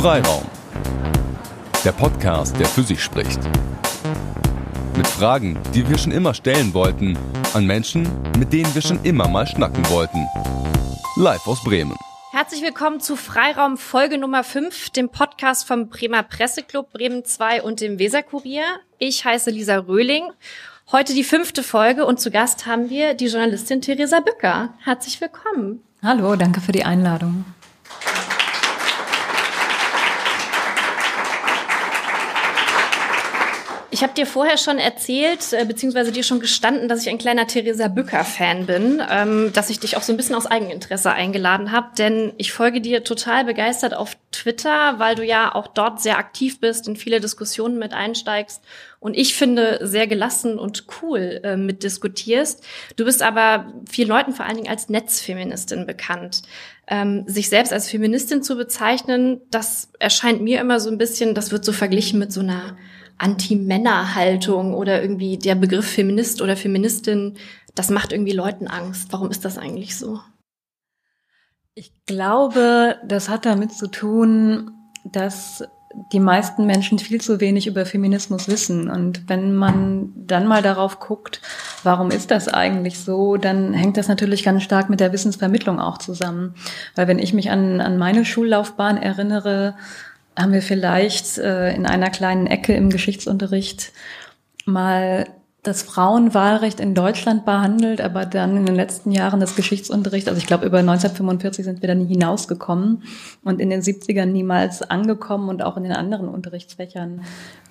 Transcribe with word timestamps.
Freiraum. 0.00 0.46
Der 1.84 1.92
Podcast, 1.92 2.58
der 2.58 2.64
für 2.64 2.82
sich 2.82 3.04
spricht. 3.04 3.38
Mit 4.96 5.06
Fragen, 5.06 5.58
die 5.74 5.86
wir 5.86 5.98
schon 5.98 6.12
immer 6.12 6.32
stellen 6.32 6.72
wollten, 6.72 7.18
an 7.52 7.66
Menschen, 7.66 8.08
mit 8.38 8.50
denen 8.50 8.74
wir 8.74 8.80
schon 8.80 9.04
immer 9.04 9.28
mal 9.28 9.46
schnacken 9.46 9.86
wollten. 9.90 10.26
Live 11.16 11.46
aus 11.46 11.62
Bremen. 11.62 11.94
Herzlich 12.30 12.62
willkommen 12.62 13.00
zu 13.00 13.14
Freiraum 13.14 13.76
Folge 13.76 14.16
Nummer 14.16 14.42
5, 14.42 14.88
dem 14.88 15.10
Podcast 15.10 15.68
vom 15.68 15.90
Bremer 15.90 16.22
Presseclub 16.22 16.90
Bremen 16.94 17.26
2 17.26 17.60
und 17.62 17.82
dem 17.82 17.98
Weserkurier. 17.98 18.64
Ich 18.96 19.26
heiße 19.26 19.50
Lisa 19.50 19.76
Röhling. 19.76 20.30
Heute 20.92 21.12
die 21.12 21.24
fünfte 21.24 21.62
Folge 21.62 22.06
und 22.06 22.18
zu 22.18 22.30
Gast 22.30 22.64
haben 22.64 22.88
wir 22.88 23.12
die 23.12 23.26
Journalistin 23.26 23.82
Theresa 23.82 24.20
Bücker. 24.20 24.72
Herzlich 24.82 25.20
willkommen. 25.20 25.82
Hallo, 26.02 26.36
danke 26.36 26.62
für 26.62 26.72
die 26.72 26.84
Einladung. 26.84 27.44
Ich 33.92 34.04
habe 34.04 34.14
dir 34.14 34.26
vorher 34.26 34.56
schon 34.56 34.78
erzählt, 34.78 35.52
äh, 35.52 35.64
beziehungsweise 35.64 36.12
dir 36.12 36.22
schon 36.22 36.38
gestanden, 36.38 36.88
dass 36.88 37.02
ich 37.02 37.08
ein 37.08 37.18
kleiner 37.18 37.48
Theresa 37.48 37.88
Bücker-Fan 37.88 38.66
bin, 38.66 39.02
ähm, 39.10 39.50
dass 39.52 39.68
ich 39.68 39.80
dich 39.80 39.96
auch 39.96 40.02
so 40.02 40.12
ein 40.12 40.16
bisschen 40.16 40.36
aus 40.36 40.46
Eigeninteresse 40.46 41.10
eingeladen 41.10 41.72
habe, 41.72 41.88
denn 41.98 42.32
ich 42.36 42.52
folge 42.52 42.80
dir 42.80 43.02
total 43.02 43.44
begeistert 43.44 43.94
auf 43.94 44.16
Twitter, 44.30 44.98
weil 44.98 45.16
du 45.16 45.24
ja 45.24 45.52
auch 45.52 45.66
dort 45.66 46.00
sehr 46.00 46.18
aktiv 46.18 46.60
bist, 46.60 46.86
in 46.86 46.94
viele 46.94 47.20
Diskussionen 47.20 47.80
mit 47.80 47.92
einsteigst 47.92 48.62
und 49.00 49.16
ich 49.16 49.34
finde 49.34 49.80
sehr 49.82 50.06
gelassen 50.06 50.56
und 50.56 50.84
cool 51.02 51.40
äh, 51.42 51.56
mitdiskutierst. 51.56 52.62
Du 52.94 53.04
bist 53.04 53.22
aber 53.22 53.72
vielen 53.90 54.08
Leuten 54.08 54.34
vor 54.34 54.46
allen 54.46 54.56
Dingen 54.56 54.70
als 54.70 54.88
Netzfeministin 54.88 55.84
bekannt. 55.84 56.42
Ähm, 56.86 57.24
sich 57.26 57.48
selbst 57.48 57.72
als 57.72 57.88
Feministin 57.88 58.44
zu 58.44 58.56
bezeichnen, 58.56 59.40
das 59.50 59.90
erscheint 59.98 60.42
mir 60.42 60.60
immer 60.60 60.78
so 60.78 60.90
ein 60.90 60.98
bisschen, 60.98 61.34
das 61.34 61.50
wird 61.50 61.64
so 61.64 61.72
verglichen 61.72 62.20
mit 62.20 62.32
so 62.32 62.40
einer 62.40 62.76
Anti-Männer-Haltung 63.20 64.74
oder 64.74 65.02
irgendwie 65.02 65.38
der 65.38 65.54
Begriff 65.54 65.86
Feminist 65.86 66.40
oder 66.42 66.56
Feministin, 66.56 67.36
das 67.74 67.90
macht 67.90 68.12
irgendwie 68.12 68.32
Leuten 68.32 68.66
Angst. 68.66 69.12
Warum 69.12 69.30
ist 69.30 69.44
das 69.44 69.58
eigentlich 69.58 69.96
so? 69.96 70.20
Ich 71.74 71.92
glaube, 72.06 72.96
das 73.06 73.28
hat 73.28 73.46
damit 73.46 73.72
zu 73.72 73.88
tun, 73.88 74.72
dass 75.04 75.64
die 76.12 76.20
meisten 76.20 76.66
Menschen 76.66 76.98
viel 76.98 77.20
zu 77.20 77.40
wenig 77.40 77.66
über 77.66 77.84
Feminismus 77.84 78.48
wissen. 78.48 78.88
Und 78.88 79.28
wenn 79.28 79.54
man 79.54 80.12
dann 80.14 80.46
mal 80.46 80.62
darauf 80.62 81.00
guckt, 81.00 81.40
warum 81.82 82.10
ist 82.10 82.30
das 82.30 82.48
eigentlich 82.48 83.00
so, 83.00 83.36
dann 83.36 83.72
hängt 83.72 83.96
das 83.96 84.06
natürlich 84.06 84.44
ganz 84.44 84.62
stark 84.62 84.88
mit 84.88 85.00
der 85.00 85.12
Wissensvermittlung 85.12 85.80
auch 85.80 85.98
zusammen. 85.98 86.54
Weil 86.94 87.08
wenn 87.08 87.18
ich 87.18 87.32
mich 87.32 87.50
an, 87.50 87.80
an 87.80 87.98
meine 87.98 88.24
Schullaufbahn 88.24 88.98
erinnere, 88.98 89.74
haben 90.40 90.52
wir 90.52 90.62
vielleicht 90.62 91.38
äh, 91.38 91.74
in 91.74 91.86
einer 91.86 92.10
kleinen 92.10 92.46
Ecke 92.46 92.74
im 92.74 92.90
Geschichtsunterricht 92.90 93.92
mal 94.64 95.26
das 95.62 95.82
Frauenwahlrecht 95.82 96.80
in 96.80 96.94
Deutschland 96.94 97.44
behandelt, 97.44 98.00
aber 98.00 98.24
dann 98.24 98.56
in 98.56 98.64
den 98.64 98.74
letzten 98.74 99.12
Jahren 99.12 99.40
das 99.40 99.56
Geschichtsunterricht, 99.56 100.26
also 100.26 100.38
ich 100.38 100.46
glaube 100.46 100.64
über 100.64 100.78
1945 100.78 101.66
sind 101.66 101.82
wir 101.82 101.88
da 101.88 101.94
nie 101.94 102.06
hinausgekommen 102.06 103.02
und 103.44 103.60
in 103.60 103.68
den 103.68 103.82
70ern 103.82 104.26
niemals 104.26 104.82
angekommen 104.82 105.50
und 105.50 105.62
auch 105.62 105.76
in 105.76 105.82
den 105.82 105.92
anderen 105.92 106.28
Unterrichtsfächern 106.28 107.22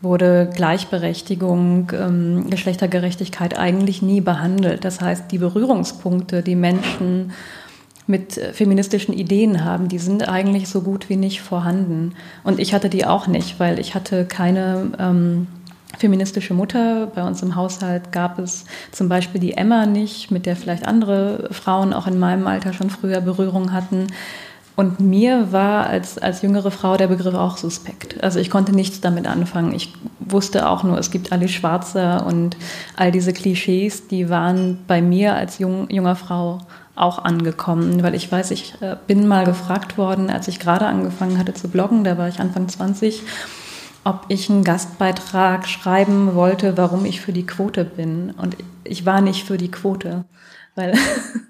wurde 0.01 0.51
Gleichberechtigung, 0.53 1.91
ähm, 1.93 2.49
Geschlechtergerechtigkeit 2.51 3.57
eigentlich 3.57 4.03
nie 4.03 4.21
behandelt. 4.21 4.85
Das 4.85 5.01
heißt, 5.01 5.31
die 5.31 5.39
Berührungspunkte, 5.39 6.43
die 6.43 6.55
Menschen 6.55 7.31
mit 8.09 8.33
feministischen 8.53 9.13
Ideen 9.13 9.63
haben, 9.63 9.87
die 9.87 9.99
sind 9.99 10.27
eigentlich 10.27 10.67
so 10.67 10.81
gut 10.81 11.09
wie 11.09 11.15
nicht 11.15 11.41
vorhanden. 11.41 12.15
Und 12.43 12.59
ich 12.59 12.73
hatte 12.73 12.89
die 12.89 13.05
auch 13.05 13.27
nicht, 13.27 13.59
weil 13.59 13.79
ich 13.79 13.93
hatte 13.93 14.25
keine 14.25 14.91
ähm, 14.97 15.47
feministische 15.99 16.55
Mutter. 16.55 17.07
Bei 17.13 17.23
uns 17.23 17.43
im 17.43 17.55
Haushalt 17.55 18.11
gab 18.11 18.39
es 18.39 18.65
zum 18.91 19.09
Beispiel 19.09 19.39
die 19.39 19.53
Emma 19.53 19.85
nicht, 19.85 20.31
mit 20.31 20.47
der 20.47 20.55
vielleicht 20.55 20.87
andere 20.87 21.49
Frauen 21.51 21.93
auch 21.93 22.07
in 22.07 22.17
meinem 22.17 22.47
Alter 22.47 22.73
schon 22.73 22.89
früher 22.89 23.21
Berührung 23.21 23.73
hatten. 23.73 24.07
Und 24.75 24.99
mir 24.99 25.51
war 25.51 25.87
als, 25.87 26.17
als 26.17 26.41
jüngere 26.41 26.71
Frau 26.71 26.97
der 26.97 27.07
Begriff 27.07 27.35
auch 27.35 27.57
suspekt. 27.57 28.23
Also 28.23 28.39
ich 28.39 28.49
konnte 28.49 28.71
nichts 28.71 29.01
damit 29.01 29.27
anfangen. 29.27 29.73
Ich 29.73 29.93
wusste 30.19 30.67
auch 30.67 30.83
nur, 30.83 30.97
es 30.97 31.11
gibt 31.11 31.31
Ali 31.31 31.49
Schwarzer 31.49 32.25
und 32.25 32.57
all 32.95 33.11
diese 33.11 33.33
Klischees, 33.33 34.07
die 34.07 34.29
waren 34.29 34.79
bei 34.87 35.01
mir 35.01 35.35
als 35.35 35.59
jung, 35.59 35.89
junger 35.91 36.15
Frau 36.15 36.59
auch 36.99 37.19
angekommen, 37.19 38.03
weil 38.03 38.13
ich 38.13 38.31
weiß, 38.31 38.51
ich 38.51 38.75
äh, 38.81 38.97
bin 39.07 39.27
mal 39.27 39.45
gefragt 39.45 39.97
worden, 39.97 40.29
als 40.29 40.47
ich 40.47 40.59
gerade 40.59 40.85
angefangen 40.85 41.37
hatte 41.37 41.53
zu 41.53 41.69
bloggen, 41.69 42.03
da 42.03 42.17
war 42.17 42.27
ich 42.27 42.39
Anfang 42.39 42.67
20, 42.67 43.23
ob 44.03 44.25
ich 44.27 44.49
einen 44.49 44.63
Gastbeitrag 44.63 45.67
schreiben 45.67 46.35
wollte, 46.35 46.77
warum 46.77 47.05
ich 47.05 47.21
für 47.21 47.33
die 47.33 47.45
Quote 47.45 47.85
bin. 47.85 48.31
Und 48.31 48.57
ich 48.83 49.05
war 49.05 49.21
nicht 49.21 49.45
für 49.45 49.57
die 49.57 49.71
Quote, 49.71 50.25
weil, 50.75 50.93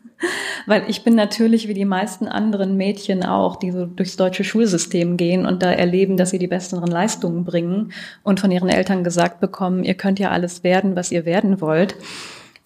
weil 0.68 0.84
ich 0.88 1.04
bin 1.04 1.16
natürlich 1.16 1.68
wie 1.68 1.74
die 1.74 1.86
meisten 1.86 2.28
anderen 2.28 2.78
Mädchen 2.78 3.24
auch, 3.24 3.56
die 3.56 3.72
so 3.72 3.86
durchs 3.86 4.18
deutsche 4.18 4.44
Schulsystem 4.44 5.18
gehen 5.18 5.46
und 5.46 5.64
da 5.64 5.72
erleben, 5.72 6.18
dass 6.18 6.30
sie 6.30 6.40
die 6.40 6.48
besseren 6.48 6.90
Leistungen 6.90 7.44
bringen 7.44 7.92
und 8.24 8.40
von 8.40 8.52
ihren 8.52 8.70
Eltern 8.70 9.04
gesagt 9.04 9.40
bekommen, 9.40 9.84
ihr 9.84 9.96
könnt 9.96 10.20
ja 10.20 10.30
alles 10.30 10.64
werden, 10.64 10.96
was 10.96 11.12
ihr 11.12 11.26
werden 11.26 11.62
wollt. 11.62 11.96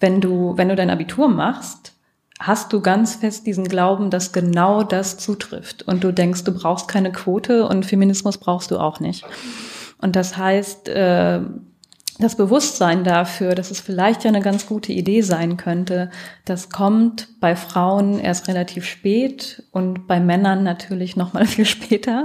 Wenn 0.00 0.20
du, 0.20 0.54
wenn 0.56 0.68
du 0.68 0.76
dein 0.76 0.90
Abitur 0.90 1.28
machst, 1.28 1.93
hast 2.40 2.72
du 2.72 2.80
ganz 2.80 3.16
fest 3.16 3.46
diesen 3.46 3.64
Glauben, 3.64 4.10
dass 4.10 4.32
genau 4.32 4.82
das 4.82 5.18
zutrifft. 5.18 5.82
Und 5.84 6.02
du 6.02 6.12
denkst, 6.12 6.44
du 6.44 6.52
brauchst 6.52 6.88
keine 6.88 7.12
Quote 7.12 7.66
und 7.66 7.86
Feminismus 7.86 8.38
brauchst 8.38 8.70
du 8.70 8.78
auch 8.78 9.00
nicht. 9.00 9.24
Und 9.98 10.16
das 10.16 10.36
heißt, 10.36 10.88
äh, 10.88 11.40
das 12.18 12.36
Bewusstsein 12.36 13.02
dafür, 13.02 13.54
dass 13.54 13.70
es 13.70 13.80
vielleicht 13.80 14.24
ja 14.24 14.28
eine 14.28 14.40
ganz 14.40 14.66
gute 14.66 14.92
Idee 14.92 15.22
sein 15.22 15.56
könnte, 15.56 16.10
das 16.44 16.70
kommt 16.70 17.28
bei 17.40 17.56
Frauen 17.56 18.20
erst 18.20 18.46
relativ 18.48 18.84
spät 18.84 19.64
und 19.72 20.06
bei 20.06 20.20
Männern 20.20 20.62
natürlich 20.62 21.16
noch 21.16 21.32
mal 21.32 21.46
viel 21.46 21.64
später. 21.66 22.24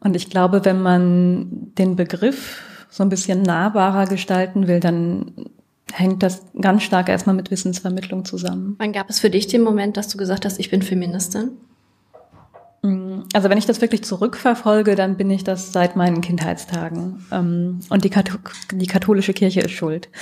Und 0.00 0.16
ich 0.16 0.30
glaube, 0.30 0.64
wenn 0.64 0.82
man 0.82 1.72
den 1.78 1.96
Begriff 1.96 2.62
so 2.90 3.02
ein 3.02 3.08
bisschen 3.08 3.42
nahbarer 3.42 4.06
gestalten 4.06 4.66
will, 4.66 4.80
dann 4.80 5.50
hängt 5.92 6.22
das 6.22 6.42
ganz 6.60 6.82
stark 6.82 7.08
erstmal 7.08 7.36
mit 7.36 7.50
Wissensvermittlung 7.50 8.24
zusammen. 8.24 8.76
Wann 8.78 8.92
gab 8.92 9.10
es 9.10 9.20
für 9.20 9.30
dich 9.30 9.46
den 9.46 9.62
Moment, 9.62 9.96
dass 9.96 10.08
du 10.08 10.18
gesagt 10.18 10.44
hast, 10.44 10.58
ich 10.58 10.70
bin 10.70 10.82
Feministin? 10.82 11.52
Mm, 12.82 13.20
also 13.32 13.50
wenn 13.50 13.58
ich 13.58 13.66
das 13.66 13.80
wirklich 13.80 14.04
zurückverfolge, 14.04 14.94
dann 14.94 15.16
bin 15.16 15.30
ich 15.30 15.44
das 15.44 15.72
seit 15.72 15.96
meinen 15.96 16.20
Kindheitstagen. 16.20 17.26
Ähm, 17.30 17.80
und 17.88 18.04
die, 18.04 18.10
Kathol 18.10 18.40
die 18.72 18.86
katholische 18.86 19.32
Kirche 19.32 19.60
ist 19.60 19.72
schuld. 19.72 20.08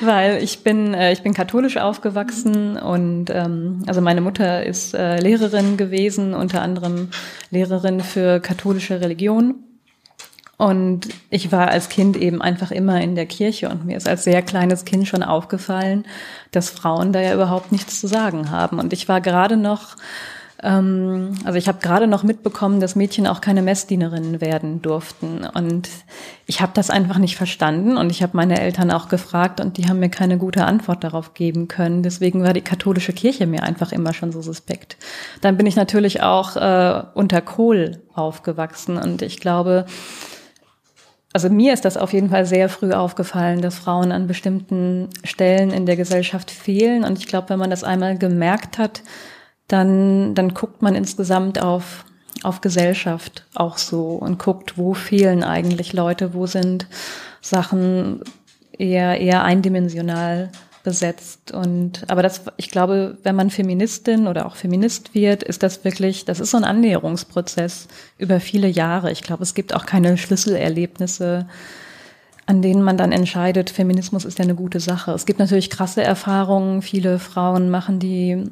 Weil 0.00 0.42
ich 0.42 0.62
bin, 0.62 0.92
äh, 0.92 1.12
ich 1.12 1.22
bin 1.22 1.32
katholisch 1.32 1.76
aufgewachsen 1.78 2.76
und 2.76 3.30
ähm, 3.30 3.84
also 3.86 4.00
meine 4.00 4.20
Mutter 4.20 4.64
ist 4.66 4.94
äh, 4.94 5.18
Lehrerin 5.18 5.76
gewesen, 5.76 6.34
unter 6.34 6.60
anderem 6.62 7.08
Lehrerin 7.50 8.00
für 8.00 8.40
katholische 8.40 9.00
Religion. 9.00 9.54
Und 10.56 11.08
ich 11.30 11.50
war 11.50 11.68
als 11.68 11.88
Kind 11.88 12.16
eben 12.16 12.40
einfach 12.40 12.70
immer 12.70 13.00
in 13.00 13.14
der 13.14 13.26
Kirche 13.26 13.68
und 13.68 13.84
mir 13.84 13.96
ist 13.96 14.08
als 14.08 14.24
sehr 14.24 14.42
kleines 14.42 14.84
Kind 14.84 15.08
schon 15.08 15.22
aufgefallen, 15.22 16.04
dass 16.52 16.70
Frauen 16.70 17.12
da 17.12 17.20
ja 17.20 17.34
überhaupt 17.34 17.72
nichts 17.72 18.00
zu 18.00 18.06
sagen 18.06 18.50
haben. 18.50 18.78
Und 18.78 18.92
ich 18.92 19.08
war 19.08 19.20
gerade 19.20 19.56
noch, 19.56 19.96
ähm, 20.62 21.34
also 21.44 21.58
ich 21.58 21.66
habe 21.66 21.80
gerade 21.80 22.06
noch 22.06 22.22
mitbekommen, 22.22 22.78
dass 22.78 22.94
Mädchen 22.94 23.26
auch 23.26 23.40
keine 23.40 23.62
Messdienerinnen 23.62 24.40
werden 24.40 24.80
durften. 24.80 25.44
Und 25.44 25.88
ich 26.46 26.60
habe 26.60 26.70
das 26.72 26.88
einfach 26.88 27.18
nicht 27.18 27.36
verstanden 27.36 27.96
und 27.96 28.10
ich 28.10 28.22
habe 28.22 28.36
meine 28.36 28.60
Eltern 28.60 28.92
auch 28.92 29.08
gefragt 29.08 29.60
und 29.60 29.76
die 29.76 29.88
haben 29.88 29.98
mir 29.98 30.08
keine 30.08 30.38
gute 30.38 30.66
Antwort 30.66 31.02
darauf 31.02 31.34
geben 31.34 31.66
können. 31.66 32.04
Deswegen 32.04 32.44
war 32.44 32.52
die 32.52 32.60
katholische 32.60 33.12
Kirche 33.12 33.48
mir 33.48 33.64
einfach 33.64 33.90
immer 33.90 34.14
schon 34.14 34.30
so 34.30 34.40
suspekt. 34.40 34.98
Dann 35.40 35.56
bin 35.56 35.66
ich 35.66 35.74
natürlich 35.74 36.22
auch 36.22 36.54
äh, 36.54 37.02
unter 37.14 37.40
Kohl 37.40 38.02
aufgewachsen 38.14 38.96
und 38.98 39.20
ich 39.20 39.40
glaube, 39.40 39.86
also 41.34 41.50
mir 41.50 41.72
ist 41.72 41.84
das 41.84 41.96
auf 41.96 42.12
jeden 42.12 42.30
Fall 42.30 42.46
sehr 42.46 42.68
früh 42.68 42.92
aufgefallen, 42.92 43.60
dass 43.60 43.76
Frauen 43.80 44.12
an 44.12 44.28
bestimmten 44.28 45.08
Stellen 45.24 45.72
in 45.72 45.84
der 45.84 45.96
Gesellschaft 45.96 46.48
fehlen. 46.48 47.02
Und 47.02 47.18
ich 47.18 47.26
glaube, 47.26 47.48
wenn 47.48 47.58
man 47.58 47.70
das 47.70 47.82
einmal 47.82 48.16
gemerkt 48.16 48.78
hat, 48.78 49.02
dann, 49.66 50.36
dann 50.36 50.54
guckt 50.54 50.80
man 50.80 50.94
insgesamt 50.94 51.60
auf, 51.60 52.04
auf 52.44 52.60
Gesellschaft 52.60 53.46
auch 53.56 53.78
so 53.78 54.12
und 54.12 54.38
guckt, 54.38 54.78
wo 54.78 54.94
fehlen 54.94 55.42
eigentlich 55.42 55.92
Leute, 55.92 56.34
wo 56.34 56.46
sind 56.46 56.86
Sachen 57.40 58.20
eher, 58.70 59.20
eher 59.20 59.42
eindimensional 59.42 60.50
besetzt. 60.84 61.50
Und 61.50 62.04
aber 62.08 62.22
das, 62.22 62.42
ich 62.56 62.70
glaube, 62.70 63.18
wenn 63.24 63.34
man 63.34 63.50
Feministin 63.50 64.28
oder 64.28 64.46
auch 64.46 64.54
Feminist 64.54 65.14
wird, 65.14 65.42
ist 65.42 65.64
das 65.64 65.84
wirklich, 65.84 66.24
das 66.24 66.38
ist 66.38 66.52
so 66.52 66.56
ein 66.56 66.64
Annäherungsprozess 66.64 67.88
über 68.18 68.38
viele 68.38 68.68
Jahre. 68.68 69.10
Ich 69.10 69.22
glaube, 69.22 69.42
es 69.42 69.54
gibt 69.54 69.74
auch 69.74 69.86
keine 69.86 70.16
Schlüsselerlebnisse, 70.16 71.48
an 72.46 72.62
denen 72.62 72.82
man 72.82 72.96
dann 72.96 73.10
entscheidet, 73.10 73.70
Feminismus 73.70 74.24
ist 74.24 74.38
ja 74.38 74.44
eine 74.44 74.54
gute 74.54 74.78
Sache. 74.78 75.12
Es 75.12 75.26
gibt 75.26 75.38
natürlich 75.38 75.70
krasse 75.70 76.02
Erfahrungen. 76.02 76.82
Viele 76.82 77.18
Frauen 77.18 77.70
machen 77.70 77.98
die 77.98 78.44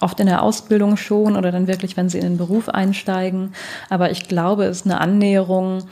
oft 0.00 0.20
in 0.20 0.26
der 0.26 0.42
Ausbildung 0.42 0.96
schon 0.96 1.36
oder 1.36 1.50
dann 1.50 1.66
wirklich, 1.66 1.96
wenn 1.96 2.08
sie 2.08 2.18
in 2.18 2.24
den 2.24 2.36
Beruf 2.36 2.68
einsteigen. 2.68 3.52
Aber 3.88 4.10
ich 4.10 4.28
glaube, 4.28 4.64
es 4.64 4.78
ist 4.78 4.86
eine 4.86 5.00
Annäherung, 5.00 5.84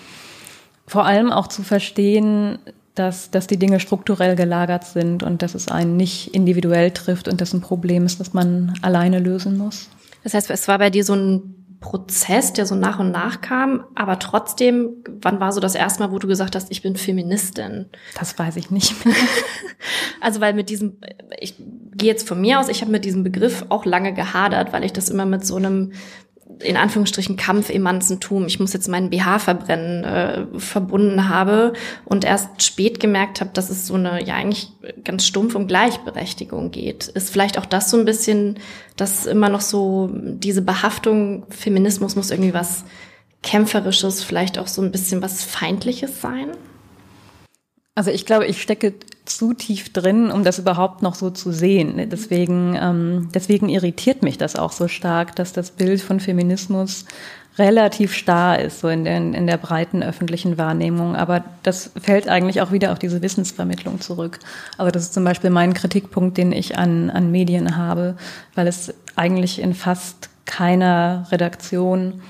vor 0.86 1.04
allem 1.04 1.32
auch 1.32 1.48
zu 1.48 1.62
verstehen, 1.62 2.58
dass, 2.98 3.30
dass 3.30 3.46
die 3.46 3.58
Dinge 3.58 3.80
strukturell 3.80 4.36
gelagert 4.36 4.84
sind 4.84 5.22
und 5.22 5.42
dass 5.42 5.54
es 5.54 5.68
einen 5.68 5.96
nicht 5.96 6.34
individuell 6.34 6.90
trifft 6.90 7.28
und 7.28 7.40
das 7.40 7.52
ein 7.52 7.60
Problem 7.60 8.04
ist, 8.06 8.20
das 8.20 8.32
man 8.32 8.74
alleine 8.82 9.18
lösen 9.18 9.56
muss. 9.56 9.88
Das 10.24 10.34
heißt, 10.34 10.50
es 10.50 10.68
war 10.68 10.78
bei 10.78 10.90
dir 10.90 11.04
so 11.04 11.14
ein 11.14 11.54
Prozess, 11.80 12.52
der 12.52 12.66
so 12.66 12.74
nach 12.74 12.98
und 12.98 13.12
nach 13.12 13.40
kam, 13.40 13.84
aber 13.94 14.18
trotzdem, 14.18 15.04
wann 15.22 15.38
war 15.38 15.52
so 15.52 15.60
das 15.60 15.76
erste 15.76 16.02
Mal, 16.02 16.10
wo 16.10 16.18
du 16.18 16.26
gesagt 16.26 16.56
hast, 16.56 16.72
ich 16.72 16.82
bin 16.82 16.96
Feministin? 16.96 17.86
Das 18.18 18.36
weiß 18.36 18.56
ich 18.56 18.70
nicht 18.70 19.04
mehr. 19.06 19.14
also 20.20 20.40
weil 20.40 20.54
mit 20.54 20.70
diesem, 20.70 20.96
ich 21.38 21.54
gehe 21.56 22.08
jetzt 22.08 22.26
von 22.26 22.40
mir 22.40 22.58
aus, 22.58 22.68
ich 22.68 22.80
habe 22.80 22.90
mit 22.90 23.04
diesem 23.04 23.22
Begriff 23.22 23.64
auch 23.68 23.84
lange 23.84 24.12
gehadert, 24.12 24.72
weil 24.72 24.82
ich 24.82 24.92
das 24.92 25.08
immer 25.08 25.24
mit 25.24 25.46
so 25.46 25.54
einem 25.54 25.92
in 26.60 26.76
Anführungsstrichen 26.76 27.36
Kampfemanzentum, 27.36 28.46
ich 28.46 28.58
muss 28.58 28.72
jetzt 28.72 28.88
meinen 28.88 29.10
BH 29.10 29.38
verbrennen, 29.38 30.04
äh, 30.04 30.46
verbunden 30.58 31.28
habe 31.28 31.72
und 32.04 32.24
erst 32.24 32.62
spät 32.62 33.00
gemerkt 33.00 33.40
habe, 33.40 33.50
dass 33.52 33.70
es 33.70 33.86
so 33.86 33.94
eine 33.94 34.24
ja 34.24 34.34
eigentlich 34.34 34.72
ganz 35.04 35.26
stumpf 35.26 35.54
um 35.54 35.66
Gleichberechtigung 35.66 36.70
geht. 36.70 37.08
Ist 37.08 37.30
vielleicht 37.30 37.58
auch 37.58 37.66
das 37.66 37.90
so 37.90 37.98
ein 37.98 38.04
bisschen, 38.04 38.58
dass 38.96 39.26
immer 39.26 39.48
noch 39.48 39.60
so 39.60 40.10
diese 40.12 40.62
Behaftung, 40.62 41.46
Feminismus 41.50 42.16
muss 42.16 42.30
irgendwie 42.30 42.54
was 42.54 42.84
Kämpferisches, 43.42 44.24
vielleicht 44.24 44.58
auch 44.58 44.66
so 44.66 44.82
ein 44.82 44.90
bisschen 44.90 45.22
was 45.22 45.44
Feindliches 45.44 46.20
sein? 46.20 46.48
Also 47.98 48.12
ich 48.12 48.26
glaube, 48.26 48.46
ich 48.46 48.62
stecke 48.62 48.94
zu 49.24 49.54
tief 49.54 49.92
drin, 49.92 50.30
um 50.30 50.44
das 50.44 50.60
überhaupt 50.60 51.02
noch 51.02 51.16
so 51.16 51.30
zu 51.30 51.50
sehen. 51.50 52.00
Deswegen, 52.08 52.78
ähm, 52.80 53.28
deswegen 53.34 53.68
irritiert 53.68 54.22
mich 54.22 54.38
das 54.38 54.54
auch 54.54 54.70
so 54.70 54.86
stark, 54.86 55.34
dass 55.34 55.52
das 55.52 55.72
Bild 55.72 56.00
von 56.00 56.20
Feminismus 56.20 57.06
relativ 57.58 58.14
starr 58.14 58.60
ist, 58.60 58.78
so 58.78 58.88
in 58.88 59.02
der, 59.02 59.16
in 59.16 59.48
der 59.48 59.56
breiten 59.56 60.04
öffentlichen 60.04 60.58
Wahrnehmung. 60.58 61.16
Aber 61.16 61.42
das 61.64 61.90
fällt 62.00 62.28
eigentlich 62.28 62.60
auch 62.60 62.70
wieder 62.70 62.92
auf 62.92 63.00
diese 63.00 63.20
Wissensvermittlung 63.20 64.00
zurück. 64.00 64.38
Aber 64.76 64.92
das 64.92 65.02
ist 65.02 65.14
zum 65.14 65.24
Beispiel 65.24 65.50
mein 65.50 65.74
Kritikpunkt, 65.74 66.38
den 66.38 66.52
ich 66.52 66.78
an, 66.78 67.10
an 67.10 67.32
Medien 67.32 67.76
habe, 67.76 68.16
weil 68.54 68.68
es 68.68 68.94
eigentlich 69.16 69.60
in 69.60 69.74
fast 69.74 70.30
keiner 70.44 71.26
Redaktion 71.32 72.22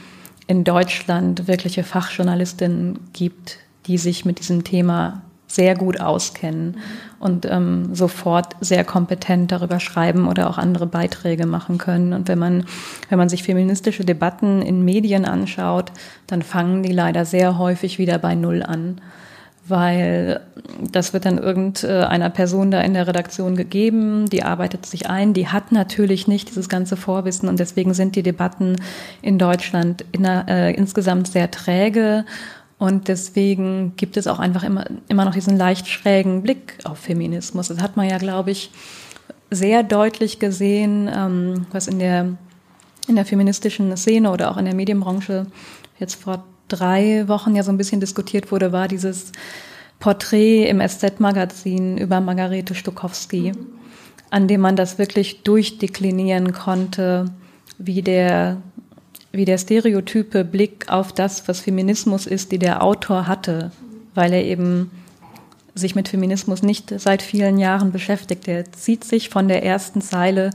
in 0.46 0.64
Deutschland 0.64 1.46
wirkliche 1.46 1.84
Fachjournalistinnen 1.84 3.00
gibt, 3.12 3.58
die 3.86 3.98
sich 3.98 4.24
mit 4.24 4.38
diesem 4.38 4.64
Thema 4.64 5.20
sehr 5.48 5.74
gut 5.74 5.98
auskennen 5.98 6.76
und 7.18 7.46
ähm, 7.46 7.94
sofort 7.94 8.54
sehr 8.60 8.84
kompetent 8.84 9.50
darüber 9.50 9.80
schreiben 9.80 10.28
oder 10.28 10.48
auch 10.48 10.58
andere 10.58 10.86
Beiträge 10.86 11.46
machen 11.46 11.78
können. 11.78 12.12
Und 12.12 12.28
wenn 12.28 12.38
man, 12.38 12.64
wenn 13.08 13.18
man 13.18 13.30
sich 13.30 13.42
feministische 13.42 14.04
Debatten 14.04 14.62
in 14.62 14.84
Medien 14.84 15.24
anschaut, 15.24 15.90
dann 16.26 16.42
fangen 16.42 16.82
die 16.82 16.92
leider 16.92 17.24
sehr 17.24 17.58
häufig 17.58 17.98
wieder 17.98 18.18
bei 18.18 18.34
Null 18.34 18.62
an. 18.62 19.00
Weil 19.66 20.40
das 20.90 21.12
wird 21.12 21.26
dann 21.26 21.36
irgendeiner 21.36 22.30
Person 22.30 22.70
da 22.70 22.80
in 22.80 22.94
der 22.94 23.06
Redaktion 23.06 23.54
gegeben, 23.54 24.26
die 24.30 24.42
arbeitet 24.42 24.86
sich 24.86 25.10
ein, 25.10 25.34
die 25.34 25.48
hat 25.48 25.72
natürlich 25.72 26.26
nicht 26.26 26.48
dieses 26.48 26.70
ganze 26.70 26.96
Vorwissen 26.96 27.50
und 27.50 27.58
deswegen 27.58 27.92
sind 27.92 28.16
die 28.16 28.22
Debatten 28.22 28.76
in 29.20 29.38
Deutschland 29.38 30.06
in, 30.12 30.24
äh, 30.24 30.70
insgesamt 30.72 31.28
sehr 31.28 31.50
träge 31.50 32.24
und 32.78 33.08
deswegen 33.08 33.94
gibt 33.96 34.16
es 34.16 34.28
auch 34.28 34.38
einfach 34.38 34.62
immer, 34.62 34.86
immer 35.08 35.24
noch 35.24 35.34
diesen 35.34 35.56
leicht 35.56 35.88
schrägen 35.88 36.42
Blick 36.42 36.78
auf 36.84 36.98
Feminismus. 36.98 37.68
Das 37.68 37.82
hat 37.82 37.96
man 37.96 38.08
ja, 38.08 38.18
glaube 38.18 38.52
ich, 38.52 38.70
sehr 39.50 39.82
deutlich 39.82 40.38
gesehen, 40.38 41.10
ähm, 41.12 41.66
was 41.72 41.88
in 41.88 41.98
der, 41.98 42.36
in 43.08 43.16
der 43.16 43.24
feministischen 43.24 43.96
Szene 43.96 44.30
oder 44.30 44.50
auch 44.50 44.56
in 44.58 44.64
der 44.64 44.74
Medienbranche 44.74 45.46
jetzt 45.98 46.14
vor 46.22 46.44
drei 46.68 47.26
Wochen 47.26 47.56
ja 47.56 47.64
so 47.64 47.72
ein 47.72 47.78
bisschen 47.78 48.00
diskutiert 48.00 48.52
wurde, 48.52 48.70
war 48.70 48.86
dieses 48.86 49.32
Porträt 49.98 50.68
im 50.68 50.80
SZ-Magazin 50.80 51.98
über 51.98 52.20
Margarete 52.20 52.74
Stokowski, 52.76 53.52
an 54.30 54.46
dem 54.46 54.60
man 54.60 54.76
das 54.76 54.98
wirklich 54.98 55.42
durchdeklinieren 55.42 56.52
konnte, 56.52 57.24
wie 57.78 58.02
der 58.02 58.58
wie 59.32 59.44
der 59.44 59.58
stereotype 59.58 60.44
Blick 60.44 60.88
auf 60.88 61.12
das, 61.12 61.48
was 61.48 61.60
Feminismus 61.60 62.26
ist, 62.26 62.52
die 62.52 62.58
der 62.58 62.82
Autor 62.82 63.26
hatte, 63.26 63.70
weil 64.14 64.32
er 64.32 64.44
eben 64.44 64.90
sich 65.74 65.94
mit 65.94 66.08
Feminismus 66.08 66.62
nicht 66.62 66.92
seit 66.98 67.22
vielen 67.22 67.58
Jahren 67.58 67.92
beschäftigt. 67.92 68.48
Er 68.48 68.70
zieht 68.72 69.04
sich 69.04 69.28
von 69.28 69.48
der 69.48 69.62
ersten 69.62 70.00
Zeile 70.00 70.50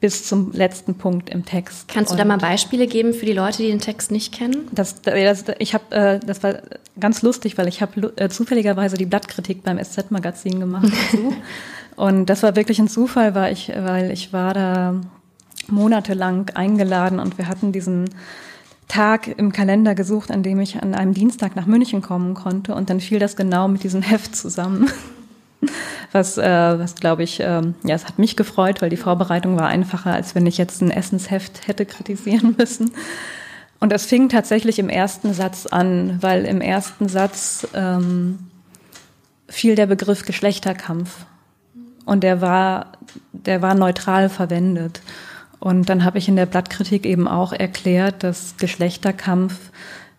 bis 0.00 0.26
zum 0.26 0.52
letzten 0.52 0.94
Punkt 0.94 1.28
im 1.30 1.44
Text. 1.44 1.88
Kannst 1.88 2.12
du 2.12 2.16
da 2.16 2.24
mal 2.24 2.38
Beispiele 2.38 2.86
geben 2.86 3.12
für 3.12 3.26
die 3.26 3.32
Leute, 3.32 3.58
die 3.58 3.68
den 3.68 3.80
Text 3.80 4.12
nicht 4.12 4.32
kennen? 4.32 4.68
Das, 4.70 5.02
das, 5.02 5.44
ich 5.58 5.74
habe, 5.74 5.94
äh, 5.94 6.20
das 6.20 6.42
war 6.42 6.58
ganz 7.00 7.22
lustig, 7.22 7.58
weil 7.58 7.66
ich 7.66 7.82
habe 7.82 8.12
äh, 8.16 8.28
zufälligerweise 8.28 8.96
die 8.96 9.06
Blattkritik 9.06 9.64
beim 9.64 9.82
SZ-Magazin 9.82 10.60
gemacht 10.60 10.86
dazu. 10.92 11.34
Und 11.96 12.26
das 12.26 12.44
war 12.44 12.54
wirklich 12.54 12.78
ein 12.78 12.86
Zufall, 12.86 13.34
weil 13.34 13.52
ich, 13.52 13.72
weil 13.74 14.12
ich 14.12 14.32
war 14.32 14.54
da 14.54 15.00
monatelang 15.70 16.50
eingeladen 16.54 17.20
und 17.20 17.38
wir 17.38 17.48
hatten 17.48 17.72
diesen 17.72 18.10
Tag 18.88 19.28
im 19.28 19.52
Kalender 19.52 19.94
gesucht, 19.94 20.30
an 20.30 20.42
dem 20.42 20.60
ich 20.60 20.82
an 20.82 20.94
einem 20.94 21.12
Dienstag 21.14 21.54
nach 21.56 21.66
München 21.66 22.00
kommen 22.00 22.34
konnte 22.34 22.74
und 22.74 22.90
dann 22.90 23.00
fiel 23.00 23.18
das 23.18 23.36
genau 23.36 23.68
mit 23.68 23.84
diesem 23.84 24.02
Heft 24.02 24.34
zusammen. 24.34 24.90
Was, 26.12 26.38
äh, 26.38 26.78
was 26.78 26.94
glaube 26.94 27.22
ich, 27.22 27.38
äh, 27.40 27.60
ja, 27.84 27.94
es 27.94 28.06
hat 28.06 28.18
mich 28.18 28.34
gefreut, 28.34 28.80
weil 28.80 28.88
die 28.88 28.96
Vorbereitung 28.96 29.58
war 29.58 29.66
einfacher, 29.66 30.14
als 30.14 30.34
wenn 30.34 30.46
ich 30.46 30.56
jetzt 30.56 30.80
ein 30.80 30.90
Essensheft 30.90 31.68
hätte 31.68 31.84
kritisieren 31.84 32.54
müssen. 32.56 32.92
Und 33.78 33.92
es 33.92 34.06
fing 34.06 34.30
tatsächlich 34.30 34.78
im 34.78 34.88
ersten 34.88 35.34
Satz 35.34 35.66
an, 35.66 36.16
weil 36.22 36.46
im 36.46 36.62
ersten 36.62 37.10
Satz 37.10 37.66
ähm, 37.74 38.38
fiel 39.48 39.74
der 39.74 39.86
Begriff 39.86 40.24
Geschlechterkampf. 40.24 41.26
Und 42.06 42.24
der 42.24 42.40
war, 42.40 42.92
der 43.32 43.60
war 43.60 43.74
neutral 43.74 44.30
verwendet. 44.30 45.02
Und 45.60 45.88
dann 45.88 46.04
habe 46.04 46.18
ich 46.18 46.28
in 46.28 46.36
der 46.36 46.46
Blattkritik 46.46 47.04
eben 47.04 47.26
auch 47.26 47.52
erklärt, 47.52 48.22
dass 48.22 48.56
Geschlechterkampf 48.58 49.54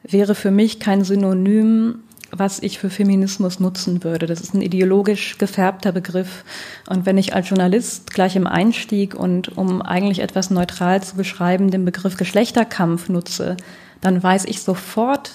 wäre 0.03 0.35
für 0.35 0.51
mich 0.51 0.79
kein 0.79 1.03
Synonym, 1.03 1.99
was 2.31 2.61
ich 2.61 2.77
für 2.77 2.89
Feminismus 2.89 3.59
nutzen 3.59 4.03
würde. 4.03 4.27
Das 4.27 4.41
ist 4.41 4.53
ein 4.53 4.61
ideologisch 4.61 5.37
gefärbter 5.37 5.91
Begriff. 5.91 6.43
Und 6.87 7.05
wenn 7.05 7.17
ich 7.17 7.33
als 7.33 7.49
Journalist 7.49 8.13
gleich 8.13 8.35
im 8.35 8.47
Einstieg 8.47 9.15
und 9.15 9.57
um 9.57 9.81
eigentlich 9.81 10.19
etwas 10.19 10.51
neutral 10.51 11.01
zu 11.01 11.15
beschreiben, 11.15 11.71
den 11.71 11.85
Begriff 11.85 12.17
Geschlechterkampf 12.17 13.09
nutze, 13.09 13.57
dann 14.01 14.21
weiß 14.21 14.45
ich 14.45 14.61
sofort, 14.61 15.31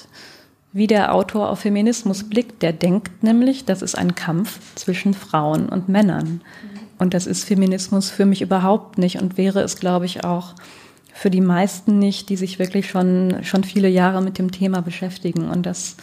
wie 0.73 0.87
der 0.87 1.15
Autor 1.15 1.51
auf 1.51 1.61
Feminismus 1.61 2.25
blickt. 2.25 2.63
Der 2.63 2.73
denkt 2.73 3.23
nämlich, 3.23 3.65
das 3.65 3.83
ist 3.83 3.97
ein 3.97 4.15
Kampf 4.15 4.59
zwischen 4.75 5.15
Frauen 5.15 5.69
und 5.69 5.89
Männern. 5.89 6.43
Und 6.99 7.15
das 7.15 7.27
ist 7.27 7.45
Feminismus 7.45 8.11
für 8.11 8.27
mich 8.27 8.43
überhaupt 8.43 8.99
nicht 8.99 9.21
und 9.21 9.37
wäre 9.37 9.61
es, 9.63 9.77
glaube 9.77 10.07
ich, 10.07 10.25
auch 10.25 10.55
für 11.13 11.31
die 11.31 11.41
meisten 11.41 11.99
nicht, 11.99 12.29
die 12.29 12.37
sich 12.37 12.59
wirklich 12.59 12.89
schon, 12.89 13.39
schon 13.43 13.65
viele 13.65 13.89
Jahre 13.89 14.21
mit 14.21 14.39
dem 14.39 14.51
Thema 14.51 14.83
beschäftigen. 14.83 15.49
Und 15.49 15.65
das, 15.65 15.97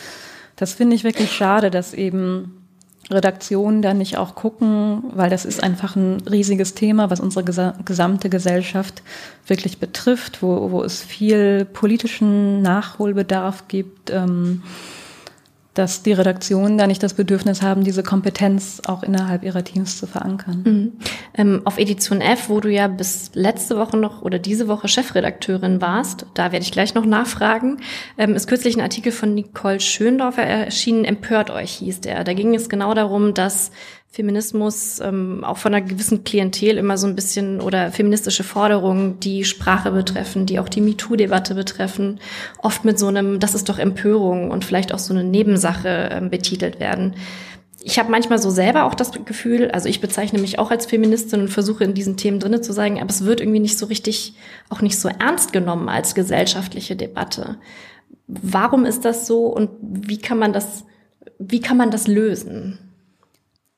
das 0.56 0.74
finde 0.74 0.96
ich 0.96 1.04
wirklich 1.04 1.32
schade, 1.32 1.70
dass 1.70 1.94
eben 1.94 2.62
Redaktionen 3.10 3.82
da 3.82 3.94
nicht 3.94 4.18
auch 4.18 4.36
gucken, 4.36 5.04
weil 5.14 5.30
das 5.30 5.44
ist 5.44 5.62
einfach 5.62 5.96
ein 5.96 6.22
riesiges 6.30 6.76
Thema, 6.76 7.10
was 7.10 7.20
unsere 7.20 7.44
gesamte 7.84 8.30
Gesellschaft 8.30 9.04
wirklich 9.48 9.80
betrifft, 9.80 10.42
wo, 10.42 10.72
wo 10.72 10.82
es 10.84 11.02
viel 11.02 11.66
politischen 11.66 12.62
Nachholbedarf 12.62 13.68
gibt. 13.68 14.12
Ähm, 14.12 14.64
dass 15.74 16.04
die 16.04 16.12
Redaktionen 16.12 16.78
da 16.78 16.86
nicht 16.86 17.01
das 17.01 17.13
Bedürfnis 17.13 17.62
haben, 17.62 17.84
diese 17.84 18.04
Kompetenz 18.04 18.82
auch 18.86 19.04
innerhalb 19.04 19.44
ihrer 19.44 19.63
Teams 19.63 19.98
zu 19.98 20.06
verankern. 20.06 20.63
Mhm. 20.66 20.92
Ähm, 21.34 21.62
auf 21.63 21.78
Edition 21.78 22.20
F, 22.20 22.50
wo 22.50 22.60
du 22.60 22.70
ja 22.70 22.88
bis 22.88 23.32
letzte 23.34 23.78
Woche 23.78 23.96
noch 23.96 24.22
oder 24.22 24.38
diese 24.38 24.68
Woche 24.68 24.90
Chefredakteurin 24.90 25.80
warst, 25.80 26.25
da 26.34 26.51
werde 26.51 26.63
ich 26.63 26.74
gleich 26.74 26.94
noch 26.94 27.06
nachfragen, 27.06 27.78
ähm, 28.18 28.36
ist 28.36 28.48
kürzlich 28.48 28.75
ein 28.75 28.82
Artikel 28.82 29.13
von 29.13 29.34
Nicole 29.34 29.80
Schöndorfer 29.80 30.44
erschienen, 30.44 31.06
Empört 31.06 31.50
euch 31.50 31.72
hieß 31.72 32.01
der. 32.01 32.24
Da 32.24 32.34
ging 32.34 32.54
es 32.54 32.68
genau 32.68 32.94
darum, 32.94 33.34
dass 33.34 33.72
Feminismus 34.13 35.00
ähm, 35.00 35.46
auch 35.46 35.58
von 35.58 35.74
einer 35.74 35.86
gewissen 35.86 36.25
Klientel 36.25 36.77
immer 36.77 36.98
so 36.98 37.08
ein 37.08 37.15
bisschen 37.15 37.62
oder 37.62 37.94
feministische 37.94 38.44
Forderungen, 38.44 39.22
die 39.22 39.46
Sprache 39.46 39.89
betreffen, 39.91 40.46
die 40.46 40.60
auch 40.60 40.68
die 40.68 40.82
MeToo-Debatte 40.82 41.56
betreffen, 41.56 42.20
oft 42.62 42.84
mit 42.84 43.00
so 43.00 43.08
einem, 43.08 43.39
das 43.39 43.56
ist 43.56 43.70
doch 43.70 43.80
Empörung 43.80 44.51
und 44.51 44.65
vielleicht 44.65 44.94
auch 44.94 45.00
so 45.00 45.13
eine 45.13 45.24
Nebensache 45.24 46.10
ähm, 46.12 46.30
betitelt 46.30 46.82
werden. 46.82 47.15
Ich 47.84 48.00
habe 48.00 48.12
manchmal 48.12 48.38
so 48.38 48.50
selber 48.50 48.84
auch 48.84 48.96
das 48.96 49.12
Gefühl, 49.24 49.72
also 49.72 49.88
ich 49.88 50.01
bezeichne 50.01 50.39
mich 50.39 50.60
auch 50.60 50.72
als 50.72 50.86
Feministin 50.86 51.39
und 51.39 51.48
versuche 51.48 51.86
in 51.86 51.94
diesen 51.94 52.18
Themen 52.18 52.41
drinne 52.41 52.60
zu 52.60 52.74
sein, 52.74 52.98
aber 52.98 53.10
es 53.10 53.24
wird 53.24 53.39
irgendwie 53.39 53.62
nicht 53.62 53.77
so 53.77 53.86
richtig, 53.86 54.36
auch 54.70 54.82
nicht 54.82 55.00
so 55.00 55.08
ernst 55.08 55.53
genommen 55.53 55.88
als 55.88 56.15
gesellschaftliche 56.15 56.98
Debatte. 56.98 57.58
Warum 58.27 58.84
ist 58.84 59.06
das 59.06 59.25
so 59.25 59.46
und 59.48 59.70
wie 59.82 60.20
kann 60.20 60.38
man 60.38 60.51
das, 60.51 60.84
wie 61.39 61.62
kann 61.62 61.77
man 61.77 61.91
das 61.91 62.08
lösen? 62.08 62.91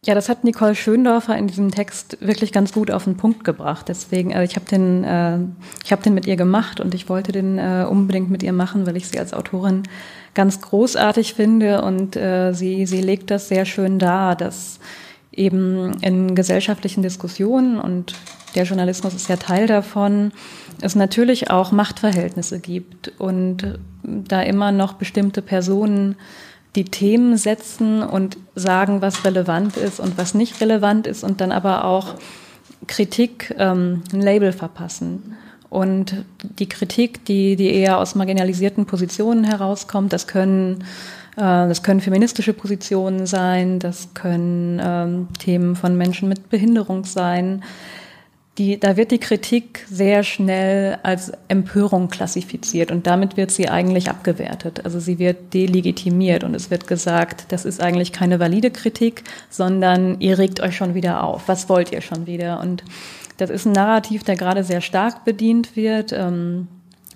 Ja, 0.05 0.15
das 0.15 0.27
hat 0.27 0.43
Nicole 0.43 0.75
Schöndorfer 0.75 1.37
in 1.37 1.47
diesem 1.47 1.71
Text 1.71 2.17
wirklich 2.19 2.51
ganz 2.51 2.73
gut 2.73 2.91
auf 2.91 3.05
den 3.05 3.15
Punkt 3.15 3.45
gebracht. 3.45 3.87
Deswegen, 3.87 4.33
also 4.33 4.43
ich 4.43 4.57
habe 4.57 4.65
den, 4.65 5.03
äh, 5.05 5.37
ich 5.83 5.93
habe 5.93 6.03
den 6.03 6.13
mit 6.13 6.27
ihr 6.27 6.35
gemacht 6.35 6.81
und 6.81 6.93
ich 6.93 7.07
wollte 7.07 7.31
den 7.31 7.57
äh, 7.57 7.85
unbedingt 7.89 8.29
mit 8.29 8.43
ihr 8.43 8.51
machen, 8.51 8.85
weil 8.85 8.97
ich 8.97 9.07
sie 9.07 9.17
als 9.17 9.33
Autorin 9.33 9.83
ganz 10.33 10.59
großartig 10.59 11.35
finde 11.35 11.83
und 11.83 12.17
äh, 12.17 12.51
sie 12.51 12.85
sie 12.85 13.01
legt 13.01 13.31
das 13.31 13.47
sehr 13.47 13.65
schön 13.65 13.97
dar, 13.97 14.35
dass 14.35 14.79
eben 15.31 15.93
in 16.01 16.35
gesellschaftlichen 16.35 17.01
Diskussionen 17.01 17.79
und 17.79 18.13
der 18.55 18.65
Journalismus 18.65 19.13
ist 19.13 19.29
ja 19.29 19.37
Teil 19.37 19.67
davon, 19.67 20.31
es 20.81 20.95
natürlich 20.95 21.49
auch 21.49 21.71
Machtverhältnisse 21.71 22.59
gibt 22.59 23.11
und 23.19 23.79
da 24.03 24.41
immer 24.41 24.71
noch 24.71 24.93
bestimmte 24.93 25.41
Personen 25.41 26.15
die 26.75 26.85
Themen 26.85 27.37
setzen 27.37 28.01
und 28.01 28.37
sagen, 28.55 29.01
was 29.01 29.25
relevant 29.25 29.77
ist 29.77 29.99
und 29.99 30.17
was 30.17 30.33
nicht 30.33 30.59
relevant 30.61 31.07
ist 31.07 31.23
und 31.23 31.41
dann 31.41 31.51
aber 31.51 31.85
auch 31.85 32.15
Kritik 32.87 33.53
ähm, 33.57 34.01
ein 34.11 34.21
Label 34.21 34.51
verpassen. 34.51 35.37
Und 35.69 36.23
die 36.59 36.69
Kritik, 36.69 37.25
die, 37.25 37.55
die 37.55 37.73
eher 37.73 37.97
aus 37.97 38.13
marginalisierten 38.13 38.85
Positionen 38.85 39.43
herauskommt, 39.43 40.13
das 40.13 40.27
können, 40.27 40.83
äh, 41.35 41.41
das 41.41 41.81
können 41.81 42.01
feministische 42.01 42.53
Positionen 42.53 43.25
sein, 43.25 43.79
das 43.79 44.09
können 44.13 44.79
ähm, 44.83 45.27
Themen 45.39 45.75
von 45.75 45.97
Menschen 45.97 46.29
mit 46.29 46.49
Behinderung 46.49 47.05
sein, 47.05 47.63
die, 48.59 48.79
da 48.79 48.97
wird 48.97 49.09
die 49.09 49.19
Kritik 49.19 49.83
sehr 49.89 50.23
schnell 50.23 50.99
als 51.01 51.31
Empörung 51.47 52.09
klassifiziert 52.09 52.91
und 52.91 53.07
damit 53.07 53.35
wird 53.35 53.49
sie 53.49 53.67
eigentlich 53.67 54.09
abgewertet. 54.09 54.85
Also 54.85 54.99
sie 54.99 55.17
wird 55.17 55.55
delegitimiert 55.55 56.43
und 56.43 56.53
es 56.53 56.69
wird 56.69 56.85
gesagt, 56.85 57.45
das 57.49 57.65
ist 57.65 57.81
eigentlich 57.81 58.11
keine 58.11 58.39
valide 58.39 58.69
Kritik, 58.69 59.23
sondern 59.49 60.21
ihr 60.21 60.37
regt 60.37 60.59
euch 60.59 60.75
schon 60.75 60.93
wieder 60.93 61.23
auf. 61.23 61.47
Was 61.47 61.67
wollt 61.67 61.91
ihr 61.91 62.01
schon 62.01 62.27
wieder? 62.27 62.59
Und 62.59 62.83
das 63.37 63.49
ist 63.49 63.65
ein 63.65 63.71
Narrativ, 63.71 64.23
der 64.23 64.35
gerade 64.35 64.63
sehr 64.63 64.81
stark 64.81 65.25
bedient 65.25 65.75
wird. 65.75 66.11
Ähm, 66.13 66.67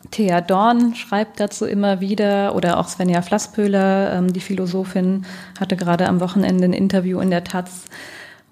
Thea 0.09 0.41
Dorn 0.41 0.95
schreibt 0.95 1.39
dazu 1.39 1.65
immer 1.65 2.01
wieder 2.01 2.55
oder 2.55 2.79
auch 2.79 2.87
Svenja 2.87 3.21
Flasspöhler, 3.21 4.13
ähm, 4.13 4.33
die 4.33 4.39
Philosophin, 4.39 5.25
hatte 5.59 5.75
gerade 5.75 6.07
am 6.07 6.19
Wochenende 6.19 6.65
ein 6.65 6.73
Interview 6.73 7.19
in 7.19 7.29
der 7.29 7.43
Taz, 7.43 7.85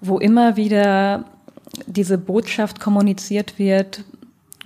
wo 0.00 0.18
immer 0.18 0.56
wieder 0.56 1.24
diese 1.86 2.18
Botschaft 2.18 2.80
kommuniziert 2.80 3.58
wird, 3.58 4.04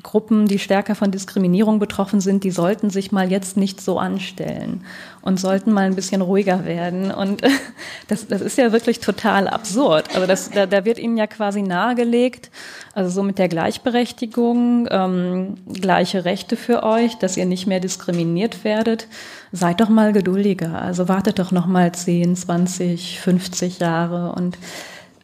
Gruppen, 0.03 0.47
die 0.47 0.59
stärker 0.59 0.95
von 0.95 1.11
Diskriminierung 1.11 1.79
betroffen 1.79 2.21
sind, 2.21 2.45
die 2.45 2.51
sollten 2.51 2.91
sich 2.91 3.13
mal 3.13 3.31
jetzt 3.31 3.57
nicht 3.57 3.81
so 3.81 3.99
anstellen 3.99 4.85
und 5.23 5.39
sollten 5.39 5.73
mal 5.73 5.85
ein 5.85 5.95
bisschen 5.95 6.23
ruhiger 6.23 6.65
werden. 6.65 7.11
Und 7.11 7.43
das, 8.09 8.27
das 8.27 8.41
ist 8.41 8.59
ja 8.59 8.73
wirklich 8.73 9.01
total 9.01 9.49
absurd. 9.49 10.15
Also 10.15 10.27
das, 10.27 10.51
da, 10.51 10.67
da 10.67 10.85
wird 10.85 10.99
ihnen 10.99 11.17
ja 11.17 11.27
quasi 11.27 11.63
nahegelegt, 11.63 12.51
also 12.95 13.11
so 13.11 13.23
mit 13.23 13.39
der 13.39 13.49
Gleichberechtigung, 13.49 14.89
ähm, 14.91 15.55
gleiche 15.73 16.25
Rechte 16.25 16.57
für 16.57 16.83
euch, 16.83 17.19
dass 17.19 17.37
ihr 17.37 17.47
nicht 17.47 17.67
mehr 17.67 17.81
diskriminiert 17.81 18.65
werdet. 18.65 19.07
Seid 19.53 19.81
doch 19.81 19.89
mal 19.89 20.13
geduldiger. 20.13 20.81
Also 20.81 21.09
wartet 21.09 21.39
doch 21.39 21.51
noch 21.51 21.67
mal 21.67 21.93
10, 21.93 22.37
20, 22.37 23.21
50 23.21 23.81
Jahre 23.81 24.33
und 24.33 24.57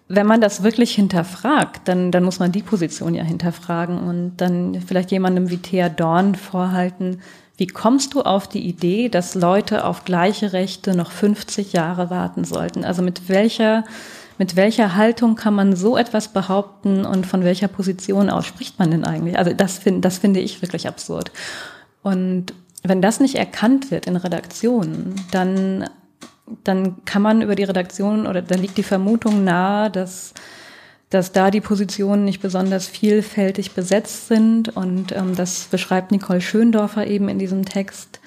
wenn 0.08 0.26
man 0.26 0.40
das 0.40 0.62
wirklich 0.62 0.94
hinterfragt, 0.94 1.88
dann, 1.88 2.12
dann 2.12 2.22
muss 2.22 2.38
man 2.38 2.52
die 2.52 2.62
Position 2.62 3.14
ja 3.14 3.24
hinterfragen 3.24 3.98
und 3.98 4.36
dann 4.36 4.80
vielleicht 4.86 5.10
jemandem 5.10 5.50
wie 5.50 5.58
Thea 5.58 5.88
Dorn 5.88 6.36
vorhalten, 6.36 7.20
wie 7.56 7.66
kommst 7.66 8.14
du 8.14 8.22
auf 8.22 8.46
die 8.48 8.66
Idee, 8.66 9.08
dass 9.08 9.34
Leute 9.34 9.84
auf 9.84 10.04
gleiche 10.04 10.52
Rechte 10.52 10.94
noch 10.94 11.10
50 11.10 11.72
Jahre 11.72 12.10
warten 12.10 12.44
sollten? 12.44 12.84
Also 12.84 13.02
mit 13.02 13.28
welcher, 13.28 13.84
mit 14.38 14.56
welcher 14.56 14.94
Haltung 14.94 15.36
kann 15.36 15.54
man 15.54 15.74
so 15.74 15.96
etwas 15.96 16.28
behaupten 16.28 17.06
und 17.06 17.26
von 17.26 17.42
welcher 17.44 17.68
Position 17.68 18.28
aus 18.28 18.44
spricht 18.44 18.78
man 18.78 18.90
denn 18.90 19.04
eigentlich? 19.04 19.38
Also 19.38 19.54
das, 19.54 19.78
finde 19.78 20.02
das 20.02 20.18
finde 20.18 20.40
ich 20.40 20.60
wirklich 20.60 20.86
absurd. 20.86 21.32
Und 22.02 22.52
wenn 22.82 23.00
das 23.02 23.20
nicht 23.20 23.36
erkannt 23.36 23.90
wird 23.90 24.06
in 24.06 24.16
Redaktionen, 24.16 25.14
dann 25.32 25.88
dann 26.64 27.04
kann 27.04 27.22
man 27.22 27.42
über 27.42 27.54
die 27.54 27.64
Redaktion 27.64 28.26
oder 28.26 28.42
da 28.42 28.54
liegt 28.54 28.78
die 28.78 28.82
Vermutung 28.82 29.44
nahe, 29.44 29.90
dass, 29.90 30.34
dass 31.10 31.32
da 31.32 31.50
die 31.50 31.60
Positionen 31.60 32.24
nicht 32.24 32.40
besonders 32.40 32.86
vielfältig 32.86 33.72
besetzt 33.72 34.28
sind. 34.28 34.76
Und 34.76 35.12
ähm, 35.12 35.34
das 35.34 35.64
beschreibt 35.64 36.12
Nicole 36.12 36.40
Schöndorfer 36.40 37.06
eben 37.06 37.28
in 37.28 37.38
diesem 37.38 37.64
Text, 37.64 38.20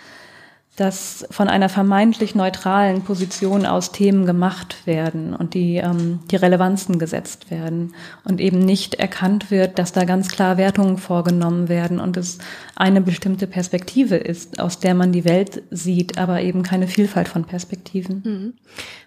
dass 0.80 1.28
von 1.30 1.50
einer 1.50 1.68
vermeintlich 1.68 2.36
neutralen 2.36 3.02
Position 3.02 3.66
aus 3.66 3.92
Themen 3.92 4.26
gemacht 4.26 4.86
werden 4.86 5.36
und 5.36 5.54
die, 5.54 5.76
ähm, 5.76 6.20
die 6.32 6.38
Relevanzen 6.38 7.00
gesetzt 7.00 7.52
werden 7.52 7.94
und 8.24 8.40
eben 8.40 8.60
nicht 8.60 8.96
erkannt 8.96 9.52
wird, 9.52 9.78
dass 9.78 9.92
da 9.92 10.06
ganz 10.06 10.30
klar 10.30 10.58
Wertungen 10.58 10.98
vorgenommen 10.98 11.68
werden 11.68 12.00
und 12.00 12.16
es 12.16 12.38
eine 12.76 13.02
bestimmte 13.02 13.46
Perspektive 13.46 14.16
ist, 14.16 14.60
aus 14.62 14.80
der 14.80 14.96
man 14.96 15.12
die 15.12 15.26
Welt 15.26 15.64
sieht, 15.70 16.18
aber 16.18 16.42
eben 16.42 16.64
keine 16.64 16.88
Vielfalt 16.88 17.28
von 17.28 17.44
Perspektiven. 17.44 18.24
Mhm. 18.24 18.54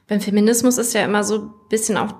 Beim 0.09 0.21
Feminismus 0.21 0.77
ist 0.77 0.93
ja 0.93 1.05
immer 1.05 1.25
so 1.25 1.39
ein 1.39 1.51
bisschen 1.71 1.97
auch 1.97 2.13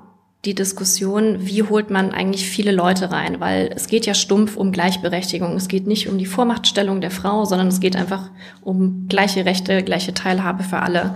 die 0.45 0.57
Diskussion, 0.57 1.47
wie 1.47 1.63
holt 1.63 1.91
man 1.91 2.11
eigentlich 2.11 2.49
viele 2.49 2.73
Leute 2.73 3.13
rein, 3.13 3.39
weil 3.39 3.71
es 3.77 3.87
geht 3.87 4.07
ja 4.07 4.15
stumpf 4.15 4.57
um 4.57 4.73
Gleichberechtigung. 4.73 5.55
Es 5.55 5.69
geht 5.69 5.87
nicht 5.87 6.09
um 6.09 6.19
die 6.19 6.27
Vormachtstellung 6.27 7.01
der 7.01 7.13
Frau, 7.13 7.45
sondern 7.45 7.69
es 7.69 7.79
geht 7.79 7.95
einfach 7.95 8.31
um 8.61 9.07
gleiche 9.09 9.45
Rechte, 9.45 9.85
gleiche 9.85 10.15
Teilhabe 10.15 10.65
für 10.65 10.81
alle. 10.81 11.15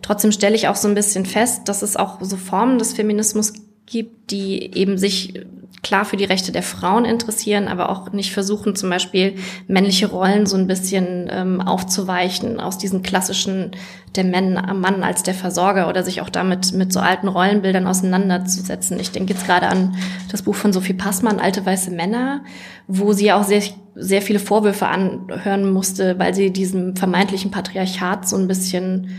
Trotzdem 0.00 0.30
stelle 0.30 0.54
ich 0.54 0.68
auch 0.68 0.76
so 0.76 0.86
ein 0.86 0.94
bisschen 0.94 1.26
fest, 1.26 1.68
dass 1.68 1.82
es 1.82 1.96
auch 1.96 2.18
so 2.20 2.36
Formen 2.36 2.78
des 2.78 2.92
Feminismus 2.92 3.52
gibt, 3.88 4.30
die 4.30 4.74
eben 4.76 4.98
sich 4.98 5.34
klar 5.82 6.04
für 6.04 6.16
die 6.16 6.24
Rechte 6.24 6.52
der 6.52 6.62
Frauen 6.62 7.04
interessieren, 7.04 7.68
aber 7.68 7.88
auch 7.90 8.12
nicht 8.12 8.32
versuchen, 8.32 8.74
zum 8.74 8.90
Beispiel 8.90 9.36
männliche 9.68 10.08
Rollen 10.08 10.46
so 10.46 10.56
ein 10.56 10.66
bisschen 10.66 11.28
ähm, 11.30 11.60
aufzuweichen 11.60 12.60
aus 12.60 12.78
diesen 12.78 13.02
klassischen 13.02 13.70
der 14.16 14.24
Mann, 14.24 14.54
Mann 14.80 15.02
als 15.02 15.22
der 15.22 15.34
Versorger 15.34 15.88
oder 15.88 16.02
sich 16.02 16.20
auch 16.20 16.30
damit 16.30 16.72
mit 16.72 16.92
so 16.92 17.00
alten 17.00 17.28
Rollenbildern 17.28 17.86
auseinanderzusetzen. 17.86 18.98
Ich 18.98 19.12
denke 19.12 19.34
jetzt 19.34 19.46
gerade 19.46 19.68
an 19.68 19.96
das 20.30 20.42
Buch 20.42 20.54
von 20.54 20.72
Sophie 20.72 20.94
Passmann, 20.94 21.40
Alte 21.40 21.64
weiße 21.64 21.90
Männer, 21.90 22.42
wo 22.86 23.12
sie 23.12 23.32
auch 23.32 23.44
sehr, 23.44 23.62
sehr 23.94 24.22
viele 24.22 24.38
Vorwürfe 24.38 24.88
anhören 24.88 25.70
musste, 25.70 26.18
weil 26.18 26.34
sie 26.34 26.52
diesem 26.52 26.96
vermeintlichen 26.96 27.50
Patriarchat 27.50 28.28
so 28.28 28.36
ein 28.36 28.48
bisschen 28.48 29.10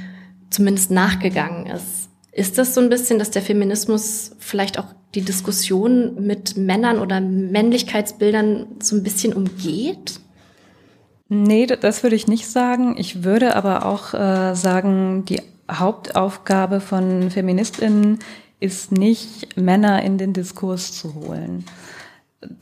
zumindest 0.49 0.91
nachgegangen 0.91 1.67
ist. 1.67 1.98
Ist 2.39 2.57
das 2.57 2.73
so 2.73 2.79
ein 2.79 2.87
bisschen, 2.87 3.19
dass 3.19 3.31
der 3.31 3.41
Feminismus 3.41 4.31
vielleicht 4.39 4.79
auch 4.79 4.85
die 5.13 5.23
Diskussion 5.23 6.25
mit 6.25 6.55
Männern 6.55 6.99
oder 6.99 7.19
Männlichkeitsbildern 7.19 8.65
so 8.81 8.95
ein 8.95 9.03
bisschen 9.03 9.33
umgeht? 9.33 10.21
Nee, 11.27 11.65
das 11.65 12.01
würde 12.01 12.15
ich 12.15 12.29
nicht 12.29 12.47
sagen. 12.47 12.95
Ich 12.97 13.25
würde 13.25 13.57
aber 13.57 13.85
auch 13.85 14.13
äh, 14.13 14.55
sagen, 14.55 15.25
die 15.25 15.41
Hauptaufgabe 15.69 16.79
von 16.79 17.29
Feministinnen 17.29 18.19
ist 18.61 18.93
nicht, 18.93 19.57
Männer 19.57 20.01
in 20.03 20.17
den 20.17 20.31
Diskurs 20.31 20.93
zu 20.93 21.15
holen 21.15 21.65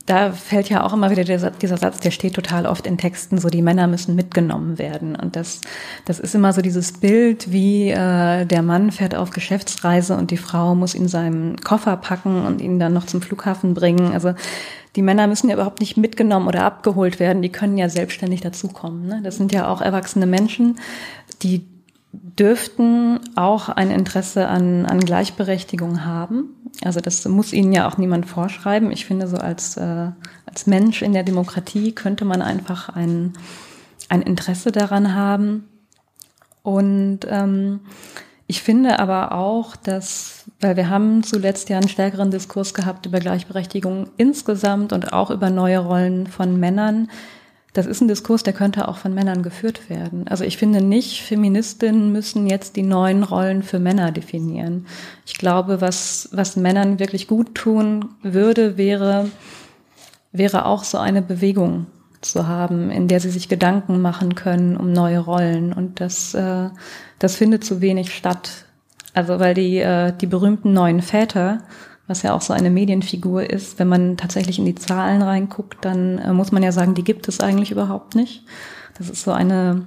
da 0.06 0.32
fällt 0.32 0.68
ja 0.70 0.84
auch 0.84 0.92
immer 0.92 1.10
wieder 1.10 1.22
dieser, 1.22 1.76
Satz, 1.76 2.00
der 2.00 2.10
steht 2.10 2.34
total 2.34 2.66
oft 2.66 2.84
in 2.84 2.98
Texten, 2.98 3.38
so 3.38 3.48
die 3.48 3.62
Männer 3.62 3.86
müssen 3.86 4.16
mitgenommen 4.16 4.76
werden. 4.76 5.14
Und 5.14 5.36
das, 5.36 5.60
das 6.04 6.18
ist 6.18 6.34
immer 6.34 6.52
so 6.52 6.62
dieses 6.62 6.92
Bild, 6.94 7.52
wie 7.52 7.90
äh, 7.90 8.44
der 8.44 8.62
Mann 8.62 8.90
fährt 8.90 9.14
auf 9.14 9.30
Geschäftsreise 9.30 10.16
und 10.16 10.32
die 10.32 10.36
Frau 10.36 10.74
muss 10.74 10.96
ihn 10.96 11.06
seinen 11.06 11.58
Koffer 11.58 11.96
packen 11.96 12.44
und 12.44 12.60
ihn 12.60 12.80
dann 12.80 12.92
noch 12.92 13.06
zum 13.06 13.22
Flughafen 13.22 13.74
bringen. 13.74 14.12
Also 14.12 14.34
die 14.96 15.02
Männer 15.02 15.28
müssen 15.28 15.48
ja 15.48 15.54
überhaupt 15.54 15.78
nicht 15.78 15.96
mitgenommen 15.96 16.48
oder 16.48 16.64
abgeholt 16.64 17.20
werden, 17.20 17.40
die 17.40 17.52
können 17.52 17.78
ja 17.78 17.88
selbstständig 17.88 18.40
dazukommen. 18.40 19.06
Ne? 19.06 19.20
Das 19.22 19.36
sind 19.36 19.52
ja 19.52 19.68
auch 19.68 19.80
erwachsene 19.80 20.26
Menschen, 20.26 20.80
die 21.42 21.64
dürften 22.38 23.20
auch 23.36 23.68
ein 23.68 23.90
Interesse 23.90 24.48
an, 24.48 24.86
an 24.86 25.00
Gleichberechtigung 25.00 26.04
haben. 26.04 26.54
Also 26.84 27.00
das 27.00 27.26
muss 27.26 27.52
ihnen 27.52 27.72
ja 27.72 27.88
auch 27.88 27.98
niemand 27.98 28.26
vorschreiben. 28.26 28.90
Ich 28.92 29.06
finde, 29.06 29.26
so 29.26 29.36
als, 29.38 29.76
äh, 29.76 30.10
als 30.46 30.66
Mensch 30.66 31.02
in 31.02 31.12
der 31.12 31.24
Demokratie 31.24 31.92
könnte 31.92 32.24
man 32.24 32.42
einfach 32.42 32.90
ein, 32.90 33.32
ein 34.08 34.22
Interesse 34.22 34.70
daran 34.70 35.14
haben. 35.14 35.68
Und 36.62 37.20
ähm, 37.28 37.80
ich 38.46 38.62
finde 38.62 38.98
aber 38.98 39.32
auch, 39.32 39.76
dass, 39.76 40.44
weil 40.60 40.76
wir 40.76 40.88
haben 40.88 41.22
zuletzt 41.22 41.68
ja 41.68 41.78
einen 41.78 41.88
stärkeren 41.88 42.30
Diskurs 42.30 42.72
gehabt 42.72 43.04
über 43.06 43.20
Gleichberechtigung 43.20 44.10
insgesamt 44.16 44.92
und 44.92 45.12
auch 45.12 45.30
über 45.30 45.50
neue 45.50 45.78
Rollen 45.78 46.26
von 46.26 46.58
Männern, 46.58 47.08
das 47.78 47.86
ist 47.86 48.00
ein 48.00 48.08
Diskurs, 48.08 48.42
der 48.42 48.54
könnte 48.54 48.88
auch 48.88 48.96
von 48.96 49.14
Männern 49.14 49.44
geführt 49.44 49.88
werden. 49.88 50.26
Also 50.26 50.42
ich 50.42 50.56
finde 50.56 50.82
nicht, 50.82 51.22
Feministinnen 51.22 52.10
müssen 52.10 52.48
jetzt 52.48 52.74
die 52.74 52.82
neuen 52.82 53.22
Rollen 53.22 53.62
für 53.62 53.78
Männer 53.78 54.10
definieren. 54.10 54.86
Ich 55.24 55.34
glaube, 55.34 55.80
was, 55.80 56.28
was 56.32 56.56
Männern 56.56 56.98
wirklich 56.98 57.28
gut 57.28 57.54
tun 57.54 58.06
würde, 58.20 58.76
wäre, 58.76 59.30
wäre 60.32 60.66
auch 60.66 60.82
so 60.82 60.98
eine 60.98 61.22
Bewegung 61.22 61.86
zu 62.20 62.48
haben, 62.48 62.90
in 62.90 63.06
der 63.06 63.20
sie 63.20 63.30
sich 63.30 63.48
Gedanken 63.48 64.00
machen 64.00 64.34
können 64.34 64.76
um 64.76 64.92
neue 64.92 65.20
Rollen. 65.20 65.72
Und 65.72 66.00
das, 66.00 66.34
äh, 66.34 66.70
das 67.20 67.36
findet 67.36 67.62
zu 67.62 67.80
wenig 67.80 68.12
statt. 68.12 68.64
Also 69.14 69.38
weil 69.38 69.54
die, 69.54 69.78
äh, 69.78 70.12
die 70.20 70.26
berühmten 70.26 70.72
neuen 70.72 71.00
Väter, 71.00 71.60
was 72.08 72.22
ja 72.22 72.34
auch 72.34 72.40
so 72.40 72.52
eine 72.52 72.70
Medienfigur 72.70 73.48
ist, 73.48 73.78
wenn 73.78 73.88
man 73.88 74.16
tatsächlich 74.16 74.58
in 74.58 74.64
die 74.64 74.74
Zahlen 74.74 75.22
reinguckt, 75.22 75.84
dann 75.84 76.18
äh, 76.18 76.32
muss 76.32 76.50
man 76.50 76.62
ja 76.62 76.72
sagen, 76.72 76.94
die 76.94 77.04
gibt 77.04 77.28
es 77.28 77.40
eigentlich 77.40 77.70
überhaupt 77.70 78.16
nicht. 78.16 78.42
Das 78.96 79.08
ist 79.08 79.22
so 79.22 79.30
eine, 79.30 79.86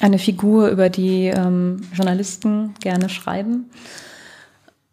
eine 0.00 0.18
Figur, 0.18 0.68
über 0.68 0.90
die 0.90 1.26
ähm, 1.26 1.80
Journalisten 1.94 2.74
gerne 2.80 3.08
schreiben. 3.08 3.70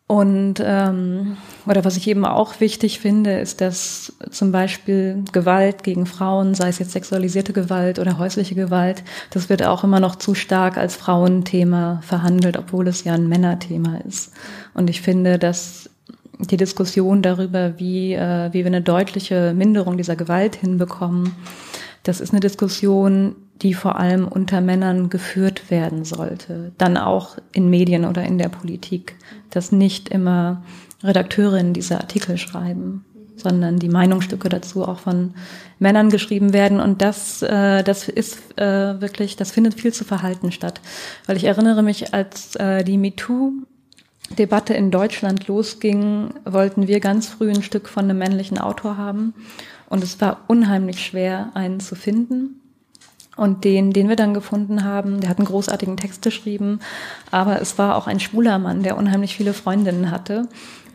Und 0.07 0.63
ähm, 0.63 1.35
oder 1.65 1.83
was 1.83 1.97
ich 1.97 2.07
eben 2.07 2.23
auch 2.23 2.61
wichtig 2.61 3.01
finde, 3.01 3.39
ist, 3.39 3.59
dass 3.59 4.13
zum 4.31 4.53
Beispiel 4.53 5.25
Gewalt 5.33 5.83
gegen 5.83 6.05
Frauen, 6.05 6.55
sei 6.55 6.69
es 6.69 6.79
jetzt 6.79 6.93
sexualisierte 6.93 7.51
Gewalt 7.51 7.99
oder 7.99 8.17
häusliche 8.17 8.55
Gewalt, 8.55 9.03
das 9.31 9.49
wird 9.49 9.63
auch 9.63 9.83
immer 9.83 9.99
noch 9.99 10.15
zu 10.15 10.33
stark 10.33 10.77
als 10.77 10.95
Frauenthema 10.95 11.99
verhandelt, 12.05 12.55
obwohl 12.55 12.87
es 12.87 13.03
ja 13.03 13.15
ein 13.15 13.27
Männerthema 13.27 13.97
ist. 14.07 14.31
Und 14.73 14.89
ich 14.89 15.01
finde, 15.01 15.37
dass 15.37 15.89
die 16.39 16.57
Diskussion 16.57 17.21
darüber, 17.21 17.79
wie, 17.79 18.13
äh, 18.13 18.49
wie 18.53 18.59
wir 18.59 18.67
eine 18.67 18.81
deutliche 18.81 19.53
Minderung 19.55 19.97
dieser 19.97 20.15
Gewalt 20.15 20.55
hinbekommen, 20.55 21.33
das 22.03 22.21
ist 22.21 22.31
eine 22.31 22.39
Diskussion, 22.39 23.35
die 23.61 23.73
vor 23.73 23.97
allem 23.97 24.27
unter 24.27 24.61
Männern 24.61 25.09
geführt 25.09 25.71
werden 25.71 26.05
sollte. 26.05 26.71
Dann 26.77 26.95
auch 26.95 27.37
in 27.51 27.69
Medien 27.69 28.05
oder 28.05 28.23
in 28.23 28.37
der 28.37 28.49
Politik, 28.49 29.15
dass 29.49 29.71
nicht 29.71 30.09
immer 30.09 30.63
Redakteurinnen 31.03 31.73
diese 31.73 31.99
Artikel 31.99 32.37
schreiben, 32.37 33.03
sondern 33.35 33.79
die 33.79 33.89
Meinungsstücke 33.89 34.49
dazu 34.49 34.87
auch 34.87 34.99
von 34.99 35.33
Männern 35.79 36.09
geschrieben 36.09 36.53
werden. 36.53 36.79
Und 36.79 37.01
das, 37.01 37.41
äh, 37.41 37.83
das 37.83 38.07
ist 38.07 38.57
äh, 38.57 39.01
wirklich, 39.01 39.35
das 39.35 39.51
findet 39.51 39.73
viel 39.73 39.93
zu 39.93 40.05
verhalten 40.05 40.51
statt. 40.51 40.81
Weil 41.25 41.37
ich 41.37 41.43
erinnere 41.43 41.83
mich, 41.83 42.13
als 42.13 42.55
äh, 42.55 42.83
die 42.83 42.97
MeToo 42.97 43.51
Debatte 44.29 44.73
in 44.73 44.91
Deutschland 44.91 45.47
losging, 45.47 46.33
wollten 46.45 46.87
wir 46.87 46.99
ganz 46.99 47.27
früh 47.27 47.49
ein 47.49 47.63
Stück 47.63 47.87
von 47.87 48.05
einem 48.05 48.17
männlichen 48.17 48.57
Autor 48.57 48.97
haben. 48.97 49.33
Und 49.89 50.03
es 50.03 50.19
war 50.19 50.41
unheimlich 50.47 51.03
schwer, 51.05 51.51
einen 51.53 51.79
zu 51.79 51.95
finden. 51.95 52.61
Und 53.37 53.63
den, 53.63 53.93
den 53.93 54.09
wir 54.09 54.15
dann 54.15 54.33
gefunden 54.33 54.83
haben, 54.83 55.21
der 55.21 55.29
hat 55.29 55.37
einen 55.37 55.47
großartigen 55.47 55.95
Text 55.95 56.23
geschrieben, 56.23 56.79
aber 57.29 57.61
es 57.61 57.77
war 57.77 57.95
auch 57.95 58.07
ein 58.07 58.19
schwuler 58.19 58.57
Mann, 58.57 58.81
der 58.81 58.97
unheimlich 58.97 59.37
viele 59.37 59.53
Freundinnen 59.53 60.09
hatte. 60.09 60.47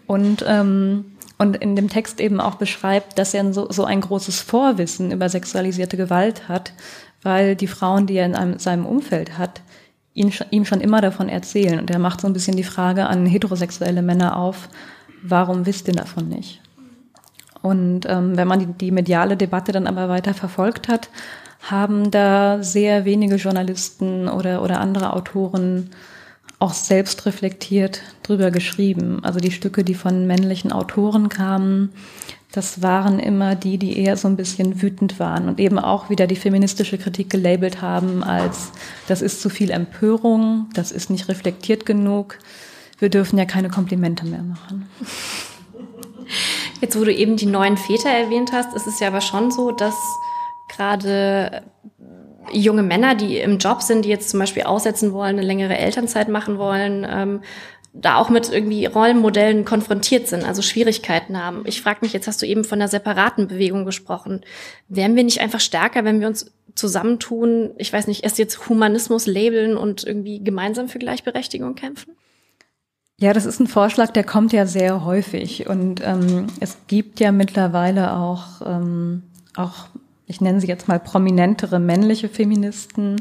Und, 0.09 0.45
ähm, 0.47 1.05
und 1.39 1.57
in 1.57 1.77
dem 1.77 1.89
Text 1.89 2.21
eben 2.21 2.41
auch 2.41 2.57
beschreibt, 2.57 3.17
dass 3.17 3.33
er 3.33 3.53
so, 3.53 3.71
so 3.71 3.85
ein 3.85 4.01
großes 4.01 4.41
Vorwissen 4.41 5.13
über 5.13 5.29
sexualisierte 5.29 5.97
Gewalt 5.97 6.49
hat, 6.49 6.73
weil 7.23 7.55
die 7.55 7.69
Frauen, 7.69 8.09
die 8.09 8.15
er 8.15 8.27
in 8.27 8.35
einem, 8.35 8.59
seinem 8.59 8.87
Umfeld 8.87 9.39
hat, 9.39 9.63
ihn, 10.15 10.33
ihm 10.51 10.65
schon 10.65 10.81
immer 10.81 11.01
davon 11.01 11.29
erzählen. 11.29 11.79
Und 11.79 11.91
er 11.91 11.99
macht 11.99 12.21
so 12.21 12.27
ein 12.27 12.33
bisschen 12.33 12.57
die 12.57 12.65
Frage 12.65 13.07
an 13.07 13.27
heterosexuelle 13.27 14.03
Männer 14.03 14.37
auf, 14.37 14.69
warum 15.23 15.67
wisst 15.67 15.89
ihr 15.89 15.95
davon 15.95 16.29
nicht? 16.29 16.61
Und 17.63 18.07
ähm, 18.09 18.37
wenn 18.37 18.49
man 18.49 18.59
die, 18.59 18.67
die 18.67 18.91
mediale 18.91 19.37
Debatte 19.37 19.73
dann 19.73 19.87
aber 19.87 20.09
weiter 20.09 20.35
verfolgt 20.35 20.89
hat, 20.89 21.09
haben 21.63 22.11
da 22.11 22.63
sehr 22.63 23.05
wenige 23.05 23.37
Journalisten 23.37 24.29
oder, 24.29 24.63
oder 24.63 24.81
andere 24.81 25.13
Autoren 25.13 25.91
auch 26.59 26.75
selbst 26.75 27.25
reflektiert 27.27 28.03
drüber 28.23 28.51
geschrieben. 28.51 29.21
Also 29.23 29.41
die 29.41 29.51
Stücke, 29.51 29.85
die 29.85 29.95
von 29.95 30.27
männlichen 30.27 30.73
Autoren 30.73 31.29
kamen, 31.29 31.91
das 32.53 32.83
waren 32.83 33.19
immer 33.19 33.55
die, 33.55 33.79
die 33.79 33.99
eher 33.99 34.17
so 34.17 34.29
ein 34.29 34.37
bisschen 34.37 34.83
wütend 34.83 35.19
waren 35.19 35.49
und 35.49 35.59
eben 35.59 35.79
auch 35.79 36.11
wieder 36.11 36.27
die 36.27 36.37
feministische 36.37 36.99
Kritik 36.99 37.31
gelabelt 37.31 37.81
haben 37.81 38.23
als, 38.23 38.73
das 39.09 39.23
ist 39.23 39.41
zu 39.41 39.49
viel 39.49 39.71
Empörung, 39.71 40.69
das 40.75 40.93
ist 40.93 41.09
nicht 41.09 41.29
reflektiert 41.29 41.87
genug, 41.87 42.39
wir 42.99 43.09
dürfen 43.09 43.39
ja 43.39 43.47
keine 43.47 43.71
Komplimente 43.71 44.27
mehr 44.27 44.43
machen. 44.43 44.87
Jetzt, 46.81 46.99
wo 46.99 47.05
du 47.05 47.13
eben 47.13 47.37
die 47.37 47.47
neuen 47.47 47.77
Väter 47.77 48.11
erwähnt 48.11 48.53
hast, 48.53 48.75
ist 48.75 48.87
es 48.87 49.01
ja 49.01 49.09
aber 49.09 49.21
schon 49.21 49.51
so, 49.51 49.73
dass 49.73 49.95
gerade 50.69 51.63
junge 52.53 52.83
Männer, 52.83 53.15
die 53.15 53.39
im 53.39 53.59
Job 53.59 53.83
sind, 53.83 54.05
die 54.05 54.09
jetzt 54.09 54.31
zum 54.31 54.41
Beispiel 54.41 54.65
aussetzen 54.65 55.13
wollen, 55.13 55.39
eine 55.39 55.47
längere 55.47 55.77
Elternzeit 55.79 56.29
machen 56.29 56.59
wollen, 56.59 57.07
ähm, 57.09 57.41
da 57.95 58.17
auch 58.17 58.31
mit 58.31 58.51
irgendwie 58.51 58.87
Rollenmodellen 58.87 59.65
konfrontiert 59.65 60.27
sind, 60.27 60.45
also 60.45 60.63
Schwierigkeiten 60.63 61.43
haben. 61.43 61.63
Ich 61.67 61.83
frage 61.83 61.99
mich, 62.03 62.13
jetzt 62.13 62.27
hast 62.27 62.41
du 62.41 62.47
eben 62.47 62.65
von 62.65 62.81
einer 62.81 62.89
separaten 62.89 63.49
Bewegung 63.49 63.85
gesprochen. 63.85 64.41
Wären 64.89 65.15
wir 65.15 65.25
nicht 65.25 65.41
einfach 65.41 65.61
stärker, 65.61 66.05
wenn 66.05 66.21
wir 66.21 66.27
uns 66.27 66.53
zusammentun, 66.75 67.73
ich 67.77 67.93
weiß 67.93 68.07
nicht, 68.07 68.25
erst 68.25 68.39
jetzt 68.39 68.69
Humanismus 68.69 69.27
labeln 69.27 69.77
und 69.77 70.05
irgendwie 70.05 70.43
gemeinsam 70.43 70.89
für 70.89 70.99
Gleichberechtigung 70.99 71.75
kämpfen? 71.75 72.17
Ja, 73.21 73.35
das 73.35 73.45
ist 73.45 73.61
ein 73.61 73.67
Vorschlag, 73.67 74.11
der 74.11 74.25
kommt 74.25 74.53
ja 74.53 74.67
sehr 74.67 75.05
häufig. 75.05 75.69
Und 75.69 76.01
ähm, 76.03 76.47
es 76.61 76.79
gibt 76.87 77.21
ja 77.21 77.31
mittlerweile 77.31 78.17
auch, 78.17 78.63
ähm, 78.65 79.23
auch, 79.55 79.89
ich 80.27 80.41
nenne 80.41 80.61
sie 80.61 80.67
jetzt 80.67 80.89
mal 80.89 80.99
prominentere 80.99 81.79
männliche 81.79 82.31
Feministen, 82.31 83.21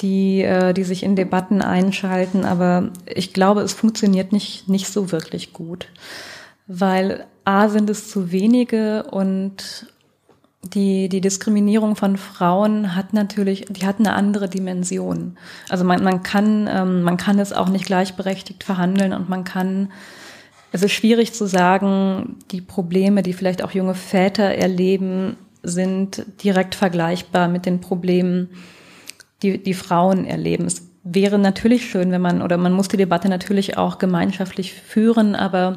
die, 0.00 0.42
äh, 0.42 0.72
die 0.72 0.84
sich 0.84 1.02
in 1.02 1.16
Debatten 1.16 1.62
einschalten. 1.62 2.44
Aber 2.44 2.90
ich 3.06 3.32
glaube, 3.32 3.60
es 3.60 3.72
funktioniert 3.72 4.32
nicht, 4.32 4.68
nicht 4.68 4.88
so 4.88 5.12
wirklich 5.12 5.52
gut. 5.52 5.88
Weil 6.66 7.26
A 7.44 7.68
sind 7.68 7.90
es 7.90 8.10
zu 8.10 8.32
wenige 8.32 9.04
und 9.04 9.86
die, 10.64 11.08
die 11.08 11.20
Diskriminierung 11.20 11.96
von 11.96 12.16
Frauen 12.16 12.94
hat 12.94 13.12
natürlich, 13.12 13.66
die 13.68 13.84
hat 13.84 13.98
eine 13.98 14.14
andere 14.14 14.48
Dimension. 14.48 15.36
Also 15.68 15.84
man, 15.84 16.02
man 16.04 16.22
kann, 16.22 16.68
ähm, 16.72 17.02
man 17.02 17.16
kann 17.16 17.38
es 17.38 17.52
auch 17.52 17.68
nicht 17.68 17.86
gleichberechtigt 17.86 18.62
verhandeln 18.62 19.12
und 19.12 19.28
man 19.28 19.42
kann, 19.42 19.90
es 20.70 20.82
ist 20.82 20.92
schwierig 20.92 21.32
zu 21.32 21.46
sagen, 21.46 22.36
die 22.52 22.60
Probleme, 22.60 23.22
die 23.22 23.32
vielleicht 23.32 23.62
auch 23.62 23.72
junge 23.72 23.94
Väter 23.94 24.44
erleben, 24.44 25.36
sind 25.64 26.24
direkt 26.42 26.74
vergleichbar 26.74 27.48
mit 27.48 27.66
den 27.66 27.80
Problemen, 27.80 28.48
die, 29.42 29.62
die 29.62 29.74
Frauen 29.74 30.24
erleben. 30.24 30.66
Es 30.66 30.88
wäre 31.04 31.38
natürlich 31.38 31.88
schön, 31.88 32.10
wenn 32.12 32.20
man, 32.20 32.42
oder 32.42 32.56
man 32.56 32.72
muss 32.72 32.88
die 32.88 32.96
Debatte 32.96 33.28
natürlich 33.28 33.76
auch 33.76 33.98
gemeinschaftlich 33.98 34.72
führen, 34.72 35.34
aber 35.34 35.76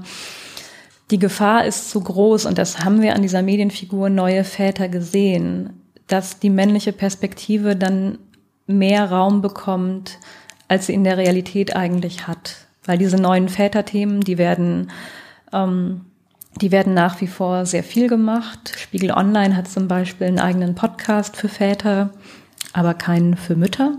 die 1.12 1.20
Gefahr 1.20 1.66
ist 1.66 1.90
zu 1.90 2.02
groß 2.02 2.46
und 2.46 2.58
das 2.58 2.84
haben 2.84 3.02
wir 3.02 3.16
an 3.16 3.22
dieser 3.22 3.42
Medienfigur 3.42 4.10
neue 4.10 4.44
Väter 4.44 4.90
gesehen, 4.90 5.82
dass 6.08 6.40
die 6.40 6.50
männliche 6.50 6.94
Perspektive 6.94 7.76
dann 7.76 8.18
mehr 8.68 9.12
Raum 9.12 9.42
bekommt, 9.42 10.20
als 10.68 10.88
sie 10.88 10.94
in 10.94 11.04
der 11.04 11.18
Realität 11.18 11.76
eigentlich 11.76 12.28
hat. 12.28 12.56
Weil 12.86 12.98
diese 12.98 13.18
neuen 13.18 13.50
Väterthemen, 13.50 14.22
die 14.22 14.38
werden, 14.38 14.92
ähm, 15.54 16.02
die 16.62 16.72
werden 16.72 16.94
nach 16.94 17.22
wie 17.22 17.28
vor 17.28 17.66
sehr 17.66 17.84
viel 17.84 18.08
gemacht. 18.08 18.74
Spiegel 18.78 19.12
Online 19.12 19.56
hat 19.56 19.68
zum 19.68 19.88
Beispiel 19.88 20.28
einen 20.28 20.40
eigenen 20.40 20.76
Podcast 20.76 21.36
für 21.36 21.50
Väter, 21.50 22.12
aber 22.76 22.94
keinen 22.94 23.38
für 23.38 23.56
Mütter, 23.56 23.94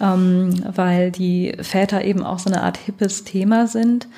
ähm, 0.00 0.64
weil 0.74 1.12
die 1.12 1.54
Väter 1.60 2.04
eben 2.04 2.24
auch 2.24 2.40
so 2.40 2.50
eine 2.50 2.62
Art 2.62 2.76
hippes 2.76 3.22
Thema 3.22 3.68
sind. 3.68 4.08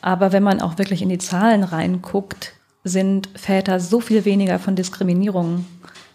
Aber 0.00 0.32
wenn 0.32 0.42
man 0.42 0.62
auch 0.62 0.78
wirklich 0.78 1.02
in 1.02 1.10
die 1.10 1.18
Zahlen 1.18 1.62
reinguckt, 1.62 2.54
sind 2.82 3.28
Väter 3.34 3.78
so 3.78 4.00
viel 4.00 4.24
weniger 4.24 4.58
von 4.58 4.74
Diskriminierung 4.74 5.66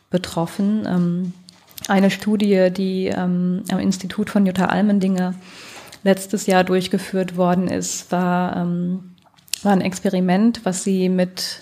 betroffen. 0.10 0.86
Ähm, 0.88 1.34
eine 1.88 2.10
Studie, 2.10 2.70
die 2.72 3.06
ähm, 3.06 3.64
am 3.72 3.80
Institut 3.80 4.32
von 4.32 4.46
Jutta 4.48 4.66
Almendinger 4.66 5.36
letztes 6.04 6.48
Jahr 6.48 6.64
durchgeführt 6.64 7.38
worden 7.38 7.68
ist, 7.68 8.12
war, 8.12 8.58
ähm, 8.58 9.12
war 9.62 9.74
ein 9.74 9.82
Experiment, 9.82 10.62
was 10.64 10.84
sie 10.84 11.08
mit, 11.08 11.62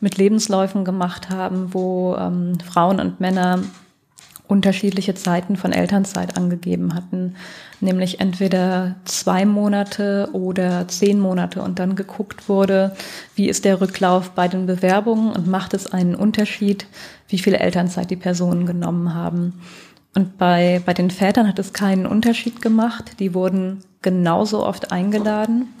mit 0.00 0.18
Lebensläufen 0.18 0.84
gemacht 0.84 1.30
haben, 1.30 1.74
wo 1.74 2.14
Frauen 2.64 3.00
und 3.00 3.20
Männer 3.20 3.60
unterschiedliche 4.48 5.14
Zeiten 5.14 5.56
von 5.56 5.72
Elternzeit 5.72 6.36
angegeben 6.36 6.94
hatten, 6.94 7.34
nämlich 7.80 8.20
entweder 8.20 8.96
zwei 9.04 9.44
Monate 9.44 10.28
oder 10.32 10.86
zehn 10.88 11.18
Monate 11.18 11.62
und 11.62 11.78
dann 11.78 11.96
geguckt 11.96 12.48
wurde, 12.48 12.94
wie 13.34 13.48
ist 13.48 13.64
der 13.64 13.80
Rücklauf 13.80 14.30
bei 14.30 14.48
den 14.48 14.66
Bewerbungen 14.66 15.32
und 15.32 15.46
macht 15.46 15.74
es 15.74 15.92
einen 15.92 16.14
Unterschied, 16.14 16.86
wie 17.28 17.38
viel 17.38 17.54
Elternzeit 17.54 18.10
die 18.10 18.16
Personen 18.16 18.66
genommen 18.66 19.14
haben. 19.14 19.60
Und 20.14 20.38
bei, 20.38 20.80
bei 20.86 20.94
den 20.94 21.10
Vätern 21.10 21.46
hat 21.46 21.58
es 21.58 21.72
keinen 21.72 22.06
Unterschied 22.06 22.62
gemacht, 22.62 23.18
die 23.18 23.34
wurden 23.34 23.80
genauso 24.00 24.64
oft 24.64 24.92
eingeladen. 24.92 25.74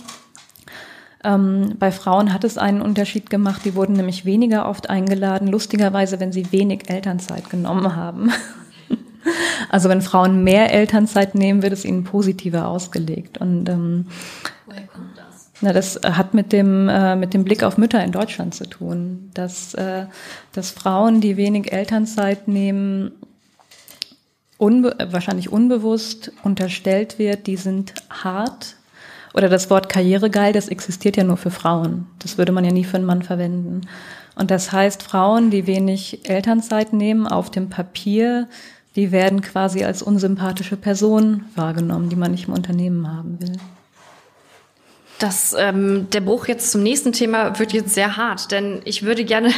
Ähm, 1.26 1.74
bei 1.76 1.90
Frauen 1.90 2.32
hat 2.32 2.44
es 2.44 2.56
einen 2.56 2.80
Unterschied 2.80 3.30
gemacht, 3.30 3.62
die 3.64 3.74
wurden 3.74 3.94
nämlich 3.94 4.24
weniger 4.24 4.68
oft 4.68 4.88
eingeladen, 4.88 5.48
lustigerweise, 5.48 6.20
wenn 6.20 6.30
sie 6.30 6.52
wenig 6.52 6.88
Elternzeit 6.88 7.50
genommen 7.50 7.96
haben. 7.96 8.30
Also 9.70 9.88
wenn 9.88 10.02
Frauen 10.02 10.44
mehr 10.44 10.72
Elternzeit 10.72 11.34
nehmen, 11.34 11.60
wird 11.60 11.72
es 11.72 11.84
ihnen 11.84 12.04
positiver 12.04 12.68
ausgelegt. 12.68 13.38
Und 13.38 13.68
ähm, 13.68 14.06
Woher 14.66 14.86
kommt 14.86 15.18
das? 15.18 15.50
Na, 15.60 15.72
das 15.72 15.98
hat 16.04 16.32
mit 16.32 16.52
dem, 16.52 16.88
äh, 16.88 17.16
mit 17.16 17.34
dem 17.34 17.42
Blick 17.42 17.64
auf 17.64 17.76
Mütter 17.76 18.04
in 18.04 18.12
Deutschland 18.12 18.54
zu 18.54 18.68
tun, 18.68 19.32
dass, 19.34 19.74
äh, 19.74 20.06
dass 20.52 20.70
Frauen, 20.70 21.20
die 21.20 21.36
wenig 21.36 21.72
Elternzeit 21.72 22.46
nehmen, 22.46 23.10
unbe 24.58 24.96
wahrscheinlich 25.10 25.50
unbewusst 25.50 26.30
unterstellt 26.44 27.18
wird, 27.18 27.48
die 27.48 27.56
sind 27.56 27.94
hart 28.08 28.76
Oder 29.36 29.50
das 29.50 29.68
Wort 29.68 29.90
karrieregeil, 29.90 30.54
das 30.54 30.68
existiert 30.68 31.18
ja 31.18 31.24
nur 31.24 31.36
für 31.36 31.50
Frauen. 31.50 32.06
Das 32.20 32.38
würde 32.38 32.52
man 32.52 32.64
ja 32.64 32.72
nie 32.72 32.84
für 32.84 32.96
einen 32.96 33.04
Mann 33.04 33.22
verwenden. 33.22 33.82
Und 34.34 34.50
das 34.50 34.72
heißt, 34.72 35.02
Frauen, 35.02 35.50
die 35.50 35.66
wenig 35.66 36.28
Elternzeit 36.28 36.94
nehmen, 36.94 37.26
auf 37.26 37.50
dem 37.50 37.68
Papier, 37.68 38.48
die 38.96 39.12
werden 39.12 39.42
quasi 39.42 39.84
als 39.84 40.02
unsympathische 40.02 40.76
Person 40.76 41.44
wahrgenommen, 41.54 42.08
die 42.08 42.16
man 42.16 42.30
nicht 42.30 42.48
im 42.48 42.54
Unternehmen 42.54 43.06
haben 43.06 43.38
will. 43.40 43.52
Das, 45.18 45.54
ähm, 45.58 46.08
der 46.12 46.20
Bruch 46.20 46.46
jetzt 46.46 46.70
zum 46.70 46.82
nächsten 46.82 47.12
Thema 47.12 47.58
wird 47.58 47.72
jetzt 47.72 47.94
sehr 47.94 48.18
hart, 48.18 48.52
denn 48.52 48.82
ich 48.84 49.02
würde 49.02 49.24
gerne, 49.24 49.50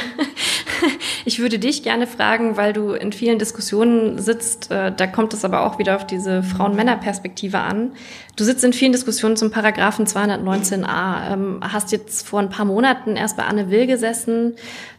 ich 1.24 1.40
würde 1.40 1.58
dich 1.58 1.82
gerne 1.82 2.06
fragen, 2.06 2.56
weil 2.56 2.72
du 2.72 2.92
in 2.92 3.12
vielen 3.12 3.40
Diskussionen 3.40 4.20
sitzt, 4.20 4.70
äh, 4.70 4.92
da 4.96 5.08
kommt 5.08 5.34
es 5.34 5.44
aber 5.44 5.66
auch 5.66 5.80
wieder 5.80 5.96
auf 5.96 6.06
diese 6.06 6.44
Frauen-Männer-Perspektive 6.44 7.58
an. 7.58 7.92
Du 8.38 8.44
sitzt 8.44 8.62
in 8.62 8.72
vielen 8.72 8.92
Diskussionen 8.92 9.36
zum 9.36 9.50
Paragraphen 9.50 10.06
219a, 10.06 11.32
ähm, 11.32 11.58
hast 11.60 11.90
jetzt 11.90 12.24
vor 12.24 12.38
ein 12.38 12.50
paar 12.50 12.66
Monaten 12.66 13.16
erst 13.16 13.36
bei 13.36 13.42
Anne 13.42 13.68
Will 13.68 13.88
gesessen. 13.88 14.54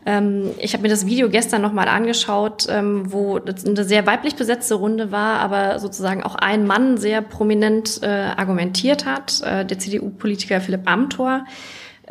Ähm, 0.05 0.51
ich 0.57 0.73
habe 0.73 0.83
mir 0.83 0.89
das 0.89 1.05
Video 1.05 1.29
gestern 1.29 1.61
nochmal 1.61 1.87
angeschaut, 1.87 2.67
ähm, 2.69 3.13
wo 3.13 3.37
eine 3.37 3.85
sehr 3.85 4.05
weiblich 4.05 4.35
besetzte 4.35 4.75
Runde 4.75 5.13
war, 5.13 5.39
aber 5.39 5.79
sozusagen 5.79 6.21
auch 6.21 6.35
ein 6.35 6.67
Mann 6.67 6.97
sehr 6.97 7.21
prominent 7.21 8.03
äh, 8.03 8.07
argumentiert 8.07 9.05
hat, 9.05 9.41
äh, 9.41 9.63
der 9.63 9.79
CDU-Politiker 9.79 10.59
Philipp 10.59 10.81
Amthor. 10.83 11.45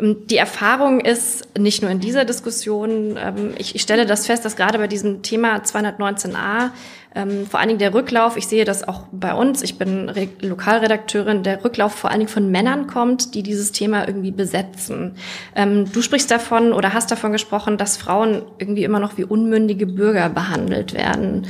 Ähm, 0.01 0.27
die 0.31 0.39
Erfahrung 0.39 1.01
ist 1.01 1.59
nicht 1.59 1.83
nur 1.83 1.91
in 1.91 2.01
dieser 2.01 2.25
Diskussion, 2.25 3.19
ähm, 3.19 3.53
ich, 3.59 3.75
ich 3.75 3.83
stelle 3.83 4.07
das 4.07 4.27
fest, 4.27 4.47
dass 4.47 4.57
gerade 4.57 4.79
bei 4.79 4.87
diesem 4.87 5.21
Thema 5.21 5.59
219a 5.59 6.71
ähm, 7.15 7.47
vor 7.47 7.59
allen 7.59 7.69
Dingen 7.69 7.79
der 7.79 7.95
Rücklauf, 7.95 8.37
ich 8.37 8.47
sehe 8.47 8.65
das 8.65 8.87
auch 8.87 9.05
bei 9.13 9.33
uns, 9.33 9.63
ich 9.63 9.79
bin 9.79 10.09
Re 10.09 10.29
Lokalredakteurin, 10.41 11.43
der 11.43 11.65
Rücklauf 11.65 11.93
vor 11.93 12.11
allen 12.11 12.21
Dingen 12.21 12.31
von 12.31 12.51
Männern 12.51 12.87
kommt, 12.87 13.35
die 13.35 13.43
dieses 13.43 13.73
Thema 13.73 14.07
irgendwie 14.07 14.31
besetzen. 14.31 15.17
Ähm, 15.57 15.91
du 15.91 16.03
sprichst 16.03 16.31
davon 16.31 16.73
oder 16.73 16.93
hast 16.93 17.11
davon 17.11 17.33
gesprochen, 17.33 17.79
dass 17.79 17.97
Frauen 17.97 18.43
irgendwie 18.59 18.85
immer 18.85 19.01
noch 19.01 19.17
wie 19.17 19.25
unmündige 19.25 19.87
Bürger 19.87 20.29
behandelt 20.29 20.93
werden. 20.93 21.47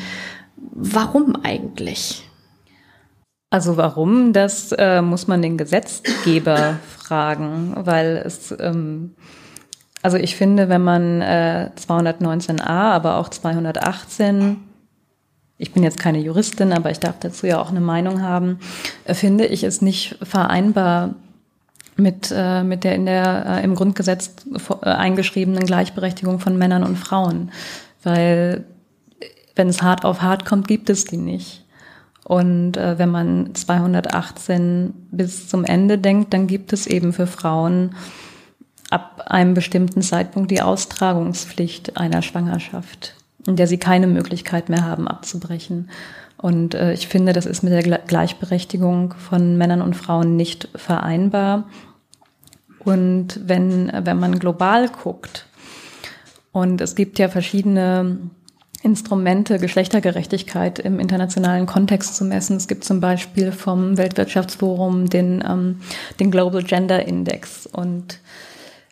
Warum 0.56 1.36
eigentlich? 1.42 2.24
Also 3.50 3.76
warum, 3.76 4.32
das 4.32 4.72
äh, 4.72 5.02
muss 5.02 5.26
man 5.26 5.42
den 5.42 5.58
Gesetzgeber 5.58 6.78
fragen, 6.98 7.72
weil 7.76 8.22
es, 8.24 8.54
ähm, 8.60 9.16
also 10.02 10.18
ich 10.18 10.36
finde, 10.36 10.68
wenn 10.68 10.84
man 10.84 11.20
äh, 11.20 11.70
219a, 11.76 12.62
aber 12.62 13.16
auch 13.16 13.28
218 13.28 14.67
ich 15.58 15.72
bin 15.72 15.82
jetzt 15.82 15.98
keine 15.98 16.20
Juristin, 16.20 16.72
aber 16.72 16.90
ich 16.90 17.00
darf 17.00 17.18
dazu 17.18 17.46
ja 17.46 17.60
auch 17.60 17.70
eine 17.70 17.80
Meinung 17.80 18.22
haben, 18.22 18.60
äh, 19.04 19.14
finde 19.14 19.46
ich 19.46 19.64
es 19.64 19.82
nicht 19.82 20.16
vereinbar 20.22 21.14
mit, 21.96 22.32
äh, 22.34 22.62
mit 22.62 22.84
der 22.84 22.94
in 22.94 23.06
der 23.06 23.44
äh, 23.46 23.64
im 23.64 23.74
Grundgesetz 23.74 24.36
eingeschriebenen 24.80 25.66
Gleichberechtigung 25.66 26.38
von 26.38 26.56
Männern 26.56 26.84
und 26.84 26.96
Frauen. 26.96 27.50
Weil 28.04 28.64
wenn 29.56 29.68
es 29.68 29.82
hart 29.82 30.04
auf 30.04 30.22
hart 30.22 30.44
kommt, 30.44 30.68
gibt 30.68 30.88
es 30.88 31.04
die 31.04 31.16
nicht. 31.16 31.64
Und 32.22 32.76
äh, 32.76 32.98
wenn 32.98 33.10
man 33.10 33.54
218 33.54 34.94
bis 35.10 35.48
zum 35.48 35.64
Ende 35.64 35.98
denkt, 35.98 36.32
dann 36.32 36.46
gibt 36.46 36.72
es 36.72 36.86
eben 36.86 37.12
für 37.12 37.26
Frauen 37.26 37.96
ab 38.90 39.24
einem 39.26 39.54
bestimmten 39.54 40.02
Zeitpunkt 40.02 40.50
die 40.50 40.62
Austragungspflicht 40.62 41.96
einer 41.96 42.22
Schwangerschaft 42.22 43.17
in 43.48 43.56
der 43.56 43.66
sie 43.66 43.78
keine 43.78 44.06
Möglichkeit 44.06 44.68
mehr 44.68 44.84
haben, 44.84 45.08
abzubrechen. 45.08 45.90
Und 46.36 46.74
äh, 46.74 46.92
ich 46.92 47.08
finde, 47.08 47.32
das 47.32 47.46
ist 47.46 47.62
mit 47.62 47.72
der 47.72 47.98
Gleichberechtigung 47.98 49.14
von 49.14 49.56
Männern 49.56 49.82
und 49.82 49.96
Frauen 49.96 50.36
nicht 50.36 50.68
vereinbar. 50.76 51.68
Und 52.84 53.40
wenn, 53.42 53.90
wenn 54.04 54.18
man 54.18 54.38
global 54.38 54.88
guckt, 54.88 55.46
und 56.52 56.80
es 56.80 56.94
gibt 56.94 57.18
ja 57.18 57.28
verschiedene 57.28 58.18
Instrumente, 58.82 59.58
Geschlechtergerechtigkeit 59.58 60.78
im 60.78 61.00
internationalen 61.00 61.66
Kontext 61.66 62.16
zu 62.16 62.24
messen. 62.24 62.56
Es 62.56 62.68
gibt 62.68 62.84
zum 62.84 63.00
Beispiel 63.00 63.50
vom 63.50 63.98
Weltwirtschaftsforum 63.98 65.08
den, 65.08 65.42
ähm, 65.46 65.80
den 66.20 66.30
Global 66.30 66.62
Gender 66.62 67.04
Index. 67.04 67.66
Und 67.66 68.20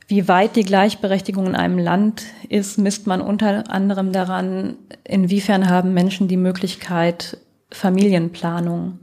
wie 0.09 0.29
weit 0.29 0.57
die 0.57 0.65
Gleichberechtigung 0.65 1.47
in 1.47 1.57
einem 1.57 1.79
Land 1.79 2.23
ist, 2.49 2.79
misst 2.79 3.07
man 3.07 3.21
unter 3.21 3.71
anderem 3.71 4.13
daran, 4.13 4.77
inwiefern 5.05 5.69
haben 5.69 5.95
Menschen 5.95 6.29
die 6.29 6.37
Möglichkeit, 6.37 7.39
Familienplanung, 7.73 9.01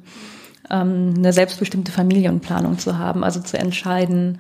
ähm, 0.70 1.13
eine 1.18 1.34
selbstbestimmte 1.34 1.92
Familienplanung 1.92 2.80
zu 2.80 2.98
haben, 2.98 3.24
also 3.24 3.42
zu 3.42 3.58
entscheiden, 3.58 4.39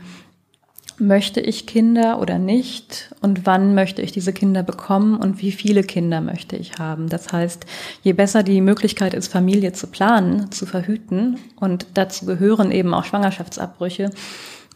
möchte 0.99 1.41
ich 1.41 1.65
Kinder 1.65 2.21
oder 2.21 2.37
nicht 2.37 3.13
und 3.21 3.45
wann 3.45 3.73
möchte 3.73 4.01
ich 4.01 4.11
diese 4.11 4.31
Kinder 4.31 4.63
bekommen 4.63 5.17
und 5.17 5.41
wie 5.41 5.51
viele 5.51 5.83
Kinder 5.83 6.21
möchte 6.21 6.55
ich 6.55 6.77
haben. 6.77 7.09
Das 7.09 7.33
heißt, 7.33 7.65
je 8.03 8.13
besser 8.13 8.43
die 8.43 8.61
Möglichkeit 8.61 9.13
ist, 9.13 9.27
Familie 9.27 9.73
zu 9.73 9.87
planen, 9.87 10.51
zu 10.51 10.65
verhüten 10.65 11.39
und 11.59 11.87
dazu 11.95 12.25
gehören 12.25 12.71
eben 12.71 12.93
auch 12.93 13.05
Schwangerschaftsabbrüche, 13.05 14.11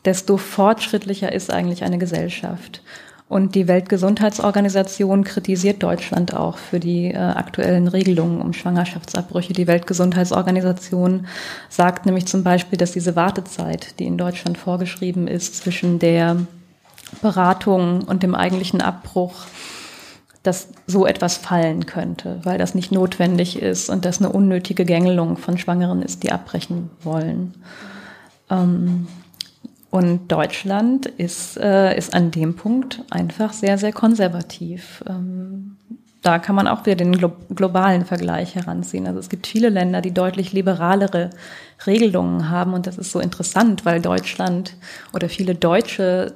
desto 0.08 0.38
fortschrittlicher 0.38 1.34
ist 1.34 1.52
eigentlich 1.52 1.84
eine 1.84 1.98
Gesellschaft. 1.98 2.82
Und 3.28 3.56
die 3.56 3.68
Weltgesundheitsorganisation 3.68 5.26
kritisiert 5.26 5.84
Deutschland 5.84 6.34
auch 6.34 6.58
für 6.58 6.80
die 6.80 7.12
äh, 7.12 7.18
aktuellen 7.18 7.90
Regelungen 7.90 8.40
um 8.40 8.54
Schwangerschaftsabbrüche. 8.54 9.52
Die 9.52 9.68
Weltgesundheitsorganisation 9.68 11.28
sagt 11.68 12.06
nämlich 12.06 12.26
zum 12.26 12.44
Beispiel, 12.44 12.78
dass 12.78 12.94
diese 12.94 13.18
Wartezeit, 13.18 14.00
die 14.00 14.06
in 14.06 14.18
Deutschland 14.18 14.58
vorgeschrieben 14.58 15.28
ist, 15.28 15.58
zwischen 15.58 16.00
der 16.00 16.38
Beratung 17.22 18.04
und 18.04 18.24
dem 18.24 18.34
eigentlichen 18.34 18.82
Abbruch, 18.82 19.46
dass 20.44 20.70
so 20.86 21.06
etwas 21.06 21.36
fallen 21.36 21.86
könnte, 21.86 22.40
weil 22.44 22.58
das 22.58 22.76
nicht 22.76 22.94
notwendig 22.94 23.62
ist 23.62 23.90
und 23.90 24.06
das 24.06 24.20
eine 24.20 24.32
unnötige 24.32 24.86
Gängelung 24.86 25.36
von 25.36 25.58
Schwangeren 25.58 26.02
ist, 26.02 26.24
die 26.24 26.32
abbrechen 26.32 26.92
wollen. 27.04 27.56
Ähm, 28.50 29.08
und 29.90 30.32
Deutschland 30.32 31.06
ist, 31.06 31.58
äh, 31.58 31.98
ist 31.98 32.14
an 32.14 32.32
dem 32.32 32.56
Punkt 32.56 33.04
einfach 33.10 33.54
sehr, 33.54 33.78
sehr 33.78 33.94
konservativ. 33.94 35.04
Ähm, 35.08 35.78
da 36.22 36.40
kann 36.40 36.56
man 36.56 36.68
auch 36.68 36.86
wieder 36.86 36.96
den 36.96 37.14
glo 37.14 37.32
globalen 37.56 38.04
Vergleich 38.04 38.56
heranziehen. 38.56 39.08
Also 39.08 39.20
es 39.20 39.30
gibt 39.30 39.48
viele 39.48 39.70
Länder, 39.70 40.02
die 40.02 40.14
deutlich 40.14 40.52
liberalere 40.52 41.30
Regelungen 41.86 42.50
haben. 42.50 42.74
Und 42.74 42.86
das 42.86 42.98
ist 42.98 43.12
so 43.12 43.20
interessant, 43.20 43.86
weil 43.86 44.02
Deutschland 44.02 44.76
oder 45.14 45.30
viele 45.30 45.56
Deutsche 45.56 46.34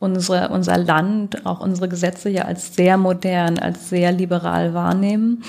unsere, 0.00 0.48
unser 0.48 0.78
Land, 0.78 1.46
auch 1.46 1.60
unsere 1.60 1.88
Gesetze 1.88 2.30
ja 2.30 2.46
als 2.46 2.74
sehr 2.74 2.96
modern, 2.96 3.58
als 3.58 3.90
sehr 3.90 4.10
liberal 4.10 4.74
wahrnehmen. 4.74 5.44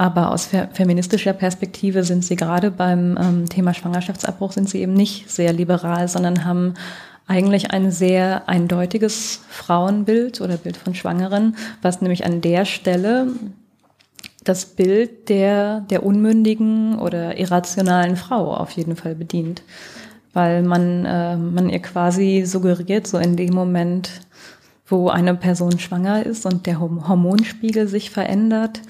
Aber 0.00 0.32
aus 0.32 0.48
feministischer 0.72 1.34
Perspektive 1.34 2.04
sind 2.04 2.24
sie 2.24 2.34
gerade 2.34 2.70
beim 2.70 3.18
ähm, 3.20 3.48
Thema 3.50 3.74
Schwangerschaftsabbruch 3.74 4.52
sind 4.52 4.66
sie 4.66 4.80
eben 4.80 4.94
nicht 4.94 5.28
sehr 5.28 5.52
liberal, 5.52 6.08
sondern 6.08 6.46
haben 6.46 6.72
eigentlich 7.26 7.70
ein 7.70 7.90
sehr 7.90 8.48
eindeutiges 8.48 9.42
Frauenbild 9.50 10.40
oder 10.40 10.56
Bild 10.56 10.78
von 10.78 10.94
Schwangeren, 10.94 11.54
was 11.82 12.00
nämlich 12.00 12.24
an 12.24 12.40
der 12.40 12.64
Stelle 12.64 13.26
das 14.42 14.64
Bild 14.64 15.28
der, 15.28 15.80
der 15.82 16.02
unmündigen 16.02 16.98
oder 16.98 17.36
irrationalen 17.36 18.16
Frau 18.16 18.54
auf 18.56 18.70
jeden 18.70 18.96
Fall 18.96 19.14
bedient. 19.14 19.62
Weil 20.32 20.62
man, 20.62 21.04
äh, 21.04 21.36
man 21.36 21.68
ihr 21.68 21.80
quasi 21.80 22.44
suggeriert, 22.46 23.06
so 23.06 23.18
in 23.18 23.36
dem 23.36 23.52
Moment, 23.52 24.08
wo 24.86 25.10
eine 25.10 25.34
Person 25.34 25.78
schwanger 25.78 26.24
ist 26.24 26.46
und 26.46 26.64
der 26.64 26.80
Hormonspiegel 26.80 27.86
sich 27.86 28.10
verändert, 28.10 28.80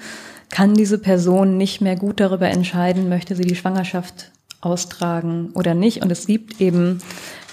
kann 0.51 0.73
diese 0.73 0.97
Person 0.97 1.57
nicht 1.57 1.81
mehr 1.81 1.95
gut 1.95 2.19
darüber 2.19 2.49
entscheiden, 2.49 3.09
möchte 3.09 3.35
sie 3.35 3.43
die 3.45 3.55
Schwangerschaft 3.55 4.31
austragen 4.59 5.51
oder 5.55 5.73
nicht. 5.73 6.03
Und 6.03 6.11
es 6.11 6.27
gibt 6.27 6.61
eben 6.61 7.01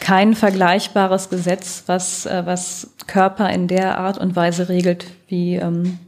kein 0.00 0.34
vergleichbares 0.34 1.30
Gesetz, 1.30 1.84
was, 1.86 2.26
äh, 2.26 2.42
was 2.44 2.90
Körper 3.06 3.50
in 3.50 3.66
der 3.66 3.98
Art 3.98 4.18
und 4.18 4.36
Weise 4.36 4.68
regelt, 4.68 5.06
wie, 5.26 5.56
ähm, 5.56 5.98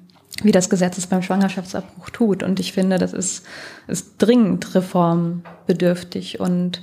wie 0.42 0.53
das 0.53 0.68
Gesetz 0.68 0.98
es 0.98 1.07
beim 1.07 1.22
Schwangerschaftsabbruch 1.22 2.11
tut. 2.11 2.42
Und 2.42 2.61
ich 2.61 2.72
finde, 2.72 2.98
das 2.98 3.12
ist, 3.12 3.44
ist 3.88 4.14
dringend 4.18 4.74
reformbedürftig 4.74 6.40
und 6.40 6.83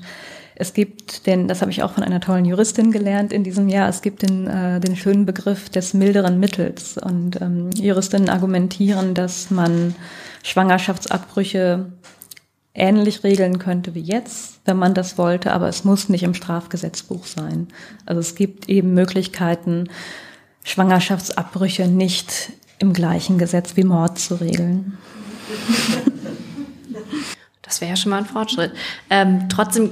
es 0.60 0.74
gibt 0.74 1.28
den, 1.28 1.48
das 1.48 1.62
habe 1.62 1.70
ich 1.70 1.84
auch 1.84 1.92
von 1.92 2.04
einer 2.04 2.20
tollen 2.20 2.44
Juristin 2.44 2.92
gelernt 2.92 3.32
in 3.32 3.44
diesem 3.44 3.70
Jahr, 3.70 3.90
es 3.90 4.02
gibt 4.02 4.24
den, 4.24 4.48
äh, 4.48 4.80
den 4.80 4.96
schönen 4.96 5.26
Begriff 5.26 5.70
des 5.70 5.94
milderen 5.94 6.40
Mittels. 6.40 6.98
Und 6.98 7.40
ähm, 7.42 7.70
Juristinnen 7.76 8.28
argumentieren, 8.28 9.14
dass 9.14 9.52
man 9.52 9.94
Schwangerschaftsabbrüche 10.42 11.92
ähnlich 12.74 13.24
regeln 13.24 13.60
könnte 13.60 13.94
wie 13.94 14.02
jetzt, 14.02 14.60
wenn 14.66 14.78
man 14.78 14.96
das 14.96 15.20
wollte, 15.20 15.54
aber 15.54 15.68
es 15.68 15.84
muss 15.84 16.10
nicht 16.10 16.24
im 16.24 16.34
Strafgesetzbuch 16.34 17.26
sein. 17.26 17.68
Also 18.08 18.20
es 18.20 18.34
gibt 18.34 18.68
eben 18.68 18.96
Möglichkeiten, 18.96 19.90
Schwangerschaftsabbrüche 20.64 21.88
nicht 21.88 22.52
im 22.80 22.94
gleichen 22.94 23.38
Gesetz 23.38 23.78
wie 23.78 23.84
Mord 23.84 24.18
zu 24.18 24.36
regeln. 24.36 24.98
Das 27.68 27.82
wäre 27.82 27.92
ja 27.92 27.96
schon 27.96 28.10
mal 28.10 28.20
ein 28.20 28.26
Fortschritt. 28.26 28.72
Ähm, 29.10 29.50
trotzdem, 29.50 29.92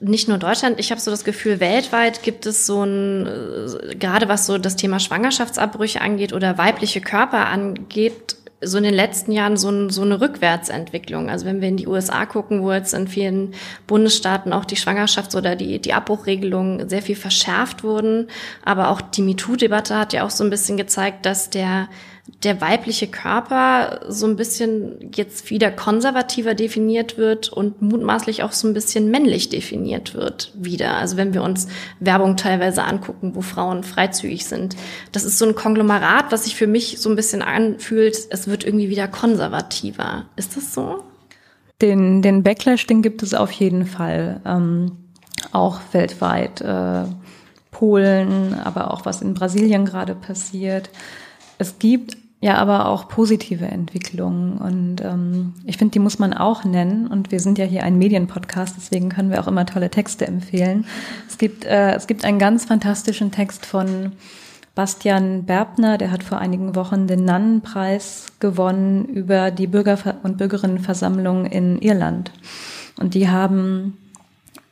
nicht 0.00 0.28
nur 0.28 0.38
Deutschland, 0.38 0.80
ich 0.80 0.90
habe 0.90 1.00
so 1.00 1.10
das 1.10 1.24
Gefühl, 1.24 1.60
weltweit 1.60 2.22
gibt 2.22 2.46
es 2.46 2.66
so 2.66 2.82
ein, 2.84 3.26
äh, 3.26 3.94
gerade 3.96 4.28
was 4.28 4.46
so 4.46 4.56
das 4.56 4.76
Thema 4.76 5.00
Schwangerschaftsabbrüche 5.00 6.00
angeht 6.00 6.32
oder 6.32 6.56
weibliche 6.56 7.00
Körper 7.00 7.46
angeht, 7.48 8.36
so 8.62 8.78
in 8.78 8.84
den 8.84 8.94
letzten 8.94 9.32
Jahren 9.32 9.56
so, 9.56 9.70
ein, 9.70 9.90
so 9.90 10.02
eine 10.02 10.20
Rückwärtsentwicklung. 10.20 11.30
Also 11.30 11.46
wenn 11.46 11.60
wir 11.60 11.68
in 11.68 11.76
die 11.76 11.86
USA 11.86 12.26
gucken, 12.26 12.62
wo 12.62 12.72
jetzt 12.72 12.92
in 12.92 13.08
vielen 13.08 13.54
Bundesstaaten 13.86 14.52
auch 14.52 14.64
die 14.64 14.76
Schwangerschafts- 14.76 15.36
oder 15.36 15.56
die, 15.56 15.80
die 15.80 15.94
Abbruchregelungen 15.94 16.88
sehr 16.88 17.02
viel 17.02 17.16
verschärft 17.16 17.82
wurden. 17.82 18.28
Aber 18.64 18.90
auch 18.90 19.00
die 19.00 19.22
MeToo-Debatte 19.22 19.96
hat 19.96 20.12
ja 20.12 20.24
auch 20.24 20.30
so 20.30 20.44
ein 20.44 20.50
bisschen 20.50 20.76
gezeigt, 20.76 21.24
dass 21.24 21.48
der 21.50 21.88
der 22.42 22.60
weibliche 22.60 23.06
Körper 23.06 24.00
so 24.08 24.26
ein 24.26 24.36
bisschen 24.36 25.10
jetzt 25.14 25.50
wieder 25.50 25.70
konservativer 25.70 26.54
definiert 26.54 27.18
wird 27.18 27.48
und 27.50 27.82
mutmaßlich 27.82 28.42
auch 28.42 28.52
so 28.52 28.68
ein 28.68 28.74
bisschen 28.74 29.10
männlich 29.10 29.48
definiert 29.48 30.14
wird 30.14 30.52
wieder. 30.54 30.94
Also 30.94 31.16
wenn 31.16 31.34
wir 31.34 31.42
uns 31.42 31.68
Werbung 31.98 32.36
teilweise 32.36 32.84
angucken, 32.84 33.34
wo 33.34 33.42
Frauen 33.42 33.84
freizügig 33.84 34.46
sind. 34.46 34.76
Das 35.12 35.24
ist 35.24 35.38
so 35.38 35.46
ein 35.46 35.54
Konglomerat, 35.54 36.32
was 36.32 36.44
sich 36.44 36.56
für 36.56 36.66
mich 36.66 36.98
so 36.98 37.10
ein 37.10 37.16
bisschen 37.16 37.42
anfühlt, 37.42 38.16
es 38.30 38.48
wird 38.48 38.64
irgendwie 38.64 38.88
wieder 38.88 39.08
konservativer. 39.08 40.26
Ist 40.36 40.56
das 40.56 40.72
so? 40.74 41.04
Den, 41.82 42.22
den 42.22 42.42
Backlash, 42.42 42.86
den 42.86 43.02
gibt 43.02 43.22
es 43.22 43.34
auf 43.34 43.50
jeden 43.52 43.86
Fall. 43.86 44.40
Ähm, 44.44 44.92
auch 45.52 45.80
weltweit. 45.92 46.60
Äh, 46.60 47.04
Polen, 47.70 48.54
aber 48.54 48.92
auch 48.92 49.06
was 49.06 49.22
in 49.22 49.32
Brasilien 49.32 49.86
gerade 49.86 50.14
passiert. 50.14 50.90
Es 51.58 51.78
gibt 51.78 52.16
ja 52.40 52.54
aber 52.56 52.86
auch 52.86 53.08
positive 53.08 53.66
Entwicklungen 53.66 54.58
und 54.58 55.02
ähm, 55.02 55.54
ich 55.66 55.76
finde, 55.76 55.92
die 55.92 55.98
muss 55.98 56.18
man 56.18 56.32
auch 56.32 56.64
nennen 56.64 57.06
und 57.06 57.30
wir 57.30 57.40
sind 57.40 57.58
ja 57.58 57.66
hier 57.66 57.84
ein 57.84 57.98
Medienpodcast, 57.98 58.74
deswegen 58.76 59.10
können 59.10 59.30
wir 59.30 59.40
auch 59.40 59.48
immer 59.48 59.66
tolle 59.66 59.90
Texte 59.90 60.26
empfehlen. 60.26 60.86
Es 61.28 61.36
gibt, 61.36 61.64
äh, 61.64 61.94
es 61.94 62.06
gibt 62.06 62.24
einen 62.24 62.38
ganz 62.38 62.64
fantastischen 62.64 63.30
Text 63.30 63.66
von 63.66 64.12
Bastian 64.74 65.44
Berbner, 65.44 65.98
der 65.98 66.10
hat 66.10 66.22
vor 66.22 66.38
einigen 66.38 66.74
Wochen 66.74 67.06
den 67.06 67.24
Nannenpreis 67.24 68.28
gewonnen 68.38 69.04
über 69.04 69.50
die 69.50 69.66
Bürger- 69.66 70.16
und 70.22 70.38
Bürgerinnenversammlung 70.38 71.44
in 71.44 71.78
Irland. 71.80 72.32
Und 72.98 73.14
die 73.14 73.28
haben 73.28 73.98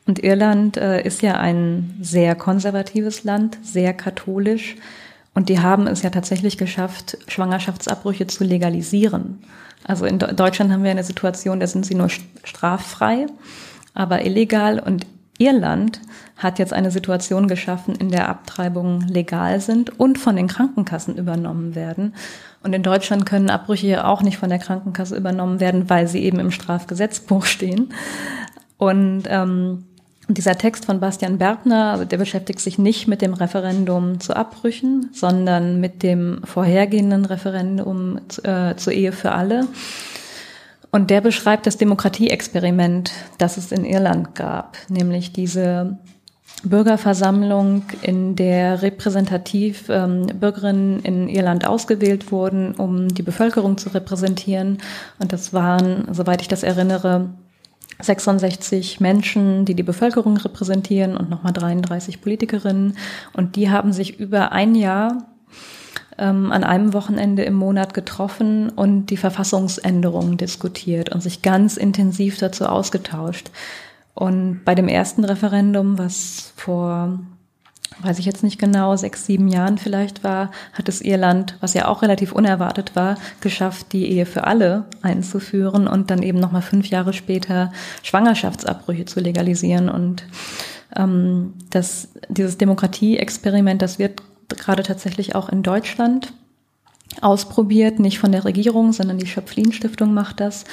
und 0.06 0.24
Irland 0.24 0.78
äh, 0.78 1.02
ist 1.02 1.20
ja 1.20 1.34
ein 1.34 1.98
sehr 2.00 2.34
konservatives 2.34 3.24
Land, 3.24 3.58
sehr 3.62 3.92
katholisch. 3.92 4.76
Und 5.34 5.48
die 5.48 5.60
haben 5.60 5.86
es 5.86 6.02
ja 6.02 6.10
tatsächlich 6.10 6.58
geschafft, 6.58 7.18
Schwangerschaftsabbrüche 7.28 8.26
zu 8.26 8.44
legalisieren. 8.44 9.38
Also 9.84 10.04
in 10.04 10.18
Deutschland 10.18 10.72
haben 10.72 10.82
wir 10.82 10.90
eine 10.90 11.04
Situation, 11.04 11.60
da 11.60 11.66
sind 11.66 11.86
sie 11.86 11.94
nur 11.94 12.08
straffrei, 12.44 13.26
aber 13.94 14.24
illegal. 14.24 14.80
Und 14.80 15.06
Irland 15.38 16.00
hat 16.36 16.58
jetzt 16.58 16.72
eine 16.72 16.90
Situation 16.90 17.48
geschaffen, 17.48 17.94
in 17.94 18.10
der 18.10 18.28
Abtreibungen 18.28 19.06
legal 19.08 19.60
sind 19.60 19.98
und 19.98 20.18
von 20.18 20.36
den 20.36 20.48
Krankenkassen 20.48 21.16
übernommen 21.16 21.74
werden. 21.74 22.14
Und 22.62 22.74
in 22.74 22.82
Deutschland 22.82 23.24
können 23.24 23.50
Abbrüche 23.50 23.86
ja 23.86 24.06
auch 24.06 24.22
nicht 24.22 24.38
von 24.38 24.48
der 24.48 24.58
Krankenkasse 24.58 25.16
übernommen 25.16 25.60
werden, 25.60 25.88
weil 25.88 26.08
sie 26.08 26.24
eben 26.24 26.40
im 26.40 26.50
Strafgesetzbuch 26.50 27.44
stehen. 27.46 27.92
Und 28.76 29.24
ähm, 29.26 29.84
dieser 30.28 30.58
Text 30.58 30.84
von 30.84 31.00
Bastian 31.00 31.38
Bergner, 31.38 31.92
also 31.92 32.04
der 32.04 32.18
beschäftigt 32.18 32.60
sich 32.60 32.78
nicht 32.78 33.08
mit 33.08 33.22
dem 33.22 33.32
Referendum 33.32 34.20
zu 34.20 34.36
Abbrüchen, 34.36 35.08
sondern 35.12 35.80
mit 35.80 36.02
dem 36.02 36.42
vorhergehenden 36.44 37.24
Referendum 37.24 38.20
äh, 38.42 38.74
zur 38.76 38.92
Ehe 38.92 39.12
für 39.12 39.32
alle. 39.32 39.66
Und 40.90 41.10
der 41.10 41.20
beschreibt 41.20 41.66
das 41.66 41.76
Demokratieexperiment, 41.76 43.12
das 43.38 43.56
es 43.56 43.72
in 43.72 43.84
Irland 43.84 44.34
gab, 44.34 44.76
nämlich 44.88 45.32
diese 45.32 45.98
Bürgerversammlung, 46.64 47.84
in 48.02 48.34
der 48.36 48.82
repräsentativ 48.82 49.88
ähm, 49.88 50.26
Bürgerinnen 50.26 51.00
in 51.00 51.28
Irland 51.28 51.66
ausgewählt 51.66 52.32
wurden, 52.32 52.74
um 52.74 53.08
die 53.08 53.22
Bevölkerung 53.22 53.78
zu 53.78 53.90
repräsentieren. 53.90 54.78
Und 55.18 55.32
das 55.32 55.52
waren, 55.52 56.08
soweit 56.12 56.42
ich 56.42 56.48
das 56.48 56.62
erinnere, 56.62 57.30
66 58.00 59.00
Menschen, 59.00 59.64
die 59.64 59.74
die 59.74 59.82
Bevölkerung 59.82 60.36
repräsentieren 60.36 61.16
und 61.16 61.30
nochmal 61.30 61.52
33 61.52 62.20
Politikerinnen. 62.20 62.96
Und 63.32 63.56
die 63.56 63.70
haben 63.70 63.92
sich 63.92 64.20
über 64.20 64.52
ein 64.52 64.74
Jahr 64.74 65.26
ähm, 66.18 66.52
an 66.52 66.64
einem 66.64 66.92
Wochenende 66.92 67.42
im 67.44 67.54
Monat 67.54 67.94
getroffen 67.94 68.70
und 68.70 69.06
die 69.06 69.16
Verfassungsänderungen 69.16 70.36
diskutiert 70.36 71.10
und 71.10 71.22
sich 71.22 71.42
ganz 71.42 71.76
intensiv 71.76 72.38
dazu 72.38 72.66
ausgetauscht. 72.66 73.50
Und 74.14 74.62
bei 74.64 74.74
dem 74.74 74.88
ersten 74.88 75.24
Referendum, 75.24 75.98
was 75.98 76.52
vor 76.56 77.20
weiß 78.00 78.18
ich 78.18 78.26
jetzt 78.26 78.42
nicht 78.42 78.58
genau, 78.58 78.96
sechs, 78.96 79.26
sieben 79.26 79.48
Jahren 79.48 79.78
vielleicht 79.78 80.24
war, 80.24 80.50
hat 80.72 80.88
es 80.88 81.00
Irland, 81.00 81.56
was 81.60 81.74
ja 81.74 81.88
auch 81.88 82.02
relativ 82.02 82.32
unerwartet 82.32 82.94
war, 82.94 83.16
geschafft, 83.40 83.92
die 83.92 84.10
Ehe 84.10 84.26
für 84.26 84.44
alle 84.44 84.84
einzuführen 85.02 85.88
und 85.88 86.10
dann 86.10 86.22
eben 86.22 86.38
nochmal 86.38 86.62
fünf 86.62 86.88
Jahre 86.88 87.12
später 87.12 87.72
Schwangerschaftsabbrüche 88.02 89.04
zu 89.04 89.20
legalisieren. 89.20 89.88
Und 89.88 90.24
ähm, 90.96 91.54
das, 91.70 92.08
dieses 92.28 92.58
Demokratieexperiment, 92.58 93.82
das 93.82 93.98
wird 93.98 94.22
gerade 94.48 94.82
tatsächlich 94.82 95.34
auch 95.34 95.48
in 95.48 95.62
Deutschland 95.62 96.32
ausprobiert, 97.20 97.98
nicht 97.98 98.18
von 98.18 98.32
der 98.32 98.44
Regierung, 98.44 98.92
sondern 98.92 99.18
die 99.18 99.26
Schöpflin-Stiftung 99.26 100.14
macht 100.14 100.40
das. 100.40 100.64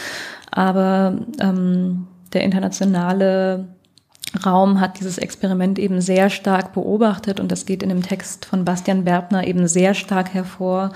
Aber 0.51 1.17
ähm, 1.39 2.07
der 2.33 2.43
internationale 2.43 3.67
Raum 4.37 4.79
hat 4.79 4.99
dieses 4.99 5.17
Experiment 5.17 5.79
eben 5.79 6.01
sehr 6.01 6.29
stark 6.29 6.73
beobachtet 6.73 7.39
und 7.39 7.51
das 7.51 7.65
geht 7.65 7.83
in 7.83 7.89
dem 7.89 8.03
Text 8.03 8.45
von 8.45 8.65
Bastian 8.65 9.03
Berbner 9.03 9.45
eben 9.47 9.67
sehr 9.67 9.93
stark 9.93 10.33
hervor, 10.33 10.91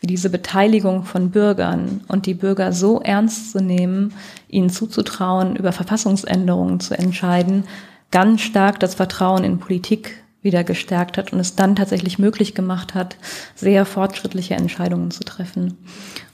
wie 0.00 0.06
diese 0.06 0.30
Beteiligung 0.30 1.04
von 1.04 1.30
Bürgern 1.30 2.02
und 2.08 2.26
die 2.26 2.34
Bürger 2.34 2.72
so 2.72 3.00
ernst 3.00 3.52
zu 3.52 3.60
nehmen, 3.60 4.12
ihnen 4.48 4.70
zuzutrauen, 4.70 5.56
über 5.56 5.72
Verfassungsänderungen 5.72 6.80
zu 6.80 6.98
entscheiden, 6.98 7.64
ganz 8.10 8.40
stark 8.40 8.80
das 8.80 8.96
Vertrauen 8.96 9.44
in 9.44 9.58
Politik 9.58 10.22
wieder 10.42 10.64
gestärkt 10.64 11.18
hat 11.18 11.32
und 11.32 11.38
es 11.38 11.54
dann 11.54 11.76
tatsächlich 11.76 12.18
möglich 12.18 12.54
gemacht 12.54 12.94
hat, 12.94 13.16
sehr 13.54 13.86
fortschrittliche 13.86 14.54
Entscheidungen 14.54 15.10
zu 15.12 15.22
treffen. 15.22 15.78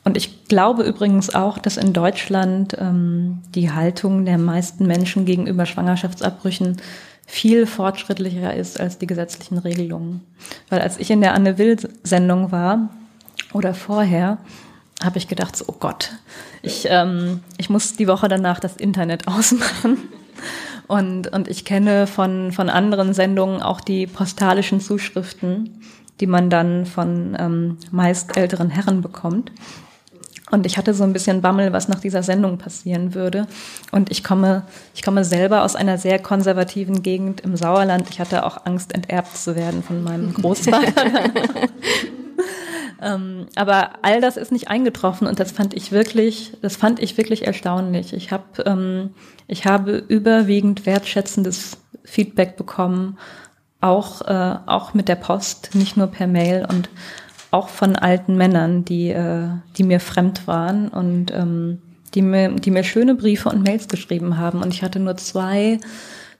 Und 0.04 0.16
ich 0.16 0.46
glaube 0.48 0.84
übrigens 0.84 1.34
auch, 1.34 1.58
dass 1.58 1.76
in 1.76 1.92
Deutschland 1.92 2.76
ähm, 2.78 3.40
die 3.54 3.70
Haltung 3.70 4.24
der 4.24 4.38
meisten 4.38 4.86
Menschen 4.86 5.24
gegenüber 5.24 5.66
Schwangerschaftsabbrüchen 5.66 6.78
viel 7.26 7.66
fortschrittlicher 7.66 8.54
ist 8.54 8.80
als 8.80 8.96
die 8.96 9.06
gesetzlichen 9.06 9.58
Regelungen. 9.58 10.22
Weil 10.70 10.80
als 10.80 10.98
ich 10.98 11.10
in 11.10 11.20
der 11.20 11.34
Anne 11.34 11.58
Will-Sendung 11.58 12.52
war 12.52 12.88
oder 13.52 13.74
vorher, 13.74 14.38
habe 15.02 15.18
ich 15.18 15.28
gedacht, 15.28 15.54
so, 15.54 15.66
oh 15.68 15.76
Gott, 15.78 16.12
ich, 16.62 16.86
ähm, 16.88 17.40
ich 17.58 17.70
muss 17.70 17.94
die 17.94 18.08
Woche 18.08 18.28
danach 18.28 18.60
das 18.60 18.76
Internet 18.76 19.28
ausmachen. 19.28 19.98
Und, 20.86 21.28
und 21.28 21.48
ich 21.48 21.66
kenne 21.66 22.06
von, 22.06 22.50
von 22.50 22.70
anderen 22.70 23.12
Sendungen 23.12 23.60
auch 23.60 23.82
die 23.82 24.06
postalischen 24.06 24.80
Zuschriften, 24.80 25.82
die 26.20 26.26
man 26.26 26.48
dann 26.48 26.86
von 26.86 27.36
ähm, 27.38 27.76
meist 27.90 28.38
älteren 28.38 28.70
Herren 28.70 29.02
bekommt. 29.02 29.52
Und 30.50 30.66
ich 30.66 30.78
hatte 30.78 30.94
so 30.94 31.04
ein 31.04 31.12
bisschen 31.12 31.42
Bammel, 31.42 31.72
was 31.72 31.88
nach 31.88 32.00
dieser 32.00 32.22
Sendung 32.22 32.58
passieren 32.58 33.14
würde. 33.14 33.46
Und 33.92 34.10
ich 34.10 34.24
komme, 34.24 34.62
ich 34.94 35.02
komme 35.02 35.24
selber 35.24 35.62
aus 35.62 35.76
einer 35.76 35.98
sehr 35.98 36.18
konservativen 36.18 37.02
Gegend 37.02 37.40
im 37.42 37.56
Sauerland. 37.56 38.08
Ich 38.10 38.20
hatte 38.20 38.44
auch 38.46 38.64
Angst, 38.64 38.94
enterbt 38.94 39.36
zu 39.36 39.56
werden 39.56 39.82
von 39.82 40.02
meinem 40.02 40.32
Großvater. 40.34 40.92
ähm, 43.02 43.46
aber 43.56 43.90
all 44.02 44.20
das 44.20 44.36
ist 44.36 44.52
nicht 44.52 44.68
eingetroffen 44.68 45.26
und 45.26 45.38
das 45.38 45.52
fand 45.52 45.74
ich 45.74 45.92
wirklich, 45.92 46.56
das 46.62 46.76
fand 46.76 47.00
ich 47.00 47.16
wirklich 47.18 47.46
erstaunlich. 47.46 48.12
Ich 48.14 48.32
habe, 48.32 48.62
ähm, 48.64 49.10
ich 49.46 49.66
habe 49.66 50.02
überwiegend 50.08 50.86
wertschätzendes 50.86 51.78
Feedback 52.04 52.56
bekommen, 52.56 53.18
auch, 53.80 54.22
äh, 54.22 54.56
auch 54.66 54.94
mit 54.94 55.08
der 55.08 55.16
Post, 55.16 55.74
nicht 55.74 55.96
nur 55.96 56.08
per 56.08 56.26
Mail 56.26 56.66
und 56.68 56.88
auch 57.50 57.68
von 57.68 57.96
alten 57.96 58.36
Männern, 58.36 58.84
die, 58.84 59.10
äh, 59.10 59.48
die 59.76 59.84
mir 59.84 60.00
fremd 60.00 60.46
waren 60.46 60.88
und 60.88 61.32
ähm, 61.32 61.78
die, 62.14 62.22
mir, 62.22 62.50
die 62.50 62.70
mir 62.70 62.84
schöne 62.84 63.14
Briefe 63.14 63.48
und 63.48 63.62
Mails 63.62 63.88
geschrieben 63.88 64.38
haben. 64.38 64.62
Und 64.62 64.72
ich 64.74 64.82
hatte 64.82 65.00
nur 65.00 65.16
zwei, 65.16 65.80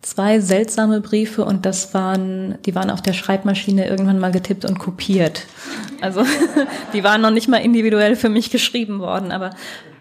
zwei 0.03 0.41
seltsame 0.41 1.01
Briefe 1.01 1.45
und 1.45 1.67
das 1.67 1.95
waren, 1.95 2.57
die 2.67 2.75
waren 2.75 2.91
auf 2.91 3.03
der 3.03 3.13
Schreibmaschine 3.13 3.89
irgendwann 3.89 4.19
mal 4.19 4.33
getippt 4.33 4.65
und 4.65 4.79
kopiert. 4.79 5.47
Also 6.01 6.25
die 6.93 7.05
waren 7.05 7.21
noch 7.21 7.31
nicht 7.31 7.49
mal 7.49 7.59
individuell 7.59 8.17
für 8.17 8.29
mich 8.29 8.51
geschrieben 8.51 9.01
worden, 9.01 9.33
aber 9.33 9.51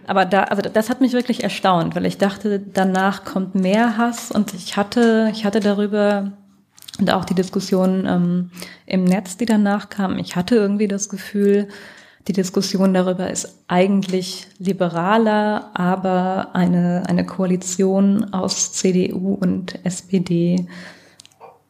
aber 0.10 0.24
da, 0.24 0.43
also 0.43 0.62
das 0.62 0.89
hat 0.89 1.02
mich 1.02 1.12
wirklich 1.12 1.43
erstaunt, 1.43 1.93
weil 1.93 2.06
ich 2.06 2.17
dachte, 2.17 2.60
danach 2.60 3.26
kommt 3.26 3.56
mehr 3.56 3.98
Hass 3.98 4.32
und 4.32 4.54
ich 4.54 4.78
hatte, 4.78 5.30
ich 5.34 5.43
hatte 5.43 5.60
darüber 5.60 6.32
und 7.00 7.12
auch 7.12 7.26
die 7.26 7.36
Diskussion 7.36 8.06
ähm, 8.08 8.52
im 8.86 9.04
Netz, 9.04 9.38
die 9.38 9.45
danach 9.45 9.89
kam, 9.89 10.17
ich 10.17 10.36
hatte 10.36 10.56
irgendwie 10.56 10.88
das 10.88 11.10
Gefühl, 11.10 11.67
die 12.28 12.34
Diskussion 12.34 12.93
darüber 12.93 13.30
ist 13.30 13.63
eigentlich 13.67 14.47
liberaler, 14.60 15.71
aber 15.73 16.50
eine, 16.54 17.04
eine 17.08 17.26
Koalition 17.26 18.34
aus 18.34 18.73
CDU 18.73 19.34
und 19.34 19.80
SPD 19.86 20.67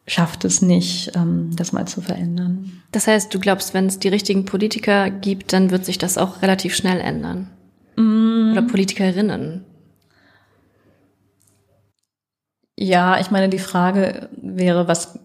schafft 0.08 0.44
es 0.44 0.62
nicht, 0.62 1.12
ähm, 1.14 1.50
das 1.54 1.72
mal 1.72 1.86
zu 1.86 2.00
verändern. 2.00 2.82
Das 2.90 3.06
heißt, 3.06 3.32
du 3.32 3.38
glaubst, 3.38 3.74
wenn 3.74 3.86
es 3.86 3.98
die 3.98 4.08
richtigen 4.08 4.46
Politiker 4.46 5.10
gibt, 5.10 5.52
dann 5.52 5.70
wird 5.70 5.84
sich 5.84 5.98
das 5.98 6.18
auch 6.18 6.42
relativ 6.42 6.74
schnell 6.74 7.00
ändern? 7.00 7.50
Mm. 7.96 8.52
Oder 8.52 8.62
Politikerinnen? 8.62 9.64
Ja, 12.80 13.20
ich 13.20 13.30
meine, 13.30 13.48
die 13.48 13.58
Frage 13.58 14.28
wäre, 14.56 14.88
was 14.88 15.18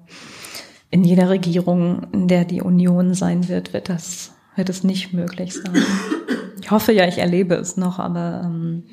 in 0.91 1.03
jeder 1.03 1.29
Regierung, 1.29 2.07
in 2.11 2.27
der 2.27 2.45
die 2.45 2.61
Union 2.61 3.13
sein 3.13 3.47
wird, 3.47 3.73
wird 3.73 3.89
das, 3.89 4.31
wird 4.55 4.69
es 4.69 4.83
nicht 4.83 5.13
möglich 5.13 5.53
sein. 5.53 5.83
Ich 6.61 6.71
hoffe 6.71 6.91
ja, 6.91 7.07
ich 7.07 7.17
erlebe 7.17 7.55
es 7.55 7.77
noch, 7.77 7.99
aber 7.99 8.41
ähm, 8.45 8.83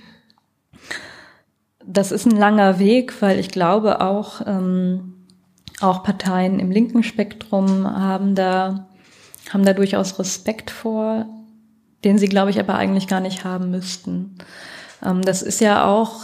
das 1.84 2.10
ist 2.10 2.26
ein 2.26 2.36
langer 2.36 2.78
Weg, 2.78 3.20
weil 3.20 3.38
ich 3.38 3.50
glaube 3.50 4.00
auch, 4.00 4.40
ähm, 4.46 5.12
auch 5.80 6.02
Parteien 6.02 6.58
im 6.58 6.70
linken 6.70 7.02
Spektrum 7.02 7.86
haben 7.86 8.34
da, 8.34 8.88
haben 9.50 9.64
da 9.64 9.74
durchaus 9.74 10.18
Respekt 10.18 10.70
vor, 10.70 11.26
den 12.06 12.18
sie, 12.18 12.28
glaube 12.28 12.50
ich, 12.50 12.60
aber 12.60 12.76
eigentlich 12.76 13.08
gar 13.08 13.20
nicht 13.20 13.44
haben 13.44 13.72
müssten. 13.72 14.36
Ähm, 15.04 15.22
das 15.22 15.42
ist 15.42 15.60
ja 15.60 15.86
auch, 15.86 16.20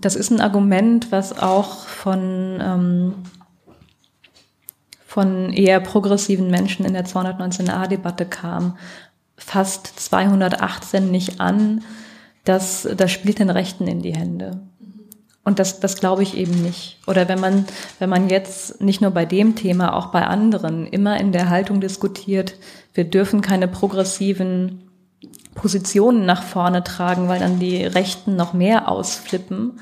das 0.00 0.14
ist 0.14 0.30
ein 0.30 0.40
Argument, 0.40 1.10
was 1.10 1.36
auch 1.36 1.86
von, 1.88 2.60
ähm, 2.62 3.14
von 5.04 5.52
eher 5.52 5.80
progressiven 5.80 6.48
Menschen 6.48 6.86
in 6.86 6.92
der 6.92 7.04
219a-Debatte 7.04 8.24
kam. 8.24 8.78
Fast 9.36 9.98
218 9.98 11.10
nicht 11.10 11.40
an, 11.40 11.82
das, 12.44 12.88
das 12.96 13.10
spielt 13.10 13.40
den 13.40 13.50
Rechten 13.50 13.88
in 13.88 14.00
die 14.00 14.14
Hände. 14.14 14.60
Und 15.42 15.58
das, 15.58 15.80
das 15.80 15.96
glaube 15.96 16.22
ich 16.22 16.36
eben 16.36 16.62
nicht. 16.62 16.98
Oder 17.06 17.28
wenn 17.28 17.40
man, 17.40 17.66
wenn 17.98 18.08
man 18.08 18.30
jetzt 18.30 18.80
nicht 18.80 19.00
nur 19.00 19.10
bei 19.10 19.26
dem 19.26 19.56
Thema, 19.56 19.94
auch 19.94 20.06
bei 20.06 20.24
anderen 20.26 20.86
immer 20.86 21.18
in 21.18 21.32
der 21.32 21.50
Haltung 21.50 21.80
diskutiert, 21.80 22.54
wir 22.94 23.04
dürfen 23.04 23.40
keine 23.40 23.68
progressiven 23.68 24.83
Positionen 25.54 26.26
nach 26.26 26.42
vorne 26.42 26.84
tragen, 26.84 27.28
weil 27.28 27.40
dann 27.40 27.58
die 27.58 27.84
Rechten 27.84 28.36
noch 28.36 28.52
mehr 28.52 28.88
ausflippen 28.88 29.78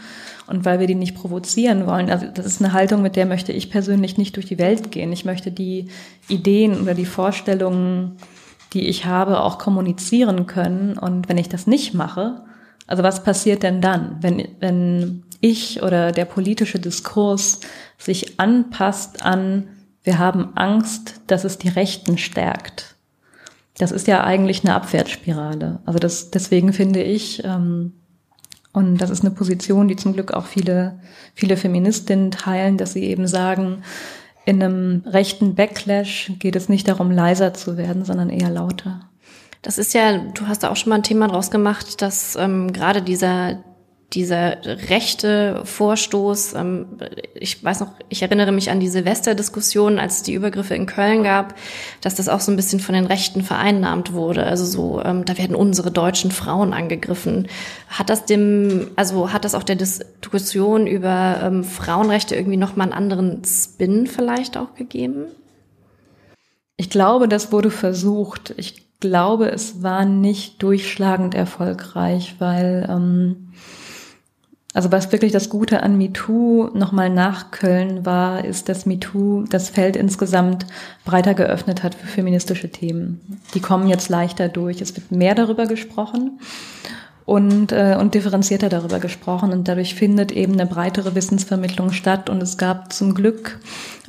und 0.46 0.64
weil 0.64 0.80
wir 0.80 0.86
die 0.86 0.94
nicht 0.94 1.14
provozieren 1.14 1.86
wollen. 1.86 2.10
Also 2.10 2.26
das 2.26 2.46
ist 2.46 2.62
eine 2.62 2.72
Haltung, 2.72 3.02
mit 3.02 3.16
der 3.16 3.26
möchte 3.26 3.52
ich 3.52 3.70
persönlich 3.70 4.18
nicht 4.18 4.36
durch 4.36 4.46
die 4.46 4.58
Welt 4.58 4.90
gehen. 4.90 5.12
Ich 5.12 5.24
möchte 5.24 5.50
die 5.50 5.88
Ideen 6.28 6.80
oder 6.80 6.94
die 6.94 7.06
Vorstellungen, 7.06 8.16
die 8.72 8.88
ich 8.88 9.06
habe, 9.06 9.40
auch 9.40 9.58
kommunizieren 9.58 10.46
können. 10.46 10.98
Und 10.98 11.28
wenn 11.28 11.38
ich 11.38 11.48
das 11.48 11.66
nicht 11.66 11.94
mache, 11.94 12.42
also 12.86 13.02
was 13.02 13.24
passiert 13.24 13.62
denn 13.62 13.80
dann, 13.80 14.18
wenn, 14.20 14.48
wenn 14.60 15.22
ich 15.40 15.82
oder 15.82 16.12
der 16.12 16.24
politische 16.24 16.78
Diskurs 16.78 17.60
sich 17.98 18.38
anpasst 18.38 19.24
an, 19.24 19.68
wir 20.04 20.18
haben 20.18 20.56
Angst, 20.56 21.20
dass 21.28 21.44
es 21.44 21.58
die 21.58 21.68
Rechten 21.68 22.18
stärkt? 22.18 22.96
Das 23.82 23.90
ist 23.90 24.06
ja 24.06 24.22
eigentlich 24.22 24.62
eine 24.62 24.76
Abwärtsspirale. 24.76 25.80
Also 25.86 25.98
das, 25.98 26.30
deswegen 26.30 26.72
finde 26.72 27.02
ich, 27.02 27.42
ähm, 27.42 27.94
und 28.72 28.98
das 28.98 29.10
ist 29.10 29.22
eine 29.22 29.32
Position, 29.32 29.88
die 29.88 29.96
zum 29.96 30.12
Glück 30.12 30.32
auch 30.32 30.46
viele, 30.46 31.00
viele 31.34 31.56
Feministinnen 31.56 32.30
teilen, 32.30 32.78
dass 32.78 32.92
sie 32.92 33.02
eben 33.02 33.26
sagen, 33.26 33.82
in 34.44 34.62
einem 34.62 35.02
rechten 35.04 35.56
Backlash 35.56 36.30
geht 36.38 36.54
es 36.54 36.68
nicht 36.68 36.86
darum, 36.86 37.10
leiser 37.10 37.54
zu 37.54 37.76
werden, 37.76 38.04
sondern 38.04 38.30
eher 38.30 38.50
lauter. 38.50 39.00
Das 39.62 39.78
ist 39.78 39.94
ja, 39.94 40.16
du 40.16 40.46
hast 40.46 40.62
da 40.62 40.70
auch 40.70 40.76
schon 40.76 40.90
mal 40.90 40.96
ein 40.96 41.02
Thema 41.02 41.26
draus 41.26 41.50
gemacht, 41.50 42.02
dass 42.02 42.36
ähm, 42.36 42.72
gerade 42.72 43.02
dieser 43.02 43.64
dieser 44.12 44.58
rechte 44.88 45.62
Vorstoß, 45.64 46.54
ähm, 46.54 46.86
ich 47.34 47.62
weiß 47.62 47.80
noch, 47.80 47.92
ich 48.08 48.22
erinnere 48.22 48.52
mich 48.52 48.70
an 48.70 48.80
die 48.80 48.88
Silvesterdiskussion, 48.88 49.98
als 49.98 50.16
es 50.16 50.22
die 50.22 50.34
Übergriffe 50.34 50.74
in 50.74 50.86
Köln 50.86 51.22
gab, 51.22 51.54
dass 52.00 52.14
das 52.14 52.28
auch 52.28 52.40
so 52.40 52.52
ein 52.52 52.56
bisschen 52.56 52.80
von 52.80 52.94
den 52.94 53.06
Rechten 53.06 53.42
vereinnahmt 53.42 54.12
wurde. 54.12 54.44
Also 54.44 54.64
so, 54.64 55.02
ähm, 55.02 55.24
da 55.24 55.38
werden 55.38 55.56
unsere 55.56 55.90
deutschen 55.90 56.30
Frauen 56.30 56.72
angegriffen. 56.72 57.48
Hat 57.88 58.10
das 58.10 58.26
dem, 58.26 58.90
also 58.96 59.32
hat 59.32 59.44
das 59.44 59.54
auch 59.54 59.62
der 59.62 59.76
Diskussion 59.76 60.86
über 60.86 61.40
ähm, 61.42 61.64
Frauenrechte 61.64 62.36
irgendwie 62.36 62.58
nochmal 62.58 62.88
einen 62.88 62.96
anderen 62.96 63.42
Spin 63.44 64.06
vielleicht 64.06 64.56
auch 64.56 64.74
gegeben? 64.74 65.24
Ich 66.76 66.90
glaube, 66.90 67.28
das 67.28 67.52
wurde 67.52 67.70
versucht. 67.70 68.54
Ich 68.56 68.98
glaube, 69.00 69.50
es 69.50 69.82
war 69.82 70.04
nicht 70.04 70.62
durchschlagend 70.62 71.34
erfolgreich, 71.34 72.36
weil 72.38 72.86
ähm, 72.90 73.41
also 74.74 74.90
was 74.90 75.12
wirklich 75.12 75.32
das 75.32 75.50
Gute 75.50 75.82
an 75.82 75.98
MeToo 75.98 76.70
nochmal 76.72 77.10
nach 77.10 77.50
Köln 77.50 78.06
war, 78.06 78.44
ist, 78.44 78.68
dass 78.68 78.86
MeToo 78.86 79.44
das 79.48 79.68
Feld 79.68 79.96
insgesamt 79.96 80.66
breiter 81.04 81.34
geöffnet 81.34 81.82
hat 81.82 81.94
für 81.94 82.06
feministische 82.06 82.70
Themen. 82.70 83.20
Die 83.54 83.60
kommen 83.60 83.86
jetzt 83.88 84.08
leichter 84.08 84.48
durch. 84.48 84.80
Es 84.80 84.96
wird 84.96 85.12
mehr 85.12 85.34
darüber 85.34 85.66
gesprochen 85.66 86.40
und, 87.26 87.70
äh, 87.72 87.96
und 88.00 88.14
differenzierter 88.14 88.70
darüber 88.70 88.98
gesprochen 88.98 89.52
und 89.52 89.68
dadurch 89.68 89.94
findet 89.94 90.32
eben 90.32 90.54
eine 90.54 90.66
breitere 90.66 91.14
Wissensvermittlung 91.14 91.92
statt 91.92 92.30
und 92.30 92.42
es 92.42 92.56
gab 92.56 92.92
zum 92.94 93.14
Glück, 93.14 93.60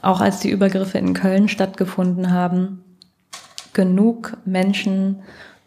auch 0.01 0.21
als 0.21 0.39
die 0.39 0.49
Übergriffe 0.49 0.97
in 0.97 1.13
Köln 1.13 1.49
stattgefunden 1.49 2.31
haben, 2.31 2.83
genug 3.73 4.37
Menschen 4.45 5.19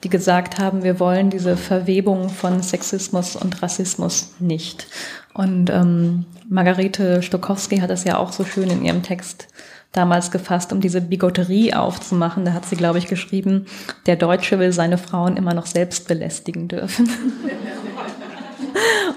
die 0.07 0.11
gesagt 0.11 0.61
haben, 0.61 0.85
wir 0.85 1.01
wollen 1.01 1.31
diese 1.31 1.57
Verwebung 1.57 2.29
von 2.29 2.63
Sexismus 2.63 3.35
und 3.35 3.61
Rassismus 3.61 4.35
nicht. 4.39 4.87
Und 5.35 5.69
ähm, 5.69 6.27
Margarete 6.49 7.25
Stokowski 7.25 7.79
hat 7.79 7.91
das 7.91 8.05
ja 8.05 8.17
auch 8.17 8.31
so 8.31 8.45
schön 8.45 8.71
in 8.71 8.85
ihrem 8.85 9.03
Text 9.03 9.49
damals 9.91 10.31
gefasst, 10.31 10.73
um 10.73 10.81
diese 10.81 11.01
Bigotterie 11.01 11.75
aufzumachen. 11.75 12.45
Da 12.45 12.53
hat 12.53 12.67
sie, 12.67 12.77
glaube 12.77 12.99
ich, 12.99 13.09
geschrieben, 13.09 13.67
der 14.07 14.15
Deutsche 14.15 14.61
will 14.61 14.71
seine 14.71 14.97
Frauen 14.97 15.37
immer 15.37 15.55
noch 15.55 15.67
selbst 15.67 16.07
belästigen 16.07 16.69
dürfen. 16.69 17.11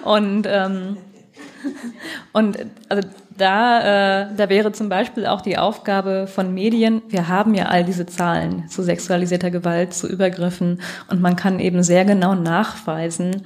und 0.03 0.47
ähm, 0.49 0.97
und 2.33 2.57
also 2.87 3.07
da, 3.39 4.23
äh, 4.23 4.35
da 4.35 4.49
wäre 4.49 4.71
zum 4.71 4.89
Beispiel 4.89 5.25
auch 5.25 5.41
die 5.41 5.57
Aufgabe 5.57 6.27
von 6.27 6.53
Medien, 6.53 7.01
wir 7.07 7.27
haben 7.27 7.53
ja 7.53 7.65
all 7.65 7.83
diese 7.83 8.05
Zahlen 8.05 8.67
zu 8.67 8.83
sexualisierter 8.83 9.51
Gewalt, 9.51 9.93
zu 9.93 10.07
Übergriffen 10.07 10.81
und 11.09 11.21
man 11.21 11.35
kann 11.35 11.59
eben 11.59 11.81
sehr 11.83 12.05
genau 12.05 12.35
nachweisen, 12.35 13.43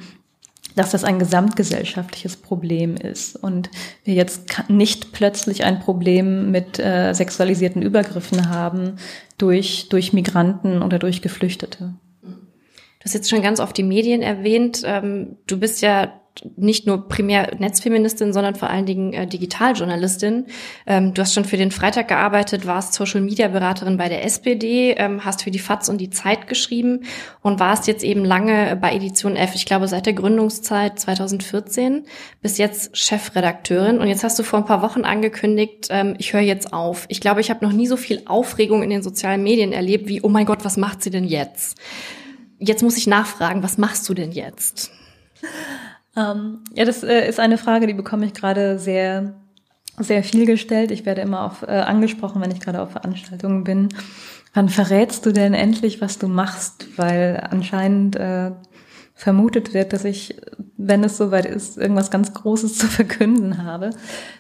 dass 0.76 0.92
das 0.92 1.04
ein 1.04 1.20
gesamtgesellschaftliches 1.20 2.38
Problem 2.38 2.96
ist 2.96 3.36
und 3.36 3.70
wir 4.04 4.16
jetzt 4.16 4.70
nicht 4.70 5.12
plötzlich 5.12 5.64
ein 5.64 5.80
Problem 5.80 6.52
mit 6.52 6.80
äh, 6.80 7.14
sexualisierten 7.14 7.82
Übergriffen 7.82 8.50
haben 8.50 8.98
durch, 9.38 9.90
durch 9.90 10.14
Migranten 10.14 10.82
oder 10.82 10.98
durch 10.98 11.22
Geflüchtete. 11.22 11.94
Du 12.24 13.06
hast 13.06 13.14
jetzt 13.14 13.30
schon 13.30 13.42
ganz 13.42 13.60
oft 13.60 13.78
die 13.78 13.84
Medien 13.84 14.22
erwähnt. 14.22 14.82
Ähm, 14.86 15.36
du 15.46 15.60
bist 15.60 15.82
ja 15.82 16.14
nicht 16.56 16.88
nur 16.88 17.08
primär 17.08 17.56
Netzfeministin, 17.58 18.34
sondern 18.34 18.56
vor 18.56 18.70
allen 18.70 18.86
Dingen 18.86 19.14
äh, 19.14 19.28
Digitaljournalistin. 19.28 20.48
Ähm, 20.88 21.14
du 21.14 21.22
hast 21.22 21.34
schon 21.34 21.46
für 21.46 21.58
den 21.58 21.72
Freitag 21.72 22.08
gearbeitet, 22.08 22.66
warst 22.66 22.94
Social 22.94 23.22
Media 23.22 23.48
Beraterin 23.48 23.98
bei 23.98 24.10
der 24.10 24.26
SPD, 24.26 24.92
ähm, 24.98 25.24
hast 25.24 25.44
für 25.44 25.52
die 25.52 25.60
FAZ 25.60 25.90
und 25.90 26.00
die 26.00 26.10
Zeit 26.10 26.48
geschrieben 26.48 27.04
und 27.42 27.60
warst 27.60 27.88
jetzt 27.88 28.04
eben 28.04 28.26
lange 28.26 28.76
bei 28.82 28.94
Edition 28.94 29.36
F, 29.36 29.54
ich 29.56 29.66
glaube 29.66 29.88
seit 29.88 30.06
der 30.06 30.14
Gründungszeit 30.14 31.00
2014, 31.00 32.06
bis 32.42 32.58
jetzt 32.58 32.98
Chefredakteurin. 32.98 34.00
Und 34.00 34.08
jetzt 34.08 34.24
hast 34.24 34.40
du 34.40 34.44
vor 34.44 34.60
ein 34.60 34.66
paar 34.66 34.82
Wochen 34.82 35.02
angekündigt, 35.02 35.88
ähm, 35.92 36.16
ich 36.18 36.34
höre 36.34 36.42
jetzt 36.42 36.74
auf. 36.74 37.06
Ich 37.10 37.22
glaube, 37.22 37.42
ich 37.42 37.50
habe 37.50 37.64
noch 37.64 37.74
nie 37.74 37.88
so 37.88 37.98
viel 37.98 38.24
Aufregung 38.26 38.82
in 38.82 38.90
den 38.90 39.04
sozialen 39.04 39.44
Medien 39.44 39.72
erlebt 39.72 40.08
wie, 40.08 40.22
oh 40.22 40.30
mein 40.30 40.46
Gott, 40.46 40.66
was 40.66 40.78
macht 40.78 41.04
sie 41.04 41.12
denn 41.12 41.26
jetzt? 41.26 41.78
Jetzt 42.60 42.82
muss 42.82 42.98
ich 42.98 43.08
nachfragen, 43.08 43.62
was 43.62 43.78
machst 43.78 44.08
du 44.10 44.14
denn 44.14 44.32
jetzt? 44.32 44.92
Ähm, 46.16 46.64
ja, 46.74 46.86
das 46.86 47.04
äh, 47.04 47.28
ist 47.28 47.40
eine 47.40 47.58
Frage, 47.58 47.88
die 47.88 47.94
bekomme 47.94 48.26
ich 48.26 48.34
gerade 48.34 48.78
sehr, 48.78 49.34
sehr 49.98 50.24
viel 50.24 50.46
gestellt. 50.46 50.92
Ich 50.92 51.06
werde 51.06 51.22
immer 51.22 51.46
auf, 51.46 51.64
äh, 51.64 51.72
angesprochen, 51.72 52.42
wenn 52.42 52.52
ich 52.52 52.60
gerade 52.60 52.82
auf 52.82 52.92
Veranstaltungen 52.92 53.64
bin. 53.64 53.90
Wann 54.54 54.70
verrätst 54.70 55.26
du 55.26 55.32
denn 55.32 55.54
endlich, 55.54 56.02
was 56.02 56.20
du 56.20 56.28
machst? 56.28 56.98
Weil 56.98 57.48
anscheinend 57.50 58.16
äh, 58.16 58.52
vermutet 59.16 59.74
wird, 59.74 59.94
dass 59.94 60.06
ich, 60.06 60.40
wenn 60.78 61.04
es 61.04 61.18
soweit 61.18 61.46
ist, 61.46 61.78
irgendwas 61.78 62.12
ganz 62.12 62.34
Großes 62.34 62.78
zu 62.78 62.88
verkünden 62.88 63.64
habe. 63.64 63.92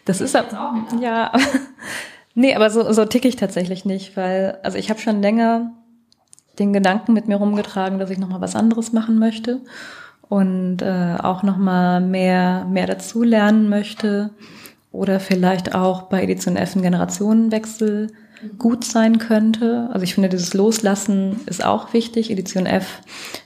Das 0.05 0.17
ich 0.17 0.25
ist 0.25 0.35
aber, 0.35 0.85
ja, 1.01 1.31
nee, 2.35 2.53
aber 2.55 2.69
so, 2.69 2.91
so 2.93 3.05
ticke 3.05 3.27
ich 3.27 3.35
tatsächlich 3.35 3.85
nicht, 3.85 4.15
weil, 4.15 4.59
also 4.61 4.77
ich 4.77 4.91
habe 4.91 4.99
schon 4.99 5.21
länger 5.21 5.71
den 6.59 6.71
Gedanken 6.71 7.13
mit 7.13 7.27
mir 7.27 7.37
rumgetragen, 7.37 7.97
dass 7.97 8.11
ich 8.11 8.19
nochmal 8.19 8.41
was 8.41 8.55
anderes 8.55 8.93
machen 8.93 9.17
möchte 9.17 9.61
und 10.29 10.81
äh, 10.81 11.15
auch 11.21 11.43
noch 11.43 11.57
mal 11.57 12.01
mehr 12.01 12.65
mehr 12.65 12.87
dazu 12.87 13.23
lernen 13.23 13.69
möchte 13.69 14.31
oder 14.91 15.19
vielleicht 15.19 15.75
auch 15.75 16.03
bei 16.03 16.23
Edition 16.23 16.55
F 16.55 16.75
ein 16.75 16.81
Generationenwechsel 16.81 18.11
gut 18.57 18.83
sein 18.83 19.17
könnte. 19.19 19.89
Also 19.91 20.03
ich 20.03 20.13
finde, 20.13 20.29
dieses 20.29 20.53
Loslassen 20.53 21.39
ist 21.45 21.63
auch 21.63 21.93
wichtig. 21.93 22.29
Edition 22.29 22.65
F 22.65 23.01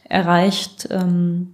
erreicht 0.09 0.87
ähm, 0.91 1.53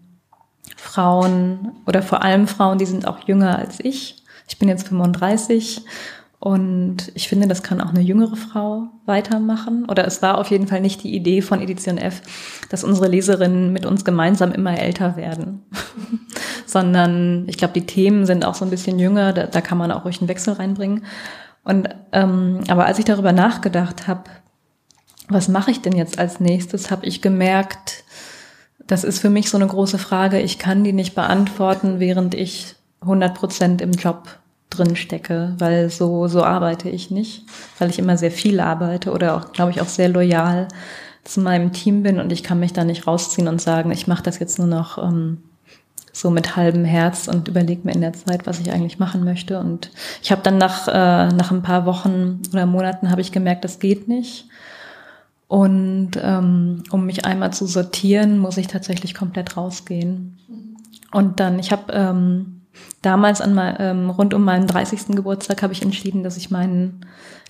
Frauen 0.76 1.71
oder 1.86 2.01
vor 2.01 2.24
allem 2.24 2.47
Frauen, 2.47 2.78
die 2.78 2.86
sind 2.86 3.07
auch 3.07 3.28
jünger 3.28 3.57
als 3.57 3.80
ich. 3.80 4.24
Ich 4.47 4.59
bin 4.59 4.69
jetzt 4.69 4.88
35 4.88 5.84
und 6.44 7.10
ich 7.14 7.30
finde, 7.30 7.48
das 7.48 7.64
kann 7.64 7.80
auch 7.80 7.91
eine 7.91 8.02
jüngere 8.02 8.36
Frau 8.36 8.89
weitermachen. 9.06 9.86
Oder 9.86 10.06
es 10.06 10.22
war 10.22 10.38
auf 10.38 10.52
jeden 10.52 10.68
Fall 10.68 10.82
nicht 10.82 11.02
die 11.02 11.16
Idee 11.16 11.41
von 11.41 11.62
Edition 11.62 11.98
F, 11.98 12.22
dass 12.68 12.84
unsere 12.84 13.08
Leserinnen 13.08 13.72
mit 13.72 13.86
uns 13.86 14.04
gemeinsam 14.04 14.52
immer 14.52 14.78
älter 14.78 15.16
werden. 15.16 15.64
Sondern 16.66 17.46
ich 17.48 17.56
glaube, 17.56 17.76
die 17.76 17.86
Themen 17.86 18.26
sind 18.26 18.44
auch 18.44 18.56
so 18.56 18.66
ein 18.66 18.72
bisschen 18.72 19.00
jünger, 19.00 19.32
da, 19.32 19.48
da 19.48 19.62
kann 19.62 19.78
man 19.78 19.89
auch 19.89 20.04
ruhig 20.04 20.20
einen 20.20 20.28
Wechsel 20.28 20.56
reinbringen. 20.56 21.06
Und 21.64 21.88
ähm, 22.12 22.60
aber 22.68 22.88
als 22.88 23.00
ich 23.00 23.06
darüber 23.06 23.32
nachgedacht 23.32 24.10
habe, 24.10 24.24
was 25.30 25.48
mache 25.48 25.72
ich 25.72 25.82
denn 25.82 25.96
jetzt 25.96 26.20
als 26.20 26.41
nächstes, 26.41 26.91
habe 26.91 27.06
ich 27.06 27.22
gemerkt, 27.22 28.04
das 28.86 29.06
ist 29.06 29.20
für 29.20 29.30
mich 29.30 29.50
so 29.50 29.56
eine 29.56 29.68
große 29.68 29.98
Frage. 29.98 30.41
Ich 30.41 30.60
kann 30.60 30.84
die 30.84 30.91
nicht 30.91 31.16
beantworten, 31.16 32.02
während 32.02 32.36
ich 32.36 32.76
100 33.00 33.34
Prozent 33.34 33.82
im 33.82 33.94
Job 33.94 34.43
drin 34.78 34.95
stecke, 34.95 35.55
weil 35.59 35.89
so, 35.89 36.28
so 36.28 36.43
arbeite 36.43 36.89
ich 36.89 37.11
nicht, 37.11 37.45
weil 37.80 37.89
ich 37.89 37.99
immer 37.99 38.17
sehr 38.17 38.32
viel 38.32 38.59
arbeite 38.59 39.11
oder 39.11 39.36
auch, 39.36 39.51
glaube 39.53 39.71
ich, 39.71 39.82
auch 39.82 39.88
sehr 39.88 40.09
loyal 40.09 40.67
zu 41.24 41.39
meinem 41.39 41.71
Team 41.71 42.03
bin 42.03 42.19
und 42.19 42.32
ich 42.32 42.43
kann 42.43 42.59
mich 42.59 42.74
da 42.74 42.84
nicht 42.84 43.07
rausziehen 43.07 43.47
und 43.47 43.61
sagen, 43.61 43.91
ich 43.91 44.07
mache 44.07 44.24
das 44.24 44.39
jetzt 44.39 44.59
nur 44.59 44.67
noch 44.67 44.97
ähm, 44.97 45.38
so 46.11 46.30
mit 46.30 46.55
halbem 46.55 46.86
Herz 46.86 47.28
und 47.28 47.47
überlege 47.47 47.82
mir 47.84 47.93
in 47.93 48.01
der 48.01 48.13
Zeit, 48.13 48.45
was 48.45 48.59
ich 48.59 48.71
eigentlich 48.71 48.99
machen 48.99 49.24
möchte. 49.24 49.59
Und 49.59 49.89
ich 50.21 50.32
habe 50.32 50.43
dann 50.43 50.59
nach, 50.59 50.88
äh, 50.88 51.30
nach 51.30 51.51
ein 51.51 51.63
paar 51.63 51.86
Wochen 51.86 52.41
oder 52.51 52.67
Monaten 52.67 53.09
habe 53.09 53.21
ich 53.21 53.32
gemerkt, 53.32 53.65
das 53.65 53.80
geht 53.80 54.07
nicht. 54.07 54.45
Und 55.47 56.11
ähm, 56.21 56.84
um 56.91 57.05
mich 57.05 57.26
einmal 57.26 57.51
zu 57.51 57.65
sortieren, 57.65 58.38
muss 58.38 58.57
ich 58.57 58.67
tatsächlich 58.67 59.15
komplett 59.15 59.57
rausgehen. 59.57 60.38
Und 61.11 61.39
dann, 61.39 61.57
ich 61.59 61.71
habe 61.71 61.91
ähm, 61.93 62.61
damals 63.02 63.42
an 63.42 63.54
mein, 63.54 63.76
ähm, 63.80 64.10
rund 64.10 64.34
um 64.34 64.44
meinen 64.44 64.68
30. 64.68 65.16
Geburtstag 65.16 65.62
habe 65.62 65.74
ich 65.74 65.82
entschieden, 65.82 66.24
dass 66.24 66.38
ich 66.38 66.52
meinen 66.52 67.06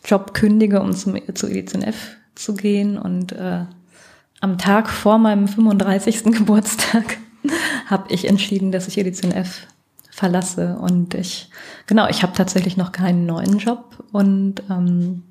Job 0.05 0.33
kündige, 0.33 0.81
um 0.81 0.93
zum, 0.93 1.17
zu 1.35 1.47
Edition 1.47 1.83
F 1.83 2.15
zu 2.35 2.53
gehen. 2.53 2.97
Und 2.97 3.31
äh, 3.33 3.65
am 4.41 4.57
Tag 4.57 4.89
vor 4.89 5.17
meinem 5.17 5.47
35. 5.47 6.23
Geburtstag 6.25 7.17
habe 7.87 8.11
ich 8.13 8.27
entschieden, 8.27 8.71
dass 8.71 8.87
ich 8.87 8.97
Edition 8.97 9.31
F 9.31 9.67
verlasse. 10.09 10.77
Und 10.79 11.13
ich, 11.13 11.49
genau, 11.87 12.07
ich 12.07 12.23
habe 12.23 12.33
tatsächlich 12.33 12.77
noch 12.77 12.91
keinen 12.91 13.25
neuen 13.25 13.57
Job 13.57 14.03
und 14.11 14.61
ähm, 14.69 15.23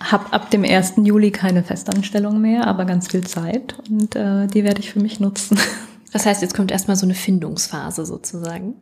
habe 0.00 0.32
ab 0.32 0.50
dem 0.50 0.64
1. 0.64 0.94
Juli 0.96 1.30
keine 1.30 1.62
Festanstellung 1.62 2.40
mehr, 2.40 2.66
aber 2.66 2.84
ganz 2.84 3.08
viel 3.08 3.26
Zeit 3.26 3.76
und 3.90 4.14
äh, 4.14 4.46
die 4.46 4.64
werde 4.64 4.80
ich 4.80 4.92
für 4.92 5.00
mich 5.00 5.20
nutzen. 5.20 5.58
Das 6.12 6.26
heißt, 6.26 6.42
jetzt 6.42 6.54
kommt 6.54 6.70
erstmal 6.70 6.96
so 6.96 7.06
eine 7.06 7.14
Findungsphase 7.14 8.06
sozusagen. 8.06 8.74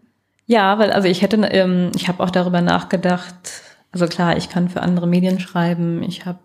Ja, 0.46 0.78
weil 0.78 0.92
also 0.92 1.08
ich 1.08 1.22
hätte, 1.22 1.36
ähm, 1.36 1.90
ich 1.96 2.08
habe 2.08 2.22
auch 2.22 2.30
darüber 2.30 2.60
nachgedacht. 2.60 3.62
Also 3.92 4.06
klar, 4.06 4.36
ich 4.36 4.48
kann 4.48 4.68
für 4.68 4.82
andere 4.82 5.06
Medien 5.06 5.40
schreiben. 5.40 6.02
Ich 6.02 6.24
habe 6.26 6.38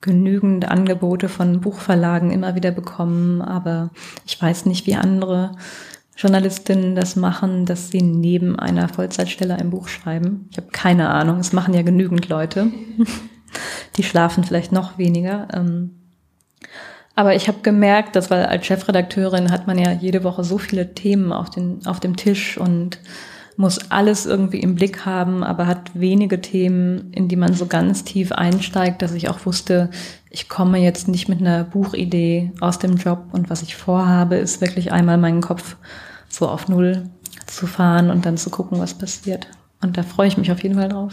genügend 0.00 0.68
Angebote 0.68 1.28
von 1.28 1.60
Buchverlagen 1.60 2.30
immer 2.30 2.54
wieder 2.54 2.72
bekommen, 2.72 3.40
aber 3.40 3.90
ich 4.26 4.40
weiß 4.40 4.66
nicht, 4.66 4.86
wie 4.86 4.96
andere 4.96 5.52
Journalistinnen 6.16 6.94
das 6.94 7.16
machen, 7.16 7.64
dass 7.64 7.90
sie 7.90 8.02
neben 8.02 8.58
einer 8.58 8.88
Vollzeitstelle 8.88 9.54
ein 9.54 9.70
Buch 9.70 9.88
schreiben. 9.88 10.48
Ich 10.50 10.58
habe 10.58 10.68
keine 10.70 11.08
Ahnung. 11.08 11.38
Es 11.38 11.52
machen 11.52 11.72
ja 11.72 11.82
genügend 11.82 12.28
Leute. 12.28 12.70
Die 13.96 14.02
schlafen 14.02 14.44
vielleicht 14.44 14.72
noch 14.72 14.98
weniger. 14.98 15.48
Ähm, 15.54 16.01
aber 17.14 17.34
ich 17.34 17.48
habe 17.48 17.58
gemerkt, 17.62 18.16
dass 18.16 18.30
weil 18.30 18.46
als 18.46 18.66
Chefredakteurin 18.66 19.50
hat 19.50 19.66
man 19.66 19.78
ja 19.78 19.92
jede 19.92 20.24
Woche 20.24 20.44
so 20.44 20.58
viele 20.58 20.94
Themen 20.94 21.32
auf, 21.32 21.50
den, 21.50 21.84
auf 21.86 22.00
dem 22.00 22.16
Tisch 22.16 22.56
und 22.58 22.98
muss 23.56 23.90
alles 23.90 24.24
irgendwie 24.24 24.60
im 24.60 24.74
Blick 24.74 25.04
haben, 25.04 25.44
aber 25.44 25.66
hat 25.66 25.90
wenige 25.94 26.40
Themen, 26.40 27.12
in 27.12 27.28
die 27.28 27.36
man 27.36 27.52
so 27.52 27.66
ganz 27.66 28.02
tief 28.02 28.32
einsteigt, 28.32 29.02
dass 29.02 29.12
ich 29.12 29.28
auch 29.28 29.44
wusste, 29.44 29.90
ich 30.30 30.48
komme 30.48 30.78
jetzt 30.78 31.06
nicht 31.06 31.28
mit 31.28 31.40
einer 31.40 31.64
Buchidee 31.64 32.52
aus 32.60 32.78
dem 32.78 32.96
Job 32.96 33.26
und 33.32 33.50
was 33.50 33.62
ich 33.62 33.76
vorhabe, 33.76 34.36
ist 34.36 34.62
wirklich 34.62 34.92
einmal 34.92 35.18
meinen 35.18 35.42
Kopf 35.42 35.76
so 36.28 36.48
auf 36.48 36.68
Null 36.68 37.10
zu 37.46 37.66
fahren 37.66 38.10
und 38.10 38.24
dann 38.24 38.38
zu 38.38 38.48
gucken, 38.48 38.78
was 38.78 38.94
passiert. 38.94 39.46
Und 39.82 39.98
da 39.98 40.02
freue 40.02 40.28
ich 40.28 40.38
mich 40.38 40.50
auf 40.50 40.62
jeden 40.62 40.76
Fall 40.76 40.88
drauf. 40.88 41.12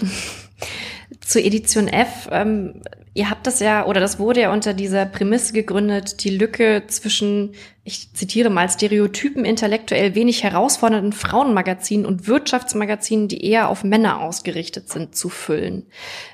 Zur 1.21 1.43
Edition 1.43 1.87
F, 1.87 2.29
ähm, 2.31 2.81
ihr 3.19 3.29
habt 3.29 3.45
das 3.45 3.59
ja, 3.59 3.85
oder 3.85 3.99
das 3.99 4.17
wurde 4.17 4.39
ja 4.39 4.53
unter 4.53 4.73
dieser 4.73 5.05
Prämisse 5.05 5.51
gegründet, 5.51 6.23
die 6.23 6.29
Lücke 6.29 6.83
zwischen, 6.87 7.51
ich 7.83 8.13
zitiere 8.13 8.49
mal, 8.49 8.69
Stereotypen 8.69 9.43
intellektuell 9.43 10.15
wenig 10.15 10.43
herausfordernden 10.43 11.11
Frauenmagazinen 11.11 12.05
und 12.05 12.27
Wirtschaftsmagazinen, 12.27 13.27
die 13.27 13.43
eher 13.43 13.67
auf 13.67 13.83
Männer 13.83 14.21
ausgerichtet 14.21 14.87
sind, 14.87 15.15
zu 15.15 15.27
füllen. 15.27 15.85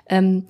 Ähm, 0.07 0.45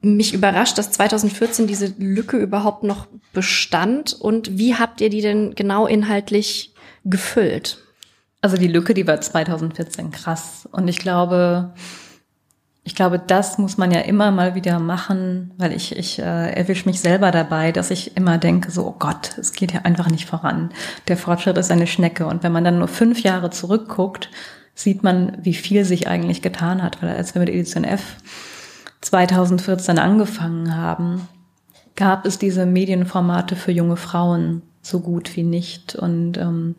mich 0.00 0.34
überrascht, 0.34 0.78
dass 0.78 0.90
2014 0.90 1.68
diese 1.68 1.94
Lücke 1.96 2.38
überhaupt 2.38 2.82
noch 2.82 3.06
bestand. 3.32 4.14
Und 4.14 4.58
wie 4.58 4.74
habt 4.74 5.00
ihr 5.00 5.10
die 5.10 5.20
denn 5.20 5.54
genau 5.54 5.86
inhaltlich 5.86 6.74
gefüllt? 7.04 7.78
Also 8.40 8.56
die 8.56 8.68
Lücke, 8.68 8.94
die 8.94 9.06
war 9.06 9.20
2014 9.20 10.10
krass. 10.10 10.68
Und 10.72 10.88
ich 10.88 10.98
glaube, 10.98 11.72
ich 12.88 12.94
glaube, 12.94 13.18
das 13.18 13.58
muss 13.58 13.76
man 13.76 13.90
ja 13.90 14.00
immer 14.00 14.30
mal 14.30 14.54
wieder 14.54 14.78
machen, 14.78 15.52
weil 15.58 15.74
ich, 15.74 15.94
ich 15.94 16.20
äh, 16.20 16.52
erwische 16.54 16.88
mich 16.88 17.00
selber 17.00 17.30
dabei, 17.30 17.70
dass 17.70 17.90
ich 17.90 18.16
immer 18.16 18.38
denke, 18.38 18.70
so, 18.70 18.86
oh 18.86 18.96
Gott, 18.98 19.36
es 19.36 19.52
geht 19.52 19.74
ja 19.74 19.82
einfach 19.82 20.08
nicht 20.08 20.26
voran. 20.26 20.70
Der 21.06 21.18
Fortschritt 21.18 21.58
ist 21.58 21.70
eine 21.70 21.86
Schnecke. 21.86 22.24
Und 22.24 22.42
wenn 22.42 22.50
man 22.50 22.64
dann 22.64 22.78
nur 22.78 22.88
fünf 22.88 23.20
Jahre 23.22 23.50
zurückguckt, 23.50 24.30
sieht 24.74 25.02
man, 25.02 25.36
wie 25.42 25.52
viel 25.52 25.84
sich 25.84 26.08
eigentlich 26.08 26.40
getan 26.40 26.82
hat. 26.82 27.02
Weil 27.02 27.10
als 27.10 27.34
wir 27.34 27.40
mit 27.40 27.50
Edition 27.50 27.84
F 27.84 28.16
2014 29.02 29.98
angefangen 29.98 30.74
haben, 30.74 31.28
gab 31.94 32.24
es 32.24 32.38
diese 32.38 32.64
Medienformate 32.64 33.54
für 33.54 33.70
junge 33.70 33.96
Frauen 33.96 34.62
so 34.82 35.00
gut 35.00 35.36
wie 35.36 35.42
nicht. 35.42 35.94
Und 35.94 36.38
ähm, 36.38 36.76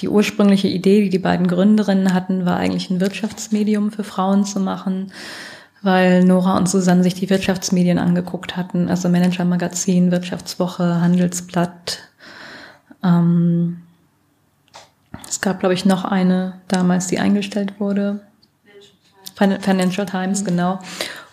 die 0.00 0.08
ursprüngliche 0.08 0.68
Idee, 0.68 1.02
die 1.02 1.10
die 1.10 1.18
beiden 1.18 1.46
Gründerinnen 1.46 2.14
hatten, 2.14 2.46
war 2.46 2.56
eigentlich 2.56 2.90
ein 2.90 3.00
Wirtschaftsmedium 3.00 3.90
für 3.90 4.04
Frauen 4.04 4.44
zu 4.44 4.60
machen, 4.60 5.12
weil 5.82 6.24
Nora 6.24 6.56
und 6.56 6.68
Susanne 6.68 7.02
sich 7.02 7.14
die 7.14 7.30
Wirtschaftsmedien 7.30 7.98
angeguckt 7.98 8.56
hatten, 8.56 8.88
also 8.88 9.08
Manager 9.08 9.44
Magazin, 9.44 10.10
Wirtschaftswoche, 10.10 11.00
Handelsblatt. 11.00 11.98
Ähm, 13.02 13.82
es 15.28 15.40
gab, 15.40 15.60
glaube 15.60 15.74
ich, 15.74 15.84
noch 15.84 16.04
eine 16.04 16.60
damals, 16.68 17.06
die 17.06 17.18
eingestellt 17.18 17.78
wurde. 17.78 18.20
Financial 19.36 20.06
Times, 20.06 20.42
mhm. 20.42 20.46
genau. 20.46 20.78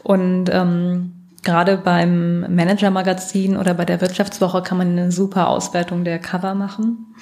Und 0.04 0.50
ähm, 0.52 1.14
gerade 1.44 1.78
beim 1.78 2.42
Manager-Magazin 2.54 3.58
oder 3.58 3.74
bei 3.74 3.86
der 3.86 4.02
Wirtschaftswoche 4.02 4.62
kann 4.62 4.78
man 4.78 4.90
eine 4.90 5.12
super 5.12 5.48
Auswertung 5.50 6.04
der 6.04 6.20
Cover 6.20 6.54
machen. 6.54 7.16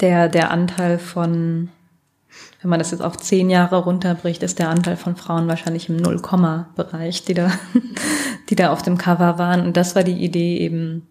Der, 0.00 0.28
der 0.28 0.50
Anteil 0.50 0.98
von, 0.98 1.68
wenn 2.60 2.70
man 2.70 2.78
das 2.78 2.90
jetzt 2.90 3.00
auf 3.00 3.16
zehn 3.16 3.48
Jahre 3.48 3.84
runterbricht, 3.84 4.42
ist 4.42 4.58
der 4.58 4.68
Anteil 4.68 4.96
von 4.96 5.16
Frauen 5.16 5.48
wahrscheinlich 5.48 5.88
im 5.88 5.96
Null-Komma-Bereich, 5.96 7.24
die 7.24 7.34
da, 7.34 7.50
die 8.50 8.56
da 8.56 8.72
auf 8.72 8.82
dem 8.82 8.98
Cover 8.98 9.38
waren. 9.38 9.62
Und 9.62 9.76
das 9.76 9.94
war 9.94 10.02
die 10.02 10.22
Idee 10.22 10.58
eben, 10.58 11.06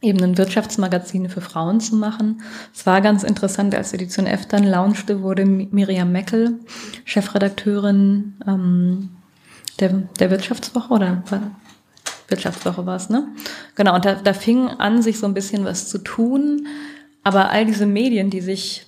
eben 0.00 0.22
ein 0.22 0.38
Wirtschaftsmagazin 0.38 1.28
für 1.28 1.40
Frauen 1.40 1.80
zu 1.80 1.96
machen. 1.96 2.42
Es 2.72 2.86
war 2.86 3.00
ganz 3.00 3.24
interessant, 3.24 3.74
als 3.74 3.94
Edition 3.94 4.26
F 4.26 4.46
dann 4.46 4.64
launchte, 4.64 5.22
wurde 5.22 5.46
Miriam 5.46 6.12
Meckel, 6.12 6.60
Chefredakteurin 7.04 8.34
ähm, 8.46 9.10
der, 9.80 9.90
der 10.18 10.30
Wirtschaftswoche 10.30 10.92
oder 10.92 11.22
Wirtschaftswoche 12.28 12.86
war 12.86 12.96
es, 12.96 13.10
ne? 13.10 13.28
Genau, 13.74 13.94
und 13.94 14.04
da, 14.04 14.14
da 14.14 14.32
fing 14.32 14.68
an, 14.68 15.02
sich 15.02 15.18
so 15.18 15.26
ein 15.26 15.34
bisschen 15.34 15.64
was 15.64 15.88
zu 15.88 15.98
tun. 15.98 16.66
Aber 17.22 17.50
all 17.50 17.66
diese 17.66 17.86
Medien, 17.86 18.30
die 18.30 18.40
sich 18.40 18.86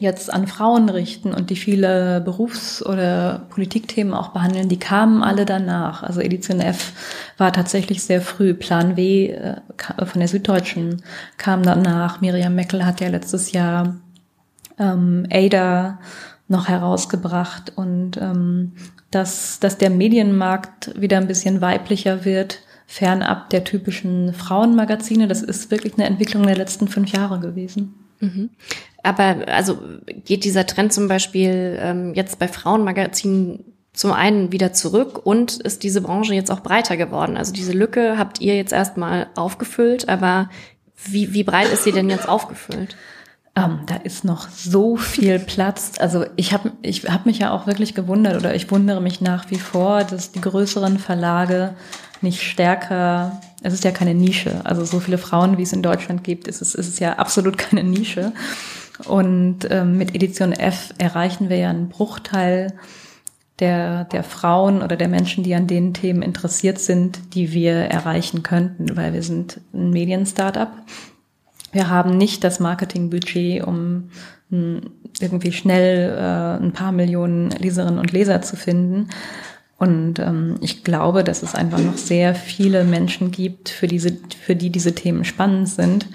jetzt 0.00 0.32
an 0.32 0.46
Frauen 0.46 0.88
richten 0.88 1.34
und 1.34 1.50
die 1.50 1.56
viele 1.56 2.20
Berufs- 2.20 2.86
oder 2.86 3.46
Politikthemen 3.50 4.14
auch 4.14 4.28
behandeln, 4.28 4.68
die 4.68 4.78
kamen 4.78 5.24
alle 5.24 5.44
danach. 5.44 6.04
Also 6.04 6.20
Edition 6.20 6.60
F 6.60 6.92
war 7.36 7.52
tatsächlich 7.52 8.04
sehr 8.04 8.20
früh. 8.20 8.54
Plan 8.54 8.96
W 8.96 9.30
äh, 9.30 9.56
von 10.04 10.20
der 10.20 10.28
Süddeutschen 10.28 11.02
kam 11.36 11.64
danach. 11.64 12.20
Miriam 12.20 12.54
Meckel 12.54 12.86
hat 12.86 13.00
ja 13.00 13.08
letztes 13.08 13.50
Jahr 13.50 13.96
ähm, 14.78 15.26
Ada 15.32 15.98
noch 16.46 16.68
herausgebracht 16.68 17.72
und 17.74 18.16
ähm, 18.18 18.74
dass, 19.10 19.60
dass 19.60 19.78
der 19.78 19.90
Medienmarkt 19.90 21.00
wieder 21.00 21.16
ein 21.16 21.26
bisschen 21.26 21.60
weiblicher 21.60 22.24
wird, 22.24 22.60
fernab 22.86 23.50
der 23.50 23.64
typischen 23.64 24.32
Frauenmagazine. 24.32 25.28
Das 25.28 25.42
ist 25.42 25.70
wirklich 25.70 25.94
eine 25.94 26.06
Entwicklung 26.06 26.46
der 26.46 26.56
letzten 26.56 26.88
fünf 26.88 27.12
Jahre 27.12 27.38
gewesen. 27.38 27.94
Mhm. 28.20 28.50
Aber 29.02 29.46
also 29.46 29.78
geht 30.24 30.44
dieser 30.44 30.66
Trend 30.66 30.92
zum 30.92 31.08
Beispiel 31.08 31.78
ähm, 31.80 32.14
jetzt 32.14 32.38
bei 32.38 32.48
Frauenmagazinen 32.48 33.64
zum 33.92 34.12
einen 34.12 34.52
wieder 34.52 34.72
zurück 34.72 35.24
und 35.24 35.56
ist 35.56 35.82
diese 35.82 36.00
Branche 36.00 36.34
jetzt 36.34 36.50
auch 36.50 36.60
breiter 36.60 36.96
geworden? 36.96 37.36
Also 37.36 37.52
diese 37.52 37.72
Lücke 37.72 38.16
habt 38.16 38.40
ihr 38.40 38.56
jetzt 38.56 38.72
erstmal 38.72 39.28
aufgefüllt, 39.34 40.08
aber 40.08 40.50
wie, 41.04 41.34
wie 41.34 41.44
breit 41.44 41.72
ist 41.72 41.84
sie 41.84 41.92
denn 41.92 42.08
jetzt 42.08 42.28
aufgefüllt? 42.28 42.96
Ähm, 43.64 43.80
da 43.86 43.96
ist 43.96 44.24
noch 44.24 44.48
so 44.50 44.96
viel 44.96 45.38
Platz. 45.38 45.92
Also 45.98 46.24
ich 46.36 46.52
habe 46.52 46.72
ich 46.82 47.04
hab 47.04 47.26
mich 47.26 47.38
ja 47.38 47.52
auch 47.52 47.66
wirklich 47.66 47.94
gewundert 47.94 48.36
oder 48.36 48.54
ich 48.54 48.70
wundere 48.70 49.00
mich 49.00 49.20
nach 49.20 49.50
wie 49.50 49.58
vor, 49.58 50.04
dass 50.04 50.32
die 50.32 50.40
größeren 50.40 50.98
Verlage 50.98 51.74
nicht 52.20 52.42
stärker, 52.42 53.40
es 53.62 53.72
ist 53.72 53.84
ja 53.84 53.90
keine 53.90 54.14
Nische. 54.14 54.60
Also 54.64 54.84
so 54.84 55.00
viele 55.00 55.18
Frauen, 55.18 55.58
wie 55.58 55.62
es 55.62 55.72
in 55.72 55.82
Deutschland 55.82 56.24
gibt, 56.24 56.48
ist 56.48 56.62
es, 56.62 56.74
ist 56.74 56.88
es 56.88 56.98
ja 56.98 57.14
absolut 57.14 57.58
keine 57.58 57.84
Nische. 57.84 58.32
Und 59.06 59.70
ähm, 59.70 59.96
mit 59.96 60.14
Edition 60.14 60.52
F 60.52 60.92
erreichen 60.98 61.48
wir 61.48 61.56
ja 61.56 61.70
einen 61.70 61.88
Bruchteil 61.88 62.72
der, 63.60 64.04
der 64.04 64.22
Frauen 64.22 64.82
oder 64.82 64.96
der 64.96 65.08
Menschen, 65.08 65.44
die 65.44 65.54
an 65.54 65.66
den 65.66 65.94
Themen 65.94 66.22
interessiert 66.22 66.78
sind, 66.78 67.34
die 67.34 67.52
wir 67.52 67.74
erreichen 67.74 68.42
könnten, 68.42 68.96
weil 68.96 69.12
wir 69.12 69.22
sind 69.22 69.60
ein 69.72 69.90
Medien-Startup. 69.90 70.70
Wir 71.72 71.90
haben 71.90 72.16
nicht 72.16 72.44
das 72.44 72.60
Marketingbudget, 72.60 73.64
um 73.64 74.10
hm, 74.50 74.80
irgendwie 75.20 75.52
schnell 75.52 76.16
äh, 76.16 76.62
ein 76.62 76.72
paar 76.72 76.92
Millionen 76.92 77.50
Leserinnen 77.50 77.98
und 77.98 78.12
Leser 78.12 78.42
zu 78.42 78.56
finden. 78.56 79.08
Und 79.78 80.18
ähm, 80.18 80.56
ich 80.60 80.82
glaube, 80.82 81.22
dass 81.22 81.42
es 81.42 81.54
einfach 81.54 81.78
noch 81.78 81.96
sehr 81.96 82.34
viele 82.34 82.84
Menschen 82.84 83.30
gibt, 83.30 83.68
für, 83.68 83.86
diese, 83.86 84.16
für 84.44 84.56
die 84.56 84.70
diese 84.70 84.94
Themen 84.94 85.24
spannend 85.24 85.68
sind. 85.68 86.06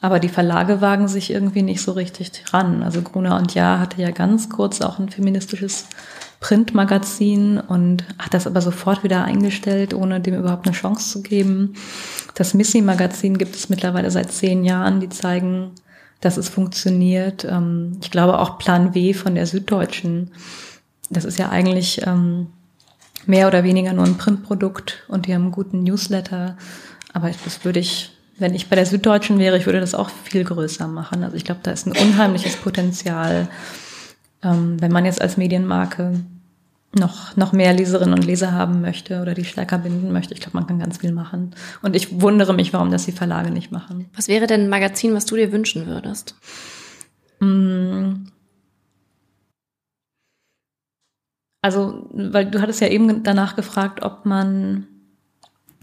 Aber 0.00 0.20
die 0.20 0.28
Verlage 0.28 0.80
wagen 0.80 1.08
sich 1.08 1.30
irgendwie 1.32 1.62
nicht 1.62 1.82
so 1.82 1.92
richtig 1.92 2.30
ran. 2.52 2.84
Also 2.84 3.02
Gruner 3.02 3.36
und 3.36 3.54
Ja 3.54 3.80
hatte 3.80 4.00
ja 4.00 4.12
ganz 4.12 4.48
kurz 4.48 4.80
auch 4.80 5.00
ein 5.00 5.08
feministisches 5.08 5.88
Printmagazin 6.40 7.58
und 7.58 8.04
hat 8.18 8.32
das 8.32 8.46
aber 8.46 8.60
sofort 8.60 9.02
wieder 9.02 9.24
eingestellt, 9.24 9.92
ohne 9.92 10.20
dem 10.20 10.34
überhaupt 10.34 10.66
eine 10.66 10.76
Chance 10.76 11.10
zu 11.10 11.22
geben. 11.22 11.74
Das 12.34 12.54
Missy-Magazin 12.54 13.38
gibt 13.38 13.56
es 13.56 13.68
mittlerweile 13.68 14.10
seit 14.10 14.30
zehn 14.30 14.64
Jahren, 14.64 15.00
die 15.00 15.08
zeigen, 15.08 15.72
dass 16.20 16.36
es 16.36 16.48
funktioniert. 16.48 17.44
Ähm, 17.44 17.98
ich 18.00 18.10
glaube 18.10 18.38
auch 18.38 18.58
Plan 18.58 18.94
W 18.94 19.14
von 19.14 19.34
der 19.34 19.46
Süddeutschen. 19.46 20.30
Das 21.10 21.24
ist 21.24 21.38
ja 21.38 21.48
eigentlich 21.48 22.06
ähm, 22.06 22.48
mehr 23.26 23.48
oder 23.48 23.64
weniger 23.64 23.92
nur 23.92 24.04
ein 24.04 24.18
Printprodukt 24.18 25.04
und 25.08 25.26
die 25.26 25.34
haben 25.34 25.42
einen 25.42 25.52
guten 25.52 25.82
Newsletter. 25.82 26.56
Aber 27.12 27.30
das 27.44 27.64
würde 27.64 27.80
ich, 27.80 28.16
wenn 28.38 28.54
ich 28.54 28.68
bei 28.68 28.76
der 28.76 28.86
Süddeutschen 28.86 29.40
wäre, 29.40 29.58
ich 29.58 29.66
würde 29.66 29.80
das 29.80 29.94
auch 29.94 30.10
viel 30.10 30.44
größer 30.44 30.86
machen. 30.86 31.24
Also 31.24 31.36
ich 31.36 31.44
glaube, 31.44 31.60
da 31.64 31.72
ist 31.72 31.86
ein 31.86 31.96
unheimliches 31.96 32.56
Potenzial 32.56 33.48
ähm, 34.42 34.80
wenn 34.80 34.92
man 34.92 35.04
jetzt 35.04 35.20
als 35.20 35.36
Medienmarke 35.36 36.20
noch, 36.96 37.36
noch 37.36 37.52
mehr 37.52 37.72
Leserinnen 37.72 38.14
und 38.14 38.24
Leser 38.24 38.52
haben 38.52 38.80
möchte 38.80 39.20
oder 39.20 39.34
die 39.34 39.44
stärker 39.44 39.78
binden 39.78 40.12
möchte. 40.12 40.34
Ich 40.34 40.40
glaube, 40.40 40.56
man 40.56 40.66
kann 40.66 40.78
ganz 40.78 40.98
viel 40.98 41.12
machen. 41.12 41.54
Und 41.82 41.94
ich 41.94 42.20
wundere 42.20 42.54
mich, 42.54 42.72
warum 42.72 42.90
das 42.90 43.04
die 43.04 43.12
Verlage 43.12 43.50
nicht 43.50 43.72
machen. 43.72 44.08
Was 44.14 44.28
wäre 44.28 44.46
denn 44.46 44.62
ein 44.62 44.68
Magazin, 44.68 45.14
was 45.14 45.26
du 45.26 45.36
dir 45.36 45.52
wünschen 45.52 45.86
würdest? 45.86 46.34
Mm. 47.40 48.28
Also, 51.60 52.08
weil 52.12 52.50
du 52.50 52.62
hattest 52.62 52.80
ja 52.80 52.88
eben 52.88 53.22
danach 53.22 53.56
gefragt, 53.56 54.02
ob 54.02 54.24
man, 54.24 54.86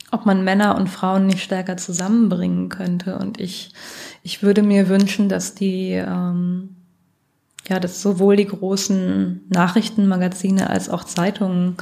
ob 0.10 0.26
man 0.26 0.44
Männer 0.44 0.76
und 0.76 0.90
Frauen 0.90 1.28
nicht 1.28 1.44
stärker 1.44 1.78
zusammenbringen 1.78 2.70
könnte. 2.70 3.20
Und 3.20 3.40
ich, 3.40 3.74
ich 4.24 4.42
würde 4.42 4.64
mir 4.64 4.90
wünschen, 4.90 5.30
dass 5.30 5.54
die, 5.54 5.92
ähm, 5.92 6.75
ja, 7.68 7.80
dass 7.80 8.02
sowohl 8.02 8.36
die 8.36 8.48
großen 8.48 9.42
Nachrichtenmagazine 9.50 10.70
als 10.70 10.90
auch 10.90 11.04
Zeitungen 11.04 11.78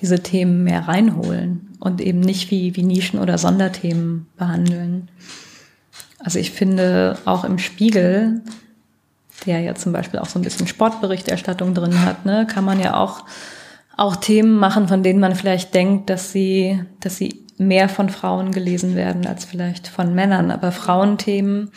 diese 0.00 0.22
Themen 0.22 0.64
mehr 0.64 0.88
reinholen 0.88 1.76
und 1.80 2.00
eben 2.00 2.20
nicht 2.20 2.50
wie, 2.50 2.74
wie 2.76 2.82
Nischen 2.82 3.18
oder 3.18 3.38
Sonderthemen 3.38 4.26
behandeln. 4.36 5.08
Also 6.18 6.38
ich 6.38 6.50
finde 6.50 7.18
auch 7.24 7.44
im 7.44 7.58
Spiegel, 7.58 8.42
der 9.46 9.60
ja 9.60 9.74
zum 9.74 9.92
Beispiel 9.92 10.20
auch 10.20 10.28
so 10.28 10.38
ein 10.38 10.42
bisschen 10.42 10.66
Sportberichterstattung 10.66 11.74
drin 11.74 12.04
hat, 12.04 12.24
ne, 12.24 12.46
kann 12.46 12.64
man 12.64 12.80
ja 12.80 12.96
auch, 12.96 13.24
auch 13.96 14.16
Themen 14.16 14.58
machen, 14.58 14.88
von 14.88 15.02
denen 15.02 15.20
man 15.20 15.34
vielleicht 15.34 15.74
denkt, 15.74 16.10
dass 16.10 16.32
sie, 16.32 16.82
dass 17.00 17.16
sie 17.16 17.44
mehr 17.58 17.88
von 17.88 18.08
Frauen 18.08 18.52
gelesen 18.52 18.96
werden 18.96 19.26
als 19.26 19.44
vielleicht 19.44 19.88
von 19.88 20.14
Männern. 20.14 20.50
Aber 20.50 20.72
Frauenthemen, 20.72 21.70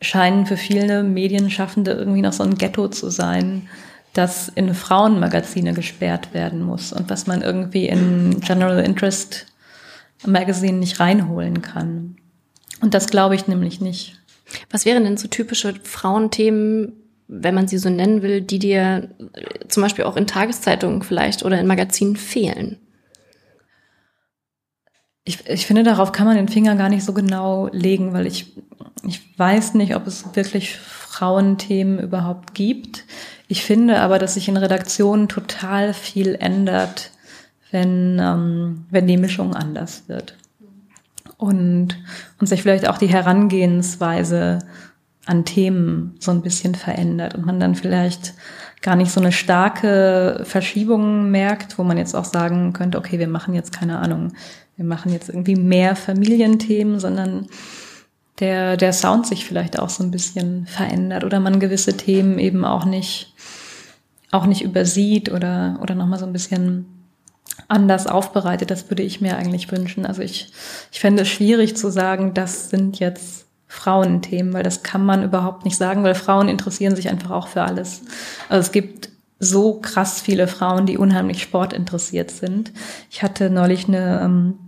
scheinen 0.00 0.46
für 0.46 0.56
viele 0.56 1.02
Medienschaffende 1.02 1.92
irgendwie 1.92 2.22
noch 2.22 2.32
so 2.32 2.42
ein 2.42 2.56
Ghetto 2.56 2.88
zu 2.88 3.10
sein, 3.10 3.68
das 4.12 4.48
in 4.48 4.74
Frauenmagazine 4.74 5.72
gesperrt 5.72 6.34
werden 6.34 6.62
muss 6.62 6.92
und 6.92 7.10
was 7.10 7.26
man 7.26 7.42
irgendwie 7.42 7.86
in 7.86 8.40
General 8.40 8.84
Interest 8.84 9.46
Magazine 10.26 10.78
nicht 10.78 11.00
reinholen 11.00 11.62
kann. 11.62 12.16
Und 12.80 12.94
das 12.94 13.08
glaube 13.08 13.34
ich 13.34 13.46
nämlich 13.46 13.80
nicht. 13.80 14.20
Was 14.70 14.84
wären 14.84 15.04
denn 15.04 15.16
so 15.16 15.28
typische 15.28 15.74
Frauenthemen, 15.82 16.92
wenn 17.28 17.54
man 17.54 17.68
sie 17.68 17.78
so 17.78 17.88
nennen 17.88 18.22
will, 18.22 18.40
die 18.40 18.58
dir 18.58 19.10
zum 19.68 19.82
Beispiel 19.82 20.04
auch 20.04 20.16
in 20.16 20.26
Tageszeitungen 20.26 21.02
vielleicht 21.02 21.44
oder 21.44 21.60
in 21.60 21.66
Magazinen 21.66 22.16
fehlen? 22.16 22.78
Ich, 25.30 25.46
ich 25.46 25.64
finde, 25.64 25.84
darauf 25.84 26.10
kann 26.10 26.26
man 26.26 26.34
den 26.34 26.48
Finger 26.48 26.74
gar 26.74 26.88
nicht 26.88 27.04
so 27.04 27.12
genau 27.12 27.68
legen, 27.70 28.12
weil 28.12 28.26
ich, 28.26 28.52
ich 29.06 29.22
weiß 29.38 29.74
nicht, 29.74 29.94
ob 29.94 30.08
es 30.08 30.24
wirklich 30.34 30.76
Frauenthemen 30.76 32.00
überhaupt 32.00 32.52
gibt. 32.52 33.04
Ich 33.46 33.62
finde 33.62 34.00
aber, 34.00 34.18
dass 34.18 34.34
sich 34.34 34.48
in 34.48 34.56
Redaktionen 34.56 35.28
total 35.28 35.94
viel 35.94 36.34
ändert, 36.34 37.12
wenn, 37.70 38.18
ähm, 38.20 38.86
wenn 38.90 39.06
die 39.06 39.16
Mischung 39.16 39.54
anders 39.54 40.08
wird. 40.08 40.36
Und, 41.36 41.96
und 42.40 42.48
sich 42.48 42.62
vielleicht 42.62 42.88
auch 42.88 42.98
die 42.98 43.06
Herangehensweise 43.06 44.58
an 45.26 45.44
Themen 45.44 46.16
so 46.18 46.32
ein 46.32 46.42
bisschen 46.42 46.74
verändert 46.74 47.36
und 47.36 47.46
man 47.46 47.60
dann 47.60 47.76
vielleicht 47.76 48.34
gar 48.82 48.96
nicht 48.96 49.12
so 49.12 49.20
eine 49.20 49.30
starke 49.30 50.40
Verschiebung 50.42 51.30
merkt, 51.30 51.78
wo 51.78 51.84
man 51.84 51.98
jetzt 51.98 52.16
auch 52.16 52.24
sagen 52.24 52.72
könnte, 52.72 52.98
okay, 52.98 53.20
wir 53.20 53.28
machen 53.28 53.54
jetzt 53.54 53.72
keine 53.72 54.00
Ahnung, 54.00 54.32
wir 54.80 54.86
machen 54.86 55.12
jetzt 55.12 55.28
irgendwie 55.28 55.56
mehr 55.56 55.94
Familienthemen, 55.94 57.00
sondern 57.00 57.48
der, 58.38 58.78
der 58.78 58.94
Sound 58.94 59.26
sich 59.26 59.44
vielleicht 59.44 59.78
auch 59.78 59.90
so 59.90 60.02
ein 60.02 60.10
bisschen 60.10 60.66
verändert 60.66 61.22
oder 61.22 61.38
man 61.38 61.60
gewisse 61.60 61.98
Themen 61.98 62.38
eben 62.38 62.64
auch 62.64 62.86
nicht, 62.86 63.34
auch 64.30 64.46
nicht 64.46 64.62
übersieht 64.62 65.30
oder, 65.30 65.78
oder 65.82 65.94
nochmal 65.94 66.18
so 66.18 66.24
ein 66.24 66.32
bisschen 66.32 66.86
anders 67.68 68.06
aufbereitet. 68.06 68.70
Das 68.70 68.88
würde 68.88 69.02
ich 69.02 69.20
mir 69.20 69.36
eigentlich 69.36 69.70
wünschen. 69.70 70.06
Also 70.06 70.22
ich, 70.22 70.50
ich 70.90 70.98
fände 70.98 71.24
es 71.24 71.28
schwierig 71.28 71.76
zu 71.76 71.90
sagen, 71.90 72.32
das 72.32 72.70
sind 72.70 72.98
jetzt 72.98 73.44
Frauenthemen, 73.66 74.54
weil 74.54 74.62
das 74.62 74.82
kann 74.82 75.04
man 75.04 75.22
überhaupt 75.22 75.66
nicht 75.66 75.76
sagen, 75.76 76.04
weil 76.04 76.14
Frauen 76.14 76.48
interessieren 76.48 76.96
sich 76.96 77.10
einfach 77.10 77.32
auch 77.32 77.48
für 77.48 77.64
alles. 77.64 78.00
Also 78.48 78.62
es 78.62 78.72
gibt 78.72 79.10
so 79.38 79.74
krass 79.74 80.22
viele 80.22 80.48
Frauen, 80.48 80.86
die 80.86 80.96
unheimlich 80.96 81.42
sportinteressiert 81.42 82.30
sind. 82.30 82.72
Ich 83.10 83.22
hatte 83.22 83.50
neulich 83.50 83.86
eine 83.88 84.22
ähm, 84.22 84.58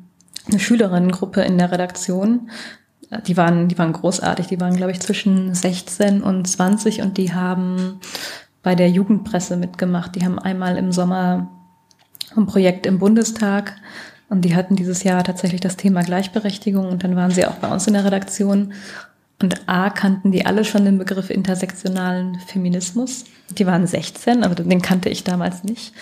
eine 0.49 0.59
Schülerinnengruppe 0.59 1.43
in 1.43 1.59
der 1.59 1.71
Redaktion. 1.71 2.51
Die 3.27 3.37
waren, 3.37 3.69
die 3.69 3.79
waren 3.79 3.93
großartig. 3.93 4.47
Die 4.47 4.61
waren, 4.61 4.77
glaube 4.77 4.93
ich, 4.93 5.01
zwischen 5.01 5.55
16 5.55 6.23
und 6.23 6.47
20 6.47 7.03
und 7.03 7.19
die 7.19 7.33
haben 7.33 8.01
bei 8.63 8.75
der 8.75 8.89
Jugendpresse 8.89 9.57
mitgemacht. 9.57 10.15
Die 10.15 10.25
haben 10.25 10.39
einmal 10.39 10.77
im 10.77 10.93
Sommer 10.93 11.49
ein 12.37 12.47
Projekt 12.47 12.87
im 12.87 12.99
Bundestag 12.99 13.77
und 14.29 14.45
die 14.45 14.57
hatten 14.57 14.77
dieses 14.77 15.03
Jahr 15.03 15.23
tatsächlich 15.25 15.61
das 15.61 15.77
Thema 15.77 16.03
Gleichberechtigung 16.03 16.89
und 16.89 17.05
dann 17.05 17.17
waren 17.17 17.31
sie 17.31 17.45
auch 17.47 17.57
bei 17.57 17.71
uns 17.71 17.87
in 17.87 17.93
der 17.93 18.05
Redaktion. 18.05 18.73
Und 19.43 19.69
A 19.69 19.91
kannten 19.91 20.31
die 20.31 20.47
alle 20.47 20.65
schon 20.65 20.85
den 20.85 20.99
Begriff 20.99 21.29
intersektionalen 21.29 22.39
Feminismus. 22.47 23.25
Die 23.51 23.67
waren 23.67 23.87
16, 23.87 24.45
also 24.45 24.55
den 24.63 24.81
kannte 24.81 25.09
ich 25.09 25.25
damals 25.25 25.65
nicht. 25.65 25.93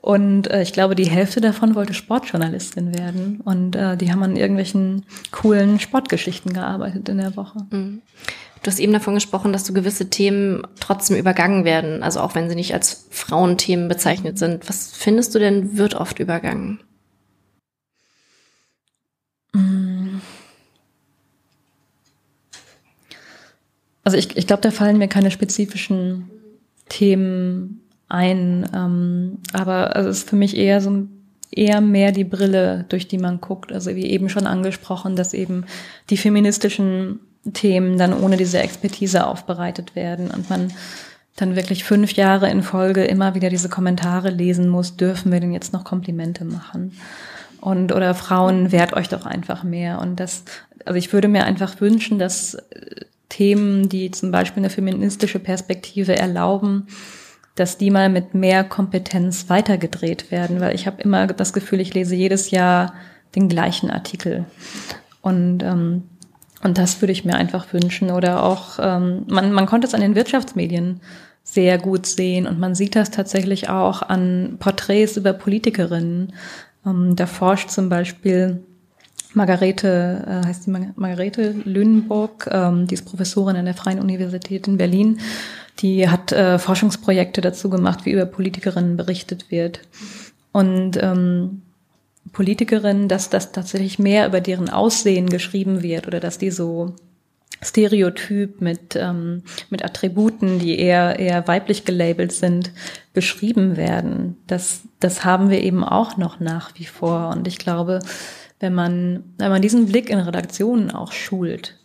Und 0.00 0.50
äh, 0.50 0.62
ich 0.62 0.72
glaube, 0.72 0.94
die 0.94 1.08
Hälfte 1.08 1.40
davon 1.40 1.74
wollte 1.74 1.92
Sportjournalistin 1.92 2.94
werden. 2.94 3.40
Und 3.44 3.76
äh, 3.76 3.96
die 3.96 4.10
haben 4.10 4.22
an 4.22 4.36
irgendwelchen 4.36 5.04
coolen 5.30 5.78
Sportgeschichten 5.78 6.52
gearbeitet 6.52 7.08
in 7.08 7.18
der 7.18 7.36
Woche. 7.36 7.66
Mhm. 7.70 8.00
Du 8.62 8.70
hast 8.70 8.78
eben 8.78 8.92
davon 8.92 9.14
gesprochen, 9.14 9.52
dass 9.52 9.66
so 9.66 9.72
gewisse 9.72 10.10
Themen 10.10 10.66
trotzdem 10.80 11.16
übergangen 11.16 11.64
werden, 11.64 12.02
also 12.02 12.20
auch 12.20 12.34
wenn 12.34 12.48
sie 12.50 12.54
nicht 12.54 12.74
als 12.74 13.06
Frauenthemen 13.10 13.88
bezeichnet 13.88 14.38
sind. 14.38 14.68
Was 14.68 14.92
findest 14.92 15.34
du 15.34 15.38
denn, 15.38 15.78
wird 15.78 15.94
oft 15.94 16.18
übergangen? 16.18 16.78
Mm. 19.54 20.20
Also 24.04 24.18
ich, 24.18 24.36
ich 24.36 24.46
glaube, 24.46 24.60
da 24.60 24.70
fallen 24.70 24.98
mir 24.98 25.08
keine 25.08 25.30
spezifischen 25.30 26.30
Themen 26.90 27.79
ein. 28.10 28.68
Ähm, 28.74 29.38
aber 29.52 29.96
es 29.96 30.06
ist 30.06 30.30
für 30.30 30.36
mich 30.36 30.56
eher 30.56 30.80
so 30.80 31.06
eher 31.52 31.80
mehr 31.80 32.12
die 32.12 32.24
Brille, 32.24 32.84
durch 32.88 33.08
die 33.08 33.18
man 33.18 33.40
guckt. 33.40 33.72
Also 33.72 33.94
wie 33.94 34.06
eben 34.06 34.28
schon 34.28 34.46
angesprochen, 34.46 35.16
dass 35.16 35.34
eben 35.34 35.64
die 36.08 36.16
feministischen 36.16 37.20
Themen 37.52 37.98
dann 37.98 38.12
ohne 38.12 38.36
diese 38.36 38.58
Expertise 38.58 39.26
aufbereitet 39.26 39.96
werden 39.96 40.30
und 40.30 40.50
man 40.50 40.72
dann 41.36 41.56
wirklich 41.56 41.84
fünf 41.84 42.12
Jahre 42.12 42.50
in 42.50 42.62
Folge 42.62 43.04
immer 43.04 43.34
wieder 43.34 43.48
diese 43.48 43.68
Kommentare 43.68 44.30
lesen 44.30 44.68
muss, 44.68 44.96
dürfen 44.96 45.32
wir 45.32 45.40
denn 45.40 45.52
jetzt 45.52 45.72
noch 45.72 45.84
Komplimente 45.84 46.44
machen? 46.44 46.92
Und 47.60 47.92
oder 47.92 48.14
Frauen, 48.14 48.72
wehrt 48.72 48.92
euch 48.92 49.08
doch 49.08 49.26
einfach 49.26 49.64
mehr. 49.64 50.00
Und 50.00 50.20
das, 50.20 50.44
also 50.84 50.98
ich 50.98 51.12
würde 51.12 51.28
mir 51.28 51.44
einfach 51.44 51.80
wünschen, 51.80 52.18
dass 52.18 52.54
äh, 52.54 53.04
Themen, 53.28 53.88
die 53.88 54.10
zum 54.10 54.30
Beispiel 54.30 54.60
eine 54.60 54.70
feministische 54.70 55.38
Perspektive 55.38 56.16
erlauben, 56.16 56.88
dass 57.60 57.78
die 57.78 57.90
mal 57.90 58.08
mit 58.08 58.34
mehr 58.34 58.64
Kompetenz 58.64 59.48
weitergedreht 59.48 60.30
werden, 60.30 60.60
weil 60.60 60.74
ich 60.74 60.86
habe 60.86 61.02
immer 61.02 61.26
das 61.26 61.52
Gefühl, 61.52 61.80
ich 61.80 61.94
lese 61.94 62.14
jedes 62.14 62.50
Jahr 62.50 62.94
den 63.34 63.48
gleichen 63.48 63.90
Artikel. 63.90 64.46
Und 65.20 65.62
ähm, 65.62 66.04
und 66.62 66.76
das 66.76 67.00
würde 67.00 67.12
ich 67.12 67.24
mir 67.24 67.36
einfach 67.36 67.72
wünschen. 67.72 68.10
Oder 68.10 68.42
auch, 68.42 68.78
ähm, 68.80 69.24
man, 69.28 69.52
man 69.52 69.66
konnte 69.66 69.86
es 69.86 69.94
an 69.94 70.00
den 70.00 70.14
Wirtschaftsmedien 70.14 71.00
sehr 71.42 71.78
gut 71.78 72.06
sehen. 72.06 72.46
Und 72.46 72.58
man 72.58 72.74
sieht 72.74 72.96
das 72.96 73.10
tatsächlich 73.10 73.68
auch 73.68 74.02
an 74.02 74.56
Porträts 74.58 75.16
über 75.16 75.32
Politikerinnen. 75.32 76.34
Ähm, 76.84 77.16
da 77.16 77.26
forscht 77.26 77.70
zum 77.70 77.88
Beispiel 77.88 78.62
Margarete, 79.32 80.24
äh, 80.26 80.46
heißt 80.46 80.66
die 80.66 80.70
Mar 80.70 80.92
Margarete 80.96 81.54
Lünenburg, 81.64 82.48
ähm, 82.52 82.86
die 82.86 82.94
ist 82.94 83.06
Professorin 83.06 83.56
an 83.56 83.64
der 83.64 83.74
Freien 83.74 84.00
Universität 84.00 84.66
in 84.68 84.76
Berlin. 84.76 85.20
Die 85.80 86.08
hat 86.08 86.32
äh, 86.32 86.58
Forschungsprojekte 86.58 87.40
dazu 87.40 87.70
gemacht, 87.70 88.04
wie 88.04 88.12
über 88.12 88.26
Politikerinnen 88.26 88.96
berichtet 88.96 89.50
wird. 89.50 89.80
Und 90.52 90.98
ähm, 91.02 91.62
Politikerinnen, 92.32 93.08
dass 93.08 93.30
das 93.30 93.52
tatsächlich 93.52 93.98
mehr 93.98 94.26
über 94.26 94.40
deren 94.40 94.68
Aussehen 94.68 95.28
geschrieben 95.28 95.82
wird 95.82 96.06
oder 96.06 96.20
dass 96.20 96.38
die 96.38 96.50
so 96.50 96.94
Stereotyp 97.62 98.60
mit, 98.60 98.96
ähm, 98.96 99.42
mit 99.68 99.84
Attributen, 99.84 100.58
die 100.58 100.78
eher, 100.78 101.18
eher 101.18 101.46
weiblich 101.46 101.84
gelabelt 101.84 102.32
sind, 102.32 102.72
beschrieben 103.12 103.76
werden. 103.76 104.36
Das, 104.46 104.82
das 104.98 105.24
haben 105.24 105.50
wir 105.50 105.62
eben 105.62 105.84
auch 105.84 106.16
noch 106.16 106.40
nach 106.40 106.72
wie 106.76 106.86
vor. 106.86 107.28
Und 107.28 107.46
ich 107.46 107.58
glaube, 107.58 108.00
wenn 108.60 108.74
man, 108.74 109.24
wenn 109.38 109.50
man 109.50 109.62
diesen 109.62 109.86
Blick 109.86 110.10
in 110.10 110.18
Redaktionen 110.18 110.90
auch 110.90 111.12
schult 111.12 111.79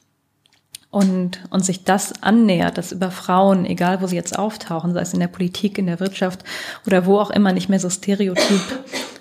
und, 0.95 1.41
und 1.49 1.65
sich 1.65 1.83
das 1.83 2.23
annähert, 2.23 2.77
dass 2.77 2.93
über 2.93 3.11
Frauen, 3.11 3.65
egal 3.65 4.01
wo 4.01 4.07
sie 4.07 4.15
jetzt 4.15 4.39
auftauchen, 4.39 4.93
sei 4.93 5.01
es 5.01 5.13
in 5.13 5.19
der 5.19 5.27
Politik, 5.27 5.77
in 5.77 5.87
der 5.87 5.99
Wirtschaft 5.99 6.45
oder 6.87 7.05
wo 7.05 7.19
auch 7.19 7.31
immer, 7.31 7.51
nicht 7.51 7.67
mehr 7.67 7.81
so 7.81 7.89
stereotyp 7.89 8.61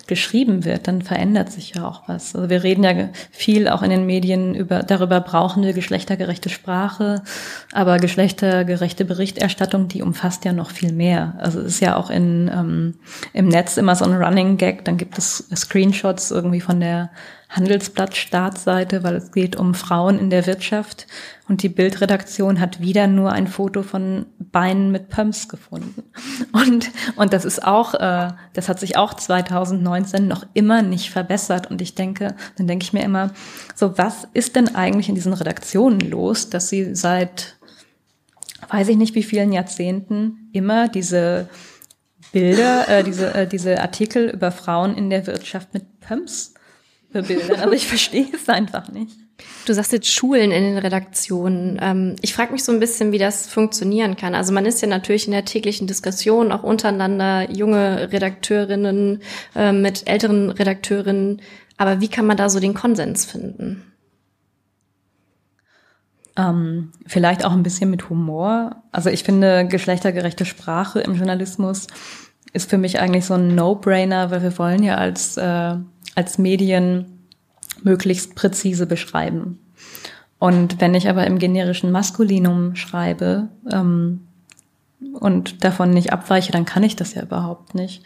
geschrieben 0.07 0.64
wird, 0.64 0.87
dann 0.87 1.03
verändert 1.03 1.51
sich 1.51 1.75
ja 1.75 1.85
auch 1.89 2.03
was. 2.07 2.37
Also 2.37 2.49
wir 2.49 2.62
reden 2.62 2.85
ja 2.85 3.09
viel 3.33 3.66
auch 3.66 3.83
in 3.83 3.91
den 3.91 4.07
Medien 4.07 4.55
über, 4.55 4.85
darüber 4.85 5.20
brauchen 5.20 5.64
wir 5.64 5.72
geschlechtergerechte 5.72 6.49
Sprache, 6.49 7.22
aber 7.72 7.97
geschlechtergerechte 7.99 9.05
Berichterstattung, 9.05 9.89
die 9.89 10.03
umfasst 10.03 10.45
ja 10.45 10.53
noch 10.53 10.70
viel 10.70 10.93
mehr. 10.93 11.35
Also 11.39 11.59
es 11.59 11.66
ist 11.66 11.81
ja 11.81 11.97
auch 11.97 12.09
in, 12.09 12.49
ähm, 12.55 12.95
im 13.33 13.49
Netz 13.49 13.79
immer 13.79 13.97
so 13.97 14.05
ein 14.05 14.14
Running 14.14 14.59
Gag, 14.59 14.85
dann 14.85 14.97
gibt 14.97 15.18
es 15.18 15.49
Screenshots 15.53 16.31
irgendwie 16.31 16.61
von 16.61 16.79
der 16.79 17.11
Handelsblatt 17.55 18.16
Startseite, 18.16 19.05
weil 19.05 19.14
es 19.14 19.30
geht 19.30 19.55
um 19.55 19.74
Frauen 19.74 20.18
in 20.18 20.28
der 20.28 20.46
Wirtschaft 20.46 21.07
und 21.46 21.62
die 21.62 21.68
Bildredaktion 21.68 22.59
hat 22.59 22.80
wieder 22.80 23.07
nur 23.07 23.30
ein 23.32 23.46
Foto 23.46 23.82
von 23.82 24.26
Beinen 24.38 24.90
mit 24.90 25.09
Pumps 25.09 25.48
gefunden. 25.48 26.02
Und, 26.52 26.90
und 27.16 27.32
das 27.32 27.44
ist 27.44 27.64
auch, 27.64 27.94
äh, 27.94 28.32
das 28.55 28.68
hat 28.68 28.80
sich 28.80 28.96
auch 28.96 29.14
2019 29.14 30.26
noch 30.26 30.46
immer 30.55 30.82
nicht 30.82 31.11
verbessert. 31.11 31.70
Und 31.70 31.82
ich 31.82 31.94
denke, 31.94 32.34
dann 32.57 32.66
denke 32.66 32.84
ich 32.84 32.92
mir 32.92 33.05
immer, 33.05 33.32
so 33.74 33.98
was 33.98 34.26
ist 34.32 34.57
denn 34.57 34.74
eigentlich 34.74 35.09
in 35.09 35.14
diesen 35.14 35.32
Redaktionen 35.32 36.00
los, 36.00 36.48
dass 36.48 36.68
sie 36.68 36.94
seit, 36.94 37.57
weiß 38.70 38.88
ich 38.88 38.96
nicht 38.96 39.14
wie 39.14 39.22
vielen 39.22 39.52
Jahrzehnten 39.52 40.48
immer 40.52 40.88
diese 40.88 41.48
Bilder, 42.32 42.88
äh, 42.88 43.05
diese, 43.05 43.34
äh, 43.34 43.46
diese 43.46 43.80
Artikel 43.80 44.30
über 44.30 44.50
Frauen 44.50 44.96
in 44.96 45.11
der 45.11 45.26
Wirtschaft 45.26 45.74
mit 45.74 46.00
Pumps 46.00 46.53
bebildern. 47.15 47.61
Also 47.61 47.73
ich 47.73 47.87
verstehe 47.87 48.27
es 48.35 48.49
einfach 48.49 48.91
nicht. 48.91 49.17
Du 49.67 49.73
sagst 49.73 49.93
jetzt 49.93 50.12
Schulen 50.12 50.53
in 50.53 50.62
den 50.62 50.79
Redaktionen. 50.79 51.79
Ähm, 51.81 52.17
ich 52.21 52.35
frage 52.35 52.53
mich 52.53 52.62
so 52.62 52.73
ein 52.73 52.81
bisschen, 52.81 53.12
wie 53.12 53.19
das 53.19 53.47
funktionieren 53.47 54.17
kann. 54.17 54.35
Also 54.35 54.53
man 54.53 54.67
ist 54.67 54.83
ja 54.83 54.89
natürlich 54.89 55.27
in 55.27 55.33
der 55.33 55.45
täglichen 55.45 55.87
Diskussion 55.87 56.53
auch 56.53 56.62
untereinander, 56.62 57.51
junge 57.51 58.12
Redakteurinnen 58.12 59.23
äh, 59.57 59.73
mit 59.73 60.07
älteren 60.07 60.51
Redakteurinnen. 60.51 61.41
Aber 61.77 62.01
wie 62.01 62.09
kann 62.09 62.27
man 62.27 62.37
da 62.37 62.49
so 62.49 62.61
den 62.61 62.75
Konsens 62.75 63.25
finden? 63.25 63.83
Ähm, 66.37 66.93
vielleicht 67.07 67.45
auch 67.45 67.53
ein 67.53 67.62
bisschen 67.62 67.91
mit 67.91 68.11
Humor. 68.11 68.83
Also 68.93 69.09
ich 69.09 69.23
finde, 69.25 69.67
geschlechtergerechte 69.67 70.45
Sprache 70.45 71.01
im 71.01 71.15
Journalismus 71.15 71.87
ist 72.53 72.71
für 72.71 72.79
mich 72.79 73.01
eigentlich 73.01 73.25
so 73.25 73.35
ein 73.35 73.55
No-Brainer, 73.55 74.31
weil 74.31 74.43
wir 74.43 74.57
wollen 74.59 74.83
ja 74.83 74.97
als 74.97 75.37
äh, 75.37 75.77
als 76.15 76.39
Medien 76.39 77.27
möglichst 77.83 78.35
präzise 78.35 78.87
beschreiben. 78.87 79.59
Und 80.39 80.81
wenn 80.81 80.95
ich 80.95 81.09
aber 81.09 81.27
im 81.27 81.39
generischen 81.39 81.91
Maskulinum 81.91 82.77
schreibe 82.77 83.49
ähm, 83.73 84.27
und 85.15 85.65
davon 85.65 85.91
nicht 85.91 86.12
abweiche, 86.12 86.53
dann 86.53 86.65
kann 86.65 86.83
ich 86.83 86.97
das 86.97 87.15
ja 87.15 87.23
überhaupt 87.23 87.75
nicht. 87.75 88.03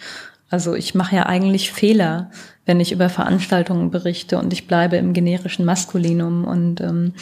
Also 0.51 0.75
ich 0.75 0.95
mache 0.95 1.17
ja 1.17 1.27
eigentlich 1.27 1.73
Fehler, 1.73 2.31
wenn 2.65 2.81
ich 2.81 2.93
über 2.93 3.09
Veranstaltungen 3.09 3.91
berichte 3.91 4.39
und 4.39 4.53
ich 4.53 4.67
bleibe 4.67 4.97
im 4.97 5.13
generischen 5.13 5.65
Maskulinum. 5.65 6.45
Und 6.45 6.81
ähm, 6.81 7.15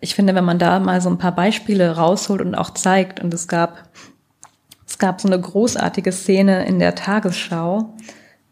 ich 0.00 0.14
finde, 0.14 0.34
wenn 0.34 0.44
man 0.44 0.58
da 0.58 0.78
mal 0.80 1.00
so 1.00 1.10
ein 1.10 1.18
paar 1.18 1.34
Beispiele 1.34 1.96
rausholt 1.96 2.40
und 2.40 2.54
auch 2.54 2.70
zeigt, 2.70 3.20
und 3.20 3.34
es 3.34 3.48
gab, 3.48 3.88
es 4.86 4.98
gab 4.98 5.20
so 5.20 5.28
eine 5.28 5.40
großartige 5.40 6.12
Szene 6.12 6.66
in 6.66 6.78
der 6.78 6.94
Tagesschau, 6.94 7.94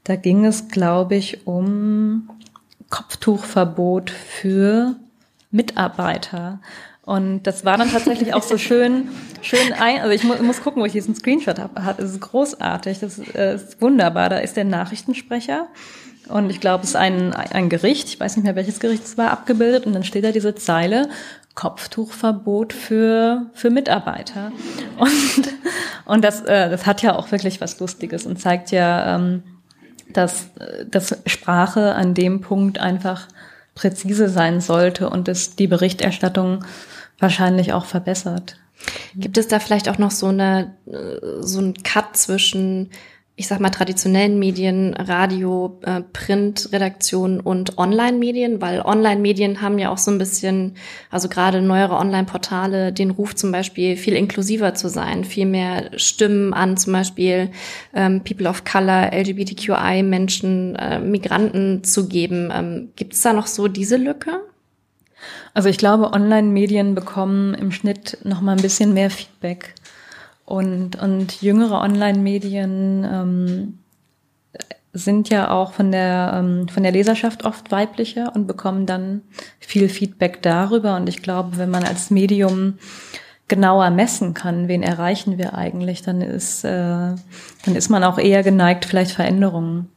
da 0.05 0.16
ging 0.16 0.44
es, 0.44 0.68
glaube 0.68 1.16
ich, 1.16 1.46
um 1.46 2.30
Kopftuchverbot 2.90 4.11
für 4.11 4.96
Mitarbeiter. 5.50 6.61
Und 7.02 7.42
das 7.42 7.64
war 7.64 7.76
dann 7.76 7.90
tatsächlich 7.90 8.32
auch 8.32 8.42
so 8.42 8.57
schön, 8.57 9.09
schön 9.42 9.72
ein. 9.78 10.00
Also 10.00 10.12
ich 10.12 10.24
muss, 10.24 10.40
muss 10.40 10.62
gucken, 10.62 10.80
wo 10.80 10.86
ich 10.86 10.92
diesen 10.92 11.14
Screenshot 11.14 11.59
habe. 11.59 11.94
Das 11.96 12.11
ist 12.11 12.20
großartig, 12.20 13.00
das 13.00 13.18
äh, 13.18 13.57
ist 13.57 13.80
wunderbar. 13.82 14.30
Da 14.30 14.38
ist 14.38 14.57
der 14.57 14.64
Nachrichtensprecher 14.64 15.68
und 16.28 16.50
ich 16.50 16.61
glaube, 16.61 16.84
es 16.84 16.90
ist 16.90 16.96
ein, 16.96 17.34
ein 17.34 17.68
Gericht. 17.68 18.09
Ich 18.09 18.20
weiß 18.20 18.36
nicht 18.36 18.44
mehr, 18.44 18.57
welches 18.57 18.80
Gericht 18.80 19.05
es 19.05 19.18
war, 19.18 19.30
abgebildet. 19.30 19.86
Und 19.86 19.92
dann 19.92 20.05
steht 20.05 20.24
da 20.24 20.32
diese 20.32 20.55
Zeile: 20.55 21.09
Kopftuchverbot 21.55 22.72
für 22.72 23.46
für 23.52 23.70
Mitarbeiter. 23.70 24.52
Und 24.96 25.55
und 26.07 26.24
das 26.24 26.42
äh, 26.42 26.70
das 26.70 26.86
hat 26.86 27.02
ja 27.02 27.16
auch 27.16 27.30
wirklich 27.30 27.61
was 27.61 27.78
Lustiges 27.80 28.24
und 28.26 28.40
zeigt 28.40 28.70
ja 28.70 29.16
ähm, 29.16 29.42
dass, 30.17 30.49
dass 30.91 31.19
Sprache 31.27 31.95
an 31.95 32.15
dem 32.15 32.41
Punkt 32.41 32.79
einfach 32.79 33.29
präzise 33.75 34.29
sein 34.29 34.61
sollte 34.61 35.11
und 35.11 35.29
es 35.29 35.57
die 35.57 35.67
Berichterstattung 35.67 36.65
wahrscheinlich 37.19 37.73
auch 37.73 37.85
verbessert. 37.85 38.57
Gibt 39.15 39.39
es 39.39 39.49
da 39.49 39.61
vielleicht 39.61 39.89
auch 39.89 39.99
noch 39.99 40.11
so 40.11 40.27
eine 40.27 40.75
so 41.41 41.61
ein 41.61 41.75
Cut 41.83 42.17
zwischen 42.17 42.91
ich 43.37 43.49
sag 43.49 43.59
mal, 43.59 43.70
traditionellen 43.70 44.39
Medien, 44.39 44.95
Radio, 44.95 45.80
äh, 45.82 46.03
Print, 46.03 46.68
Redaktion 46.72 47.41
und 47.41 47.78
Online-Medien, 47.78 48.62
weil 48.62 48.80
Online-Medien 48.80 49.61
haben 49.61 49.80
ja 49.80 49.91
auch 49.91 49.99
so 49.99 50.12
ein 50.12 50.18
bisschen, 50.18 50.76
also 51.11 51.28
gerade 51.28 51.61
neuere 51.61 51.97
Online-Portale, 51.97 52.93
den 52.93 53.11
Ruf 53.11 53.35
zum 53.35 53.51
Beispiel 53.51 53.97
viel 53.97 54.14
inklusiver 54.14 54.74
zu 54.74 54.89
sein, 54.89 55.24
viel 55.24 55.47
mehr 55.47 55.91
Stimmen 55.99 56.55
an 56.55 56.76
zum 56.76 56.93
Beispiel 56.93 57.51
ähm, 57.93 58.22
People 58.22 58.49
of 58.49 58.64
Color, 58.64 59.11
LGBTQI-Menschen, 59.12 60.76
äh, 60.76 61.01
Migranten 61.01 61.82
zu 61.82 62.07
geben. 62.07 62.53
Ähm, 62.55 62.91
Gibt 62.95 63.14
es 63.14 63.22
da 63.22 63.32
noch 63.32 63.49
so 63.49 63.66
diese 63.66 63.97
Lücke? 63.97 64.43
Also 65.55 65.68
ich 65.68 65.78
glaube, 65.78 66.12
Online-Medien 66.12 66.95
bekommen 66.95 67.55
im 67.55 67.72
Schnitt 67.72 68.18
noch 68.22 68.41
mal 68.41 68.53
ein 68.53 68.62
bisschen 68.62 68.95
mehr 68.95 69.11
Feedback 69.11 69.74
und, 70.45 70.97
und 70.97 71.40
jüngere 71.40 71.80
Online-Medien 71.80 73.07
ähm, 73.11 73.78
sind 74.92 75.28
ja 75.28 75.51
auch 75.51 75.72
von 75.72 75.90
der, 75.90 76.32
ähm, 76.36 76.68
von 76.68 76.82
der 76.82 76.92
Leserschaft 76.92 77.45
oft 77.45 77.72
weiblicher 77.72 78.32
und 78.34 78.47
bekommen 78.47 78.86
dann 78.86 79.22
viel 79.59 79.88
Feedback 79.88 80.42
darüber. 80.42 80.97
Und 80.97 81.09
ich 81.09 81.22
glaube, 81.22 81.59
wenn 81.59 81.70
man 81.70 81.84
als 81.84 82.11
Medium 82.11 82.78
genauer 83.49 83.90
messen 83.90 84.34
kann, 84.34 84.68
wen 84.68 84.82
erreichen 84.82 85.36
wir 85.36 85.55
eigentlich, 85.55 86.03
dann 86.03 86.20
ist, 86.20 86.64
äh, 86.64 86.68
dann 86.68 87.74
ist 87.74 87.88
man 87.88 88.05
auch 88.05 88.18
eher 88.18 88.42
geneigt, 88.42 88.84
vielleicht 88.84 89.11
Veränderungen 89.12 89.90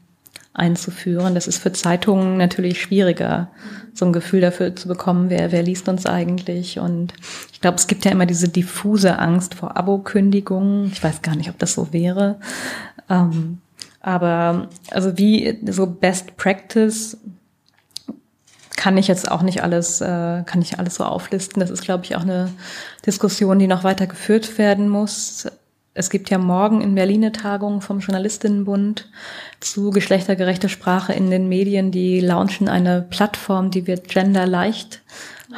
einzuführen. 0.58 1.36
Das 1.36 1.48
ist 1.48 1.60
für 1.60 1.72
Zeitungen 1.72 2.38
natürlich 2.38 2.82
schwieriger, 2.82 3.50
so 3.94 4.06
ein 4.06 4.14
Gefühl 4.14 4.42
dafür 4.42 4.76
zu 4.76 4.88
bekommen, 4.88 5.30
wer, 5.30 5.52
wer 5.52 5.64
liest 5.64 5.88
uns 5.88 6.06
eigentlich. 6.06 6.80
Und 6.80 7.14
ich 7.54 7.62
glaube, 7.62 7.78
es 7.78 7.88
gibt 7.88 8.06
ja 8.06 8.12
immer 8.12 8.26
diese 8.26 8.50
diffuse 8.50 9.20
Angst 9.20 9.54
vor 9.54 9.78
Abokündigungen. 9.78 10.92
Ich 10.92 11.04
weiß 11.04 11.22
gar 11.22 11.36
nicht, 11.36 11.50
ob 11.50 11.60
das 11.60 11.74
so 11.74 11.94
wäre. 11.94 12.40
Ähm, 13.10 13.60
aber 14.02 14.70
also 14.92 15.18
wie 15.18 15.60
so 15.66 15.86
Best 15.86 16.38
Practice 16.38 17.18
kann 18.76 18.98
ich 18.98 19.08
jetzt 19.08 19.30
auch 19.30 19.42
nicht 19.42 19.64
alles, 19.64 20.02
äh, 20.02 20.44
kann 20.44 20.62
ich 20.62 20.80
alles 20.80 20.96
so 20.96 21.04
auflisten. 21.04 21.60
Das 21.60 21.70
ist, 21.70 21.82
glaube 21.82 22.06
ich, 22.06 22.16
auch 22.16 22.22
eine 22.22 22.50
Diskussion, 23.06 23.60
die 23.60 23.68
noch 23.68 23.84
weiter 23.84 24.08
geführt 24.08 24.58
werden 24.58 24.88
muss. 24.88 25.48
Es 25.98 26.12
gibt 26.12 26.30
ja 26.30 26.38
morgen 26.38 26.82
in 26.82 26.94
Berlin 26.94 27.24
eine 27.24 27.32
Tagung 27.32 27.82
vom 27.82 28.00
Journalistinnenbund 28.00 29.10
zu 29.60 29.90
geschlechtergerechter 29.90 30.70
Sprache 30.70 31.12
in 31.12 31.32
den 31.32 31.50
Medien. 31.50 31.90
Die 31.92 32.20
launchen 32.20 32.70
eine 32.70 33.02
Plattform, 33.02 33.72
die 33.72 33.88
wird 33.88 34.08
genderleicht 34.08 35.02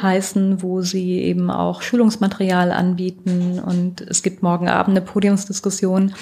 heißen, 0.00 0.62
wo 0.62 0.80
sie 0.80 1.18
eben 1.20 1.50
auch 1.50 1.82
Schulungsmaterial 1.82 2.72
anbieten. 2.72 3.60
Und 3.60 4.00
es 4.00 4.22
gibt 4.22 4.42
morgen 4.42 4.70
Abend 4.70 4.96
eine 4.96 5.04
Podiumsdiskussion, 5.04 6.14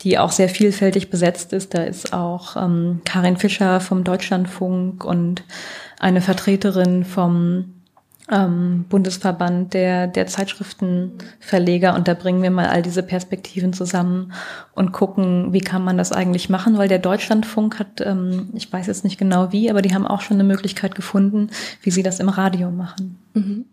die 0.00 0.18
auch 0.18 0.32
sehr 0.32 0.48
vielfältig 0.48 1.08
besetzt 1.08 1.52
ist. 1.52 1.72
Da 1.72 1.84
ist 1.84 2.12
auch 2.12 2.56
ähm, 2.56 3.00
Karin 3.04 3.36
Fischer 3.36 3.78
vom 3.78 4.02
Deutschlandfunk 4.02 5.04
und 5.04 5.44
eine 6.00 6.20
Vertreterin 6.20 7.04
vom 7.04 7.81
ähm, 8.30 8.84
Bundesverband 8.88 9.74
der, 9.74 10.06
der 10.06 10.26
Zeitschriftenverleger 10.26 11.94
und 11.94 12.06
da 12.08 12.14
bringen 12.14 12.42
wir 12.42 12.50
mal 12.50 12.68
all 12.68 12.82
diese 12.82 13.02
Perspektiven 13.02 13.72
zusammen 13.72 14.32
und 14.74 14.92
gucken, 14.92 15.52
wie 15.52 15.60
kann 15.60 15.84
man 15.84 15.98
das 15.98 16.12
eigentlich 16.12 16.48
machen, 16.48 16.78
weil 16.78 16.88
der 16.88 16.98
Deutschlandfunk 16.98 17.78
hat, 17.78 18.00
ähm, 18.00 18.50
ich 18.54 18.72
weiß 18.72 18.86
jetzt 18.86 19.04
nicht 19.04 19.18
genau 19.18 19.52
wie, 19.52 19.70
aber 19.70 19.82
die 19.82 19.94
haben 19.94 20.06
auch 20.06 20.20
schon 20.20 20.36
eine 20.36 20.44
Möglichkeit 20.44 20.94
gefunden, 20.94 21.50
wie 21.82 21.90
sie 21.90 22.02
das 22.02 22.20
im 22.20 22.28
Radio 22.28 22.70
machen. 22.70 23.18
Mhm. 23.34 23.64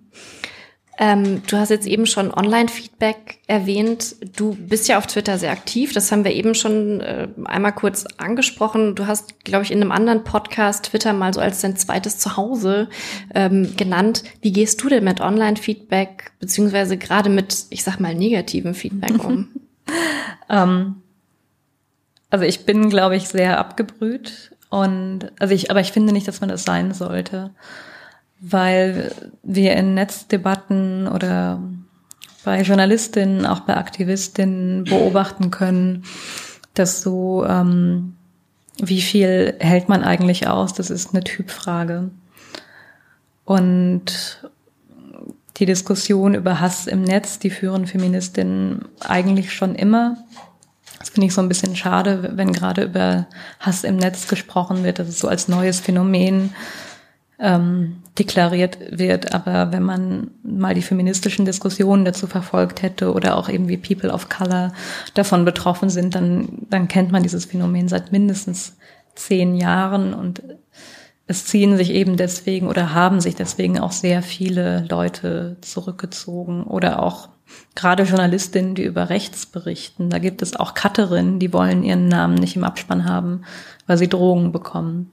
Ähm, 1.02 1.42
du 1.48 1.56
hast 1.56 1.70
jetzt 1.70 1.88
eben 1.88 2.06
schon 2.06 2.34
Online-Feedback 2.34 3.40
erwähnt. 3.48 4.18
Du 4.36 4.54
bist 4.56 4.90
ja 4.90 4.98
auf 4.98 5.08
Twitter 5.08 5.38
sehr 5.38 5.52
aktiv. 5.52 5.94
Das 5.94 6.12
haben 6.12 6.26
wir 6.26 6.34
eben 6.34 6.54
schon 6.56 7.00
äh, 7.00 7.30
einmal 7.46 7.72
kurz 7.72 8.04
angesprochen. 8.18 8.96
Du 8.96 9.08
hast, 9.08 9.46
glaube 9.46 9.64
ich, 9.64 9.72
in 9.72 9.82
einem 9.82 9.94
anderen 9.94 10.26
Podcast 10.26 10.88
Twitter 10.88 11.14
mal 11.14 11.34
so 11.34 11.40
als 11.40 11.62
dein 11.62 11.78
zweites 11.78 12.20
Zuhause 12.20 12.90
ähm, 13.34 13.78
genannt. 13.78 14.24
Wie 14.42 14.52
gehst 14.52 14.84
du 14.84 14.90
denn 14.90 15.06
mit 15.06 15.22
Online-Feedback 15.22 16.34
beziehungsweise 16.42 16.98
gerade 16.98 17.30
mit, 17.30 17.68
ich 17.70 17.86
sag 17.86 18.02
mal, 18.02 18.14
negativen 18.14 18.74
Feedback 18.74 19.24
um? 19.24 19.48
ähm, 20.50 20.96
also 22.30 22.44
ich 22.44 22.66
bin, 22.66 22.90
glaube 22.90 23.16
ich, 23.16 23.30
sehr 23.30 23.58
abgebrüht 23.58 24.52
und 24.70 25.32
also 25.40 25.54
ich, 25.54 25.72
aber 25.72 25.80
ich 25.80 25.94
finde 25.94 26.12
nicht, 26.12 26.28
dass 26.28 26.42
man 26.42 26.50
das 26.50 26.64
sein 26.64 26.94
sollte 26.94 27.52
weil 28.40 29.14
wir 29.44 29.76
in 29.76 29.94
Netzdebatten 29.94 31.08
oder 31.08 31.62
bei 32.46 32.62
Journalistinnen, 32.62 33.46
auch 33.46 33.62
bei 33.62 33.76
Aktivistinnen 33.76 34.86
beobachten 34.86 35.52
können, 35.52 36.04
dass 36.74 37.02
so, 37.02 37.46
ähm, 37.46 38.16
wie 38.78 39.02
viel 39.02 39.56
hält 39.60 39.90
man 39.90 40.04
eigentlich 40.04 40.48
aus, 40.48 40.74
das 40.74 40.90
ist 40.90 41.14
eine 41.14 41.24
Typfrage. 41.24 42.12
Und 43.44 44.42
die 45.58 45.66
Diskussion 45.66 46.36
über 46.36 46.62
Hass 46.62 46.88
im 46.88 47.02
Netz, 47.02 47.40
die 47.40 47.50
führen 47.50 47.86
Feministinnen 47.86 48.86
eigentlich 49.02 49.54
schon 49.54 49.76
immer. 49.76 50.18
Das 51.00 51.10
finde 51.10 51.28
ich 51.28 51.34
so 51.34 51.42
ein 51.42 51.50
bisschen 51.50 51.76
schade, 51.76 52.32
wenn 52.36 52.54
gerade 52.54 52.84
über 52.84 53.28
Hass 53.60 53.84
im 53.84 53.98
Netz 53.98 54.28
gesprochen 54.28 54.84
wird, 54.84 55.00
dass 55.00 55.10
es 55.10 55.20
so 55.20 55.28
als 55.28 55.50
neues 55.50 55.80
Phänomen 55.82 56.54
ähm, 57.40 57.98
deklariert 58.18 58.78
wird. 58.92 59.34
Aber 59.34 59.72
wenn 59.72 59.84
man 59.84 60.32
mal 60.44 60.74
die 60.74 60.82
feministischen 60.82 61.46
Diskussionen 61.46 62.06
dazu 62.06 62.28
verfolgt 62.28 62.82
hätte 62.82 63.14
oder 63.14 63.38
auch 63.38 63.50
eben 63.50 63.68
wie 63.70 63.78
People 63.78 64.12
of 64.12 64.30
Color 64.30 64.74
davon 65.14 65.46
betroffen 65.46 65.90
sind, 65.90 66.16
dann, 66.16 66.50
dann 66.70 66.88
kennt 66.88 67.12
man 67.12 67.24
dieses 67.24 67.46
Phänomen 67.46 67.88
seit 67.88 68.12
mindestens 68.12 68.76
zehn 69.16 69.56
Jahren 69.56 70.14
und 70.14 70.44
es 71.28 71.46
ziehen 71.46 71.78
sich 71.78 71.92
eben 71.92 72.18
deswegen 72.18 72.68
oder 72.68 72.94
haben 72.94 73.22
sich 73.22 73.36
deswegen 73.36 73.80
auch 73.80 73.92
sehr 73.92 74.24
viele 74.24 74.86
Leute 74.90 75.58
zurückgezogen 75.62 76.64
oder 76.64 77.04
auch 77.04 77.30
gerade 77.76 78.04
Journalistinnen, 78.04 78.76
die 78.76 78.84
über 78.84 79.10
Rechts 79.10 79.46
berichten. 79.46 80.10
Da 80.10 80.18
gibt 80.18 80.42
es 80.42 80.56
auch 80.56 80.74
Cutterinnen, 80.74 81.40
die 81.40 81.54
wollen 81.54 81.84
ihren 81.84 82.08
Namen 82.08 82.36
nicht 82.36 82.56
im 82.56 82.64
Abspann 82.64 83.06
haben, 83.06 83.44
weil 83.86 83.98
sie 83.98 84.08
Drogen 84.08 84.52
bekommen. 84.52 85.12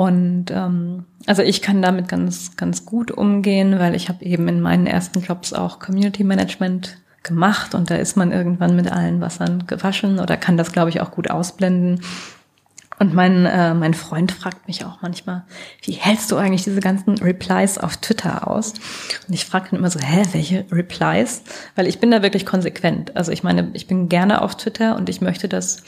Und 0.00 0.46
ähm, 0.50 1.04
also 1.26 1.42
ich 1.42 1.60
kann 1.60 1.82
damit 1.82 2.08
ganz, 2.08 2.56
ganz 2.56 2.86
gut 2.86 3.10
umgehen, 3.10 3.78
weil 3.78 3.94
ich 3.94 4.08
habe 4.08 4.24
eben 4.24 4.48
in 4.48 4.62
meinen 4.62 4.86
ersten 4.86 5.20
Jobs 5.20 5.52
auch 5.52 5.78
Community 5.78 6.24
Management 6.24 6.96
gemacht 7.22 7.74
und 7.74 7.90
da 7.90 7.96
ist 7.96 8.16
man 8.16 8.32
irgendwann 8.32 8.74
mit 8.76 8.90
allen 8.90 9.20
Wassern 9.20 9.66
gewaschen 9.66 10.18
oder 10.18 10.38
kann 10.38 10.56
das, 10.56 10.72
glaube 10.72 10.88
ich, 10.88 11.02
auch 11.02 11.10
gut 11.10 11.30
ausblenden. 11.30 12.00
Und 12.98 13.12
mein, 13.12 13.44
äh, 13.44 13.74
mein 13.74 13.92
Freund 13.92 14.32
fragt 14.32 14.68
mich 14.68 14.86
auch 14.86 15.02
manchmal, 15.02 15.44
wie 15.82 15.92
hältst 15.92 16.32
du 16.32 16.36
eigentlich 16.38 16.64
diese 16.64 16.80
ganzen 16.80 17.18
Replies 17.18 17.76
auf 17.76 17.98
Twitter 17.98 18.48
aus? 18.48 18.72
Und 19.28 19.34
ich 19.34 19.44
frage 19.44 19.68
dann 19.70 19.80
immer 19.80 19.90
so, 19.90 20.00
hä, 20.00 20.22
welche 20.32 20.64
Replies? 20.72 21.42
Weil 21.76 21.86
ich 21.86 22.00
bin 22.00 22.10
da 22.10 22.22
wirklich 22.22 22.46
konsequent. 22.46 23.18
Also 23.18 23.32
ich 23.32 23.42
meine, 23.42 23.68
ich 23.74 23.86
bin 23.86 24.08
gerne 24.08 24.40
auf 24.40 24.56
Twitter 24.56 24.96
und 24.96 25.10
ich 25.10 25.20
möchte 25.20 25.46
das 25.46 25.82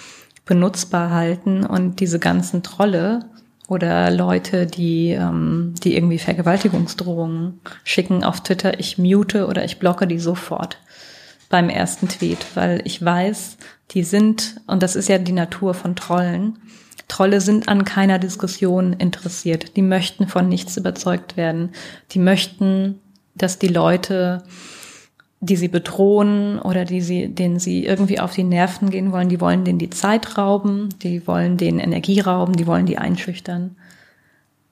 benutzbar 0.44 1.08
halten 1.08 1.64
und 1.64 2.00
diese 2.00 2.18
ganzen 2.18 2.62
Trolle, 2.62 3.24
oder 3.68 4.10
Leute, 4.10 4.66
die, 4.66 5.10
ähm, 5.10 5.74
die 5.82 5.96
irgendwie 5.96 6.18
Vergewaltigungsdrohungen 6.18 7.60
schicken 7.84 8.24
auf 8.24 8.42
Twitter, 8.42 8.78
ich 8.80 8.98
mute 8.98 9.46
oder 9.46 9.64
ich 9.64 9.78
blocke 9.78 10.06
die 10.06 10.18
sofort 10.18 10.78
beim 11.48 11.68
ersten 11.68 12.08
Tweet, 12.08 12.44
weil 12.54 12.80
ich 12.84 13.04
weiß, 13.04 13.58
die 13.90 14.04
sind, 14.04 14.60
und 14.66 14.82
das 14.82 14.96
ist 14.96 15.08
ja 15.08 15.18
die 15.18 15.32
Natur 15.32 15.74
von 15.74 15.96
Trollen, 15.96 16.58
Trolle 17.12 17.42
sind 17.42 17.68
an 17.68 17.84
keiner 17.84 18.18
Diskussion 18.18 18.94
interessiert. 18.94 19.76
Die 19.76 19.82
möchten 19.82 20.28
von 20.28 20.48
nichts 20.48 20.78
überzeugt 20.78 21.36
werden. 21.36 21.72
Die 22.12 22.18
möchten, 22.18 23.00
dass 23.34 23.58
die 23.58 23.68
Leute 23.68 24.44
die 25.44 25.56
sie 25.56 25.66
bedrohen 25.66 26.60
oder 26.60 26.84
die 26.84 27.00
sie, 27.00 27.28
denen 27.28 27.58
sie 27.58 27.84
irgendwie 27.84 28.20
auf 28.20 28.32
die 28.32 28.44
Nerven 28.44 28.90
gehen 28.90 29.10
wollen, 29.10 29.28
die 29.28 29.40
wollen 29.40 29.64
denen 29.64 29.80
die 29.80 29.90
Zeit 29.90 30.38
rauben, 30.38 30.90
die 31.02 31.26
wollen 31.26 31.56
denen 31.56 31.80
Energie 31.80 32.20
rauben, 32.20 32.54
die 32.54 32.68
wollen 32.68 32.86
die 32.86 32.96
einschüchtern. 32.96 33.76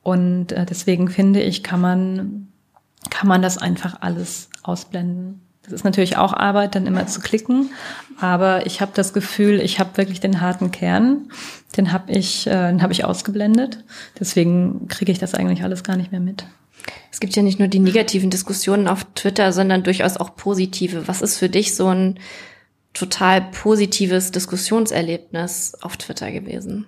Und 0.04 0.52
äh, 0.52 0.64
deswegen 0.64 1.08
finde 1.08 1.42
ich, 1.42 1.64
kann 1.64 1.80
man, 1.80 2.48
kann 3.10 3.26
man 3.26 3.42
das 3.42 3.58
einfach 3.58 4.00
alles 4.00 4.48
ausblenden. 4.62 5.40
Das 5.64 5.72
ist 5.72 5.84
natürlich 5.84 6.16
auch 6.16 6.32
Arbeit, 6.32 6.76
dann 6.76 6.86
immer 6.86 7.04
zu 7.08 7.20
klicken, 7.20 7.70
aber 8.20 8.64
ich 8.64 8.80
habe 8.80 8.92
das 8.94 9.12
Gefühl, 9.12 9.60
ich 9.60 9.80
habe 9.80 9.96
wirklich 9.96 10.20
den 10.20 10.40
harten 10.40 10.70
Kern, 10.70 11.30
den 11.76 11.92
habe 11.92 12.12
ich, 12.12 12.46
äh, 12.46 12.68
den 12.70 12.80
habe 12.80 12.92
ich 12.92 13.04
ausgeblendet. 13.04 13.82
Deswegen 14.20 14.86
kriege 14.86 15.10
ich 15.10 15.18
das 15.18 15.34
eigentlich 15.34 15.64
alles 15.64 15.82
gar 15.82 15.96
nicht 15.96 16.12
mehr 16.12 16.20
mit. 16.20 16.46
Es 17.10 17.20
gibt 17.20 17.36
ja 17.36 17.42
nicht 17.42 17.58
nur 17.58 17.68
die 17.68 17.78
negativen 17.78 18.30
Diskussionen 18.30 18.88
auf 18.88 19.04
Twitter, 19.14 19.52
sondern 19.52 19.82
durchaus 19.82 20.16
auch 20.16 20.36
positive. 20.36 21.08
Was 21.08 21.22
ist 21.22 21.38
für 21.38 21.48
dich 21.48 21.74
so 21.74 21.88
ein 21.88 22.18
total 22.92 23.42
positives 23.42 24.30
Diskussionserlebnis 24.32 25.76
auf 25.80 25.96
Twitter 25.96 26.30
gewesen? 26.32 26.86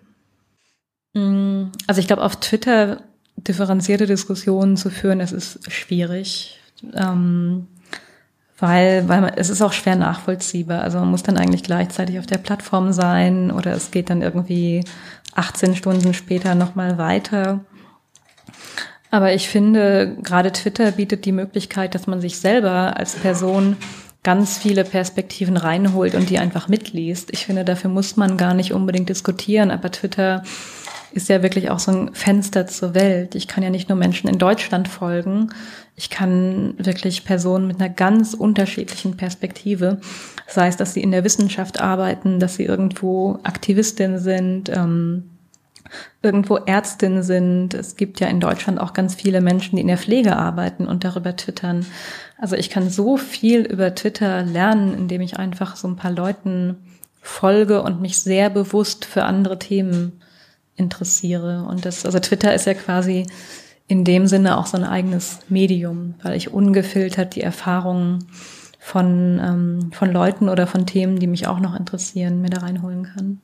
Mm, 1.15 1.65
also 1.87 2.01
ich 2.01 2.07
glaube, 2.07 2.23
auf 2.23 2.37
Twitter 2.37 3.03
differenzierte 3.37 4.07
Diskussionen 4.07 4.77
zu 4.77 4.91
führen, 4.91 5.19
das 5.19 5.33
ist 5.33 5.71
schwierig. 5.71 6.59
Ähm, 6.95 7.69
weil, 8.59 9.09
weil 9.09 9.21
man, 9.21 9.33
es 9.35 9.51
ist 9.51 9.61
auch 9.61 9.73
schwer 9.73 9.97
nachvollziehbar. 9.97 10.83
Also 10.83 10.99
man 10.99 11.11
muss 11.11 11.25
dann 11.25 11.37
eigentlich 11.37 11.65
gleichzeitig 11.65 12.19
auf 12.19 12.27
der 12.27 12.39
Plattform 12.39 12.93
sein 12.93 13.51
oder 13.51 13.73
es 13.73 13.91
geht 13.91 14.09
dann 14.09 14.23
irgendwie 14.23 14.85
18 15.35 15.75
Stunden 15.75 16.15
später 16.15 16.55
nochmal 16.55 16.97
weiter. 16.99 17.65
Aber 19.13 19.35
ich 19.35 19.47
finde, 19.47 20.17
gerade 20.23 20.53
Twitter 20.53 20.93
bietet 20.93 21.27
die 21.27 21.33
Möglichkeit, 21.33 21.95
dass 21.95 22.07
man 22.07 22.23
sich 22.23 22.39
selber 22.39 22.97
als 22.97 23.15
Person 23.15 23.77
ganz 24.23 24.57
viele 24.57 24.85
Perspektiven 24.85 25.59
reinholt 25.59 26.15
und 26.15 26.31
die 26.31 26.39
einfach 26.39 26.67
mitliest. 26.67 27.31
Ich 27.31 27.45
finde, 27.45 27.63
dafür 27.63 27.91
muss 27.91 28.17
man 28.17 28.39
gar 28.39 28.55
nicht 28.55 28.73
unbedingt 28.73 29.11
diskutieren, 29.11 29.71
aber 29.71 29.91
Twitter 29.91 30.43
ist 31.13 31.29
ja 31.29 31.43
wirklich 31.43 31.69
auch 31.69 31.79
so 31.79 31.93
ein 31.93 32.15
Fenster 32.15 32.67
zur 32.67 32.95
Welt. 32.95 33.35
Ich 33.35 33.49
kann 33.49 33.63
ja 33.63 33.69
nicht 33.69 33.91
nur 33.91 33.99
Menschen 33.99 34.31
in 34.31 34.39
Deutschland 34.39 34.89
folgen, 34.89 35.51
ich 35.95 36.09
kann 36.09 36.73
wirklich 36.79 37.27
Personen 37.27 37.67
mit 37.67 37.81
einer 37.81 37.91
ganz 37.91 38.33
unterschiedlichen 38.33 39.19
Perspektive, 39.19 40.01
sei 40.47 40.69
es, 40.69 40.79
dass 40.79 40.95
sie 40.95 41.03
in 41.03 41.11
der 41.11 41.23
Wissenschaft 41.23 41.83
arbeiten, 41.83 42.41
dass 42.41 42.55
sie 42.55 42.65
irgendwo 42.65 43.41
Aktivistin 43.43 44.19
sind, 44.19 44.71
ähm, 44.71 45.32
irgendwo 46.23 46.57
Ärztinnen 46.57 47.23
sind. 47.23 47.75
Es 47.75 47.97
gibt 47.97 48.21
ja 48.21 48.29
in 48.29 48.41
Deutschland 48.41 48.81
auch 48.81 48.93
ganz 48.93 49.15
viele 49.15 49.41
Menschen, 49.41 49.77
die 49.77 49.83
in 49.83 49.89
der 49.89 49.99
Pflege 49.99 50.37
arbeiten 50.37 50.87
und 50.87 51.05
darüber 51.05 51.37
twittern. 51.37 51.85
Also 52.39 52.57
ich 52.57 52.71
kann 52.71 52.91
so 52.91 53.17
viel 53.17 53.61
über 53.63 53.95
Twitter 53.95 54.43
lernen, 54.43 54.95
indem 54.95 55.21
ich 55.21 55.39
einfach 55.39 55.77
so 55.77 55.89
ein 55.89 55.97
paar 55.97 56.13
Leuten 56.13 56.77
folge 57.21 57.83
und 57.83 58.01
mich 58.01 58.19
sehr 58.19 58.51
bewusst 58.51 59.05
für 59.05 59.25
andere 59.25 59.59
Themen 59.59 60.21
interessiere. 60.77 61.65
Und 61.69 61.85
das, 61.85 62.05
also 62.05 62.19
Twitter 62.19 62.55
ist 62.55 62.67
ja 62.67 62.75
quasi 62.75 63.27
in 63.87 64.05
dem 64.05 64.27
Sinne 64.27 64.59
auch 64.59 64.67
so 64.67 64.77
ein 64.77 64.85
eigenes 64.85 65.41
Medium, 65.49 66.15
weil 66.23 66.35
ich 66.35 66.53
ungefiltert 66.53 67.35
die 67.37 67.43
Erfahrungen 67.43 68.27
von, 68.79 69.41
ähm, 69.43 69.93
von 69.93 70.11
Leuten 70.11 70.49
oder 70.49 70.67
von 70.67 70.87
Themen, 70.87 71.19
die 71.19 71.27
mich 71.27 71.47
auch 71.47 71.61
noch 71.61 71.79
interessieren, 71.79 72.41
mir 72.41 72.51
da 72.51 72.63
reinholen 72.63 73.05
kann. 73.05 73.41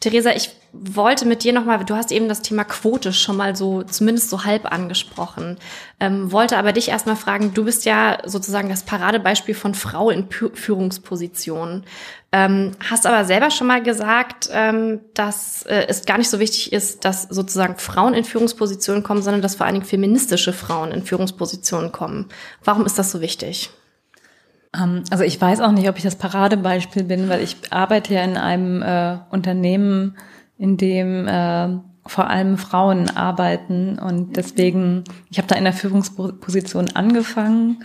Theresa, 0.00 0.30
ich 0.34 0.50
wollte 0.72 1.26
mit 1.26 1.44
dir 1.44 1.52
nochmal, 1.52 1.84
du 1.84 1.94
hast 1.94 2.10
eben 2.12 2.28
das 2.28 2.40
Thema 2.40 2.64
Quote 2.64 3.12
schon 3.12 3.36
mal 3.36 3.54
so, 3.54 3.82
zumindest 3.82 4.30
so 4.30 4.44
halb 4.44 4.72
angesprochen, 4.72 5.58
ähm, 6.00 6.32
wollte 6.32 6.56
aber 6.56 6.72
dich 6.72 6.88
erstmal 6.88 7.16
fragen, 7.16 7.52
du 7.52 7.64
bist 7.64 7.84
ja 7.84 8.18
sozusagen 8.24 8.70
das 8.70 8.82
Paradebeispiel 8.82 9.54
von 9.54 9.74
Frau 9.74 10.08
in 10.08 10.28
Führungspositionen. 10.30 11.84
Ähm, 12.32 12.72
hast 12.88 13.06
aber 13.06 13.26
selber 13.26 13.50
schon 13.50 13.66
mal 13.66 13.82
gesagt, 13.82 14.48
ähm, 14.50 15.00
dass 15.12 15.64
äh, 15.64 15.84
es 15.88 16.06
gar 16.06 16.16
nicht 16.16 16.30
so 16.30 16.38
wichtig 16.38 16.72
ist, 16.72 17.04
dass 17.04 17.24
sozusagen 17.24 17.76
Frauen 17.76 18.14
in 18.14 18.24
Führungspositionen 18.24 19.02
kommen, 19.02 19.22
sondern 19.22 19.42
dass 19.42 19.56
vor 19.56 19.66
allen 19.66 19.74
Dingen 19.74 19.86
feministische 19.86 20.54
Frauen 20.54 20.92
in 20.92 21.02
Führungspositionen 21.02 21.92
kommen. 21.92 22.30
Warum 22.64 22.86
ist 22.86 22.98
das 22.98 23.10
so 23.10 23.20
wichtig? 23.20 23.70
Ähm, 24.74 25.04
also 25.10 25.24
ich 25.24 25.38
weiß 25.38 25.60
auch 25.60 25.72
nicht, 25.72 25.88
ob 25.90 25.98
ich 25.98 26.02
das 26.02 26.16
Paradebeispiel 26.16 27.04
bin, 27.04 27.28
weil 27.28 27.42
ich 27.42 27.56
arbeite 27.70 28.14
ja 28.14 28.24
in 28.24 28.38
einem 28.38 28.80
äh, 28.80 29.18
Unternehmen, 29.30 30.16
in 30.62 30.76
dem 30.76 31.26
äh, 31.26 31.70
vor 32.06 32.30
allem 32.30 32.56
Frauen 32.56 33.10
arbeiten 33.10 33.98
und 33.98 34.36
deswegen, 34.36 35.02
ich 35.28 35.38
habe 35.38 35.48
da 35.48 35.56
in 35.56 35.64
der 35.64 35.72
Führungsposition 35.72 36.90
angefangen 36.94 37.84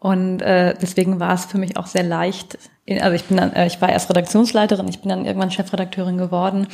und 0.00 0.40
äh, 0.40 0.74
deswegen 0.80 1.20
war 1.20 1.34
es 1.34 1.44
für 1.44 1.58
mich 1.58 1.76
auch 1.76 1.86
sehr 1.86 2.04
leicht. 2.04 2.58
Also 2.88 3.12
ich 3.12 3.24
bin 3.24 3.36
dann, 3.36 3.52
äh, 3.52 3.66
ich 3.66 3.82
war 3.82 3.90
erst 3.90 4.08
Redaktionsleiterin, 4.08 4.88
ich 4.88 5.00
bin 5.00 5.10
dann 5.10 5.26
irgendwann 5.26 5.50
Chefredakteurin 5.50 6.16
geworden, 6.16 6.68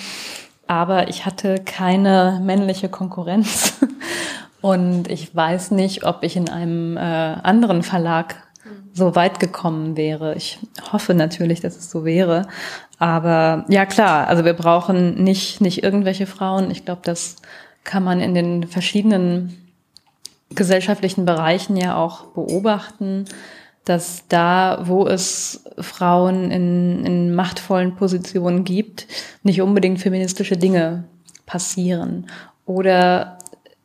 aber 0.68 1.08
ich 1.08 1.26
hatte 1.26 1.56
keine 1.56 2.40
männliche 2.40 2.88
Konkurrenz 2.88 3.80
und 4.60 5.10
ich 5.10 5.34
weiß 5.34 5.72
nicht, 5.72 6.04
ob 6.04 6.22
ich 6.22 6.36
in 6.36 6.48
einem 6.48 6.96
äh, 6.96 7.00
anderen 7.00 7.82
Verlag 7.82 8.36
so 8.94 9.16
weit 9.16 9.40
gekommen 9.40 9.96
wäre. 9.96 10.34
Ich 10.36 10.60
hoffe 10.92 11.14
natürlich, 11.14 11.60
dass 11.60 11.76
es 11.76 11.90
so 11.90 12.04
wäre. 12.04 12.46
Aber 12.98 13.64
ja 13.68 13.86
klar, 13.86 14.28
also 14.28 14.44
wir 14.44 14.54
brauchen 14.54 15.22
nicht, 15.22 15.60
nicht 15.60 15.82
irgendwelche 15.82 16.26
Frauen. 16.26 16.70
Ich 16.70 16.84
glaube, 16.84 17.00
das 17.04 17.36
kann 17.84 18.04
man 18.04 18.20
in 18.20 18.34
den 18.34 18.66
verschiedenen 18.66 19.56
gesellschaftlichen 20.50 21.24
Bereichen 21.24 21.76
ja 21.76 21.96
auch 21.96 22.26
beobachten, 22.26 23.24
dass 23.84 24.28
da, 24.28 24.82
wo 24.84 25.06
es 25.06 25.64
Frauen 25.78 26.50
in, 26.50 27.04
in 27.04 27.34
machtvollen 27.34 27.96
Positionen 27.96 28.64
gibt, 28.64 29.08
nicht 29.42 29.60
unbedingt 29.60 30.00
feministische 30.00 30.56
Dinge 30.56 31.04
passieren. 31.46 32.28
Oder 32.64 33.38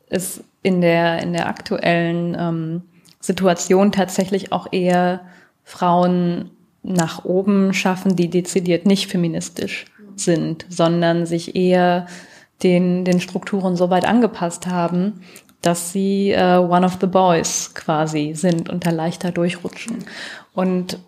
es 0.09 0.43
in 0.61 0.81
der, 0.81 1.23
in 1.23 1.33
der 1.33 1.47
aktuellen 1.47 2.35
ähm, 2.39 2.81
Situation 3.19 3.91
tatsächlich 3.91 4.51
auch 4.51 4.67
eher 4.71 5.21
Frauen 5.63 6.51
nach 6.87 7.25
oben 7.25 7.73
schaffen, 7.73 8.15
die 8.15 8.29
dezidiert 8.29 8.85
nicht 8.85 9.07
feministisch 9.07 9.85
sind, 10.15 10.65
sondern 10.69 11.25
sich 11.25 11.55
eher 11.55 12.07
den, 12.63 13.05
den 13.05 13.19
Strukturen 13.19 13.75
so 13.75 13.89
weit 13.89 14.05
angepasst 14.05 14.67
haben, 14.67 15.21
dass 15.61 15.91
sie 15.91 16.31
äh, 16.31 16.57
one 16.57 16.85
of 16.85 16.97
the 16.99 17.07
boys 17.07 17.71
quasi 17.73 18.33
sind 18.33 18.69
und 18.69 18.85
da 18.85 18.91
leichter 18.91 19.31
durchrutschen. 19.31 20.05
Und 20.53 20.99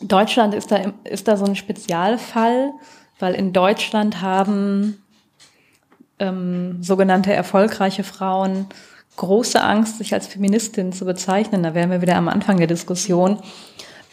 Deutschland 0.00 0.54
ist 0.54 0.70
da, 0.70 0.92
ist 1.04 1.28
da 1.28 1.36
so 1.36 1.44
ein 1.44 1.56
Spezialfall, 1.56 2.72
weil 3.18 3.34
in 3.34 3.52
Deutschland 3.52 4.20
haben 4.20 5.02
ähm, 6.18 6.82
sogenannte 6.82 7.32
erfolgreiche 7.32 8.04
Frauen 8.04 8.66
große 9.16 9.62
Angst, 9.62 9.98
sich 9.98 10.12
als 10.12 10.26
Feministin 10.26 10.92
zu 10.92 11.04
bezeichnen. 11.04 11.62
Da 11.62 11.74
wären 11.74 11.90
wir 11.90 12.02
wieder 12.02 12.16
am 12.16 12.28
Anfang 12.28 12.56
der 12.56 12.66
Diskussion, 12.66 13.38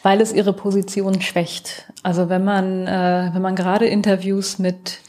weil 0.03 0.21
es 0.21 0.33
ihre 0.33 0.53
Position 0.53 1.21
schwächt. 1.21 1.91
Also 2.03 2.29
wenn 2.29 2.43
man, 2.43 2.87
äh, 2.87 3.29
wenn 3.33 3.41
man 3.41 3.55
gerade 3.55 3.85
Interviews 3.85 4.59
mit 4.59 4.99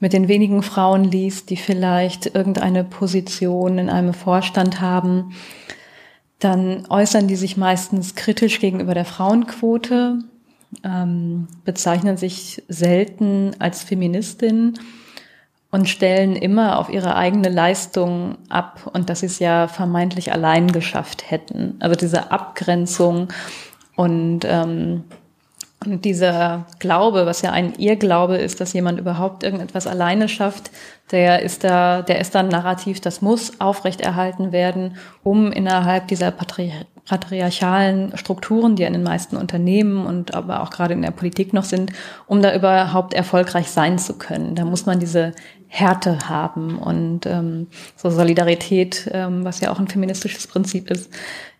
mit 0.00 0.12
den 0.12 0.28
wenigen 0.28 0.62
Frauen 0.62 1.04
liest, 1.04 1.48
die 1.48 1.56
vielleicht 1.56 2.34
irgendeine 2.34 2.84
Position 2.84 3.78
in 3.78 3.88
einem 3.88 4.12
Vorstand 4.12 4.82
haben, 4.82 5.32
dann 6.38 6.84
äußern 6.90 7.26
die 7.26 7.36
sich 7.36 7.56
meistens 7.56 8.14
kritisch 8.14 8.60
gegenüber 8.60 8.92
der 8.92 9.06
Frauenquote, 9.06 10.18
ähm, 10.84 11.48
bezeichnen 11.64 12.18
sich 12.18 12.62
selten 12.68 13.52
als 13.60 13.82
Feministin 13.82 14.74
und 15.70 15.88
stellen 15.88 16.36
immer 16.36 16.78
auf 16.78 16.90
ihre 16.90 17.16
eigene 17.16 17.48
Leistung 17.48 18.36
ab 18.50 18.90
und 18.92 19.08
dass 19.08 19.20
sie 19.20 19.26
es 19.26 19.38
ja 19.38 19.68
vermeintlich 19.68 20.32
allein 20.32 20.70
geschafft 20.70 21.30
hätten. 21.30 21.76
Also 21.80 21.96
diese 21.96 22.30
Abgrenzung 22.30 23.28
und 23.96 24.40
ähm, 24.44 25.04
und 25.84 26.04
dieser 26.04 26.66
Glaube, 26.78 27.26
was 27.26 27.42
ja 27.42 27.50
ein 27.52 27.74
Irrglaube 27.74 28.36
ist, 28.36 28.60
dass 28.60 28.72
jemand 28.72 28.98
überhaupt 28.98 29.42
irgendetwas 29.42 29.86
alleine 29.86 30.28
schafft, 30.28 30.70
der 31.10 31.42
ist 31.42 31.64
da, 31.64 32.02
der 32.02 32.20
ist 32.20 32.34
dann 32.34 32.48
narrativ, 32.48 33.00
das 33.00 33.20
muss 33.20 33.60
aufrechterhalten 33.60 34.52
werden, 34.52 34.96
um 35.22 35.52
innerhalb 35.52 36.08
dieser 36.08 36.30
patri 36.30 36.72
patriarchalen 37.06 38.16
Strukturen, 38.16 38.76
die 38.76 38.84
in 38.84 38.94
den 38.94 39.02
meisten 39.02 39.36
Unternehmen 39.36 40.06
und 40.06 40.32
aber 40.32 40.62
auch 40.62 40.70
gerade 40.70 40.94
in 40.94 41.02
der 41.02 41.10
Politik 41.10 41.52
noch 41.52 41.64
sind, 41.64 41.92
um 42.26 42.40
da 42.40 42.54
überhaupt 42.54 43.12
erfolgreich 43.12 43.68
sein 43.70 43.98
zu 43.98 44.14
können. 44.14 44.54
Da 44.54 44.64
muss 44.64 44.86
man 44.86 45.00
diese 45.00 45.32
Härte 45.68 46.30
haben 46.30 46.78
und 46.78 47.26
ähm, 47.26 47.66
so 47.94 48.08
Solidarität, 48.08 49.10
ähm, 49.12 49.44
was 49.44 49.60
ja 49.60 49.70
auch 49.70 49.78
ein 49.78 49.88
feministisches 49.88 50.46
Prinzip 50.46 50.90
ist, 50.90 51.10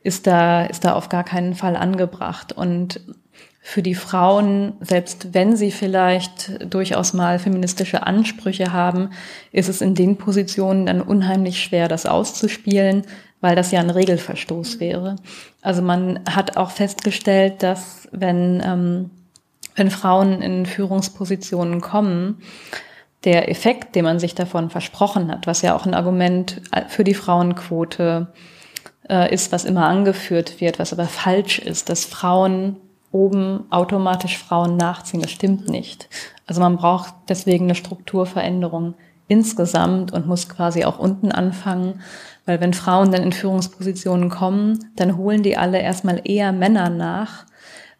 ist 0.04 0.28
da 0.28 0.66
ist 0.66 0.84
da 0.84 0.94
auf 0.94 1.08
gar 1.08 1.24
keinen 1.24 1.54
Fall 1.54 1.74
angebracht 1.74 2.52
und 2.52 3.00
für 3.66 3.82
die 3.82 3.94
Frauen, 3.94 4.74
selbst 4.80 5.32
wenn 5.32 5.56
sie 5.56 5.70
vielleicht 5.70 6.72
durchaus 6.72 7.14
mal 7.14 7.38
feministische 7.38 8.06
Ansprüche 8.06 8.74
haben, 8.74 9.08
ist 9.52 9.70
es 9.70 9.80
in 9.80 9.94
den 9.94 10.18
Positionen 10.18 10.84
dann 10.84 11.00
unheimlich 11.00 11.62
schwer, 11.62 11.88
das 11.88 12.04
auszuspielen, 12.04 13.06
weil 13.40 13.56
das 13.56 13.70
ja 13.70 13.80
ein 13.80 13.88
Regelverstoß 13.88 14.80
wäre. 14.80 15.16
Also 15.62 15.80
man 15.80 16.20
hat 16.28 16.58
auch 16.58 16.70
festgestellt, 16.70 17.62
dass 17.62 18.06
wenn, 18.12 18.62
ähm, 18.62 19.10
wenn 19.74 19.90
Frauen 19.90 20.42
in 20.42 20.66
Führungspositionen 20.66 21.80
kommen, 21.80 22.42
der 23.24 23.50
Effekt, 23.50 23.94
den 23.94 24.04
man 24.04 24.18
sich 24.18 24.34
davon 24.34 24.68
versprochen 24.68 25.32
hat, 25.32 25.46
was 25.46 25.62
ja 25.62 25.74
auch 25.74 25.86
ein 25.86 25.94
Argument 25.94 26.60
für 26.88 27.02
die 27.02 27.14
Frauenquote 27.14 28.28
äh, 28.30 28.53
ist, 29.08 29.52
was 29.52 29.64
immer 29.64 29.86
angeführt 29.86 30.60
wird, 30.60 30.78
was 30.78 30.92
aber 30.92 31.04
falsch 31.04 31.58
ist, 31.58 31.88
dass 31.88 32.04
Frauen 32.04 32.76
oben 33.12 33.64
automatisch 33.70 34.38
Frauen 34.38 34.76
nachziehen. 34.76 35.22
Das 35.22 35.30
stimmt 35.30 35.68
nicht. 35.68 36.08
Also 36.46 36.60
man 36.60 36.76
braucht 36.76 37.14
deswegen 37.28 37.66
eine 37.66 37.74
Strukturveränderung 37.74 38.94
insgesamt 39.28 40.12
und 40.12 40.26
muss 40.26 40.48
quasi 40.48 40.84
auch 40.84 40.98
unten 40.98 41.32
anfangen, 41.32 42.02
weil 42.44 42.60
wenn 42.60 42.74
Frauen 42.74 43.10
dann 43.10 43.22
in 43.22 43.32
Führungspositionen 43.32 44.28
kommen, 44.28 44.90
dann 44.96 45.16
holen 45.16 45.42
die 45.42 45.56
alle 45.56 45.80
erstmal 45.80 46.20
eher 46.24 46.52
Männer 46.52 46.90
nach, 46.90 47.46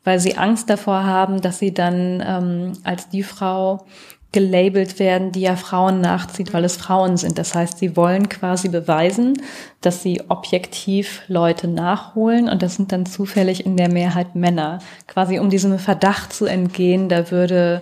weil 0.04 0.20
sie 0.20 0.36
Angst 0.36 0.68
davor 0.68 1.04
haben, 1.04 1.40
dass 1.40 1.58
sie 1.58 1.72
dann 1.72 2.22
ähm, 2.26 2.72
als 2.84 3.08
die 3.08 3.22
Frau 3.22 3.86
gelabelt 4.34 4.98
werden, 4.98 5.30
die 5.30 5.42
ja 5.42 5.54
Frauen 5.54 6.00
nachzieht, 6.00 6.52
weil 6.52 6.64
es 6.64 6.76
Frauen 6.76 7.16
sind. 7.16 7.38
Das 7.38 7.54
heißt, 7.54 7.78
sie 7.78 7.96
wollen 7.96 8.28
quasi 8.28 8.68
beweisen, 8.68 9.40
dass 9.80 10.02
sie 10.02 10.22
objektiv 10.26 11.22
Leute 11.28 11.68
nachholen 11.68 12.48
und 12.48 12.60
das 12.60 12.74
sind 12.74 12.90
dann 12.90 13.06
zufällig 13.06 13.64
in 13.64 13.76
der 13.76 13.88
Mehrheit 13.88 14.34
Männer. 14.34 14.80
Quasi 15.06 15.38
um 15.38 15.50
diesem 15.50 15.78
Verdacht 15.78 16.32
zu 16.32 16.46
entgehen, 16.46 17.08
da 17.08 17.30
würde, 17.30 17.80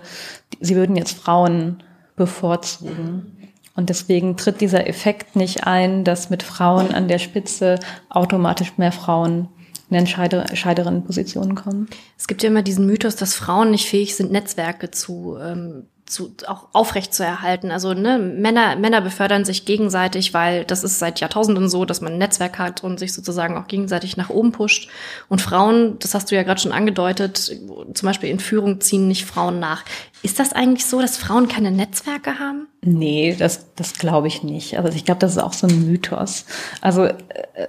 sie 0.61 0.75
würden 0.75 0.95
jetzt 0.95 1.17
Frauen 1.17 1.81
bevorzugen. 2.15 3.49
Und 3.75 3.89
deswegen 3.89 4.37
tritt 4.37 4.61
dieser 4.61 4.85
Effekt 4.85 5.35
nicht 5.35 5.65
ein, 5.65 6.03
dass 6.03 6.29
mit 6.29 6.43
Frauen 6.43 6.93
an 6.93 7.07
der 7.07 7.17
Spitze 7.17 7.79
automatisch 8.09 8.77
mehr 8.77 8.91
Frauen 8.91 9.49
in 9.89 9.95
entscheideren 9.95 11.03
Positionen 11.03 11.55
kommen. 11.55 11.87
Es 12.15 12.27
gibt 12.27 12.43
ja 12.43 12.49
immer 12.49 12.61
diesen 12.61 12.85
Mythos, 12.85 13.15
dass 13.15 13.33
Frauen 13.33 13.71
nicht 13.71 13.87
fähig 13.87 14.15
sind, 14.15 14.31
Netzwerke 14.31 14.91
zu 14.91 15.37
ähm, 15.41 15.87
zu, 16.05 16.33
auch 16.47 16.67
aufrecht 16.73 17.13
zu 17.13 17.23
erhalten. 17.23 17.71
Also 17.71 17.93
ne, 17.93 18.19
Männer, 18.19 18.75
Männer 18.75 19.01
befördern 19.01 19.45
sich 19.45 19.65
gegenseitig, 19.65 20.33
weil 20.33 20.65
das 20.65 20.83
ist 20.83 20.99
seit 20.99 21.19
Jahrtausenden 21.19 21.69
so, 21.69 21.85
dass 21.85 22.01
man 22.01 22.13
ein 22.13 22.17
Netzwerk 22.17 22.59
hat 22.59 22.83
und 22.83 22.99
sich 22.99 23.13
sozusagen 23.13 23.57
auch 23.57 23.67
gegenseitig 23.67 24.17
nach 24.17 24.29
oben 24.29 24.51
pusht. 24.51 24.89
Und 25.29 25.41
Frauen, 25.41 25.97
das 25.99 26.13
hast 26.13 26.29
du 26.29 26.35
ja 26.35 26.43
gerade 26.43 26.61
schon 26.61 26.71
angedeutet, 26.71 27.37
zum 27.37 28.07
Beispiel 28.07 28.29
in 28.29 28.39
Führung 28.39 28.81
ziehen 28.81 29.07
nicht 29.07 29.25
Frauen 29.25 29.59
nach. 29.59 29.83
Ist 30.23 30.39
das 30.39 30.53
eigentlich 30.53 30.85
so, 30.85 31.01
dass 31.01 31.17
Frauen 31.17 31.47
keine 31.47 31.71
Netzwerke 31.71 32.39
haben? 32.39 32.67
Nee, 32.81 33.35
das, 33.37 33.73
das 33.75 33.93
glaube 33.93 34.27
ich 34.27 34.43
nicht. 34.43 34.77
Also 34.77 34.89
ich 34.89 35.05
glaube, 35.05 35.19
das 35.19 35.33
ist 35.33 35.37
auch 35.37 35.53
so 35.53 35.67
ein 35.67 35.85
Mythos. 35.85 36.45
Also 36.79 37.05
äh, 37.05 37.15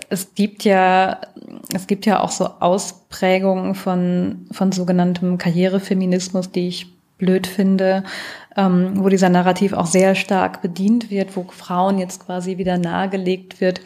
es 0.08 0.34
gibt 0.34 0.64
ja, 0.64 1.20
es 1.72 1.86
gibt 1.86 2.06
ja 2.06 2.20
auch 2.20 2.30
so 2.30 2.46
Ausprägungen 2.60 3.74
von, 3.74 4.46
von 4.52 4.72
sogenanntem 4.72 5.38
Karrierefeminismus, 5.38 6.50
die 6.50 6.68
ich 6.68 6.93
blöd 7.24 7.46
finde, 7.46 8.04
ähm, 8.56 8.92
wo 9.02 9.08
dieser 9.08 9.28
Narrativ 9.28 9.72
auch 9.72 9.86
sehr 9.86 10.14
stark 10.14 10.62
bedient 10.62 11.10
wird, 11.10 11.36
wo 11.36 11.44
Frauen 11.48 11.98
jetzt 11.98 12.24
quasi 12.26 12.58
wieder 12.58 12.78
nahegelegt 12.78 13.60
wird, 13.60 13.80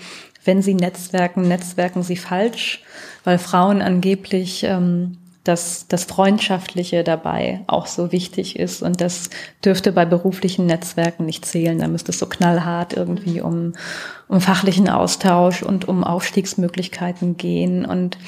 wenn 0.44 0.62
sie 0.62 0.74
netzwerken, 0.74 1.42
netzwerken 1.42 2.02
sie 2.02 2.16
falsch, 2.16 2.82
weil 3.24 3.38
Frauen 3.38 3.82
angeblich 3.82 4.64
ähm, 4.64 5.18
dass 5.48 5.88
das 5.88 6.04
Freundschaftliche 6.04 7.02
dabei 7.02 7.62
auch 7.68 7.86
so 7.86 8.12
wichtig 8.12 8.58
ist. 8.58 8.82
Und 8.82 9.00
das 9.00 9.30
dürfte 9.64 9.92
bei 9.92 10.04
beruflichen 10.04 10.66
Netzwerken 10.66 11.24
nicht 11.24 11.46
zählen. 11.46 11.78
Da 11.78 11.88
müsste 11.88 12.12
es 12.12 12.18
so 12.18 12.26
knallhart 12.26 12.92
irgendwie 12.92 13.40
um, 13.40 13.72
um 14.28 14.42
fachlichen 14.42 14.90
Austausch 14.90 15.62
und 15.62 15.88
um 15.88 16.04
Aufstiegsmöglichkeiten 16.04 17.38
gehen. 17.38 17.86
Und 17.86 18.18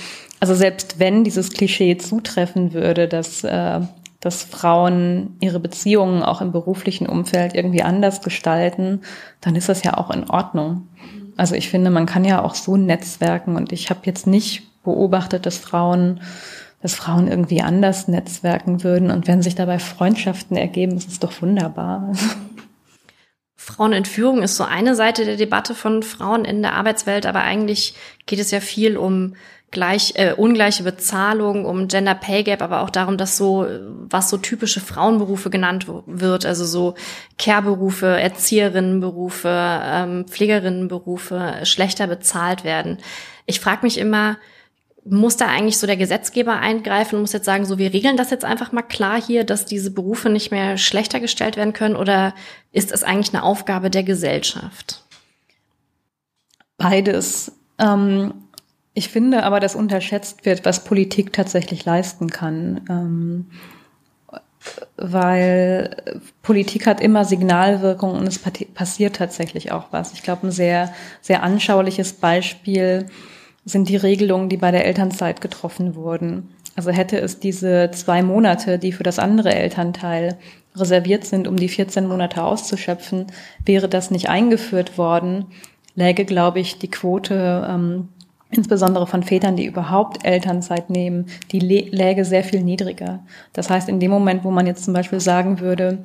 also 0.40 0.54
selbst 0.54 0.98
wenn 0.98 1.22
dieses 1.22 1.50
Klischee 1.50 1.98
zutreffen 1.98 2.72
würde, 2.72 3.06
dass, 3.06 3.44
äh, 3.44 3.80
dass 4.20 4.42
Frauen 4.42 5.36
ihre 5.40 5.60
Beziehungen 5.60 6.22
auch 6.22 6.40
im 6.40 6.52
beruflichen 6.52 7.06
Umfeld 7.06 7.54
irgendwie 7.54 7.82
anders 7.82 8.22
gestalten, 8.22 9.00
dann 9.40 9.56
ist 9.56 9.68
das 9.68 9.82
ja 9.82 9.96
auch 9.96 10.10
in 10.10 10.28
Ordnung. 10.28 10.88
Also 11.36 11.54
ich 11.54 11.70
finde, 11.70 11.90
man 11.90 12.06
kann 12.06 12.24
ja 12.24 12.42
auch 12.42 12.54
so 12.54 12.76
netzwerken 12.76 13.56
und 13.56 13.72
ich 13.72 13.88
habe 13.88 14.00
jetzt 14.04 14.26
nicht 14.26 14.82
beobachtet, 14.84 15.46
dass 15.46 15.58
Frauen 15.58 16.20
dass 16.82 16.94
Frauen 16.94 17.28
irgendwie 17.28 17.60
anders 17.60 18.08
netzwerken 18.08 18.82
würden 18.82 19.10
und 19.10 19.26
wenn 19.26 19.42
sich 19.42 19.54
dabei 19.54 19.78
Freundschaften 19.78 20.56
ergeben, 20.56 20.96
ist 20.96 21.10
es 21.10 21.18
doch 21.18 21.42
wunderbar. 21.42 22.12
Frauenentführung 23.56 24.42
ist 24.42 24.56
so 24.56 24.64
eine 24.64 24.94
Seite 24.94 25.26
der 25.26 25.36
Debatte 25.36 25.74
von 25.74 26.02
Frauen 26.02 26.46
in 26.46 26.62
der 26.62 26.74
Arbeitswelt, 26.74 27.26
aber 27.26 27.42
eigentlich 27.42 27.94
geht 28.24 28.38
es 28.38 28.50
ja 28.50 28.60
viel 28.60 28.96
um 28.96 29.34
gleich 29.70 30.14
äh, 30.16 30.32
ungleiche 30.32 30.82
Bezahlung, 30.82 31.64
um 31.64 31.86
Gender 31.86 32.14
Pay 32.14 32.42
Gap, 32.42 32.62
aber 32.62 32.80
auch 32.80 32.90
darum, 32.90 33.16
dass 33.16 33.36
so 33.36 33.66
was 34.08 34.28
so 34.28 34.36
typische 34.36 34.80
Frauenberufe 34.80 35.50
genannt 35.50 35.86
wird, 36.06 36.44
also 36.44 36.64
so 36.64 36.94
Care-Berufe, 37.38 38.06
Erzieherinnenberufe, 38.06 39.48
ähm, 39.50 40.26
Pflegerinnenberufe 40.26 41.60
schlechter 41.64 42.08
bezahlt 42.08 42.64
werden. 42.64 42.98
Ich 43.46 43.60
frage 43.60 43.82
mich 43.82 43.98
immer, 43.98 44.38
muss 45.04 45.36
da 45.36 45.46
eigentlich 45.46 45.78
so 45.78 45.86
der 45.86 45.96
Gesetzgeber 45.96 46.58
eingreifen 46.58 47.16
und 47.16 47.22
muss 47.22 47.32
jetzt 47.32 47.46
sagen, 47.46 47.64
so 47.64 47.78
wir 47.78 47.92
regeln 47.92 48.16
das 48.16 48.30
jetzt 48.30 48.44
einfach 48.44 48.72
mal 48.72 48.82
klar 48.82 49.20
hier, 49.20 49.44
dass 49.44 49.64
diese 49.64 49.90
Berufe 49.90 50.28
nicht 50.28 50.50
mehr 50.50 50.76
schlechter 50.76 51.20
gestellt 51.20 51.56
werden 51.56 51.72
können 51.72 51.96
oder 51.96 52.34
ist 52.72 52.92
es 52.92 53.02
eigentlich 53.02 53.32
eine 53.32 53.42
Aufgabe 53.42 53.88
der 53.88 54.02
Gesellschaft? 54.02 55.04
Beides. 56.76 57.52
Ähm, 57.78 58.34
ich 59.00 59.08
finde 59.08 59.44
aber, 59.44 59.60
dass 59.60 59.74
unterschätzt 59.74 60.44
wird, 60.44 60.66
was 60.66 60.84
Politik 60.84 61.32
tatsächlich 61.32 61.86
leisten 61.86 62.28
kann. 62.28 62.82
Ähm, 62.90 63.46
weil 64.98 66.20
Politik 66.42 66.86
hat 66.86 67.00
immer 67.00 67.24
Signalwirkung 67.24 68.10
und 68.10 68.26
es 68.26 68.38
passiert 68.38 69.16
tatsächlich 69.16 69.72
auch 69.72 69.86
was. 69.90 70.12
Ich 70.12 70.22
glaube, 70.22 70.46
ein 70.46 70.50
sehr, 70.50 70.92
sehr 71.22 71.42
anschauliches 71.42 72.12
Beispiel 72.12 73.06
sind 73.64 73.88
die 73.88 73.96
Regelungen, 73.96 74.50
die 74.50 74.58
bei 74.58 74.70
der 74.70 74.84
Elternzeit 74.84 75.40
getroffen 75.40 75.94
wurden. 75.94 76.50
Also 76.76 76.90
hätte 76.90 77.18
es 77.18 77.40
diese 77.40 77.90
zwei 77.92 78.22
Monate, 78.22 78.78
die 78.78 78.92
für 78.92 79.02
das 79.02 79.18
andere 79.18 79.54
Elternteil 79.54 80.36
reserviert 80.76 81.24
sind, 81.24 81.48
um 81.48 81.56
die 81.56 81.70
14 81.70 82.06
Monate 82.06 82.44
auszuschöpfen, 82.44 83.28
wäre 83.64 83.88
das 83.88 84.10
nicht 84.10 84.28
eingeführt 84.28 84.98
worden, 84.98 85.46
läge, 85.94 86.26
glaube 86.26 86.60
ich, 86.60 86.78
die 86.78 86.90
Quote 86.90 87.66
ähm, 87.66 88.08
insbesondere 88.50 89.06
von 89.06 89.22
Vätern, 89.22 89.56
die 89.56 89.66
überhaupt 89.66 90.24
Elternzeit 90.24 90.90
nehmen, 90.90 91.26
die 91.52 91.60
läge 91.60 92.24
sehr 92.24 92.44
viel 92.44 92.62
niedriger. 92.62 93.20
Das 93.52 93.70
heißt, 93.70 93.88
in 93.88 94.00
dem 94.00 94.10
Moment, 94.10 94.44
wo 94.44 94.50
man 94.50 94.66
jetzt 94.66 94.84
zum 94.84 94.94
Beispiel 94.94 95.20
sagen 95.20 95.60
würde, 95.60 95.98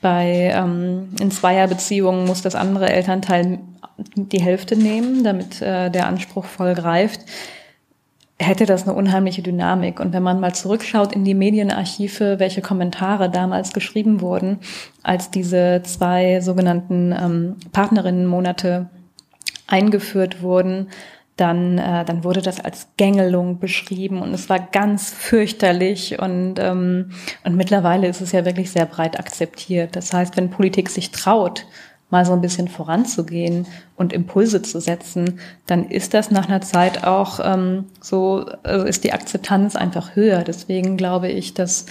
bei 0.00 0.52
ähm, 0.54 1.08
in 1.20 1.30
Zweierbeziehungen 1.30 2.26
muss 2.26 2.42
das 2.42 2.54
andere 2.54 2.90
Elternteil 2.90 3.60
die 4.14 4.40
Hälfte 4.40 4.76
nehmen, 4.76 5.24
damit 5.24 5.62
äh, 5.62 5.90
der 5.90 6.06
Anspruch 6.06 6.44
voll 6.44 6.74
greift, 6.74 7.20
hätte 8.38 8.66
das 8.66 8.82
eine 8.82 8.92
unheimliche 8.92 9.42
Dynamik. 9.42 9.98
Und 9.98 10.12
wenn 10.12 10.22
man 10.22 10.40
mal 10.40 10.54
zurückschaut 10.54 11.14
in 11.14 11.24
die 11.24 11.34
Medienarchive, 11.34 12.38
welche 12.38 12.60
Kommentare 12.60 13.30
damals 13.30 13.72
geschrieben 13.72 14.20
wurden, 14.20 14.58
als 15.02 15.30
diese 15.30 15.82
zwei 15.84 16.40
sogenannten 16.40 17.12
ähm, 17.12 17.56
Partnerinnenmonate 17.72 18.90
eingeführt 19.66 20.42
wurden, 20.42 20.88
dann, 21.36 21.78
äh, 21.78 22.04
dann 22.04 22.24
wurde 22.24 22.40
das 22.40 22.60
als 22.60 22.88
Gängelung 22.96 23.58
beschrieben 23.58 24.22
und 24.22 24.32
es 24.32 24.48
war 24.48 24.58
ganz 24.58 25.10
fürchterlich 25.10 26.18
und, 26.18 26.54
ähm, 26.58 27.10
und 27.44 27.56
mittlerweile 27.56 28.08
ist 28.08 28.22
es 28.22 28.32
ja 28.32 28.44
wirklich 28.46 28.70
sehr 28.70 28.86
breit 28.86 29.18
akzeptiert. 29.18 29.96
Das 29.96 30.12
heißt, 30.12 30.36
wenn 30.36 30.50
Politik 30.50 30.88
sich 30.88 31.10
traut, 31.10 31.66
mal 32.08 32.24
so 32.24 32.32
ein 32.32 32.40
bisschen 32.40 32.68
voranzugehen 32.68 33.66
und 33.96 34.12
Impulse 34.12 34.62
zu 34.62 34.80
setzen, 34.80 35.40
dann 35.66 35.88
ist 35.88 36.14
das 36.14 36.30
nach 36.30 36.48
einer 36.48 36.60
Zeit 36.60 37.04
auch 37.04 37.40
ähm, 37.42 37.86
so, 38.00 38.46
also 38.62 38.86
ist 38.86 39.04
die 39.04 39.12
Akzeptanz 39.12 39.76
einfach 39.76 40.14
höher. 40.14 40.44
Deswegen 40.44 40.96
glaube 40.96 41.28
ich, 41.28 41.52
dass, 41.52 41.86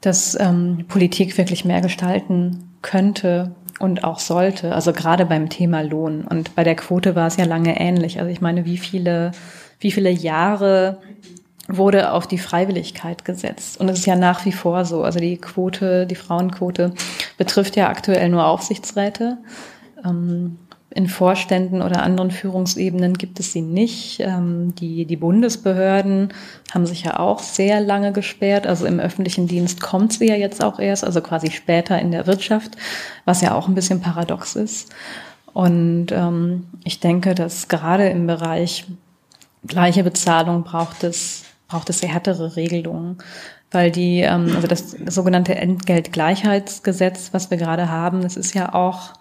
dass 0.00 0.36
ähm, 0.40 0.86
Politik 0.88 1.36
wirklich 1.36 1.64
mehr 1.64 1.82
gestalten 1.82 2.70
könnte 2.80 3.54
und 3.78 4.04
auch 4.04 4.18
sollte. 4.18 4.74
Also 4.74 4.92
gerade 4.92 5.26
beim 5.26 5.48
Thema 5.48 5.82
Lohn. 5.82 6.24
Und 6.24 6.54
bei 6.54 6.64
der 6.64 6.76
Quote 6.76 7.14
war 7.14 7.26
es 7.26 7.36
ja 7.36 7.44
lange 7.44 7.78
ähnlich. 7.78 8.18
Also 8.18 8.30
ich 8.30 8.40
meine, 8.40 8.64
wie 8.64 8.78
viele, 8.78 9.32
wie 9.80 9.90
viele 9.90 10.10
Jahre 10.10 10.98
wurde 11.68 12.12
auf 12.12 12.26
die 12.26 12.38
Freiwilligkeit 12.38 13.24
gesetzt. 13.24 13.80
Und 13.80 13.88
es 13.88 13.98
ist 13.98 14.06
ja 14.06 14.16
nach 14.16 14.44
wie 14.44 14.52
vor 14.52 14.84
so. 14.84 15.02
Also 15.02 15.18
die 15.18 15.36
Quote, 15.36 16.06
die 16.06 16.14
Frauenquote 16.14 16.92
betrifft 17.38 17.76
ja 17.76 17.88
aktuell 17.88 18.28
nur 18.28 18.46
Aufsichtsräte. 18.46 19.38
Ähm, 20.04 20.58
in 20.96 21.08
Vorständen 21.08 21.82
oder 21.82 22.02
anderen 22.02 22.30
Führungsebenen 22.30 23.18
gibt 23.18 23.38
es 23.38 23.52
sie 23.52 23.60
nicht. 23.60 24.20
Ähm, 24.20 24.74
die, 24.76 25.04
die 25.04 25.16
Bundesbehörden 25.16 26.32
haben 26.72 26.86
sich 26.86 27.04
ja 27.04 27.18
auch 27.18 27.40
sehr 27.40 27.80
lange 27.80 28.12
gesperrt. 28.12 28.66
Also 28.66 28.86
im 28.86 28.98
öffentlichen 28.98 29.46
Dienst 29.46 29.80
kommt 29.80 30.14
sie 30.14 30.26
ja 30.26 30.36
jetzt 30.36 30.64
auch 30.64 30.78
erst, 30.78 31.04
also 31.04 31.20
quasi 31.20 31.50
später 31.50 32.00
in 32.00 32.12
der 32.12 32.26
Wirtschaft, 32.26 32.76
was 33.26 33.42
ja 33.42 33.54
auch 33.54 33.68
ein 33.68 33.74
bisschen 33.74 34.00
paradox 34.00 34.56
ist. 34.56 34.94
Und 35.52 36.06
ähm, 36.12 36.66
ich 36.82 36.98
denke, 36.98 37.34
dass 37.34 37.68
gerade 37.68 38.08
im 38.08 38.26
Bereich 38.26 38.86
gleiche 39.66 40.02
Bezahlung 40.02 40.64
braucht 40.64 41.04
es 41.04 41.44
braucht 41.68 41.90
es 41.90 41.98
sehr 41.98 42.10
härtere 42.10 42.56
Regelungen, 42.56 43.18
weil 43.70 43.90
die, 43.90 44.20
ähm, 44.20 44.52
also 44.54 44.68
das 44.68 44.92
sogenannte 45.08 45.56
Entgeltgleichheitsgesetz, 45.56 47.30
was 47.32 47.50
wir 47.50 47.58
gerade 47.58 47.90
haben, 47.90 48.22
das 48.22 48.36
ist 48.36 48.54
ja 48.54 48.72
auch, 48.72 49.14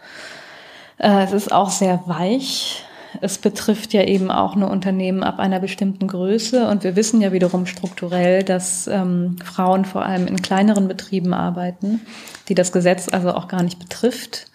es 0.97 1.33
ist 1.33 1.51
auch 1.51 1.69
sehr 1.69 2.03
weich. 2.05 2.83
Es 3.21 3.37
betrifft 3.37 3.93
ja 3.93 4.03
eben 4.03 4.29
auch 4.29 4.55
nur 4.55 4.69
Unternehmen 4.69 5.23
ab 5.23 5.39
einer 5.39 5.59
bestimmten 5.59 6.07
Größe 6.07 6.67
und 6.67 6.83
wir 6.83 6.95
wissen 6.95 7.21
ja 7.21 7.31
wiederum 7.31 7.65
strukturell, 7.65 8.43
dass 8.43 8.87
ähm, 8.87 9.37
Frauen 9.43 9.85
vor 9.85 10.05
allem 10.05 10.27
in 10.27 10.41
kleineren 10.41 10.87
Betrieben 10.87 11.33
arbeiten, 11.33 12.01
die 12.49 12.55
das 12.55 12.73
Gesetz 12.73 13.07
also 13.09 13.33
auch 13.33 13.47
gar 13.47 13.63
nicht 13.63 13.79
betrifft 13.79 14.47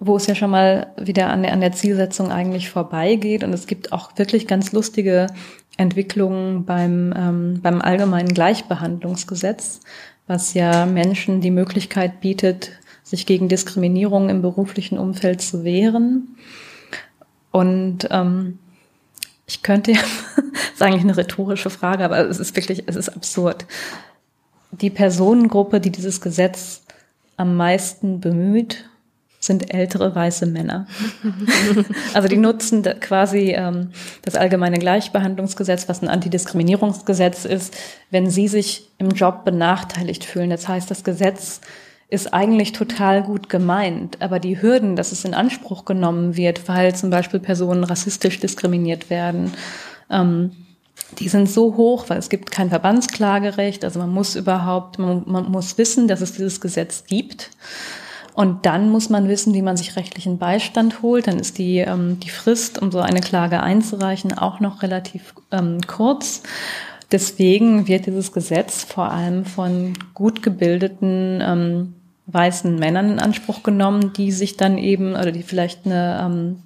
wo 0.00 0.16
es 0.16 0.26
ja 0.26 0.34
schon 0.34 0.50
mal 0.50 0.88
wieder 0.96 1.28
an 1.28 1.42
der, 1.42 1.52
an 1.52 1.60
der 1.60 1.72
Zielsetzung 1.72 2.30
eigentlich 2.30 2.70
vorbeigeht. 2.70 3.44
Und 3.44 3.52
es 3.52 3.66
gibt 3.66 3.92
auch 3.92 4.10
wirklich 4.16 4.46
ganz 4.46 4.72
lustige 4.72 5.28
Entwicklungen 5.76 6.64
beim, 6.64 7.14
ähm, 7.16 7.60
beim 7.62 7.80
allgemeinen 7.80 8.34
Gleichbehandlungsgesetz, 8.34 9.80
was 10.26 10.54
ja 10.54 10.86
Menschen 10.86 11.40
die 11.40 11.50
Möglichkeit 11.50 12.20
bietet, 12.20 12.72
sich 13.04 13.26
gegen 13.26 13.48
Diskriminierung 13.48 14.30
im 14.30 14.42
beruflichen 14.42 14.98
Umfeld 14.98 15.40
zu 15.40 15.62
wehren. 15.62 16.36
Und 17.52 18.08
ähm, 18.10 18.58
ich 19.46 19.62
könnte 19.62 19.92
ja, 19.92 20.00
das 20.36 20.72
ist 20.74 20.82
eigentlich 20.82 21.04
eine 21.04 21.16
rhetorische 21.16 21.70
Frage, 21.70 22.04
aber 22.04 22.18
es 22.18 22.40
ist 22.40 22.56
wirklich, 22.56 22.84
es 22.86 22.96
ist 22.96 23.10
absurd. 23.10 23.66
Die 24.72 24.90
Personengruppe, 24.90 25.80
die 25.80 25.90
dieses 25.90 26.20
Gesetz 26.20 26.82
am 27.36 27.56
meisten 27.56 28.20
bemüht 28.20 28.84
sind 29.44 29.74
ältere 29.74 30.14
weiße 30.14 30.46
Männer. 30.46 30.86
also 32.14 32.28
die 32.28 32.38
nutzen 32.38 32.82
quasi 33.00 33.52
ähm, 33.54 33.90
das 34.22 34.36
allgemeine 34.36 34.78
Gleichbehandlungsgesetz, 34.78 35.88
was 35.88 36.02
ein 36.02 36.08
Antidiskriminierungsgesetz 36.08 37.44
ist, 37.44 37.76
wenn 38.10 38.30
sie 38.30 38.48
sich 38.48 38.88
im 38.96 39.10
Job 39.10 39.44
benachteiligt 39.44 40.24
fühlen. 40.24 40.48
Das 40.48 40.66
heißt, 40.66 40.90
das 40.90 41.04
Gesetz 41.04 41.60
ist 42.08 42.32
eigentlich 42.32 42.72
total 42.72 43.22
gut 43.22 43.48
gemeint, 43.48 44.20
aber 44.20 44.38
die 44.38 44.60
Hürden, 44.60 44.96
dass 44.96 45.12
es 45.12 45.24
in 45.24 45.34
Anspruch 45.34 45.84
genommen 45.84 46.36
wird, 46.36 46.68
weil 46.68 46.94
zum 46.94 47.10
Beispiel 47.10 47.40
Personen 47.40 47.84
rassistisch 47.84 48.38
diskriminiert 48.40 49.10
werden, 49.10 49.52
ähm, 50.10 50.52
die 51.18 51.28
sind 51.28 51.48
so 51.48 51.76
hoch, 51.76 52.06
weil 52.08 52.18
es 52.18 52.28
gibt 52.28 52.50
kein 52.50 52.70
Verbandsklagerecht. 52.70 53.84
Also 53.84 53.98
man 53.98 54.10
muss 54.10 54.36
überhaupt, 54.36 54.98
man, 54.98 55.22
man 55.26 55.50
muss 55.50 55.78
wissen, 55.78 56.08
dass 56.08 56.20
es 56.20 56.32
dieses 56.32 56.60
Gesetz 56.60 57.04
gibt. 57.06 57.50
Und 58.34 58.66
dann 58.66 58.90
muss 58.90 59.10
man 59.10 59.28
wissen, 59.28 59.54
wie 59.54 59.62
man 59.62 59.76
sich 59.76 59.94
rechtlichen 59.94 60.38
Beistand 60.38 61.02
holt. 61.02 61.28
Dann 61.28 61.38
ist 61.38 61.58
die, 61.58 61.78
ähm, 61.78 62.18
die 62.20 62.30
Frist, 62.30 62.82
um 62.82 62.90
so 62.90 62.98
eine 62.98 63.20
Klage 63.20 63.62
einzureichen, 63.62 64.36
auch 64.36 64.58
noch 64.58 64.82
relativ 64.82 65.34
ähm, 65.52 65.78
kurz. 65.86 66.42
Deswegen 67.14 67.86
wird 67.86 68.06
dieses 68.06 68.32
Gesetz 68.32 68.82
vor 68.82 69.12
allem 69.12 69.44
von 69.44 69.92
gut 70.14 70.42
gebildeten 70.42 71.40
ähm, 71.40 71.94
weißen 72.26 72.74
Männern 72.74 73.08
in 73.08 73.18
Anspruch 73.20 73.62
genommen, 73.62 74.12
die 74.14 74.32
sich 74.32 74.56
dann 74.56 74.78
eben 74.78 75.12
oder 75.12 75.30
die 75.30 75.44
vielleicht 75.44 75.86
eine, 75.86 76.20
ähm, 76.20 76.62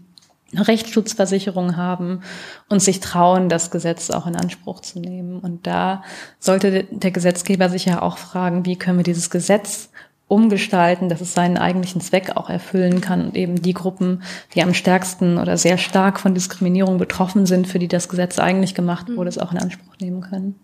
Rechtsschutzversicherung 0.54 1.76
haben 1.76 2.22
und 2.70 2.80
sich 2.80 3.00
trauen, 3.00 3.50
das 3.50 3.70
Gesetz 3.70 4.08
auch 4.08 4.26
in 4.26 4.36
Anspruch 4.36 4.80
zu 4.80 5.00
nehmen. 5.00 5.40
Und 5.40 5.66
da 5.66 6.02
sollte 6.38 6.84
der 6.84 7.10
Gesetzgeber 7.10 7.68
sich 7.68 7.84
ja 7.84 8.00
auch 8.00 8.16
fragen, 8.16 8.64
wie 8.64 8.76
können 8.76 8.98
wir 8.98 9.04
dieses 9.04 9.28
Gesetz 9.28 9.90
umgestalten, 10.28 11.08
dass 11.08 11.20
es 11.20 11.34
seinen 11.34 11.56
eigentlichen 11.56 12.00
Zweck 12.00 12.36
auch 12.36 12.50
erfüllen 12.50 13.00
kann 13.00 13.26
und 13.26 13.36
eben 13.36 13.60
die 13.60 13.72
Gruppen, 13.72 14.22
die 14.54 14.62
am 14.62 14.74
stärksten 14.74 15.38
oder 15.38 15.56
sehr 15.56 15.78
stark 15.78 16.20
von 16.20 16.34
Diskriminierung 16.34 16.98
betroffen 16.98 17.46
sind, 17.46 17.66
für 17.66 17.78
die 17.78 17.88
das 17.88 18.08
Gesetz 18.08 18.38
eigentlich 18.38 18.74
gemacht 18.74 19.08
wurde, 19.16 19.30
es 19.30 19.38
auch 19.38 19.52
in 19.52 19.58
Anspruch 19.58 19.96
nehmen 20.00 20.20
können. 20.20 20.54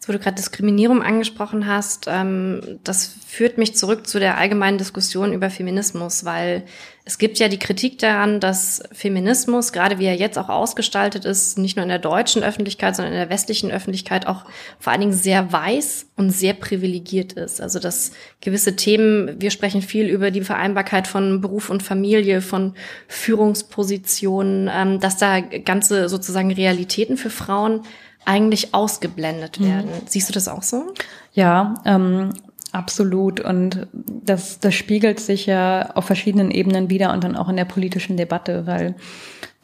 Jetzt, 0.00 0.08
wo 0.08 0.14
du 0.14 0.18
gerade 0.18 0.36
Diskriminierung 0.36 1.02
angesprochen 1.02 1.66
hast, 1.66 2.06
ähm, 2.08 2.78
das 2.84 3.04
führt 3.26 3.58
mich 3.58 3.76
zurück 3.76 4.06
zu 4.06 4.18
der 4.18 4.38
allgemeinen 4.38 4.78
Diskussion 4.78 5.34
über 5.34 5.50
Feminismus, 5.50 6.24
weil 6.24 6.64
es 7.04 7.18
gibt 7.18 7.38
ja 7.38 7.48
die 7.48 7.58
Kritik 7.58 7.98
daran, 7.98 8.40
dass 8.40 8.82
Feminismus, 8.92 9.74
gerade 9.74 9.98
wie 9.98 10.06
er 10.06 10.16
jetzt 10.16 10.38
auch 10.38 10.48
ausgestaltet 10.48 11.26
ist, 11.26 11.58
nicht 11.58 11.76
nur 11.76 11.82
in 11.82 11.90
der 11.90 11.98
deutschen 11.98 12.42
Öffentlichkeit, 12.42 12.96
sondern 12.96 13.12
in 13.12 13.18
der 13.18 13.28
westlichen 13.28 13.70
Öffentlichkeit 13.70 14.26
auch 14.26 14.46
vor 14.78 14.90
allen 14.90 15.02
Dingen 15.02 15.12
sehr 15.12 15.52
weiß 15.52 16.06
und 16.16 16.30
sehr 16.30 16.54
privilegiert 16.54 17.34
ist. 17.34 17.60
Also 17.60 17.78
dass 17.78 18.12
gewisse 18.40 18.76
Themen, 18.76 19.38
wir 19.38 19.50
sprechen 19.50 19.82
viel 19.82 20.06
über 20.06 20.30
die 20.30 20.40
Vereinbarkeit 20.40 21.08
von 21.08 21.42
Beruf 21.42 21.68
und 21.68 21.82
Familie, 21.82 22.40
von 22.40 22.72
Führungspositionen, 23.06 24.70
ähm, 24.72 24.98
dass 24.98 25.18
da 25.18 25.40
ganze 25.40 26.08
sozusagen 26.08 26.52
Realitäten 26.52 27.18
für 27.18 27.28
Frauen 27.28 27.82
eigentlich 28.24 28.74
ausgeblendet 28.74 29.60
mhm. 29.60 29.66
werden. 29.66 29.90
Mhm. 29.90 30.06
Siehst 30.06 30.28
du 30.28 30.32
das 30.32 30.48
auch 30.48 30.62
so? 30.62 30.92
Ja, 31.32 31.74
ähm, 31.84 32.30
absolut. 32.72 33.40
Und 33.40 33.86
das, 33.92 34.60
das 34.60 34.74
spiegelt 34.74 35.20
sich 35.20 35.46
ja 35.46 35.90
auf 35.94 36.04
verschiedenen 36.04 36.50
Ebenen 36.50 36.90
wieder 36.90 37.12
und 37.12 37.24
dann 37.24 37.36
auch 37.36 37.48
in 37.48 37.56
der 37.56 37.64
politischen 37.64 38.16
Debatte, 38.16 38.66
weil 38.66 38.94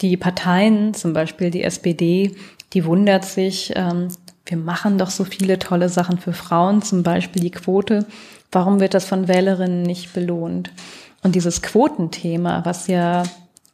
die 0.01 0.17
Parteien, 0.17 0.95
zum 0.95 1.13
Beispiel 1.13 1.51
die 1.51 1.63
SPD, 1.63 2.37
die 2.73 2.85
wundert 2.85 3.25
sich, 3.25 3.73
ähm, 3.77 4.09
wir 4.45 4.59
machen 4.59 4.99
doch 4.99 5.11
so 5.11 5.25
viele 5.25 5.59
tolle 5.59 5.89
Sachen 5.89 6.19
für 6.19 6.33
Frauen, 6.33 6.83
zum 6.83 7.03
Beispiel 7.03 7.43
die 7.43 7.51
Quote. 7.51 8.07
Warum 8.53 8.81
wird 8.81 8.95
das 8.95 9.05
von 9.05 9.29
Wählerinnen 9.29 9.83
nicht 9.83 10.13
belohnt? 10.13 10.71
Und 11.23 11.35
dieses 11.35 11.63
Quotenthema, 11.63 12.65
was 12.65 12.87
ja 12.87 13.25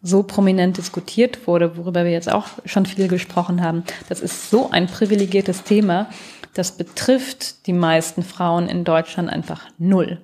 so 0.02 0.24
prominent 0.24 0.78
diskutiert 0.78 1.46
wurde, 1.46 1.76
worüber 1.76 2.04
wir 2.04 2.10
jetzt 2.10 2.30
auch 2.30 2.46
schon 2.64 2.86
viel 2.86 3.08
gesprochen 3.08 3.62
haben. 3.62 3.84
Das 4.08 4.20
ist 4.20 4.50
so 4.50 4.70
ein 4.70 4.88
privilegiertes 4.88 5.62
Thema. 5.62 6.08
Das 6.54 6.72
betrifft 6.72 7.66
die 7.66 7.72
meisten 7.72 8.22
Frauen 8.22 8.68
in 8.68 8.84
Deutschland 8.84 9.30
einfach 9.30 9.68
null. 9.78 10.18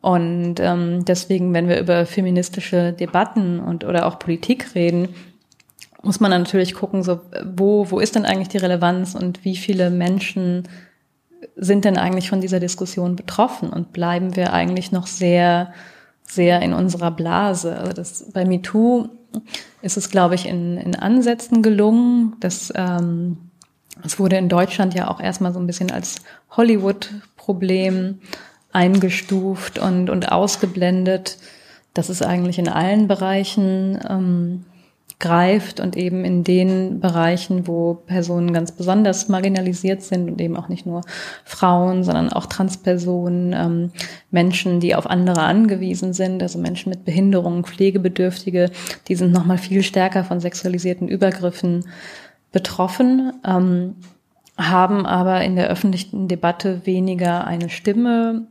Und 0.00 0.60
ähm, 0.60 1.04
deswegen, 1.04 1.52
wenn 1.52 1.68
wir 1.68 1.80
über 1.80 2.06
feministische 2.06 2.92
Debatten 2.92 3.60
und 3.60 3.84
oder 3.84 4.06
auch 4.06 4.18
Politik 4.18 4.74
reden, 4.74 5.08
muss 6.02 6.20
man 6.20 6.30
natürlich 6.30 6.74
gucken, 6.74 7.02
so 7.02 7.20
wo 7.44 7.90
wo 7.90 7.98
ist 7.98 8.14
denn 8.14 8.24
eigentlich 8.24 8.48
die 8.48 8.58
Relevanz 8.58 9.14
und 9.14 9.44
wie 9.44 9.56
viele 9.56 9.90
Menschen 9.90 10.68
sind 11.56 11.84
denn 11.84 11.98
eigentlich 11.98 12.30
von 12.30 12.40
dieser 12.40 12.60
Diskussion 12.60 13.16
betroffen 13.16 13.70
und 13.70 13.92
bleiben 13.92 14.36
wir 14.36 14.54
eigentlich 14.54 14.92
noch 14.92 15.06
sehr 15.06 15.74
sehr 16.30 16.62
in 16.62 16.72
unserer 16.72 17.10
Blase. 17.10 17.76
Also 17.76 17.92
das, 17.92 18.30
bei 18.32 18.44
MeToo 18.44 19.08
ist 19.82 19.96
es, 19.96 20.10
glaube 20.10 20.34
ich, 20.34 20.46
in, 20.46 20.76
in 20.76 20.94
Ansätzen 20.94 21.62
gelungen. 21.62 22.36
Das, 22.40 22.72
ähm, 22.74 23.38
das 24.02 24.18
wurde 24.18 24.36
in 24.36 24.48
Deutschland 24.48 24.94
ja 24.94 25.08
auch 25.08 25.20
erstmal 25.20 25.52
so 25.52 25.58
ein 25.58 25.66
bisschen 25.66 25.90
als 25.90 26.16
Hollywood-Problem 26.50 28.20
eingestuft 28.72 29.78
und, 29.78 30.10
und 30.10 30.30
ausgeblendet. 30.30 31.38
Das 31.94 32.08
ist 32.08 32.24
eigentlich 32.24 32.58
in 32.58 32.68
allen 32.68 33.08
Bereichen 33.08 33.98
ähm, 34.08 34.64
greift 35.20 35.80
und 35.80 35.96
eben 35.96 36.24
in 36.24 36.42
den 36.44 36.98
Bereichen, 36.98 37.66
wo 37.66 37.94
Personen 37.94 38.52
ganz 38.52 38.72
besonders 38.72 39.28
marginalisiert 39.28 40.02
sind 40.02 40.28
und 40.30 40.40
eben 40.40 40.56
auch 40.56 40.68
nicht 40.68 40.86
nur 40.86 41.02
Frauen, 41.44 42.02
sondern 42.02 42.32
auch 42.32 42.46
Transpersonen, 42.46 43.52
ähm, 43.52 43.92
Menschen, 44.30 44.80
die 44.80 44.94
auf 44.94 45.08
andere 45.08 45.42
angewiesen 45.42 46.14
sind, 46.14 46.42
also 46.42 46.58
Menschen 46.58 46.88
mit 46.88 47.04
Behinderungen, 47.04 47.64
Pflegebedürftige, 47.64 48.70
die 49.08 49.14
sind 49.14 49.32
nochmal 49.32 49.58
viel 49.58 49.82
stärker 49.82 50.24
von 50.24 50.40
sexualisierten 50.40 51.06
Übergriffen 51.06 51.84
betroffen, 52.50 53.34
ähm, 53.46 53.96
haben 54.56 55.06
aber 55.06 55.42
in 55.42 55.54
der 55.54 55.68
öffentlichen 55.68 56.28
Debatte 56.28 56.80
weniger 56.84 57.46
eine 57.46 57.68
Stimme, 57.68 58.46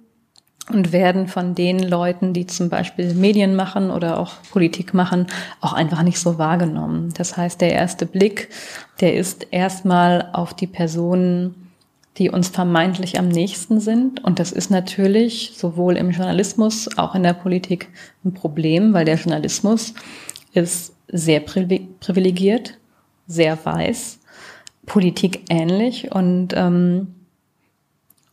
und 0.70 0.92
werden 0.92 1.28
von 1.28 1.56
den 1.56 1.80
Leuten, 1.80 2.34
die 2.34 2.46
zum 2.46 2.70
Beispiel 2.70 3.14
Medien 3.14 3.56
machen 3.56 3.92
oder 3.92 4.20
auch 4.20 4.34
Politik 4.52 4.94
machen, 4.94 5.28
auch 5.62 5.74
einfach 5.74 6.04
nicht 6.04 6.20
so 6.20 6.38
wahrgenommen. 6.38 7.12
Das 7.18 7.38
heißt, 7.38 7.60
der 7.62 7.74
erste 7.74 8.06
Blick, 8.06 8.50
der 9.02 9.16
ist 9.16 9.48
erstmal 9.52 10.30
auf 10.34 10.54
die 10.54 10.68
Personen, 10.68 11.70
die 12.18 12.30
uns 12.30 12.50
vermeintlich 12.50 13.18
am 13.18 13.30
nächsten 13.30 13.80
sind. 13.80 14.24
Und 14.24 14.40
das 14.40 14.52
ist 14.52 14.70
natürlich 14.70 15.54
sowohl 15.56 15.96
im 15.96 16.12
Journalismus, 16.12 16.98
auch 16.98 17.16
in 17.16 17.24
der 17.24 17.34
Politik 17.34 17.90
ein 18.24 18.34
Problem, 18.34 18.94
weil 18.94 19.06
der 19.06 19.16
Journalismus 19.16 19.94
ist 20.54 20.94
sehr 21.08 21.40
privilegiert, 21.40 22.78
sehr 23.28 23.58
weiß, 23.64 24.20
Politik 24.86 25.46
ähnlich 25.50 26.12
und 26.12 26.54
ähm, 26.56 27.16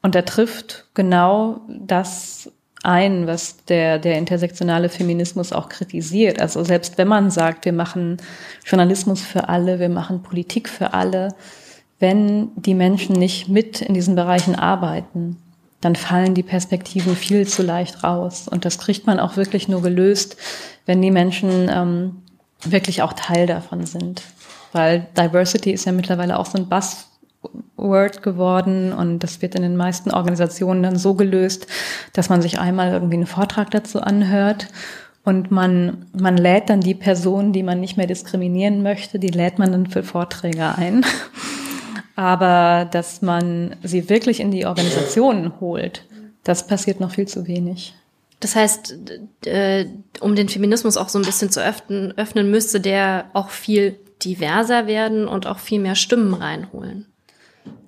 und 0.07 0.15
er 0.15 0.25
trifft 0.25 0.85
genau 0.95 1.63
das 1.69 2.53
ein, 2.85 3.27
was 3.27 3.65
der, 3.65 3.99
der 3.99 4.17
intersektionale 4.19 4.89
Feminismus 4.89 5.53
auch 5.53 5.69
kritisiert. 5.69 6.41
Also 6.41 6.63
selbst 6.63 6.97
wenn 6.97 7.09
man 7.09 7.33
sagt, 7.33 7.65
wir 7.65 7.73
machen 7.73 8.19
Journalismus 8.65 9.21
für 9.21 9.49
alle, 9.49 9.81
wir 9.81 9.89
machen 9.89 10.23
Politik 10.23 10.69
für 10.69 10.95
alle, 10.95 11.35
wenn 11.99 12.51
die 12.55 12.75
Menschen 12.75 13.17
nicht 13.17 13.49
mit 13.49 13.81
in 13.81 13.95
diesen 13.95 14.15
Bereichen 14.15 14.55
arbeiten, 14.55 15.39
dann 15.81 15.97
fallen 15.97 16.35
die 16.35 16.45
Perspektiven 16.45 17.17
viel 17.17 17.49
zu 17.49 17.65
leicht 17.65 18.05
raus. 18.05 18.47
Und 18.47 18.65
das 18.65 18.79
kriegt 18.79 19.09
man 19.09 19.19
auch 19.19 19.37
wirklich 19.37 19.67
nur 19.67 19.83
gelöst, 19.83 20.37
wenn 20.85 21.03
die 21.03 21.11
Menschen 21.11 21.69
ähm, 21.69 22.23
wirklich 22.63 23.03
auch 23.03 23.15
Teil 23.15 23.49
davon 23.49 23.87
sind. 23.87 24.23
Weil 24.71 25.09
Diversity 25.19 25.73
ist 25.73 25.85
ja 25.85 25.91
mittlerweile 25.91 26.39
auch 26.39 26.47
so 26.47 26.59
ein 26.59 26.69
Bass 26.69 27.09
Word 27.77 28.23
geworden 28.23 28.93
und 28.93 29.21
das 29.21 29.43
wird 29.43 29.55
in 29.55 29.63
den 29.63 29.77
meisten 29.77 30.11
Organisationen 30.11 30.83
dann 30.83 30.97
so 30.97 31.15
gelöst, 31.15 31.67
dass 32.13 32.29
man 32.29 32.43
sich 32.43 32.59
einmal 32.59 32.93
irgendwie 32.93 33.17
einen 33.17 33.27
Vortrag 33.27 33.71
dazu 33.71 34.01
anhört 34.01 34.69
und 35.27 35.51
man, 35.51 36.07
man 36.17 36.37
lädt 36.37 36.71
dann 36.71 36.81
die 36.81 36.95
Person, 36.95 37.53
die 37.53 37.65
man 37.65 37.81
nicht 37.81 37.97
mehr 37.97 38.07
diskriminieren 38.07 38.85
möchte, 38.85 39.19
die 39.19 39.27
lädt 39.27 39.59
man 39.59 39.73
dann 39.73 39.89
für 39.89 40.05
Vorträge 40.05 40.77
ein. 40.77 41.05
Aber 42.15 42.89
dass 42.91 43.23
man 43.23 43.75
sie 43.83 44.09
wirklich 44.09 44.39
in 44.39 44.53
die 44.53 44.67
Organisationen 44.67 45.61
holt, 45.61 46.07
das 46.45 46.69
passiert 46.69 47.01
noch 47.01 47.11
viel 47.11 47.27
zu 47.27 47.49
wenig. 47.49 47.95
Das 48.39 48.55
heißt, 48.55 48.97
äh, 49.47 49.87
um 50.21 50.37
den 50.37 50.49
Feminismus 50.49 50.97
auch 50.97 51.09
so 51.09 51.19
ein 51.19 51.25
bisschen 51.25 51.51
zu 51.51 51.61
öffnen, 51.61 52.17
öffnen 52.17 52.49
müsste 52.51 52.81
der 52.81 53.25
auch 53.33 53.51
viel 53.51 53.99
diverser 54.25 54.87
werden 54.87 55.27
und 55.27 55.49
auch 55.49 55.59
viel 55.59 55.81
mehr 55.81 55.97
Stimmen 55.97 56.35
reinholen. 56.35 57.07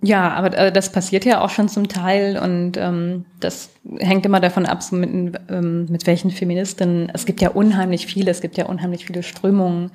Ja, 0.00 0.30
aber 0.30 0.56
äh, 0.56 0.72
das 0.72 0.92
passiert 0.92 1.24
ja 1.24 1.40
auch 1.40 1.50
schon 1.50 1.68
zum 1.68 1.88
Teil 1.88 2.38
und 2.38 2.76
ähm, 2.76 3.24
das 3.40 3.70
hängt 3.98 4.24
immer 4.26 4.38
davon 4.38 4.64
ab, 4.64 4.82
so 4.82 4.94
mit, 4.94 5.10
ähm, 5.50 5.86
mit 5.90 6.06
welchen 6.06 6.30
Feministinnen. 6.30 7.10
Es 7.12 7.26
gibt 7.26 7.40
ja 7.40 7.50
unheimlich 7.50 8.06
viele, 8.06 8.30
es 8.30 8.40
gibt 8.40 8.56
ja 8.56 8.66
unheimlich 8.66 9.06
viele 9.06 9.24
Strömungen, 9.24 9.90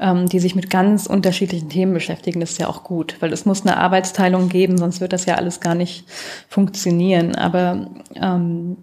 ähm, 0.00 0.26
die 0.30 0.38
sich 0.38 0.54
mit 0.54 0.70
ganz 0.70 1.06
unterschiedlichen 1.06 1.68
Themen 1.68 1.92
beschäftigen. 1.92 2.40
Das 2.40 2.52
ist 2.52 2.58
ja 2.58 2.68
auch 2.68 2.84
gut, 2.84 3.16
weil 3.20 3.34
es 3.34 3.44
muss 3.44 3.66
eine 3.66 3.76
Arbeitsteilung 3.76 4.48
geben, 4.48 4.78
sonst 4.78 5.02
wird 5.02 5.12
das 5.12 5.26
ja 5.26 5.34
alles 5.34 5.60
gar 5.60 5.74
nicht 5.74 6.06
funktionieren. 6.48 7.34
Aber 7.34 7.88
ähm, 8.14 8.78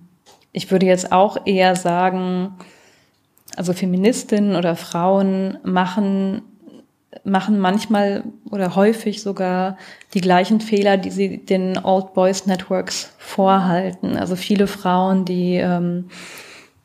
ich 0.52 0.70
würde 0.70 0.86
jetzt 0.86 1.12
auch 1.12 1.48
eher 1.48 1.76
sagen, 1.76 2.54
also 3.56 3.74
Feministinnen 3.74 4.56
oder 4.56 4.76
Frauen 4.76 5.58
machen 5.64 6.44
machen 7.24 7.60
manchmal 7.60 8.24
oder 8.50 8.76
häufig 8.76 9.22
sogar 9.22 9.78
die 10.14 10.22
gleichen 10.22 10.62
Fehler, 10.62 10.98
die 10.98 11.12
sie 11.12 11.38
den 11.38 11.78
Old 11.78 12.14
Boys 12.14 12.46
Networks 12.46 13.14
vorhalten. 13.18 14.18
Also 14.18 14.36
viele 14.36 14.68
Frauen, 14.68 15.26
die 15.26 15.56
ähm, 15.56 16.06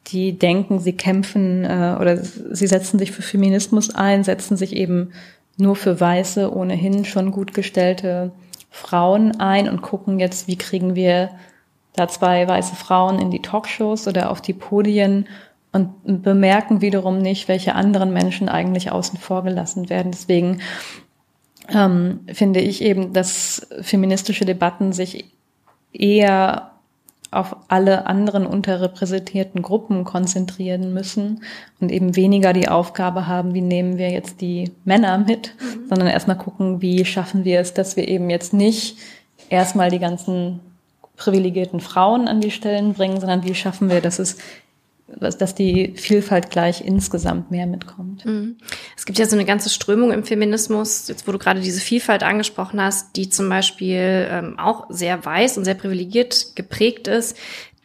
die 0.09 0.39
denken, 0.39 0.79
sie 0.79 0.93
kämpfen 0.93 1.65
äh, 1.65 1.97
oder 2.01 2.17
sie 2.17 2.67
setzen 2.67 2.99
sich 2.99 3.13
für 3.13 3.23
Feminismus 3.23 3.95
ein, 3.95 4.25
setzen 4.25 4.57
sich 4.57 4.77
eben 4.77 5.13
nur 5.57 5.75
für 5.75 5.99
weiße, 5.99 6.55
ohnehin 6.55 7.05
schon 7.05 7.33
gut 7.33 7.55
gestellte 7.55 8.31
Frauen 8.71 9.41
ein 9.41 9.69
und 9.69 9.83
gucken 9.83 10.21
jetzt, 10.21 10.49
wie 10.49 10.57
kriegen 10.57 10.95
wir 10.95 11.31
da 11.95 12.09
zwei 12.09 12.47
weiße 12.47 12.77
Frauen 12.77 13.19
in 13.19 13.31
die 13.31 13.41
Talkshows 13.41 14.07
oder 14.07 14.31
auf 14.31 14.43
die 14.43 14.53
Podien 14.53 15.27
und 15.77 16.23
bemerken 16.23 16.81
wiederum 16.81 17.19
nicht, 17.19 17.49
welche 17.49 17.75
anderen 17.75 18.13
Menschen 18.13 18.49
eigentlich 18.49 18.91
außen 18.91 19.19
vor 19.19 19.45
gelassen 19.45 19.89
werden. 19.91 20.13
Deswegen 20.13 20.61
ähm, 21.73 22.21
finde 22.33 22.61
ich 22.61 22.83
eben, 22.83 23.13
dass 23.13 23.67
feministische 23.83 24.45
Debatten 24.45 24.93
sich 24.93 25.27
eher 25.93 26.73
auf 27.31 27.57
alle 27.69 28.07
anderen 28.07 28.47
unterrepräsentierten 28.47 29.61
Gruppen 29.61 30.05
konzentrieren 30.05 30.95
müssen 30.95 31.43
und 31.81 31.91
eben 31.91 32.17
weniger 32.17 32.53
die 32.53 32.69
Aufgabe 32.69 33.27
haben, 33.27 33.53
wie 33.53 33.61
nehmen 33.61 33.99
wir 33.99 34.11
jetzt 34.11 34.41
die 34.41 34.73
Männer 34.85 35.19
mit, 35.19 35.55
mhm. 35.59 35.89
sondern 35.89 36.09
erstmal 36.09 36.39
gucken, 36.39 36.81
wie 36.81 37.05
schaffen 37.05 37.45
wir 37.45 37.61
es, 37.61 37.75
dass 37.75 37.97
wir 37.97 38.09
eben 38.09 38.31
jetzt 38.31 38.53
nicht 38.53 38.99
erstmal 39.49 39.91
die 39.91 39.99
ganzen 39.99 40.61
privilegierten 41.17 41.81
Frauen 41.81 42.29
an 42.29 42.41
die 42.41 42.51
Stellen 42.51 42.95
bringen, 42.95 43.21
sondern 43.21 43.45
wie 43.45 43.55
schaffen 43.55 43.91
wir, 43.91 44.01
dass 44.01 44.19
es 44.19 44.39
dass 45.09 45.55
die 45.55 45.95
Vielfalt 45.97 46.51
gleich 46.51 46.85
insgesamt 46.85 47.51
mehr 47.51 47.67
mitkommt. 47.67 48.25
Mhm. 48.25 48.57
Es 48.97 49.07
gibt 49.07 49.19
ja 49.19 49.27
so 49.27 49.37
eine 49.37 49.45
ganze 49.45 49.71
Strömung 49.71 50.11
im 50.13 50.25
Feminismus, 50.25 51.07
jetzt 51.07 51.29
wo 51.29 51.33
du 51.33 51.39
gerade 51.39 51.61
diese 51.61 51.81
Vielfalt 51.81 52.25
angesprochen 52.25 52.81
hast, 52.81 53.17
die 53.17 53.29
zum 53.29 53.49
Beispiel 53.49 54.27
ähm, 54.29 54.59
auch 54.59 54.87
sehr 54.89 55.25
weiß 55.25 55.59
und 55.59 55.65
sehr 55.65 55.75
privilegiert 55.75 56.57
geprägt 56.57 57.07
ist, 57.07 57.37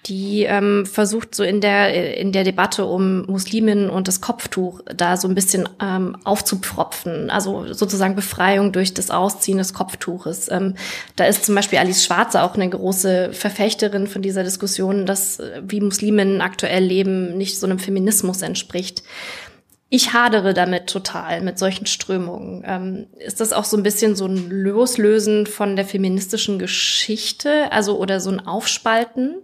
die 0.08 0.44
ähm, 0.44 0.86
versucht 0.86 1.36
so 1.36 1.44
in 1.44 1.62
der 1.62 2.18
in 2.18 2.32
der 2.32 2.44
Debatte 2.44 2.86
um 2.86 3.26
Musliminnen 3.28 3.90
und 3.90 4.08
das 4.08 4.20
Kopftuch 4.20 4.82
da 4.86 5.16
so 5.16 5.28
ein 5.28 5.36
bisschen 5.36 5.70
ähm, 5.82 6.18
aufzupfropfen, 6.24 7.30
also 7.30 7.72
sozusagen 7.74 8.16
Befreiung 8.16 8.72
durch 8.72 8.94
das 8.94 9.12
Ausziehen 9.12 9.60
des 9.60 9.74
Kopftuches. 9.74 10.50
Ähm, 10.50 10.76
da 11.16 11.26
ist 11.26 11.46
zum 11.46 11.54
Beispiel 11.54 11.80
Alice 11.80 12.04
Schwarze 12.04 12.42
auch 12.42 12.56
eine 12.56 12.70
große 12.70 13.32
Verfechterin 13.34 14.08
von 14.08 14.22
dieser 14.22 14.44
Diskussion, 14.44 15.06
dass 15.06 15.40
äh, 15.40 15.62
wie 15.68 15.82
Musliminnen 15.82 16.42
aktuell 16.42 16.84
leben 16.84 17.38
nicht 17.38 17.60
so 17.60 17.68
einem 17.68 17.80
Feminismus 17.80 18.42
entspricht. 18.42 19.04
Ich 19.94 20.14
hadere 20.14 20.54
damit 20.54 20.88
total 20.88 21.42
mit 21.42 21.60
solchen 21.60 21.86
Strömungen. 21.86 22.64
Ähm, 22.66 23.08
ist 23.20 23.42
das 23.42 23.52
auch 23.54 23.66
so 23.66 23.78
ein 23.78 23.84
bisschen 23.84 24.16
so 24.16 24.26
ein 24.26 24.50
Loslösen 24.50 25.46
von 25.46 25.76
der 25.76 25.86
feministischen 25.86 26.60
Geschichte, 26.60 27.72
also 27.72 28.00
oder 28.00 28.20
so 28.20 28.32
ein 28.32 28.40
Aufspalten? 28.40 29.36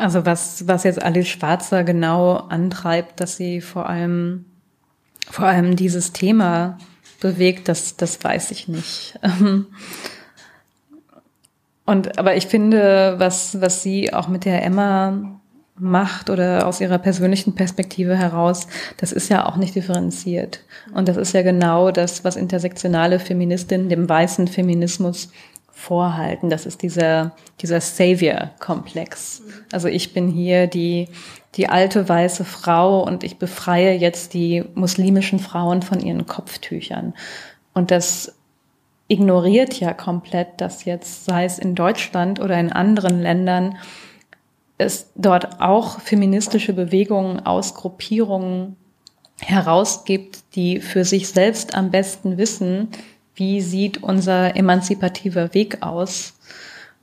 Also 0.00 0.24
was, 0.24 0.66
was 0.66 0.84
jetzt 0.84 1.02
Alice 1.02 1.28
Schwarzer 1.28 1.84
genau 1.84 2.36
antreibt, 2.36 3.20
dass 3.20 3.36
sie 3.36 3.60
vor 3.60 3.86
allem, 3.86 4.46
vor 5.30 5.44
allem 5.44 5.76
dieses 5.76 6.14
Thema 6.14 6.78
bewegt, 7.20 7.68
das, 7.68 7.98
das 7.98 8.24
weiß 8.24 8.50
ich 8.50 8.66
nicht. 8.66 9.18
Und, 11.84 12.18
aber 12.18 12.34
ich 12.34 12.46
finde, 12.46 13.16
was, 13.18 13.60
was 13.60 13.82
sie 13.82 14.14
auch 14.14 14.28
mit 14.28 14.46
der 14.46 14.64
Emma 14.64 15.38
macht 15.76 16.30
oder 16.30 16.66
aus 16.66 16.80
ihrer 16.80 16.98
persönlichen 16.98 17.54
Perspektive 17.54 18.16
heraus, 18.16 18.68
das 18.96 19.12
ist 19.12 19.28
ja 19.28 19.44
auch 19.44 19.56
nicht 19.56 19.74
differenziert. 19.74 20.60
Und 20.94 21.08
das 21.08 21.18
ist 21.18 21.34
ja 21.34 21.42
genau 21.42 21.90
das, 21.90 22.24
was 22.24 22.36
intersektionale 22.36 23.18
Feministinnen 23.18 23.90
dem 23.90 24.08
weißen 24.08 24.48
Feminismus 24.48 25.30
vorhalten. 25.80 26.50
Das 26.50 26.66
ist 26.66 26.82
dieser, 26.82 27.32
dieser 27.60 27.80
Savior-Komplex. 27.80 29.42
Also 29.72 29.88
ich 29.88 30.12
bin 30.12 30.28
hier 30.28 30.66
die, 30.66 31.08
die 31.54 31.68
alte 31.68 32.08
weiße 32.08 32.44
Frau 32.44 33.02
und 33.02 33.24
ich 33.24 33.38
befreie 33.38 33.94
jetzt 33.94 34.34
die 34.34 34.62
muslimischen 34.74 35.38
Frauen 35.38 35.82
von 35.82 36.00
ihren 36.00 36.26
Kopftüchern. 36.26 37.14
Und 37.72 37.90
das 37.90 38.36
ignoriert 39.08 39.80
ja 39.80 39.94
komplett, 39.94 40.60
dass 40.60 40.84
jetzt, 40.84 41.24
sei 41.24 41.44
es 41.44 41.58
in 41.58 41.74
Deutschland 41.74 42.40
oder 42.40 42.60
in 42.60 42.70
anderen 42.70 43.20
Ländern, 43.20 43.78
es 44.78 45.10
dort 45.14 45.60
auch 45.60 46.00
feministische 46.00 46.72
Bewegungen 46.72 47.44
aus 47.44 47.74
Gruppierungen 47.74 48.76
herausgibt, 49.40 50.54
die 50.54 50.80
für 50.80 51.04
sich 51.04 51.28
selbst 51.28 51.74
am 51.74 51.90
besten 51.90 52.38
wissen, 52.38 52.88
wie 53.40 53.62
sieht 53.62 54.02
unser 54.02 54.54
emanzipativer 54.54 55.54
Weg 55.54 55.78
aus? 55.82 56.34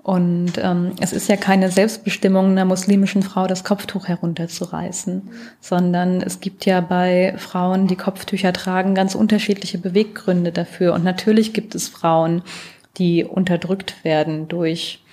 Und 0.04 0.54
ähm, 0.62 0.92
es 1.02 1.12
ist 1.12 1.28
ja 1.28 1.36
keine 1.36 1.70
Selbstbestimmung 1.70 2.52
einer 2.52 2.64
muslimischen 2.64 3.24
Frau, 3.24 3.46
das 3.46 3.66
Kopftuch 3.66 4.08
herunterzureißen, 4.08 5.30
sondern 5.60 6.22
es 6.22 6.40
gibt 6.40 6.66
ja 6.66 6.80
bei 6.80 7.34
Frauen, 7.38 7.88
die 7.88 7.98
Kopftücher 7.98 8.54
tragen, 8.54 8.96
ganz 8.96 9.16
unterschiedliche 9.16 9.80
Beweggründe 9.80 10.54
dafür. 10.54 10.94
Und 10.94 11.04
natürlich 11.04 11.52
gibt 11.52 11.76
es 11.76 11.90
Frauen, 11.90 12.44
die 12.98 13.26
unterdrückt 13.26 14.02
werden 14.06 14.48
durch 14.48 15.04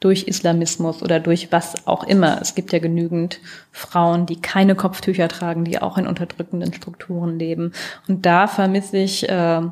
durch 0.00 0.24
Islamismus 0.24 1.02
oder 1.02 1.18
durch 1.18 1.50
was 1.50 1.86
auch 1.86 2.04
immer. 2.04 2.38
Es 2.42 2.54
gibt 2.54 2.74
ja 2.74 2.78
genügend 2.78 3.40
Frauen, 3.72 4.26
die 4.26 4.36
keine 4.36 4.74
Kopftücher 4.74 5.28
tragen, 5.28 5.64
die 5.64 5.80
auch 5.80 5.96
in 5.96 6.06
unterdrückenden 6.06 6.74
Strukturen 6.74 7.38
leben. 7.38 7.72
Und 8.06 8.26
da 8.26 8.46
vermisse 8.46 8.98
ich 8.98 9.26
äh, 9.26 9.62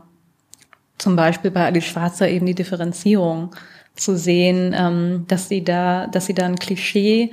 zum 1.03 1.17
Beispiel 1.17 1.51
bei 1.51 1.67
Alice 1.67 1.85
Schwarzer 1.85 2.29
eben 2.29 2.47
die 2.47 2.55
Differenzierung 2.55 3.51
zu 3.97 4.17
sehen, 4.17 4.73
ähm, 4.79 5.25
dass 5.27 5.49
sie 5.49 5.65
da, 5.65 6.07
dass 6.07 6.27
sie 6.27 6.35
da 6.35 6.47
ein 6.47 6.61
Klischee 6.61 7.33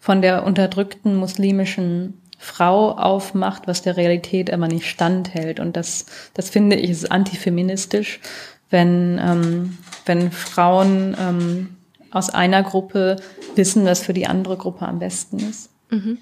von 0.00 0.22
der 0.22 0.44
unterdrückten 0.44 1.16
muslimischen 1.16 2.14
Frau 2.38 2.92
aufmacht, 2.92 3.66
was 3.66 3.82
der 3.82 3.98
Realität 3.98 4.50
aber 4.50 4.68
nicht 4.68 4.86
standhält. 4.86 5.60
Und 5.60 5.76
das, 5.76 6.06
das 6.32 6.48
finde 6.48 6.76
ich 6.76 6.88
ist 6.88 7.12
antifeministisch, 7.12 8.20
wenn, 8.70 9.20
ähm, 9.22 9.76
wenn 10.06 10.32
Frauen 10.32 11.14
ähm, 11.20 11.76
aus 12.10 12.30
einer 12.30 12.62
Gruppe 12.62 13.16
wissen, 13.54 13.84
was 13.84 14.02
für 14.02 14.14
die 14.14 14.26
andere 14.26 14.56
Gruppe 14.56 14.86
am 14.86 14.98
besten 14.98 15.40
ist. 15.40 15.68
Mhm. 15.90 16.18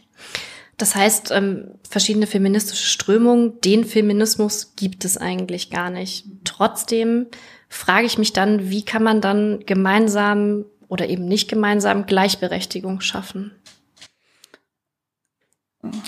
Das 0.79 0.95
heißt, 0.95 1.33
ähm, 1.33 1.73
verschiedene 1.89 2.29
feministische 2.29 2.87
Strömungen, 2.87 3.61
den 3.61 3.85
Feminismus 3.85 4.75
gibt 4.77 5.05
es 5.05 5.19
eigentlich 5.19 5.71
gar 5.71 5.91
nicht. 5.91 6.25
Trotzdem 6.45 7.27
frage 7.69 8.07
ich 8.07 8.17
mich 8.17 8.33
dann, 8.33 8.71
wie 8.71 8.85
kann 8.85 9.03
man 9.03 9.21
dann 9.21 9.61
gemeinsam 9.67 10.65
oder 10.87 11.09
eben 11.09 11.27
nicht 11.27 11.51
gemeinsam 11.51 12.07
Gleichberechtigung 12.07 13.01
schaffen? 13.01 13.53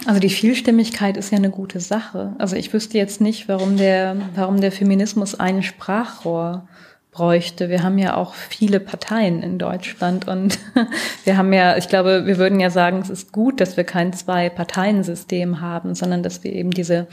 Also 0.06 0.20
die 0.20 0.30
Vielstimmigkeit 0.30 1.16
ist 1.16 1.30
ja 1.30 1.38
eine 1.38 1.50
gute 1.50 1.80
Sache. 1.80 2.34
Also 2.38 2.56
ich 2.56 2.72
wüsste 2.72 2.96
jetzt 2.98 3.20
nicht, 3.20 3.48
warum 3.48 3.76
der, 3.76 4.16
warum 4.34 4.60
der 4.60 4.72
Feminismus 4.72 5.38
ein 5.38 5.62
Sprachrohr 5.62 6.68
bräuchte. 7.10 7.68
Wir 7.68 7.82
haben 7.82 7.98
ja 7.98 8.16
auch 8.16 8.34
viele 8.34 8.78
Parteien 8.78 9.42
in 9.42 9.58
Deutschland 9.58 10.28
und 10.28 10.58
wir 11.24 11.36
haben 11.36 11.52
ja, 11.52 11.76
ich 11.76 11.88
glaube, 11.88 12.26
wir 12.26 12.38
würden 12.38 12.60
ja 12.60 12.70
sagen, 12.70 13.00
es 13.00 13.10
ist 13.10 13.32
gut, 13.32 13.60
dass 13.60 13.76
wir 13.76 13.84
kein 13.84 14.12
Zwei-Parteien-System 14.12 15.60
haben, 15.60 15.94
sondern 15.94 16.22
dass 16.22 16.44
wir 16.44 16.52
eben 16.52 16.70
diese 16.70 17.08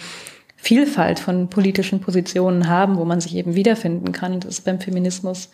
Vielfalt 0.55 1.19
von 1.19 1.49
politischen 1.49 1.99
Positionen 1.99 2.67
haben, 2.67 2.97
wo 2.97 3.05
man 3.05 3.21
sich 3.21 3.35
eben 3.35 3.55
wiederfinden 3.55 4.11
kann. 4.11 4.39
Das 4.39 4.59
ist 4.59 4.65
beim 4.65 4.79
Feminismus 4.79 5.49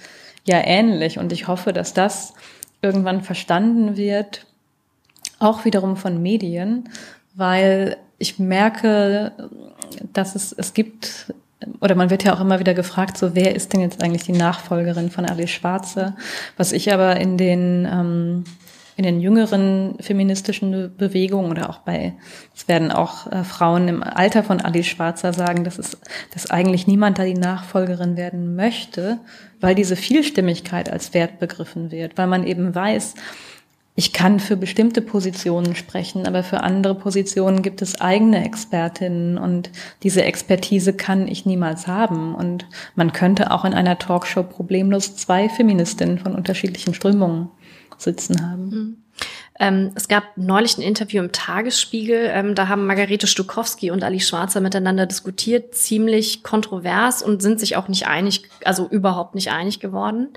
ja 0.45 0.61
ähnlich 0.63 1.19
und 1.19 1.31
ich 1.31 1.47
hoffe, 1.47 1.71
dass 1.71 1.93
das 1.93 2.33
irgendwann 2.81 3.21
verstanden 3.21 3.95
wird, 3.95 4.45
auch 5.39 5.65
wiederum 5.65 5.97
von 5.97 6.21
Medien, 6.21 6.89
weil 7.33 7.97
ich 8.17 8.39
merke, 8.39 9.31
dass 10.13 10.35
es, 10.35 10.53
es 10.53 10.73
gibt 10.73 11.33
oder 11.81 11.95
man 11.95 12.09
wird 12.09 12.23
ja 12.23 12.33
auch 12.33 12.41
immer 12.41 12.59
wieder 12.59 12.73
gefragt, 12.73 13.17
so 13.17 13.35
wer 13.35 13.55
ist 13.55 13.73
denn 13.73 13.81
jetzt 13.81 14.03
eigentlich 14.03 14.23
die 14.23 14.33
Nachfolgerin 14.33 15.11
von 15.11 15.25
Alice 15.25 15.51
Schwarze? 15.51 16.15
Was 16.57 16.71
ich 16.71 16.93
aber 16.93 17.17
in 17.17 17.37
den 17.37 17.87
ähm, 17.91 18.43
in 18.95 19.03
den 19.03 19.19
jüngeren 19.19 19.95
feministischen 19.99 20.95
Bewegungen 20.95 21.49
oder 21.49 21.69
auch 21.69 21.79
bei, 21.79 22.13
es 22.55 22.67
werden 22.67 22.91
auch 22.91 23.31
äh, 23.31 23.43
Frauen 23.43 23.87
im 23.87 24.03
Alter 24.03 24.43
von 24.43 24.61
Alice 24.61 24.85
Schwarzer 24.85 25.33
sagen, 25.33 25.63
dass 25.63 25.79
es, 25.79 25.97
dass 26.33 26.51
eigentlich 26.51 26.85
niemand 26.85 27.17
da 27.17 27.23
die 27.23 27.33
Nachfolgerin 27.33 28.17
werden 28.17 28.55
möchte, 28.55 29.19
weil 29.59 29.73
diese 29.73 29.95
Vielstimmigkeit 29.95 30.91
als 30.91 31.13
Wert 31.13 31.39
begriffen 31.39 31.91
wird, 31.91 32.17
weil 32.17 32.27
man 32.27 32.45
eben 32.45 32.75
weiß, 32.75 33.15
ich 33.95 34.11
kann 34.11 34.39
für 34.39 34.57
bestimmte 34.57 35.01
Positionen 35.01 35.75
sprechen, 35.75 36.25
aber 36.25 36.43
für 36.43 36.61
andere 36.61 36.95
Positionen 36.95 37.61
gibt 37.61 37.81
es 37.83 38.01
eigene 38.01 38.43
Expertinnen 38.43 39.37
und 39.37 39.69
diese 40.01 40.23
Expertise 40.23 40.93
kann 40.93 41.27
ich 41.27 41.45
niemals 41.45 41.85
haben. 41.85 42.33
Und 42.33 42.65
man 42.95 43.13
könnte 43.13 43.51
auch 43.51 43.65
in 43.65 43.73
einer 43.75 43.99
Talkshow 43.99 44.41
problemlos 44.43 45.15
zwei 45.15 45.47
Feministinnen 45.47 46.17
von 46.17 46.33
unterschiedlichen 46.33 46.95
Strömungen 46.95 47.49
sitzen 47.97 48.41
haben. 48.41 48.65
Mhm. 48.69 48.97
Ähm, 49.59 49.91
es 49.93 50.07
gab 50.07 50.35
neulich 50.35 50.79
ein 50.79 50.81
Interview 50.81 51.21
im 51.21 51.31
Tagesspiegel, 51.31 52.31
ähm, 52.33 52.55
da 52.55 52.67
haben 52.67 52.87
Margarete 52.87 53.27
Stukowski 53.27 53.91
und 53.91 54.03
Ali 54.03 54.19
Schwarzer 54.19 54.61
miteinander 54.61 55.05
diskutiert, 55.05 55.75
ziemlich 55.75 56.41
kontrovers 56.41 57.21
und 57.21 57.43
sind 57.43 57.59
sich 57.59 57.75
auch 57.75 57.87
nicht 57.87 58.07
einig, 58.07 58.49
also 58.65 58.87
überhaupt 58.87 59.35
nicht 59.35 59.51
einig 59.51 59.79
geworden. 59.79 60.29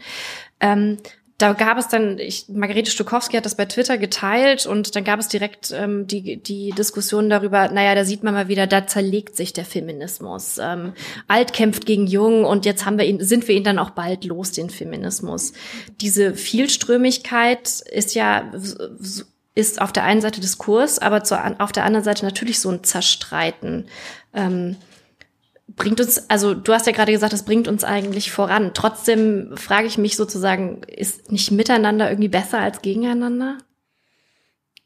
Ähm, 0.61 0.99
da 1.39 1.53
gab 1.53 1.77
es 1.77 1.89
dann, 1.89 2.19
ich, 2.19 2.47
Margarete 2.49 2.91
Stukowski 2.91 3.37
hat 3.37 3.45
das 3.45 3.57
bei 3.57 3.67
Twitter 3.67 3.99
geteilt 3.99 4.65
und 4.65 4.97
dann 4.97 5.05
gab 5.05 5.21
es 5.21 5.29
direkt 5.29 5.71
ähm, 5.71 6.07
die, 6.07 6.39
die 6.39 6.71
Diskussion 6.71 7.29
darüber, 7.29 7.69
naja, 7.69 7.95
da 7.95 8.07
sieht 8.07 8.23
man 8.23 8.33
mal 8.33 8.49
wieder, 8.49 8.67
da 8.67 8.87
zerlegt 8.87 9.37
sich 9.37 9.53
der 9.53 9.67
Feminismus. 9.67 10.59
Ähm, 10.59 10.95
Alt 11.29 11.53
kämpft 11.53 11.85
gegen 11.85 12.07
Jung 12.07 12.45
und 12.47 12.65
jetzt 12.65 12.87
haben 12.87 12.97
wir 12.97 13.05
ihn, 13.05 13.23
sind 13.23 13.47
wir 13.49 13.55
ihn 13.55 13.65
dann 13.65 13.79
auch 13.79 13.91
bald 13.91 14.25
los, 14.25 14.53
den 14.53 14.71
Feminismus. 14.71 15.53
Diese 16.01 16.35
Vielströmigkeit 16.35 17.81
ist 17.91 18.15
ja 18.15 18.51
ist 19.55 19.81
auf 19.81 19.93
der 19.93 20.05
einen 20.05 20.21
Seite 20.21 20.41
Diskurs, 20.41 20.99
aber 20.99 21.25
zur, 21.25 21.41
auf 21.61 21.73
der 21.73 21.85
anderen 21.85 22.05
Seite 22.05 22.25
natürlich 22.25 22.61
so 22.61 22.71
ein 22.71 22.85
Zerstreiten. 22.85 23.87
Ähm, 24.35 24.77
bringt 25.69 26.01
uns, 26.01 26.31
also 26.31 26.55
du 26.55 26.73
hast 26.73 26.87
ja 26.87 26.93
gerade 26.93 27.13
gesagt, 27.13 27.33
es 27.33 27.45
bringt 27.45 27.69
uns 27.69 27.85
eigentlich 27.85 28.31
voran. 28.31 28.71
Trotzdem 28.73 29.57
frage 29.57 29.87
ich 29.87 29.99
mich 29.99 30.17
sozusagen, 30.17 30.83
ist 30.85 31.33
nicht 31.33 31.51
miteinander 31.51 32.09
irgendwie 32.09 32.29
besser 32.29 32.61
als 32.61 32.83
gegeneinander? 32.83 33.59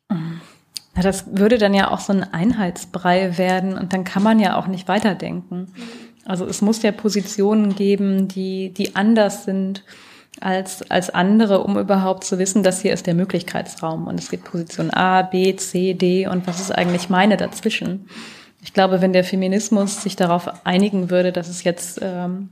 Na, 0.09 1.03
das 1.03 1.37
würde 1.37 1.59
dann 1.59 1.75
ja 1.75 1.91
auch 1.91 2.01
so 2.01 2.13
ein 2.13 2.25
Einheitsbrei 2.25 3.39
werden 3.39 3.79
und 3.79 3.93
dann 3.93 4.05
kann 4.05 4.23
man 4.23 4.41
ja 4.41 4.57
auch 4.57 4.67
nicht 4.67 4.89
weiterdenken. 4.89 5.73
Also 6.25 6.47
es 6.47 6.63
muss 6.63 6.83
ja 6.83 6.93
Positionen 6.93 7.75
geben, 7.75 8.29
die, 8.29 8.73
die 8.73 8.97
anders 8.97 9.45
sind 9.45 9.85
als, 10.41 10.89
als 10.91 11.11
andere, 11.11 11.63
um 11.63 11.79
überhaupt 11.79 12.25
zu 12.25 12.39
wissen, 12.39 12.63
dass 12.63 12.81
hier 12.81 12.93
ist 12.93 13.07
der 13.07 13.15
Möglichkeitsraum 13.15 14.07
und 14.07 14.19
es 14.19 14.31
gibt 14.31 14.45
Position 14.45 14.91
A, 14.91 15.23
B, 15.23 15.55
C, 15.57 15.95
D 15.95 16.27
und 16.27 16.47
was 16.47 16.61
ist 16.61 16.73
eigentlich 16.73 17.09
meine 17.09 17.37
dazwischen. 17.37 18.09
Ich 18.63 18.73
glaube, 18.73 19.01
wenn 19.01 19.13
der 19.13 19.25
Feminismus 19.25 20.03
sich 20.03 20.17
darauf 20.17 20.67
einigen 20.67 21.11
würde, 21.11 21.33
dass 21.33 21.49
es 21.49 21.65
jetzt 21.65 21.99
ähm, 22.03 22.51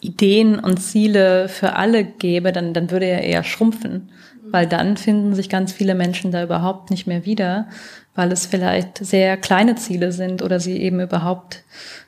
Ideen 0.00 0.58
und 0.58 0.78
Ziele 0.78 1.48
für 1.48 1.74
alle 1.76 2.04
gäbe, 2.04 2.52
dann, 2.52 2.74
dann 2.74 2.90
würde 2.90 3.06
er 3.06 3.22
eher 3.22 3.44
schrumpfen, 3.44 4.10
weil 4.50 4.66
dann 4.66 4.96
finden 4.96 5.34
sich 5.34 5.48
ganz 5.48 5.72
viele 5.72 5.94
Menschen 5.94 6.32
da 6.32 6.42
überhaupt 6.42 6.90
nicht 6.90 7.06
mehr 7.06 7.24
wieder, 7.24 7.68
weil 8.14 8.30
es 8.32 8.46
vielleicht 8.46 8.98
sehr 8.98 9.36
kleine 9.36 9.76
Ziele 9.76 10.12
sind 10.12 10.42
oder 10.42 10.60
sie 10.60 10.76
eben 10.76 11.00
überhaupt 11.00 11.64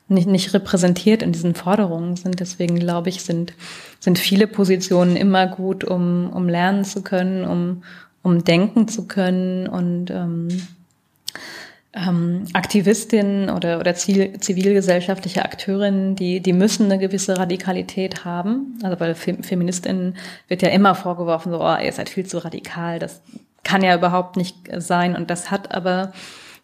nicht, 0.08 0.26
nicht 0.26 0.52
repräsentiert 0.52 1.22
in 1.22 1.32
diesen 1.32 1.54
Forderungen 1.54 2.16
sind. 2.16 2.40
Deswegen 2.40 2.78
glaube 2.78 3.08
ich, 3.08 3.22
sind, 3.22 3.54
sind 4.00 4.18
viele 4.18 4.46
Positionen 4.46 5.16
immer 5.16 5.46
gut, 5.46 5.84
um, 5.84 6.30
um 6.30 6.48
lernen 6.48 6.84
zu 6.84 7.02
können, 7.02 7.44
um, 7.44 7.84
um 8.22 8.44
denken 8.44 8.88
zu 8.88 9.06
können 9.06 9.66
und 9.68 10.10
ähm, 10.10 10.48
ähm, 11.94 12.46
Aktivistinnen 12.52 13.50
oder, 13.50 13.78
oder 13.78 13.94
zivilgesellschaftliche 13.94 15.44
Akteurinnen, 15.44 16.16
die, 16.16 16.40
die 16.40 16.52
müssen 16.52 16.86
eine 16.86 16.98
gewisse 16.98 17.38
Radikalität 17.38 18.24
haben. 18.24 18.78
Also 18.82 18.96
bei 18.96 19.14
Feministinnen 19.14 20.16
wird 20.48 20.62
ja 20.62 20.70
immer 20.70 20.94
vorgeworfen, 20.94 21.52
so, 21.52 21.60
oh, 21.60 21.76
ihr 21.76 21.92
seid 21.92 22.08
viel 22.08 22.26
zu 22.26 22.44
radikal. 22.44 22.98
Das 22.98 23.22
kann 23.62 23.82
ja 23.82 23.94
überhaupt 23.94 24.36
nicht 24.36 24.56
sein. 24.76 25.16
Und 25.16 25.30
das 25.30 25.50
hat 25.50 25.74
aber 25.74 26.12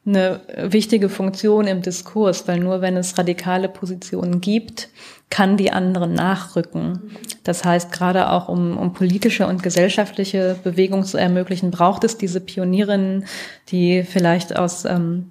eine 0.06 0.40
wichtige 0.56 1.08
Funktion 1.08 1.66
im 1.66 1.82
Diskurs, 1.82 2.48
weil 2.48 2.58
nur 2.58 2.80
wenn 2.80 2.96
es 2.96 3.18
radikale 3.18 3.68
Positionen 3.68 4.40
gibt, 4.40 4.88
kann 5.28 5.56
die 5.56 5.72
anderen 5.72 6.14
nachrücken. 6.14 7.12
Das 7.44 7.64
heißt, 7.64 7.92
gerade 7.92 8.30
auch 8.30 8.48
um, 8.48 8.78
um 8.78 8.94
politische 8.94 9.46
und 9.46 9.62
gesellschaftliche 9.62 10.58
Bewegung 10.64 11.04
zu 11.04 11.18
ermöglichen, 11.18 11.70
braucht 11.70 12.04
es 12.04 12.16
diese 12.16 12.40
Pionierinnen, 12.40 13.26
die 13.68 14.02
vielleicht 14.02 14.56
aus, 14.56 14.86
ähm, 14.86 15.30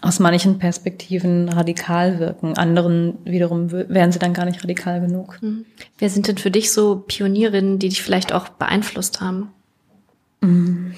aus 0.00 0.18
manchen 0.18 0.58
Perspektiven 0.58 1.50
radikal 1.50 2.18
wirken. 2.18 2.56
Anderen 2.56 3.18
wiederum 3.24 3.70
wären 3.70 4.12
sie 4.12 4.18
dann 4.18 4.34
gar 4.34 4.46
nicht 4.46 4.64
radikal 4.64 5.00
genug. 5.00 5.38
Mhm. 5.42 5.66
Wer 5.98 6.08
sind 6.08 6.26
denn 6.26 6.38
für 6.38 6.50
dich 6.50 6.72
so 6.72 7.04
Pionierinnen, 7.06 7.78
die 7.78 7.90
dich 7.90 8.02
vielleicht 8.02 8.32
auch 8.32 8.48
beeinflusst 8.48 9.20
haben? 9.20 9.50
Mhm 10.40 10.94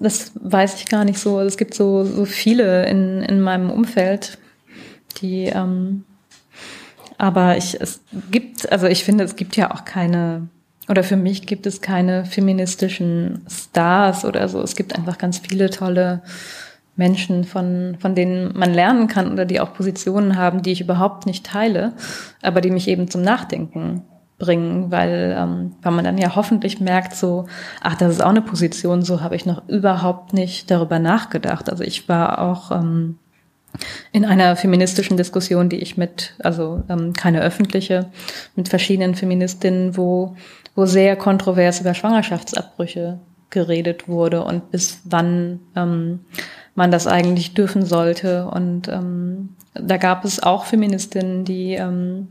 das 0.00 0.32
weiß 0.34 0.76
ich 0.76 0.86
gar 0.86 1.04
nicht 1.04 1.18
so. 1.18 1.40
Es 1.40 1.56
gibt 1.56 1.74
so, 1.74 2.04
so 2.04 2.24
viele 2.24 2.86
in, 2.86 3.22
in 3.22 3.40
meinem 3.40 3.70
Umfeld, 3.70 4.38
die, 5.20 5.46
ähm, 5.46 6.04
aber 7.18 7.56
ich, 7.56 7.80
es 7.80 8.00
gibt, 8.30 8.70
also 8.70 8.86
ich 8.86 9.04
finde, 9.04 9.24
es 9.24 9.36
gibt 9.36 9.56
ja 9.56 9.72
auch 9.72 9.84
keine, 9.84 10.48
oder 10.88 11.02
für 11.02 11.16
mich 11.16 11.46
gibt 11.46 11.66
es 11.66 11.80
keine 11.80 12.24
feministischen 12.24 13.44
Stars 13.48 14.24
oder 14.24 14.48
so. 14.48 14.60
Es 14.60 14.76
gibt 14.76 14.94
einfach 14.94 15.18
ganz 15.18 15.38
viele 15.38 15.70
tolle 15.70 16.22
Menschen, 16.96 17.44
von, 17.44 17.96
von 17.98 18.14
denen 18.14 18.56
man 18.56 18.72
lernen 18.72 19.06
kann 19.06 19.30
oder 19.32 19.44
die 19.44 19.60
auch 19.60 19.74
Positionen 19.74 20.36
haben, 20.36 20.62
die 20.62 20.72
ich 20.72 20.80
überhaupt 20.80 21.26
nicht 21.26 21.44
teile, 21.44 21.92
aber 22.42 22.60
die 22.60 22.70
mich 22.70 22.88
eben 22.88 23.10
zum 23.10 23.22
Nachdenken 23.22 24.02
bringen, 24.38 24.90
weil, 24.90 25.34
ähm, 25.38 25.76
weil 25.82 25.92
man 25.92 26.04
dann 26.04 26.18
ja 26.18 26.36
hoffentlich 26.36 26.80
merkt, 26.80 27.14
so, 27.14 27.46
ach, 27.80 27.96
das 27.96 28.12
ist 28.12 28.22
auch 28.22 28.30
eine 28.30 28.42
Position, 28.42 29.02
so 29.02 29.22
habe 29.22 29.36
ich 29.36 29.46
noch 29.46 29.66
überhaupt 29.68 30.32
nicht 30.34 30.70
darüber 30.70 30.98
nachgedacht. 30.98 31.70
Also 31.70 31.84
ich 31.84 32.08
war 32.08 32.40
auch 32.40 32.70
ähm, 32.70 33.18
in 34.12 34.24
einer 34.24 34.56
feministischen 34.56 35.16
Diskussion, 35.16 35.68
die 35.68 35.78
ich 35.78 35.96
mit, 35.96 36.34
also 36.38 36.82
ähm, 36.88 37.12
keine 37.12 37.40
öffentliche, 37.42 38.10
mit 38.56 38.68
verschiedenen 38.68 39.14
Feministinnen, 39.14 39.96
wo, 39.96 40.36
wo 40.74 40.84
sehr 40.84 41.16
kontrovers 41.16 41.80
über 41.80 41.94
Schwangerschaftsabbrüche 41.94 43.18
geredet 43.48 44.08
wurde 44.08 44.44
und 44.44 44.70
bis 44.70 45.00
wann 45.04 45.60
ähm, 45.76 46.20
man 46.74 46.90
das 46.90 47.06
eigentlich 47.06 47.54
dürfen 47.54 47.86
sollte. 47.86 48.46
Und 48.46 48.88
ähm, 48.88 49.50
da 49.72 49.96
gab 49.96 50.24
es 50.24 50.42
auch 50.42 50.64
Feministinnen, 50.64 51.44
die 51.44 51.74
ähm, 51.74 52.28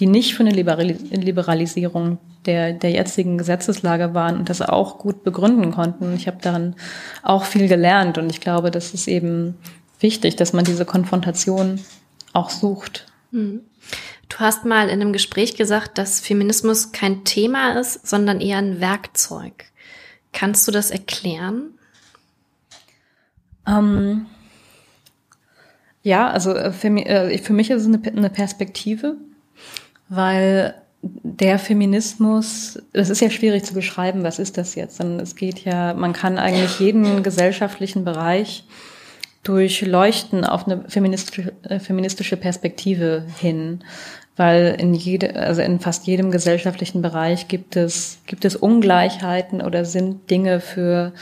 die 0.00 0.06
nicht 0.06 0.34
für 0.34 0.44
eine 0.44 0.50
Liberalisierung 0.50 2.18
der, 2.46 2.72
der 2.72 2.90
jetzigen 2.90 3.38
Gesetzeslage 3.38 4.12
waren 4.12 4.36
und 4.36 4.48
das 4.48 4.60
auch 4.60 4.98
gut 4.98 5.22
begründen 5.22 5.70
konnten. 5.70 6.14
Ich 6.16 6.26
habe 6.26 6.38
daran 6.40 6.74
auch 7.22 7.44
viel 7.44 7.68
gelernt 7.68 8.18
und 8.18 8.30
ich 8.30 8.40
glaube, 8.40 8.70
das 8.70 8.92
ist 8.92 9.06
eben 9.06 9.56
wichtig, 10.00 10.36
dass 10.36 10.52
man 10.52 10.64
diese 10.64 10.84
Konfrontation 10.84 11.80
auch 12.32 12.50
sucht. 12.50 13.06
Mhm. 13.30 13.60
Du 14.28 14.38
hast 14.38 14.64
mal 14.64 14.88
in 14.88 15.00
einem 15.00 15.12
Gespräch 15.12 15.56
gesagt, 15.56 15.98
dass 15.98 16.20
Feminismus 16.20 16.92
kein 16.92 17.24
Thema 17.24 17.78
ist, 17.78 18.06
sondern 18.06 18.40
eher 18.40 18.58
ein 18.58 18.80
Werkzeug. 18.80 19.66
Kannst 20.32 20.66
du 20.66 20.72
das 20.72 20.90
erklären? 20.90 21.78
Ähm, 23.66 24.26
ja, 26.02 26.28
also 26.28 26.52
äh, 26.54 26.72
für 26.72 26.90
mich, 26.90 27.06
äh, 27.06 27.38
für 27.38 27.52
mich 27.52 27.70
ist 27.70 27.86
es 27.86 27.86
eine 27.86 28.30
Perspektive 28.30 29.16
weil 30.08 30.74
der 31.02 31.58
Feminismus, 31.58 32.82
das 32.92 33.10
ist 33.10 33.20
ja 33.20 33.30
schwierig 33.30 33.64
zu 33.64 33.74
beschreiben, 33.74 34.24
was 34.24 34.38
ist 34.38 34.56
das 34.56 34.74
jetzt? 34.74 35.00
Und 35.00 35.20
es 35.20 35.36
geht 35.36 35.64
ja, 35.64 35.92
man 35.92 36.14
kann 36.14 36.38
eigentlich 36.38 36.80
jeden 36.80 37.22
gesellschaftlichen 37.22 38.04
Bereich 38.04 38.64
durchleuchten 39.42 40.44
auf 40.44 40.66
eine 40.66 40.84
feministische, 40.88 41.52
äh, 41.62 41.78
feministische 41.78 42.38
Perspektive 42.38 43.26
hin, 43.38 43.84
weil 44.36 44.76
in 44.78 44.94
jede, 44.94 45.36
also 45.36 45.60
in 45.60 45.78
fast 45.78 46.06
jedem 46.06 46.30
gesellschaftlichen 46.30 47.02
Bereich 47.02 47.46
gibt 47.46 47.76
es, 47.76 48.18
gibt 48.26 48.44
es 48.46 48.56
Ungleichheiten 48.56 49.60
oder 49.60 49.84
sind 49.84 50.30
Dinge 50.30 50.60
für, 50.60 51.12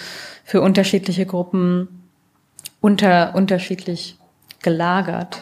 für 0.44 0.62
unterschiedliche 0.62 1.26
Gruppen 1.26 1.88
unter, 2.80 3.34
unterschiedlich 3.34 4.16
gelagert. 4.62 5.40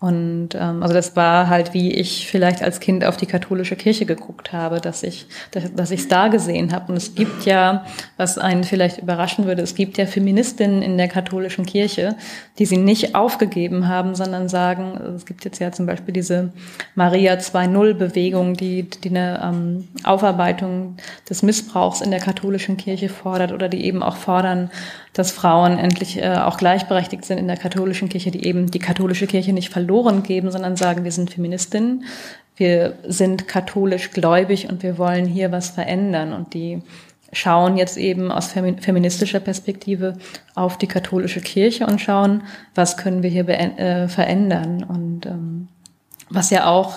Und 0.00 0.54
ähm, 0.54 0.82
also 0.82 0.94
das 0.94 1.14
war 1.14 1.50
halt, 1.50 1.74
wie 1.74 1.92
ich 1.92 2.26
vielleicht 2.26 2.62
als 2.62 2.80
Kind 2.80 3.04
auf 3.04 3.18
die 3.18 3.26
katholische 3.26 3.76
Kirche 3.76 4.06
geguckt 4.06 4.50
habe, 4.50 4.80
dass 4.80 5.02
ich 5.02 5.26
dass, 5.50 5.74
dass 5.74 6.08
da 6.08 6.28
gesehen 6.28 6.72
habe. 6.72 6.90
Und 6.90 6.96
es 6.96 7.14
gibt 7.14 7.44
ja, 7.44 7.84
was 8.16 8.38
einen 8.38 8.64
vielleicht 8.64 8.96
überraschen 8.96 9.44
würde, 9.44 9.60
es 9.60 9.74
gibt 9.74 9.98
ja 9.98 10.06
Feministinnen 10.06 10.80
in 10.80 10.96
der 10.96 11.08
katholischen 11.08 11.66
Kirche, 11.66 12.16
die 12.58 12.64
sie 12.64 12.78
nicht 12.78 13.14
aufgegeben 13.14 13.88
haben, 13.88 14.14
sondern 14.14 14.48
sagen, 14.48 14.98
es 15.16 15.26
gibt 15.26 15.44
jetzt 15.44 15.58
ja 15.58 15.70
zum 15.70 15.84
Beispiel 15.84 16.14
diese 16.14 16.50
Maria 16.94 17.34
2.0-Bewegung, 17.34 18.54
die, 18.54 18.84
die 18.88 19.10
eine 19.10 19.42
ähm, 19.44 19.88
Aufarbeitung 20.02 20.96
des 21.28 21.42
Missbrauchs 21.42 22.00
in 22.00 22.10
der 22.10 22.20
katholischen 22.20 22.78
Kirche 22.78 23.10
fordert 23.10 23.52
oder 23.52 23.68
die 23.68 23.84
eben 23.84 24.02
auch 24.02 24.16
fordern, 24.16 24.70
dass 25.12 25.32
Frauen 25.32 25.76
endlich 25.76 26.22
äh, 26.22 26.36
auch 26.36 26.56
gleichberechtigt 26.56 27.24
sind 27.24 27.36
in 27.36 27.48
der 27.48 27.56
katholischen 27.56 28.08
Kirche, 28.08 28.30
die 28.30 28.46
eben 28.46 28.70
die 28.70 28.78
katholische 28.78 29.26
Kirche 29.26 29.52
nicht 29.52 29.68
verloren 29.68 29.89
geben, 30.22 30.50
sondern 30.50 30.76
sagen, 30.76 31.04
wir 31.04 31.12
sind 31.12 31.30
Feministinnen, 31.30 32.04
wir 32.56 32.94
sind 33.06 33.48
katholisch 33.48 34.10
gläubig 34.10 34.68
und 34.68 34.82
wir 34.82 34.98
wollen 34.98 35.26
hier 35.26 35.50
was 35.50 35.70
verändern. 35.70 36.32
Und 36.32 36.54
die 36.54 36.82
schauen 37.32 37.76
jetzt 37.76 37.96
eben 37.96 38.30
aus 38.30 38.48
feministischer 38.48 39.40
Perspektive 39.40 40.18
auf 40.54 40.76
die 40.76 40.86
katholische 40.86 41.40
Kirche 41.40 41.86
und 41.86 42.00
schauen, 42.00 42.42
was 42.74 42.96
können 42.96 43.22
wir 43.22 43.30
hier 43.30 43.48
äh, 43.48 44.08
verändern. 44.08 44.82
Und 44.82 45.26
ähm, 45.26 45.68
was 46.28 46.50
ja 46.50 46.66
auch 46.66 46.96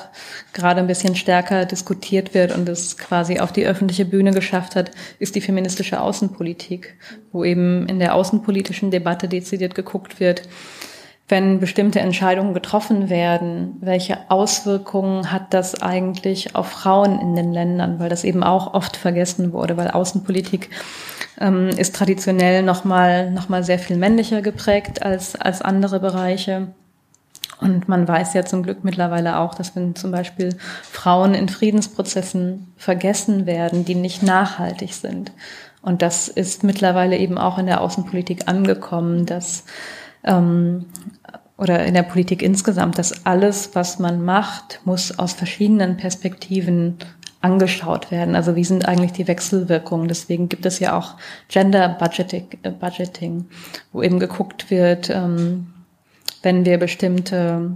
gerade 0.54 0.80
ein 0.80 0.88
bisschen 0.88 1.16
stärker 1.16 1.66
diskutiert 1.66 2.34
wird 2.36 2.56
und 2.56 2.70
es 2.70 2.98
quasi 2.98 3.40
auf 3.40 3.52
die 3.52 3.66
öffentliche 3.66 4.06
Bühne 4.06 4.32
geschafft 4.32 4.76
hat, 4.76 4.92
ist 5.18 5.36
die 5.36 5.42
feministische 5.42 6.00
Außenpolitik, 6.00 6.96
wo 7.32 7.44
eben 7.44 7.88
in 7.88 8.00
der 8.00 8.14
außenpolitischen 8.14 8.92
Debatte 8.92 9.28
dezidiert 9.28 9.74
geguckt 9.74 10.20
wird, 10.20 10.44
wenn 11.30 11.60
bestimmte 11.60 12.00
Entscheidungen 12.00 12.54
getroffen 12.54 13.10
werden, 13.10 13.78
welche 13.80 14.30
Auswirkungen 14.30 15.32
hat 15.32 15.54
das 15.54 15.82
eigentlich 15.82 16.56
auf 16.56 16.68
Frauen 16.68 17.20
in 17.20 17.36
den 17.36 17.54
Ländern, 17.54 18.00
weil 18.00 18.10
das 18.10 18.24
eben 18.24 18.44
auch 18.44 18.74
oft 18.74 18.98
vergessen 18.98 19.54
wurde, 19.54 19.78
weil 19.78 19.90
Außenpolitik 19.90 20.70
ähm, 21.40 21.70
ist 21.70 21.96
traditionell 21.96 22.62
nochmal 22.62 23.32
noch 23.32 23.50
mal 23.50 23.64
sehr 23.64 23.80
viel 23.80 23.98
männlicher 23.98 24.42
geprägt 24.42 25.02
als, 25.02 25.36
als 25.36 25.62
andere 25.62 26.00
Bereiche. 26.00 26.68
Und 27.62 27.88
man 27.88 28.06
weiß 28.06 28.34
ja 28.34 28.44
zum 28.44 28.64
Glück 28.64 28.84
mittlerweile 28.84 29.38
auch, 29.38 29.56
dass 29.56 29.76
wenn 29.76 29.96
zum 29.96 30.12
Beispiel 30.12 30.50
Frauen 30.84 31.34
in 31.34 31.48
Friedensprozessen 31.48 32.74
vergessen 32.76 33.46
werden, 33.46 33.86
die 33.86 33.96
nicht 33.96 34.22
nachhaltig 34.22 34.94
sind. 34.94 35.32
Und 35.82 36.02
das 36.02 36.28
ist 36.28 36.64
mittlerweile 36.64 37.18
eben 37.18 37.38
auch 37.38 37.58
in 37.58 37.66
der 37.66 37.82
Außenpolitik 37.82 38.48
angekommen, 38.48 39.26
dass 39.26 39.64
ähm, 40.24 40.86
oder 41.58 41.86
in 41.86 41.94
der 41.94 42.04
Politik 42.04 42.42
insgesamt, 42.42 42.98
dass 42.98 43.26
alles, 43.26 43.72
was 43.74 44.00
man 44.00 44.24
macht, 44.24 44.82
muss 44.86 45.18
aus 45.20 45.34
verschiedenen 45.34 45.98
Perspektiven 45.98 46.98
angeschaut 47.42 48.10
werden. 48.10 48.36
Also 48.36 48.56
wie 48.56 48.64
sind 48.64 48.88
eigentlich 48.88 49.12
die 49.12 49.28
Wechselwirkungen? 49.28 50.08
Deswegen 50.08 50.50
gibt 50.50 50.66
es 50.66 50.80
ja 50.80 50.98
auch 50.98 51.16
Gender 51.50 51.90
Budgeting, 51.90 52.48
äh, 52.64 53.44
wo 53.92 54.02
eben 54.02 54.20
geguckt 54.20 54.72
wird, 54.72 55.10
ähm, 55.10 55.68
wenn 56.42 56.66
wir 56.66 56.78
bestimmte 56.78 57.72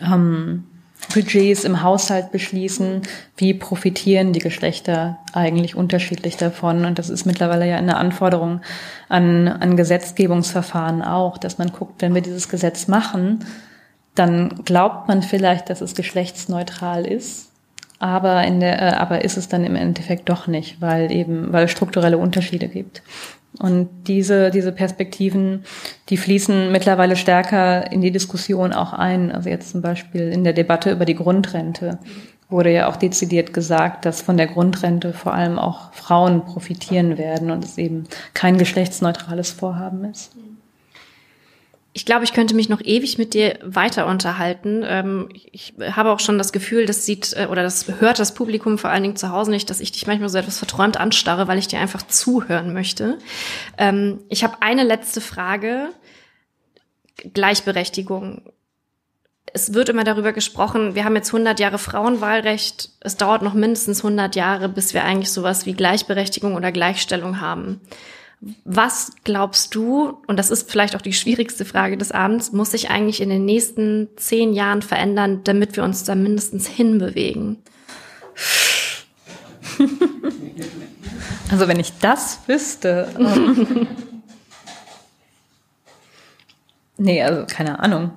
ähm, 0.00 0.64
Budgets 1.06 1.64
im 1.64 1.82
Haushalt 1.82 2.32
beschließen, 2.32 3.02
wie 3.36 3.54
profitieren 3.54 4.32
die 4.32 4.40
Geschlechter 4.40 5.18
eigentlich 5.32 5.76
unterschiedlich 5.76 6.36
davon. 6.36 6.84
Und 6.84 6.98
das 6.98 7.10
ist 7.10 7.24
mittlerweile 7.24 7.68
ja 7.68 7.76
eine 7.76 7.96
Anforderung 7.96 8.60
an, 9.08 9.48
an 9.48 9.76
Gesetzgebungsverfahren 9.76 11.02
auch, 11.02 11.38
dass 11.38 11.58
man 11.58 11.72
guckt, 11.72 12.02
wenn 12.02 12.14
wir 12.14 12.22
dieses 12.22 12.48
Gesetz 12.48 12.88
machen, 12.88 13.44
dann 14.14 14.64
glaubt 14.64 15.08
man 15.08 15.22
vielleicht, 15.22 15.70
dass 15.70 15.80
es 15.80 15.94
geschlechtsneutral 15.94 17.04
ist, 17.04 17.50
aber 17.98 18.44
in 18.44 18.60
der, 18.60 18.80
äh, 18.80 18.94
aber 18.96 19.24
ist 19.24 19.36
es 19.36 19.48
dann 19.48 19.64
im 19.64 19.76
Endeffekt 19.76 20.28
doch 20.28 20.46
nicht, 20.46 20.80
weil 20.80 21.10
eben, 21.10 21.52
weil 21.52 21.64
es 21.64 21.70
strukturelle 21.70 22.18
Unterschiede 22.18 22.68
gibt. 22.68 23.02
Und 23.58 23.88
diese, 24.08 24.50
diese 24.50 24.72
Perspektiven, 24.72 25.64
die 26.08 26.16
fließen 26.16 26.72
mittlerweile 26.72 27.16
stärker 27.16 27.90
in 27.92 28.00
die 28.00 28.10
Diskussion 28.10 28.72
auch 28.72 28.92
ein. 28.92 29.30
Also 29.30 29.48
jetzt 29.48 29.70
zum 29.70 29.80
Beispiel 29.80 30.28
in 30.28 30.42
der 30.42 30.52
Debatte 30.52 30.90
über 30.90 31.04
die 31.04 31.14
Grundrente 31.14 31.98
wurde 32.48 32.72
ja 32.72 32.88
auch 32.88 32.96
dezidiert 32.96 33.52
gesagt, 33.52 34.04
dass 34.04 34.22
von 34.22 34.36
der 34.36 34.46
Grundrente 34.46 35.12
vor 35.12 35.34
allem 35.34 35.58
auch 35.58 35.92
Frauen 35.92 36.44
profitieren 36.44 37.16
werden 37.16 37.50
und 37.50 37.64
es 37.64 37.78
eben 37.78 38.04
kein 38.34 38.58
geschlechtsneutrales 38.58 39.50
Vorhaben 39.50 40.04
ist. 40.04 40.32
Ich 41.96 42.04
glaube, 42.04 42.24
ich 42.24 42.32
könnte 42.32 42.56
mich 42.56 42.68
noch 42.68 42.80
ewig 42.80 43.18
mit 43.18 43.34
dir 43.34 43.56
weiter 43.62 44.08
unterhalten. 44.08 44.82
Ähm, 44.84 45.28
ich 45.52 45.74
habe 45.92 46.10
auch 46.10 46.18
schon 46.18 46.38
das 46.38 46.52
Gefühl, 46.52 46.86
das 46.86 47.06
sieht 47.06 47.34
äh, 47.34 47.46
oder 47.46 47.62
das 47.62 47.86
hört 48.00 48.18
das 48.18 48.34
Publikum 48.34 48.78
vor 48.78 48.90
allen 48.90 49.04
Dingen 49.04 49.16
zu 49.16 49.30
Hause 49.30 49.52
nicht, 49.52 49.70
dass 49.70 49.78
ich 49.78 49.92
dich 49.92 50.08
manchmal 50.08 50.28
so 50.28 50.38
etwas 50.38 50.58
verträumt 50.58 50.98
anstarre, 50.98 51.46
weil 51.46 51.56
ich 51.56 51.68
dir 51.68 51.78
einfach 51.78 52.02
zuhören 52.02 52.72
möchte. 52.72 53.18
Ähm, 53.78 54.18
ich 54.28 54.42
habe 54.42 54.56
eine 54.60 54.82
letzte 54.82 55.20
Frage. 55.20 55.90
Gleichberechtigung. 57.32 58.42
Es 59.52 59.72
wird 59.72 59.88
immer 59.88 60.02
darüber 60.02 60.32
gesprochen, 60.32 60.96
wir 60.96 61.04
haben 61.04 61.14
jetzt 61.14 61.28
100 61.32 61.60
Jahre 61.60 61.78
Frauenwahlrecht. 61.78 62.90
Es 62.98 63.16
dauert 63.16 63.42
noch 63.42 63.54
mindestens 63.54 64.04
100 64.04 64.34
Jahre, 64.34 64.68
bis 64.68 64.94
wir 64.94 65.04
eigentlich 65.04 65.30
sowas 65.30 65.64
wie 65.64 65.74
Gleichberechtigung 65.74 66.56
oder 66.56 66.72
Gleichstellung 66.72 67.40
haben. 67.40 67.80
Was 68.64 69.12
glaubst 69.24 69.74
du, 69.74 70.18
und 70.26 70.38
das 70.38 70.50
ist 70.50 70.70
vielleicht 70.70 70.96
auch 70.96 71.02
die 71.02 71.12
schwierigste 71.12 71.64
Frage 71.64 71.96
des 71.96 72.12
Abends, 72.12 72.52
muss 72.52 72.72
sich 72.72 72.90
eigentlich 72.90 73.20
in 73.20 73.30
den 73.30 73.44
nächsten 73.44 74.08
zehn 74.16 74.52
Jahren 74.52 74.82
verändern, 74.82 75.40
damit 75.44 75.76
wir 75.76 75.84
uns 75.84 76.04
da 76.04 76.14
mindestens 76.14 76.66
hinbewegen? 76.66 77.58
Also 81.50 81.68
wenn 81.68 81.78
ich 81.78 81.92
das 82.00 82.40
wüsste. 82.46 83.08
nee, 86.96 87.22
also 87.22 87.46
keine 87.46 87.78
Ahnung. 87.78 88.12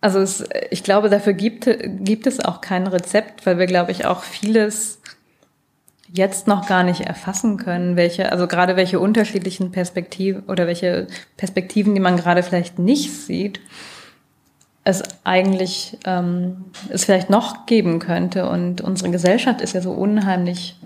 Also 0.00 0.20
es, 0.20 0.44
ich 0.70 0.84
glaube, 0.84 1.08
dafür 1.08 1.32
gibt, 1.32 1.68
gibt 2.04 2.26
es 2.26 2.40
auch 2.40 2.60
kein 2.60 2.86
Rezept, 2.86 3.46
weil 3.46 3.58
wir, 3.58 3.66
glaube 3.66 3.92
ich, 3.92 4.06
auch 4.06 4.22
vieles 4.22 4.97
jetzt 6.12 6.46
noch 6.46 6.66
gar 6.66 6.82
nicht 6.82 7.02
erfassen 7.02 7.56
können, 7.56 7.96
welche, 7.96 8.32
also 8.32 8.46
gerade 8.46 8.76
welche 8.76 8.98
unterschiedlichen 9.00 9.72
Perspektiven 9.72 10.44
oder 10.44 10.66
welche 10.66 11.06
Perspektiven, 11.36 11.94
die 11.94 12.00
man 12.00 12.16
gerade 12.16 12.42
vielleicht 12.42 12.78
nicht 12.78 13.12
sieht, 13.12 13.60
es 14.84 15.02
eigentlich 15.24 15.98
ähm, 16.06 16.64
es 16.88 17.04
vielleicht 17.04 17.28
noch 17.28 17.66
geben 17.66 17.98
könnte. 17.98 18.48
Und 18.48 18.80
unsere 18.80 19.10
Gesellschaft 19.10 19.60
ist 19.60 19.74
ja 19.74 19.82
so 19.82 19.92
unheimlich 19.92 20.76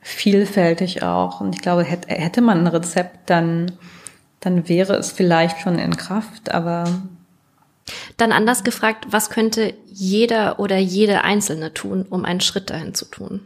vielfältig 0.00 1.02
auch. 1.02 1.40
Und 1.40 1.54
ich 1.54 1.60
glaube, 1.60 1.82
hätte, 1.82 2.40
man 2.40 2.60
ein 2.60 2.66
Rezept, 2.68 3.30
dann, 3.30 3.72
dann 4.38 4.68
wäre 4.68 4.94
es 4.94 5.10
vielleicht 5.10 5.58
schon 5.60 5.78
in 5.78 5.96
Kraft, 5.96 6.52
aber 6.52 6.84
dann 8.16 8.30
anders 8.30 8.64
gefragt, 8.64 9.06
was 9.10 9.30
könnte 9.30 9.74
jeder 9.86 10.60
oder 10.60 10.78
jede 10.78 11.22
Einzelne 11.22 11.74
tun, 11.74 12.06
um 12.08 12.24
einen 12.24 12.40
Schritt 12.40 12.70
dahin 12.70 12.94
zu 12.94 13.06
tun? 13.06 13.40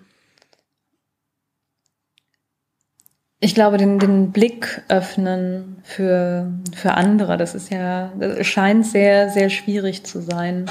Ich 3.41 3.55
glaube, 3.55 3.77
den, 3.77 4.01
den 4.01 4.33
Blick 4.33 4.83
öffnen 4.89 5.77
für, 5.85 6.51
für 6.75 6.95
andere, 6.95 7.37
das 7.37 7.55
ist 7.55 7.71
ja, 7.71 8.13
das 8.19 8.45
scheint 8.47 8.85
sehr, 8.85 9.31
sehr 9.31 9.49
schwierig 9.49 10.05
zu 10.05 10.21
sein, 10.21 10.69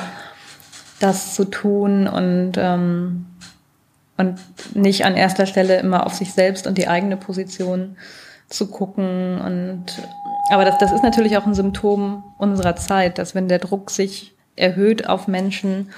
das 0.99 1.33
zu 1.33 1.45
tun 1.45 2.07
und, 2.07 2.53
ähm, 2.57 3.27
und 4.17 4.39
nicht 4.75 5.05
an 5.05 5.15
erster 5.15 5.45
Stelle 5.45 5.77
immer 5.79 6.05
auf 6.05 6.13
sich 6.13 6.33
selbst 6.33 6.67
und 6.67 6.77
die 6.77 6.89
eigene 6.89 7.15
Position 7.15 7.95
zu 8.49 8.67
gucken. 8.67 9.39
Und, 9.39 9.85
aber 10.51 10.65
das, 10.65 10.77
das 10.77 10.91
ist 10.91 11.03
natürlich 11.03 11.37
auch 11.37 11.45
ein 11.45 11.55
Symptom 11.55 12.23
unserer 12.37 12.75
Zeit, 12.75 13.17
dass 13.17 13.33
wenn 13.33 13.47
der 13.47 13.59
Druck 13.59 13.91
sich 13.91 14.35
erhöht 14.57 15.07
auf 15.07 15.29
Menschen, 15.29 15.89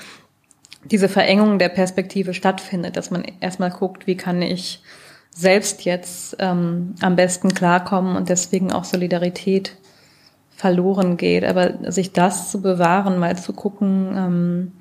diese 0.83 1.09
Verengung 1.09 1.57
der 1.57 1.69
Perspektive 1.69 2.33
stattfindet, 2.33 2.95
dass 2.95 3.09
man 3.09 3.23
erstmal 3.39 3.71
guckt, 3.71 4.05
wie 4.05 4.15
kann 4.15 4.41
ich 4.41 4.83
selbst 5.39 5.85
jetzt 5.85 6.35
ähm, 6.39 6.95
am 6.99 7.15
besten 7.15 7.53
klarkommen 7.53 8.17
und 8.17 8.27
deswegen 8.27 8.73
auch 8.73 8.83
Solidarität 8.83 9.77
verloren 10.53 11.15
geht. 11.15 11.45
Aber 11.45 11.91
sich 11.91 12.11
das 12.11 12.51
zu 12.51 12.61
bewahren, 12.61 13.19
mal 13.19 13.37
zu 13.37 13.53
gucken, 13.53 14.13
ähm, 14.17 14.71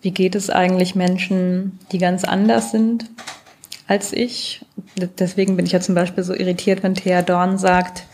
wie 0.00 0.12
geht 0.12 0.34
es 0.34 0.48
eigentlich 0.48 0.94
Menschen, 0.94 1.78
die 1.92 1.98
ganz 1.98 2.24
anders 2.24 2.70
sind 2.70 3.10
als 3.86 4.12
ich. 4.12 4.64
Deswegen 5.18 5.56
bin 5.56 5.66
ich 5.66 5.72
ja 5.72 5.80
zum 5.80 5.94
Beispiel 5.94 6.24
so 6.24 6.34
irritiert, 6.34 6.82
wenn 6.82 6.94
Thea 6.94 7.20
Dorn 7.22 7.58
sagt, 7.58 8.04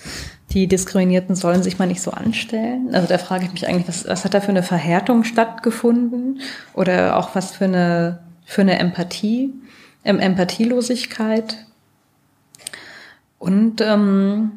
die 0.50 0.66
Diskriminierten 0.66 1.36
sollen 1.36 1.62
sich 1.62 1.78
mal 1.78 1.86
nicht 1.86 2.02
so 2.02 2.10
anstellen. 2.10 2.92
Also 2.92 3.06
da 3.06 3.18
frage 3.18 3.44
ich 3.44 3.52
mich 3.52 3.68
eigentlich, 3.68 3.88
was, 3.88 4.06
was 4.08 4.24
hat 4.24 4.34
da 4.34 4.40
für 4.40 4.48
eine 4.48 4.62
Verhärtung 4.62 5.22
stattgefunden? 5.22 6.40
Oder 6.74 7.16
auch 7.16 7.34
was 7.34 7.52
für 7.52 7.66
eine, 7.66 8.20
für 8.44 8.62
eine 8.62 8.78
Empathie, 8.78 9.52
ähm, 10.04 10.18
Empathielosigkeit? 10.18 11.66
Und 13.44 13.82
ähm, 13.82 14.52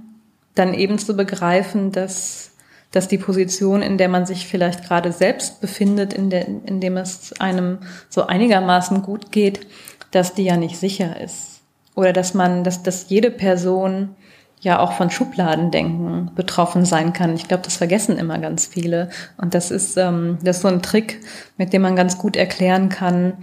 dann 0.55 0.73
eben 0.73 0.97
zu 0.97 1.17
begreifen, 1.17 1.91
dass, 1.91 2.51
dass 2.91 3.09
die 3.09 3.17
Position, 3.17 3.81
in 3.81 3.97
der 3.97 4.07
man 4.07 4.25
sich 4.25 4.47
vielleicht 4.47 4.85
gerade 4.85 5.11
selbst 5.11 5.59
befindet, 5.59 6.13
in, 6.13 6.29
der, 6.29 6.47
in 6.47 6.79
dem 6.79 6.95
es 6.95 7.33
einem 7.41 7.79
so 8.07 8.27
einigermaßen 8.27 9.01
gut 9.01 9.33
geht, 9.33 9.67
dass 10.11 10.35
die 10.35 10.45
ja 10.45 10.55
nicht 10.55 10.77
sicher 10.77 11.19
ist. 11.19 11.59
Oder 11.95 12.13
dass 12.13 12.33
man, 12.33 12.63
dass, 12.63 12.81
dass 12.81 13.09
jede 13.09 13.29
Person 13.29 14.15
ja 14.61 14.79
auch 14.79 14.93
von 14.93 15.11
Schubladendenken 15.11 16.31
betroffen 16.33 16.85
sein 16.85 17.11
kann. 17.11 17.35
Ich 17.35 17.49
glaube, 17.49 17.63
das 17.63 17.75
vergessen 17.75 18.17
immer 18.17 18.39
ganz 18.39 18.67
viele. 18.67 19.09
Und 19.35 19.53
das 19.53 19.69
ist, 19.69 19.97
ähm, 19.97 20.37
das 20.41 20.55
ist 20.55 20.61
so 20.61 20.69
ein 20.69 20.81
Trick, 20.81 21.19
mit 21.57 21.73
dem 21.73 21.81
man 21.81 21.97
ganz 21.97 22.17
gut 22.17 22.37
erklären 22.37 22.87
kann, 22.87 23.33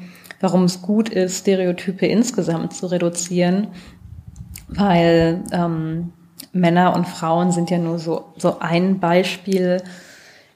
warum 0.40 0.64
es 0.64 0.80
gut 0.80 1.10
ist, 1.10 1.40
Stereotype 1.40 2.06
insgesamt 2.06 2.72
zu 2.72 2.86
reduzieren 2.86 3.68
weil 4.76 5.42
ähm, 5.52 6.12
Männer 6.52 6.94
und 6.94 7.06
Frauen 7.06 7.52
sind 7.52 7.70
ja 7.70 7.78
nur 7.78 7.98
so, 7.98 8.32
so 8.36 8.58
ein 8.60 9.00
Beispiel 9.00 9.82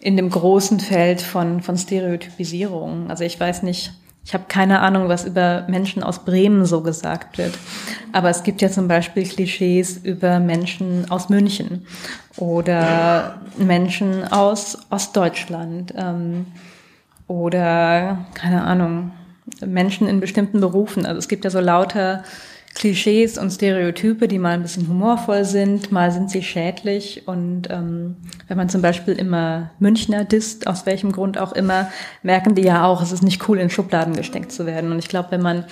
in 0.00 0.16
dem 0.16 0.30
großen 0.30 0.80
Feld 0.80 1.20
von, 1.20 1.60
von 1.60 1.76
Stereotypisierung. 1.76 3.10
Also 3.10 3.24
ich 3.24 3.38
weiß 3.38 3.62
nicht, 3.64 3.92
ich 4.24 4.34
habe 4.34 4.44
keine 4.46 4.80
Ahnung, 4.80 5.08
was 5.08 5.24
über 5.24 5.64
Menschen 5.68 6.02
aus 6.02 6.24
Bremen 6.24 6.66
so 6.66 6.82
gesagt 6.82 7.38
wird. 7.38 7.58
Aber 8.12 8.28
es 8.28 8.42
gibt 8.42 8.60
ja 8.60 8.70
zum 8.70 8.86
Beispiel 8.86 9.24
Klischees 9.24 9.96
über 9.96 10.38
Menschen 10.38 11.10
aus 11.10 11.30
München 11.30 11.86
oder 12.36 13.40
Menschen 13.56 14.30
aus 14.30 14.78
Ostdeutschland 14.90 15.94
ähm, 15.96 16.46
oder 17.26 18.26
keine 18.34 18.64
Ahnung, 18.64 19.12
Menschen 19.64 20.06
in 20.06 20.20
bestimmten 20.20 20.60
Berufen. 20.60 21.06
Also 21.06 21.18
es 21.18 21.28
gibt 21.28 21.44
ja 21.44 21.50
so 21.50 21.60
lauter 21.60 22.22
Klischees 22.78 23.38
und 23.38 23.50
Stereotype, 23.50 24.28
die 24.28 24.38
mal 24.38 24.52
ein 24.52 24.62
bisschen 24.62 24.88
humorvoll 24.88 25.44
sind, 25.44 25.90
mal 25.90 26.12
sind 26.12 26.30
sie 26.30 26.44
schädlich. 26.44 27.26
Und 27.26 27.68
ähm, 27.70 28.14
wenn 28.46 28.56
man 28.56 28.68
zum 28.68 28.82
Beispiel 28.82 29.14
immer 29.14 29.70
Münchner 29.80 30.24
disst, 30.24 30.68
aus 30.68 30.86
welchem 30.86 31.10
Grund 31.10 31.38
auch 31.38 31.50
immer, 31.52 31.90
merken 32.22 32.54
die 32.54 32.62
ja 32.62 32.84
auch, 32.84 33.02
es 33.02 33.10
ist 33.10 33.24
nicht 33.24 33.48
cool, 33.48 33.58
in 33.58 33.68
Schubladen 33.68 34.14
gesteckt 34.14 34.52
zu 34.52 34.64
werden. 34.64 34.92
Und 34.92 35.00
ich 35.00 35.08
glaube, 35.08 35.32
wenn 35.32 35.42
man, 35.42 35.64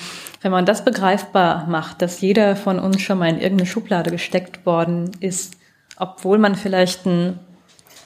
wenn 0.42 0.50
man 0.50 0.66
das 0.66 0.84
begreifbar 0.84 1.68
macht, 1.68 2.02
dass 2.02 2.20
jeder 2.20 2.56
von 2.56 2.80
uns 2.80 3.00
schon 3.00 3.18
mal 3.18 3.30
in 3.30 3.38
irgendeine 3.38 3.70
Schublade 3.70 4.10
gesteckt 4.10 4.66
worden 4.66 5.12
ist, 5.20 5.54
obwohl 5.96 6.38
man 6.38 6.56
vielleicht 6.56 7.06
ein 7.06 7.38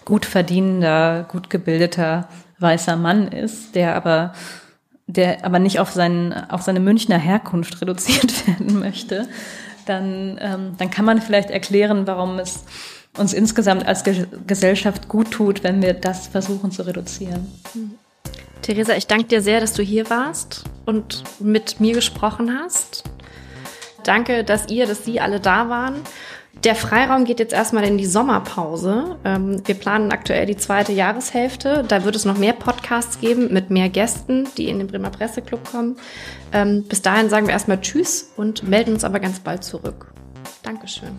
gut 0.04 0.26
verdienender, 0.26 1.24
gut 1.26 1.48
gebildeter 1.48 2.28
weißer 2.58 2.96
Mann 2.96 3.28
ist, 3.28 3.74
der 3.74 3.96
aber 3.96 4.34
der 5.12 5.44
aber 5.44 5.58
nicht 5.58 5.80
auf, 5.80 5.90
seinen, 5.90 6.32
auf 6.32 6.62
seine 6.62 6.80
Münchner 6.80 7.18
Herkunft 7.18 7.80
reduziert 7.80 8.46
werden 8.46 8.78
möchte, 8.78 9.28
dann, 9.86 10.38
ähm, 10.40 10.74
dann 10.78 10.90
kann 10.90 11.04
man 11.04 11.20
vielleicht 11.20 11.50
erklären, 11.50 12.06
warum 12.06 12.38
es 12.38 12.64
uns 13.18 13.32
insgesamt 13.32 13.86
als 13.86 14.04
Ge 14.04 14.26
Gesellschaft 14.46 15.08
gut 15.08 15.30
tut, 15.32 15.64
wenn 15.64 15.82
wir 15.82 15.94
das 15.94 16.28
versuchen 16.28 16.70
zu 16.70 16.86
reduzieren. 16.86 17.50
Theresa, 18.62 18.94
ich 18.94 19.06
danke 19.06 19.24
dir 19.24 19.42
sehr, 19.42 19.60
dass 19.60 19.72
du 19.72 19.82
hier 19.82 20.08
warst 20.10 20.64
und 20.86 21.24
mit 21.40 21.80
mir 21.80 21.94
gesprochen 21.94 22.56
hast. 22.60 23.04
Danke, 24.04 24.44
dass 24.44 24.68
ihr, 24.68 24.86
dass 24.86 25.04
Sie 25.04 25.20
alle 25.20 25.40
da 25.40 25.68
waren. 25.68 25.96
Der 26.64 26.74
Freiraum 26.74 27.24
geht 27.24 27.40
jetzt 27.40 27.54
erstmal 27.54 27.84
in 27.84 27.96
die 27.96 28.04
Sommerpause. 28.04 29.16
Ähm, 29.24 29.62
wir 29.64 29.74
planen 29.74 30.12
aktuell 30.12 30.44
die 30.44 30.58
zweite 30.58 30.92
Jahreshälfte. 30.92 31.84
Da 31.88 32.04
wird 32.04 32.16
es 32.16 32.26
noch 32.26 32.36
mehr 32.36 32.52
Podcasts 32.52 33.18
geben 33.18 33.50
mit 33.50 33.70
mehr 33.70 33.88
Gästen, 33.88 34.46
die 34.58 34.68
in 34.68 34.78
den 34.78 34.86
Bremer 34.86 35.10
Presseclub 35.10 35.64
kommen. 35.70 35.96
Ähm, 36.52 36.84
bis 36.84 37.00
dahin 37.00 37.30
sagen 37.30 37.46
wir 37.46 37.52
erstmal 37.52 37.80
Tschüss 37.80 38.32
und 38.36 38.68
melden 38.68 38.92
uns 38.92 39.04
aber 39.04 39.20
ganz 39.20 39.40
bald 39.40 39.64
zurück. 39.64 40.12
Dankeschön. 40.62 41.18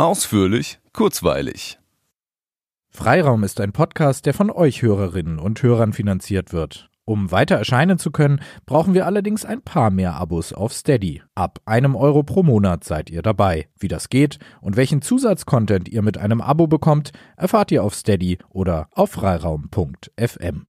Ausführlich, 0.00 0.78
kurzweilig. 0.92 1.80
Freiraum 2.88 3.42
ist 3.42 3.60
ein 3.60 3.72
Podcast, 3.72 4.26
der 4.26 4.32
von 4.32 4.48
euch 4.48 4.80
Hörerinnen 4.80 5.40
und 5.40 5.60
Hörern 5.60 5.92
finanziert 5.92 6.52
wird. 6.52 6.88
Um 7.04 7.32
weiter 7.32 7.56
erscheinen 7.56 7.98
zu 7.98 8.12
können, 8.12 8.40
brauchen 8.64 8.94
wir 8.94 9.06
allerdings 9.06 9.44
ein 9.44 9.60
paar 9.60 9.90
mehr 9.90 10.14
Abos 10.14 10.52
auf 10.52 10.72
Steady. 10.72 11.24
Ab 11.34 11.58
einem 11.64 11.96
Euro 11.96 12.22
pro 12.22 12.44
Monat 12.44 12.84
seid 12.84 13.10
ihr 13.10 13.22
dabei. 13.22 13.66
Wie 13.76 13.88
das 13.88 14.08
geht 14.08 14.38
und 14.60 14.76
welchen 14.76 15.02
Zusatzcontent 15.02 15.88
ihr 15.88 16.02
mit 16.02 16.16
einem 16.16 16.42
Abo 16.42 16.68
bekommt, 16.68 17.10
erfahrt 17.36 17.72
ihr 17.72 17.82
auf 17.82 17.96
Steady 17.96 18.38
oder 18.50 18.86
auf 18.92 19.10
freiraum.fm. 19.10 20.66